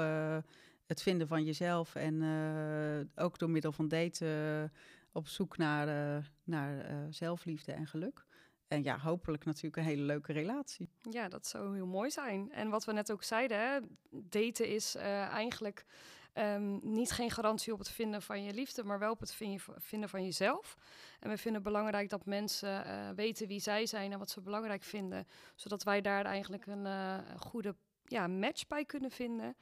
het 0.85 1.01
vinden 1.01 1.27
van 1.27 1.43
jezelf 1.43 1.95
en 1.95 2.21
eh, 2.21 3.23
ook 3.23 3.39
door 3.39 3.49
middel 3.49 3.71
van 3.71 3.87
daten 3.87 4.27
eh, 4.27 4.79
op 5.11 5.27
zoek 5.27 5.57
naar, 5.57 5.87
eh, 5.87 6.23
naar 6.43 6.85
zelfliefde 7.09 7.71
en 7.71 7.87
geluk. 7.87 8.25
En 8.67 8.83
ja, 8.83 8.99
hopelijk 8.99 9.45
natuurlijk 9.45 9.77
een 9.77 9.83
hele 9.83 10.01
leuke 10.01 10.33
relatie. 10.33 10.89
Ja, 11.01 11.27
dat 11.27 11.47
zou 11.47 11.75
heel 11.75 11.85
mooi 11.85 12.11
zijn. 12.11 12.51
En 12.51 12.69
wat 12.69 12.85
we 12.85 12.93
net 12.93 13.11
ook 13.11 13.23
zeiden, 13.23 13.59
hè, 13.59 13.79
daten 14.09 14.67
is 14.67 14.95
eigenlijk 14.95 15.85
ehm, 16.33 16.79
niet 16.81 17.11
geen 17.11 17.31
garantie 17.31 17.73
op 17.73 17.79
het 17.79 17.89
vinden 17.89 18.21
van 18.21 18.43
je 18.43 18.53
liefde, 18.53 18.83
maar 18.83 18.99
wel 18.99 19.11
op 19.11 19.19
het 19.19 19.33
vin- 19.33 19.59
vinden 19.77 20.09
van 20.09 20.23
jezelf. 20.23 20.77
En 21.19 21.29
we 21.29 21.37
vinden 21.37 21.61
het 21.61 21.71
belangrijk 21.71 22.09
dat 22.09 22.25
mensen 22.25 22.85
weten 23.15 23.47
wie 23.47 23.59
zij 23.59 23.85
zijn 23.85 24.11
en 24.11 24.19
wat 24.19 24.29
ze 24.29 24.41
belangrijk 24.41 24.83
vinden, 24.83 25.27
zodat 25.55 25.83
wij 25.83 26.01
daar 26.01 26.25
eigenlijk 26.25 26.65
een 26.65 26.85
een 26.85 27.39
goede 27.39 27.75
ja, 28.05 28.27
match 28.27 28.67
bij 28.67 28.85
kunnen 28.85 29.11
vinden. 29.11 29.55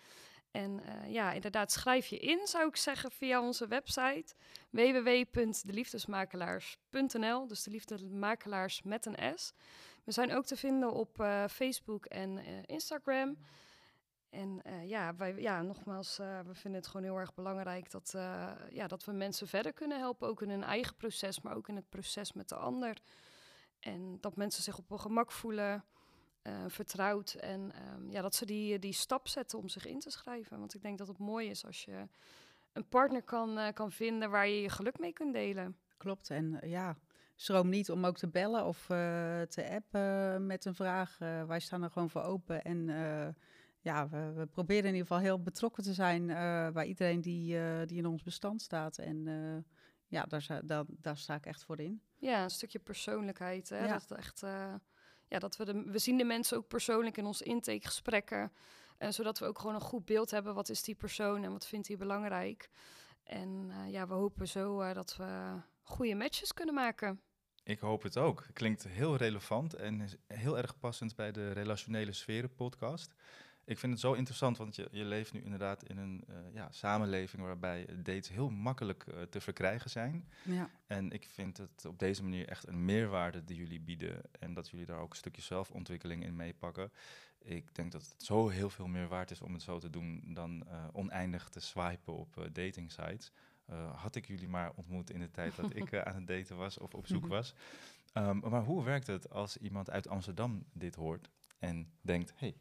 En 0.51 0.83
eh, 0.83 1.11
ja, 1.11 1.31
inderdaad, 1.31 1.71
schrijf 1.71 2.07
je 2.07 2.17
in, 2.17 2.47
zou 2.47 2.67
ik 2.67 2.75
zeggen, 2.75 3.11
via 3.11 3.41
onze 3.41 3.67
website 3.67 4.33
www.deliefdesmakelaars.nl. 4.69 7.47
Dus 7.47 7.63
de 7.63 7.71
liefdemakelaars 7.71 8.81
met 8.81 9.05
een 9.05 9.39
S. 9.39 9.53
We 10.03 10.11
zijn 10.11 10.33
ook 10.33 10.45
te 10.45 10.55
vinden 10.55 10.91
op 10.91 11.19
eh, 11.19 11.47
Facebook 11.47 12.05
en 12.05 12.37
eh, 12.37 12.45
Instagram. 12.65 13.37
En 14.29 14.61
ja, 14.85 15.15
wij, 15.15 15.35
ja, 15.35 15.61
nogmaals, 15.61 16.17
we 16.17 16.49
vinden 16.51 16.79
het 16.79 16.89
gewoon 16.89 17.05
heel 17.05 17.17
erg 17.17 17.33
belangrijk 17.33 17.91
dat, 17.91 18.11
ja, 18.69 18.87
dat 18.87 19.05
we 19.05 19.11
mensen 19.11 19.47
verder 19.47 19.73
kunnen 19.73 19.99
helpen. 19.99 20.27
Ook 20.27 20.41
in 20.41 20.49
hun 20.49 20.63
eigen 20.63 20.95
proces, 20.95 21.41
maar 21.41 21.55
ook 21.55 21.67
in 21.67 21.75
het 21.75 21.89
proces 21.89 22.33
met 22.33 22.49
de 22.49 22.55
ander. 22.55 22.97
En 23.79 24.17
dat 24.21 24.35
mensen 24.35 24.63
zich 24.63 24.77
op 24.77 24.89
hun 24.89 24.99
gemak 24.99 25.31
voelen, 25.31 25.83
eh, 26.41 26.63
vertrouwd. 26.67 27.33
En 27.33 27.71
ehm, 27.73 28.09
ja, 28.11 28.21
dat 28.21 28.35
ze 28.35 28.45
die, 28.45 28.79
die 28.79 28.93
stap 28.93 29.27
zetten 29.27 29.59
om 29.59 29.69
zich 29.69 29.85
in 29.85 29.99
te 29.99 30.09
schrijven. 30.09 30.59
Want 30.59 30.73
ik 30.73 30.81
denk 30.81 30.97
dat 30.97 31.07
het 31.07 31.17
mooi 31.17 31.49
is 31.49 31.65
als 31.65 31.85
je 31.85 32.07
een 32.73 32.87
partner 32.87 33.23
kan, 33.23 33.57
eh, 33.57 33.73
kan 33.73 33.91
vinden 33.91 34.29
waar 34.29 34.47
je 34.47 34.61
je 34.61 34.69
geluk 34.69 34.99
mee 34.99 35.13
kunt 35.13 35.33
delen. 35.33 35.77
Klopt. 35.97 36.29
En 36.29 36.61
eh, 36.61 36.69
ja, 36.69 36.97
schroom 37.35 37.69
niet 37.69 37.91
om 37.91 38.05
ook 38.05 38.17
te 38.17 38.27
bellen 38.27 38.65
of 38.65 38.85
te 39.49 39.69
appen 39.71 40.45
met 40.45 40.65
een 40.65 40.75
vraag. 40.75 41.17
Wij 41.47 41.59
staan 41.59 41.83
er 41.83 41.91
gewoon 41.91 42.09
voor 42.09 42.21
open. 42.23 42.61
En 42.63 42.85
ja, 43.79 44.09
we, 44.09 44.31
we 44.35 44.45
proberen 44.45 44.83
in 44.85 44.93
ieder 44.95 45.07
geval 45.07 45.19
heel 45.23 45.41
betrokken 45.41 45.83
te 45.83 45.93
zijn 45.93 46.27
bij 46.73 46.85
iedereen 46.85 47.21
die, 47.21 47.57
die 47.85 47.97
in 47.97 48.05
ons 48.05 48.23
bestand 48.23 48.61
staat. 48.61 48.97
En 48.97 49.25
ja, 50.07 50.23
daar, 50.23 50.41
sta- 50.41 50.61
daar, 50.61 50.83
daar 50.87 51.17
sta 51.17 51.35
ik 51.35 51.45
echt 51.45 51.63
voor 51.63 51.79
in. 51.79 52.01
Ja, 52.17 52.43
een 52.43 52.49
stukje 52.49 52.79
persoonlijkheid. 52.79 53.69
Hè? 53.69 53.85
Ja. 53.85 53.93
Dat 53.93 54.01
het 54.09 54.17
echt, 54.17 54.43
ja, 55.31 55.39
dat 55.39 55.57
we, 55.57 55.65
de, 55.65 55.83
we 55.85 55.99
zien 55.99 56.17
de 56.17 56.23
mensen 56.23 56.57
ook 56.57 56.67
persoonlijk 56.67 57.17
in 57.17 57.25
onze 57.25 57.43
intakegesprekken. 57.43 58.51
En 58.97 59.13
zodat 59.13 59.39
we 59.39 59.45
ook 59.45 59.59
gewoon 59.59 59.75
een 59.75 59.81
goed 59.81 60.05
beeld 60.05 60.31
hebben. 60.31 60.53
Wat 60.53 60.69
is 60.69 60.83
die 60.83 60.95
persoon 60.95 61.43
en 61.43 61.51
wat 61.51 61.67
vindt 61.67 61.87
hij 61.87 61.97
belangrijk? 61.97 62.69
En 63.23 63.67
eh, 63.69 63.91
ja, 63.91 64.07
we 64.07 64.13
hopen 64.13 64.47
zo 64.47 64.81
eh, 64.81 64.93
dat 64.93 65.15
we 65.15 65.61
goede 65.81 66.15
matches 66.15 66.53
kunnen 66.53 66.75
maken. 66.75 67.21
Ik 67.63 67.79
hoop 67.79 68.03
het 68.03 68.17
ook. 68.17 68.45
Klinkt 68.53 68.87
heel 68.87 69.15
relevant 69.15 69.73
en 69.73 70.07
heel 70.27 70.57
erg 70.57 70.79
passend 70.79 71.15
bij 71.15 71.31
de 71.31 71.51
Relationele 71.51 72.13
Sferen 72.13 72.53
podcast. 72.53 73.13
Ik 73.65 73.77
vind 73.79 73.91
het 73.91 74.01
zo 74.01 74.13
interessant, 74.13 74.57
want 74.57 74.75
je, 74.75 74.87
je 74.91 75.03
leeft 75.05 75.33
nu 75.33 75.41
inderdaad 75.41 75.83
in 75.83 75.97
een 75.97 76.23
eh, 76.27 76.35
ja, 76.53 76.71
samenleving 76.71 77.43
waarbij 77.43 77.85
dates 78.03 78.29
heel 78.29 78.49
makkelijk 78.49 79.03
eh, 79.07 79.21
te 79.21 79.41
verkrijgen 79.41 79.89
zijn. 79.89 80.29
Ja, 80.43 80.69
En 80.87 81.11
ik 81.11 81.27
vind 81.33 81.57
het 81.57 81.85
op 81.85 81.99
deze 81.99 82.23
manier 82.23 82.47
echt 82.47 82.67
een 82.67 82.85
meerwaarde 82.85 83.43
die 83.43 83.57
jullie 83.57 83.79
bieden. 83.81 84.21
En 84.39 84.53
dat 84.53 84.69
jullie 84.69 84.85
daar 84.85 84.99
ook 84.99 85.09
een 85.09 85.15
stukje 85.15 85.41
zelfontwikkeling 85.41 86.23
in 86.23 86.35
meepakken. 86.35 86.91
Ik 87.43 87.75
denk 87.75 87.91
dat 87.91 88.01
het 88.09 88.23
zo 88.23 88.47
heel 88.49 88.69
veel 88.69 88.87
meer 88.87 89.07
waard 89.07 89.31
is 89.31 89.41
om 89.41 89.53
het 89.53 89.61
zo 89.61 89.79
te 89.79 89.89
doen 89.89 90.21
dan 90.33 90.63
eh, 90.67 90.85
oneindig 90.93 91.49
te 91.49 91.59
swipen 91.59 92.13
op 92.15 92.49
dating 92.51 92.91
sites. 92.91 93.31
Had 93.95 94.15
ik 94.15 94.27
jullie 94.27 94.47
maar 94.47 94.71
ontmoet 94.75 95.09
in 95.11 95.19
de 95.19 95.31
tijd 95.31 95.55
dat 95.55 95.75
ik 95.75 95.93
aan 96.05 96.15
het 96.15 96.27
daten 96.27 96.57
was 96.57 96.77
of 96.77 96.93
op 96.93 97.07
zoek 97.07 97.21
Mhm. 97.21 97.29
was. 97.31 97.53
Ehm, 98.13 98.37
maar 98.49 98.63
hoe 98.63 98.83
werkt 98.83 99.07
het 99.07 99.29
als 99.29 99.57
iemand 99.57 99.89
uit 99.89 100.07
Amsterdam 100.07 100.65
dit 100.73 100.95
hoort 100.95 101.29
en 101.59 101.91
denkt: 102.01 102.33
hey, 102.35 102.55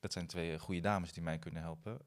dat 0.00 0.12
zijn 0.12 0.26
twee 0.26 0.52
eh, 0.52 0.60
goede 0.60 0.80
dames 0.80 1.12
die 1.12 1.22
mij 1.22 1.38
kunnen 1.38 1.62
helpen? 1.62 1.98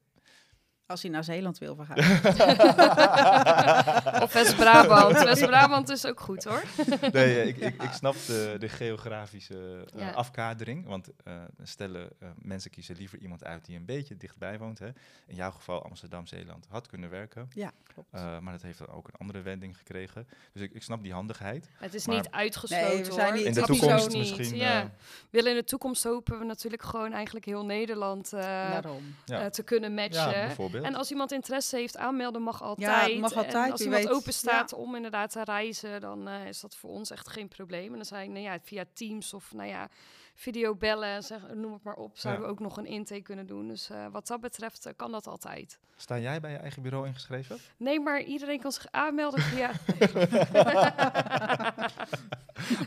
Als 0.86 1.02
hij 1.02 1.10
naar 1.10 1.24
Zeeland 1.24 1.58
wil 1.58 1.74
vergaan. 1.76 1.98
Of 4.22 4.32
West-Brabant. 4.32 5.22
West-Brabant 5.22 5.88
is 5.88 6.06
ook 6.06 6.20
goed 6.20 6.44
hoor. 6.44 6.62
nee, 7.12 7.40
eh, 7.40 7.46
ik, 7.46 7.56
ik, 7.56 7.82
ik 7.82 7.92
snap 7.92 8.14
de, 8.26 8.56
de 8.58 8.68
geografische 8.68 9.84
eh, 9.94 10.00
Ja. 10.00 10.10
afkadering. 10.10 10.86
Want 10.86 11.08
eh, 11.24 11.34
stellen, 11.62 12.10
eh, 12.18 12.28
mensen 12.36 12.70
kiezen 12.70 12.96
liever 12.96 13.18
iemand 13.18 13.44
uit 13.44 13.64
die 13.64 13.76
een 13.76 13.84
beetje 13.84 14.16
dichtbij 14.16 14.58
woont. 14.58 14.78
Hè. 14.78 14.86
In 15.26 15.34
jouw 15.34 15.50
geval 15.50 15.84
Amsterdam-Zeeland 15.84 16.66
had 16.68 16.86
kunnen 16.86 17.10
werken. 17.10 17.48
ja, 17.54 17.70
klopt. 17.94 18.08
eh, 18.12 18.38
maar 18.38 18.52
dat 18.52 18.62
heeft 18.62 18.78
dan 18.78 18.88
ook 18.88 19.06
een 19.08 19.14
andere 19.18 19.40
wending 19.42 19.76
gekregen. 19.76 20.28
Dus 20.52 20.62
ik, 20.62 20.72
ik 20.72 20.82
snap 20.82 21.02
die 21.02 21.12
handigheid. 21.12 21.68
Het 21.78 21.94
is 21.94 22.06
Maar- 22.06 22.16
niet 22.16 22.30
uitgesloten 22.30 22.86
Nee, 22.88 23.04
we 23.04 23.12
zijn 23.12 23.26
hoor. 23.26 23.36
niet- 23.36 23.46
In 23.46 23.52
de 23.52 23.62
toekomst 23.62 24.08
niet. 24.08 24.18
misschien. 24.36 24.56
Ja. 24.56 24.90
Willen 25.30 25.50
in 25.50 25.56
de 25.56 25.64
toekomst 25.64 26.04
hopen 26.04 26.38
we 26.38 26.44
natuurlijk 26.44 26.82
gewoon 26.82 27.12
eigenlijk 27.12 27.44
heel 27.44 27.64
Nederland 27.64 28.32
eh, 28.32 28.40
ja. 28.42 28.82
eh, 29.26 29.46
te 29.46 29.62
kunnen 29.62 29.94
ja, 29.94 30.02
matchen. 30.02 30.50
En 30.82 30.94
als 30.94 31.10
iemand 31.10 31.32
interesse 31.32 31.76
heeft, 31.76 31.96
aanmelden 31.96 32.42
mag 32.42 32.62
altijd. 32.62 33.18
mag 33.18 33.36
altijd, 33.36 33.54
En 33.54 33.70
als 33.70 33.80
iemand 33.80 34.02
weet. 34.04 34.12
open 34.12 34.32
staat 34.32 34.72
om 34.72 34.94
inderdaad 34.96 35.30
te 35.30 35.44
reizen, 35.44 36.00
dan 36.00 36.28
eh, 36.28 36.46
is 36.46 36.60
dat 36.60 36.76
voor 36.76 36.90
ons 36.90 37.10
echt 37.10 37.28
geen 37.28 37.48
probleem. 37.48 37.90
En 37.90 37.96
dan 37.96 38.04
zijn, 38.04 38.32
nou 38.32 38.44
ja, 38.44 38.58
via 38.62 38.84
Teams 38.92 39.34
of 39.34 39.52
nou 39.52 39.68
ja, 39.68 39.88
videobellen, 40.34 41.22
zeg, 41.22 41.40
noem 41.54 41.72
het 41.72 41.82
maar 41.82 41.94
op, 41.94 42.18
zouden 42.18 42.42
Ja. 42.42 42.48
we 42.48 42.52
ook 42.54 42.60
nog 42.60 42.76
een 42.76 42.86
intake 42.86 43.22
kunnen 43.22 43.46
doen. 43.46 43.68
Dus 43.68 43.90
eh, 43.90 44.06
wat 44.12 44.26
dat 44.26 44.40
betreft 44.40 44.86
eh, 44.86 44.92
kan 44.96 45.12
dat 45.12 45.26
altijd. 45.26 45.78
Sta 45.96 46.18
jij 46.18 46.40
bij 46.40 46.50
je 46.50 46.56
eigen 46.56 46.82
bureau 46.82 47.06
ingeschreven? 47.06 47.58
Nee, 47.76 48.00
maar 48.00 48.20
iedereen 48.22 48.60
kan 48.60 48.72
zich 48.72 48.86
aanmelden 48.90 49.40
via... 49.40 49.70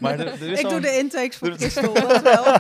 maar 0.02 0.20
er, 0.20 0.28
er 0.28 0.42
is 0.52 0.60
Ik 0.60 0.70
doe 0.70 0.80
de 0.80 0.98
intakes 0.98 1.38
voor 1.38 1.52
Christel, 1.52 1.94
dat 1.94 2.22
wel. 2.22 2.44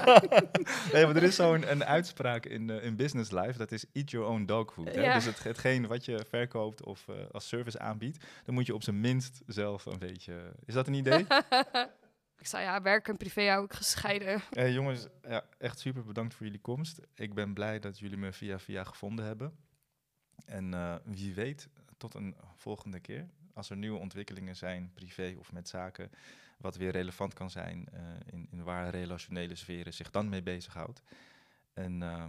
Nee, 0.94 1.06
maar 1.06 1.16
er 1.16 1.24
is 1.24 1.36
zo'n 1.36 1.72
een 1.72 1.86
uitspraak 1.86 2.46
in, 2.46 2.70
eh, 2.70 2.84
in 2.84 2.96
business 2.96 3.32
life, 3.32 3.58
dat 3.58 3.72
is 3.72 3.86
eat 3.94 4.12
your 4.12 4.28
own 4.28 4.46
dog 4.46 4.74
food. 4.74 4.96
Hè? 4.96 5.02
Ja. 5.02 5.14
Dus 5.14 5.26
het, 5.26 5.44
hetgeen 5.44 5.88
wat 5.88 6.06
je 6.06 6.26
verkoopt 6.30 6.84
of 6.84 7.08
eh, 7.08 7.16
als 7.32 7.48
service 7.48 7.80
aanbiedt, 7.80 8.26
dan 8.46 8.54
moet 8.56 8.66
je 8.66 8.74
op 8.74 8.84
zijn 8.84 9.00
minst 9.00 9.42
zelf 9.48 9.86
een 9.86 10.00
beetje... 10.00 10.34
Is 10.66 10.74
dat 10.74 10.88
een 10.88 10.94
idee? 10.94 11.26
Ik 12.46 12.52
zei 12.52 12.64
ja, 12.64 12.82
werk 12.82 13.08
en 13.08 13.18
privé 13.18 13.50
hou 13.50 13.66
ik 13.66 13.74
gescheiden. 13.74 14.42
Eh, 14.52 14.74
jongens, 14.74 15.08
ja, 15.22 15.44
echt 15.58 15.80
super 15.80 16.04
bedankt 16.04 16.34
voor 16.34 16.46
jullie 16.46 16.62
komst. 16.62 17.00
Ik 17.16 17.34
ben 17.34 17.54
blij 17.54 17.80
dat 17.80 18.00
jullie 18.00 18.18
me 18.18 18.32
via 18.32 18.60
via 18.60 18.84
gevonden 18.84 19.26
hebben. 19.26 19.58
En 20.46 20.74
eh, 20.74 20.96
wie 21.04 21.34
weet, 21.34 21.70
tot 21.98 22.14
een 22.14 22.36
volgende 22.56 23.00
keer. 23.00 23.30
Als 23.54 23.70
er 23.70 23.78
nieuwe 23.78 24.00
ontwikkelingen 24.00 24.56
zijn, 24.56 24.92
privé 24.94 25.36
of 25.40 25.52
met 25.52 25.70
zaken, 25.70 26.12
wat 26.58 26.76
weer 26.76 26.92
relevant 26.92 27.34
kan 27.34 27.50
zijn 27.50 27.88
eh, 27.92 28.02
in, 28.26 28.48
in 28.52 28.64
waar 28.64 28.90
relationele 28.90 29.56
sferen 29.56 29.94
zich 29.94 30.12
dan 30.12 30.30
mee 30.30 30.44
bezighoudt. 30.44 31.02
En 31.74 32.02
eh, 32.04 32.26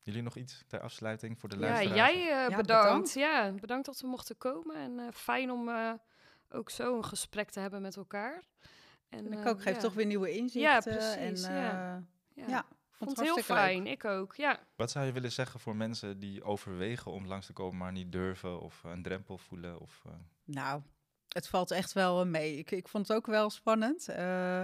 jullie 0.00 0.22
nog 0.22 0.36
iets 0.36 0.64
ter 0.66 0.80
afsluiting 0.80 1.38
voor 1.38 1.48
de 1.48 1.54
Ja, 1.54 1.60
luisteraars? 1.60 2.12
jij 2.12 2.24
Ja, 2.24 2.46
bedankt. 2.56 2.66
bedankt. 2.66 3.12
Ja, 3.12 3.52
bedankt 3.52 3.86
dat 3.86 4.00
we 4.00 4.06
mochten 4.06 4.36
komen. 4.36 4.76
En 4.76 4.98
eh, 4.98 5.06
fijn 5.12 5.50
om 5.50 5.68
eh, 5.68 5.92
ook 6.48 6.70
zo 6.70 6.96
een 6.96 7.04
gesprek 7.04 7.50
te 7.50 7.60
hebben 7.60 7.82
met 7.82 7.96
elkaar. 7.96 8.42
En, 9.10 9.18
En 9.26 9.32
ik 9.32 9.44
eh, 9.44 9.46
ook 9.46 9.62
geef 9.62 9.74
ja. 9.74 9.80
toch 9.80 9.94
weer 9.94 10.06
nieuwe 10.06 10.30
inzichten. 10.36 10.92
precies, 10.92 11.42
en, 11.42 11.54
ja. 11.54 11.96
eh, 11.96 12.44
Ja, 12.44 12.48
ja, 12.48 12.64
vond 12.90 13.10
het 13.10 13.20
heel 13.20 13.34
leuk. 13.34 13.44
fijn. 13.44 13.86
Ik 13.86 14.04
ook, 14.04 14.34
ja. 14.34 14.58
Wat 14.76 14.90
zou 14.90 15.06
je 15.06 15.12
willen 15.12 15.32
zeggen 15.32 15.60
voor 15.60 15.76
mensen 15.76 16.18
die 16.18 16.42
overwegen 16.42 17.12
om 17.12 17.26
langs 17.26 17.46
te 17.46 17.52
komen, 17.52 17.76
maar 17.76 17.92
niet 17.92 18.12
durven 18.12 18.60
of 18.60 18.84
eh, 18.84 18.90
een 18.90 19.02
drempel 19.02 19.38
voelen? 19.38 19.80
Of, 19.80 20.02
eh, 20.06 20.12
Nou, 20.44 20.82
Het 21.28 21.48
valt 21.48 21.70
echt 21.70 21.92
wel 21.92 22.26
mee. 22.26 22.56
Ik, 22.58 22.70
ik 22.70 22.88
vond 22.88 23.08
het 23.08 23.16
ook 23.16 23.26
wel 23.26 23.50
spannend. 23.50 24.08
Uh, 24.10 24.62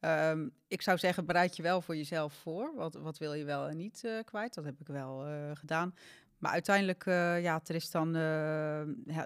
um, 0.00 0.52
ik 0.68 0.82
zou 0.82 0.98
zeggen, 0.98 1.26
bereid 1.26 1.56
je 1.56 1.62
wel 1.62 1.80
voor 1.82 1.96
jezelf 1.96 2.32
voor. 2.32 2.74
Wat, 2.74 2.94
wat 2.94 3.18
wil 3.18 3.32
je 3.34 3.44
wel 3.44 3.68
en 3.68 3.76
niet 3.76 4.02
uh, 4.04 4.18
kwijt? 4.24 4.54
Dat 4.54 4.64
heb 4.64 4.80
ik 4.80 4.86
wel 4.86 5.28
uh, 5.28 5.50
gedaan. 5.54 5.94
Maar 6.38 6.52
uiteindelijk, 6.52 7.04
ja, 7.42 7.60
Tristan, 7.60 8.12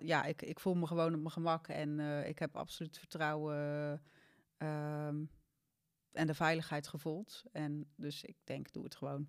ja, 0.00 0.24
ik, 0.24 0.42
ik 0.42 0.60
voel 0.60 0.74
me 0.74 0.86
gewoon 0.86 1.14
op 1.14 1.20
mijn 1.20 1.30
gemak. 1.30 1.68
En 1.68 2.00
ik 2.26 2.38
heb 2.38 2.56
absoluut 2.56 2.98
vertrouwen 2.98 4.00
um, 4.62 5.30
en 6.12 6.26
de 6.26 6.34
veiligheid 6.34 6.88
gevoeld. 6.88 7.42
En 7.52 7.92
dus 7.96 8.22
ik 8.22 8.36
denk, 8.44 8.72
doe 8.72 8.84
het 8.84 8.94
gewoon. 8.94 9.28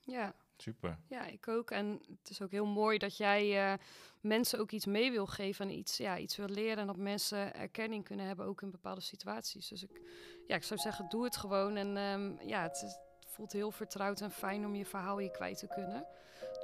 Ja. 0.00 0.34
Super. 0.56 0.98
Ja, 1.08 1.26
ik 1.26 1.48
ook. 1.48 1.70
En 1.70 2.00
het 2.20 2.30
is 2.30 2.42
ook 2.42 2.50
heel 2.50 2.66
mooi 2.66 2.98
dat 2.98 3.16
jij 3.16 3.72
uh, 3.72 3.78
mensen 4.20 4.58
ook 4.58 4.70
iets 4.70 4.86
mee 4.86 5.10
wil 5.10 5.26
geven 5.26 5.68
en 5.68 5.78
iets, 5.78 5.96
ja, 5.96 6.18
iets 6.18 6.36
wil 6.36 6.48
leren. 6.48 6.78
En 6.78 6.86
dat 6.86 6.96
mensen 6.96 7.54
erkenning 7.54 8.04
kunnen 8.04 8.26
hebben, 8.26 8.46
ook 8.46 8.62
in 8.62 8.70
bepaalde 8.70 9.00
situaties. 9.00 9.68
Dus 9.68 9.82
ik, 9.82 10.00
ja, 10.46 10.54
ik 10.54 10.62
zou 10.62 10.80
zeggen, 10.80 11.08
doe 11.08 11.24
het 11.24 11.36
gewoon. 11.36 11.76
En 11.76 11.96
um, 11.96 12.38
ja, 12.40 12.62
het, 12.62 12.76
is, 12.76 12.82
het, 12.82 13.26
voelt 13.26 13.52
heel 13.52 13.70
vertrouwd 13.70 14.20
en 14.20 14.30
fijn 14.30 14.66
om 14.66 14.74
je 14.74 14.86
verhaal 14.86 15.18
hier 15.18 15.30
kwijt 15.30 15.58
te 15.58 15.66
kunnen. 15.66 16.06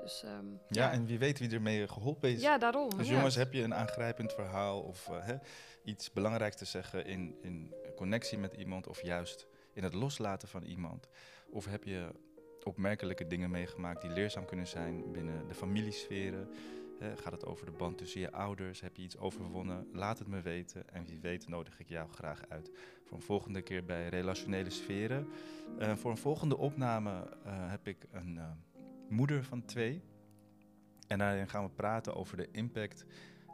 Dus, 0.03 0.23
um, 0.23 0.61
ja, 0.69 0.85
ja, 0.85 0.93
en 0.93 1.07
wie 1.07 1.19
weet 1.19 1.39
wie 1.39 1.51
ermee 1.51 1.89
geholpen 1.89 2.31
is. 2.31 2.41
Ja, 2.41 2.59
daarom. 2.59 2.91
Dus 2.97 3.09
ja. 3.09 3.15
jongens, 3.15 3.35
heb 3.35 3.53
je 3.53 3.63
een 3.63 3.75
aangrijpend 3.75 4.33
verhaal 4.33 4.81
of 4.81 5.09
uh, 5.09 5.25
hè, 5.27 5.37
iets 5.85 6.13
belangrijks 6.13 6.57
te 6.57 6.65
zeggen 6.65 7.07
in, 7.07 7.39
in 7.43 7.75
connectie 8.03 8.39
met 8.39 8.55
iemand 8.55 8.87
of 8.87 9.03
juist 9.03 9.47
in 9.73 9.83
het 9.83 9.95
loslaten 9.95 10.49
van 10.49 10.63
iemand? 10.63 11.09
Of 11.51 11.67
heb 11.67 11.85
je 11.85 12.09
opmerkelijke 12.63 13.27
dingen 13.27 13.51
meegemaakt 13.51 14.03
die 14.03 14.11
leerzaam 14.11 14.45
kunnen 14.45 14.67
zijn 14.67 15.13
binnen 15.13 15.49
de 15.49 15.55
familiesferen? 15.55 16.49
Gaat 17.17 17.33
het 17.33 17.47
over 17.47 17.67
de 17.67 17.73
band 17.73 17.99
tussen 17.99 18.21
je 18.21 18.33
ouders? 18.33 18.81
Heb 18.81 18.97
je 18.97 19.03
iets 19.03 19.19
overwonnen? 19.19 19.89
Laat 19.93 20.19
het 20.19 20.29
me 20.29 20.41
weten. 20.41 20.89
En 20.89 21.05
wie 21.05 21.19
weet 21.21 21.49
nodig 21.49 21.81
ik 21.81 21.89
jou 21.89 22.11
graag 22.11 22.49
uit 22.49 22.71
voor 23.05 23.17
een 23.17 23.23
volgende 23.23 23.63
keer 23.63 23.85
bij 23.85 24.09
Relationele 24.09 24.71
Sferen. 24.71 25.29
Uh, 25.79 25.97
voor 25.97 26.11
een 26.11 26.17
volgende 26.17 26.57
opname 26.57 27.11
uh, 27.11 27.71
heb 27.71 27.87
ik 27.87 28.07
een 28.11 28.35
uh, 28.35 28.51
moeder 29.09 29.45
van 29.45 29.65
twee. 29.65 30.03
En 31.07 31.19
daarin 31.19 31.49
gaan 31.49 31.65
we 31.65 31.71
praten 31.71 32.15
over 32.15 32.37
de 32.37 32.49
impact 32.51 33.05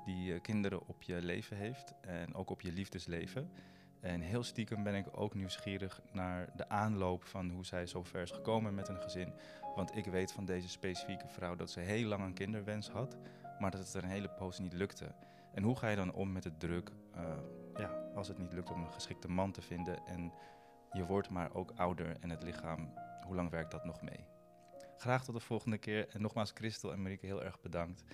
die 0.05 0.41
kinderen 0.41 0.87
op 0.87 1.03
je 1.03 1.23
leven 1.23 1.57
heeft 1.57 1.95
en 2.01 2.35
ook 2.35 2.51
op 2.51 2.61
je 2.61 2.73
liefdesleven. 2.73 3.51
En 4.01 4.21
heel 4.21 4.43
stiekem 4.43 4.83
ben 4.83 4.95
ik 4.95 5.07
ook 5.13 5.35
nieuwsgierig 5.35 6.01
naar 6.13 6.49
de 6.57 6.69
aanloop 6.69 7.25
van 7.25 7.51
hoe 7.51 7.65
zij 7.65 7.87
zo 7.87 8.03
ver 8.03 8.23
is 8.23 8.31
gekomen 8.31 8.75
met 8.75 8.89
een 8.89 9.03
gezin. 9.03 9.33
Want 9.75 9.97
ik 9.97 10.05
weet 10.05 10.33
van 10.33 10.45
deze 10.45 10.69
specifieke 10.69 11.29
vrouw 11.29 11.57
dat 11.57 11.71
ze 11.71 11.81
heel 11.81 12.09
lang 12.09 12.25
een 12.25 12.35
kinderwens 12.35 12.89
had, 12.89 13.17
maar 13.59 13.71
dat 13.71 13.81
het 13.81 13.95
er 13.95 14.03
een 14.03 14.11
hele 14.11 14.31
poos 14.31 14.59
niet 14.59 14.73
lukte. 14.73 15.15
En 15.55 15.63
hoe 15.63 15.77
ga 15.77 15.89
je 15.89 15.97
dan 15.97 16.13
om 16.13 16.33
met 16.33 16.43
de 16.43 16.57
druk 16.57 16.91
uh, 17.17 17.23
ja, 17.77 18.11
als 18.15 18.29
het 18.29 18.39
niet 18.39 18.53
lukt 18.53 18.71
om 18.71 18.83
een 18.83 18.93
geschikte 18.93 19.29
man 19.29 19.53
te 19.53 19.63
vinden 19.63 20.07
en 20.07 20.33
je 20.93 21.05
wordt 21.05 21.31
maar 21.31 21.55
ook 21.55 21.73
ouder 21.77 22.17
en 22.21 22.31
het 22.31 22.43
lichaam, 22.43 22.93
hoe 23.27 23.35
lang 23.35 23.51
werkt 23.51 23.71
dat 23.71 23.85
nog 23.85 24.03
mee? 24.03 24.27
Graag 24.97 25.25
tot 25.25 25.35
de 25.35 25.41
volgende 25.41 25.79
keer 25.79 26.09
en 26.09 26.23
nogmaals 26.23 26.51
Christel 26.55 26.93
en 26.93 27.03
Marieke 27.03 27.27
heel 27.27 27.45
erg 27.45 27.61
bedankt. 27.61 28.05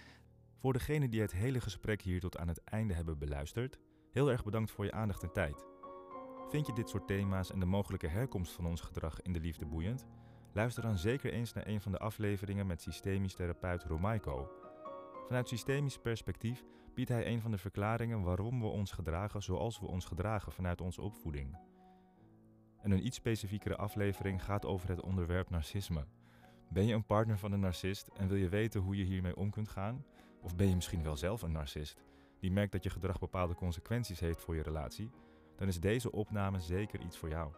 Voor 0.59 0.72
degenen 0.72 1.11
die 1.11 1.20
het 1.20 1.32
hele 1.32 1.61
gesprek 1.61 2.03
hier 2.03 2.20
tot 2.20 2.39
aan 2.39 2.49
het 2.49 2.64
einde 2.64 2.95
hebben 2.95 3.18
beluisterd, 3.18 3.78
heel 4.12 4.30
erg 4.30 4.45
bedankt 4.45 4.70
voor 4.70 4.85
je 4.85 4.93
aandacht 4.93 5.22
en 5.22 5.32
tijd. 5.32 5.74
Vind 6.55 6.66
je 6.66 6.72
dit 6.72 6.88
soort 6.88 7.07
thema's 7.07 7.52
en 7.52 7.61
de 7.61 7.66
mogelijke 7.66 8.07
herkomst 8.07 8.52
van 8.52 8.66
ons 8.66 8.80
gedrag 8.80 9.22
in 9.22 9.32
de 9.32 9.40
liefde 9.40 9.66
boeiend? 9.66 10.07
Luister 10.52 10.82
dan 10.82 10.98
zeker 10.98 11.32
eens 11.32 11.52
naar 11.52 11.66
een 11.66 11.80
van 11.80 11.92
de 11.92 11.98
afleveringen 11.98 12.66
met 12.66 12.82
systemisch 12.82 13.34
therapeut 13.34 13.82
Romaiko. 13.82 14.50
Vanuit 15.26 15.48
systemisch 15.48 15.98
perspectief 15.98 16.64
biedt 16.94 17.09
hij 17.09 17.26
een 17.26 17.40
van 17.40 17.50
de 17.50 17.59
verklaringen 17.59 18.22
waarom 18.22 18.61
we 18.61 18.66
ons 18.66 18.92
gedragen 18.92 19.42
zoals 19.42 19.80
we 19.80 19.86
ons 19.86 20.05
gedragen 20.05 20.52
vanuit 20.52 20.80
onze 20.80 21.02
opvoeding. 21.02 21.59
En 22.82 22.90
een 22.90 23.07
iets 23.07 23.16
specifiekere 23.16 23.76
aflevering 23.76 24.44
gaat 24.44 24.66
over 24.66 24.88
het 24.88 25.00
onderwerp 25.00 25.50
narcisme. 25.50 26.07
Ben 26.68 26.86
je 26.86 26.94
een 26.94 27.07
partner 27.07 27.38
van 27.38 27.52
een 27.52 27.61
narcist 27.61 28.09
en 28.09 28.28
wil 28.28 28.36
je 28.36 28.48
weten 28.48 28.80
hoe 28.80 28.96
je 28.96 29.05
hiermee 29.05 29.36
om 29.36 29.50
kunt 29.50 29.68
gaan? 29.68 30.05
Of 30.42 30.57
ben 30.57 30.68
je 30.68 30.74
misschien 30.74 31.02
wel 31.02 31.16
zelf 31.16 31.42
een 31.42 31.52
narcist 31.52 32.02
die 32.40 32.52
merkt 32.52 32.72
dat 32.72 32.82
je 32.82 32.90
gedrag 32.90 33.18
bepaalde 33.18 33.55
consequenties 33.55 34.20
heeft 34.20 34.40
voor 34.40 34.57
je 34.57 34.62
relatie? 34.62 35.11
Dan 35.57 35.68
is 35.68 35.80
deze 35.80 36.12
opname 36.12 36.61
zeker 36.61 37.00
iets 37.00 37.18
voor 37.18 37.28
jou. 37.28 37.52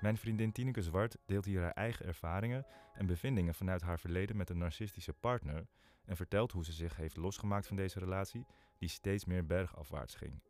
Mijn 0.00 0.16
vriendin 0.16 0.52
Tineke 0.52 0.82
Zwart 0.82 1.16
deelt 1.26 1.44
hier 1.44 1.60
haar 1.60 1.72
eigen 1.72 2.06
ervaringen 2.06 2.66
en 2.92 3.06
bevindingen 3.06 3.54
vanuit 3.54 3.82
haar 3.82 4.00
verleden 4.00 4.36
met 4.36 4.50
een 4.50 4.58
narcistische 4.58 5.12
partner 5.12 5.66
en 6.04 6.16
vertelt 6.16 6.52
hoe 6.52 6.64
ze 6.64 6.72
zich 6.72 6.96
heeft 6.96 7.16
losgemaakt 7.16 7.66
van 7.66 7.76
deze 7.76 7.98
relatie 7.98 8.46
die 8.78 8.88
steeds 8.88 9.24
meer 9.24 9.46
bergafwaarts 9.46 10.14
ging. 10.14 10.42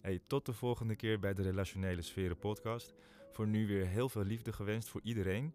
Hey, 0.00 0.20
tot 0.26 0.46
de 0.46 0.52
volgende 0.52 0.96
keer 0.96 1.18
bij 1.18 1.34
de 1.34 1.42
Relationele 1.42 2.02
Sferen 2.02 2.38
podcast. 2.38 2.94
Voor 3.30 3.46
nu 3.46 3.66
weer 3.66 3.86
heel 3.86 4.08
veel 4.08 4.24
liefde 4.24 4.52
gewenst 4.52 4.88
voor 4.88 5.00
iedereen. 5.02 5.54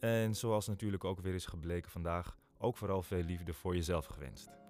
En 0.00 0.34
zoals 0.34 0.66
natuurlijk 0.66 1.04
ook 1.04 1.20
weer 1.20 1.34
is 1.34 1.46
gebleken 1.46 1.90
vandaag, 1.90 2.38
ook 2.58 2.76
vooral 2.76 3.02
veel 3.02 3.22
liefde 3.22 3.52
voor 3.52 3.74
jezelf 3.74 4.06
gewenst. 4.06 4.63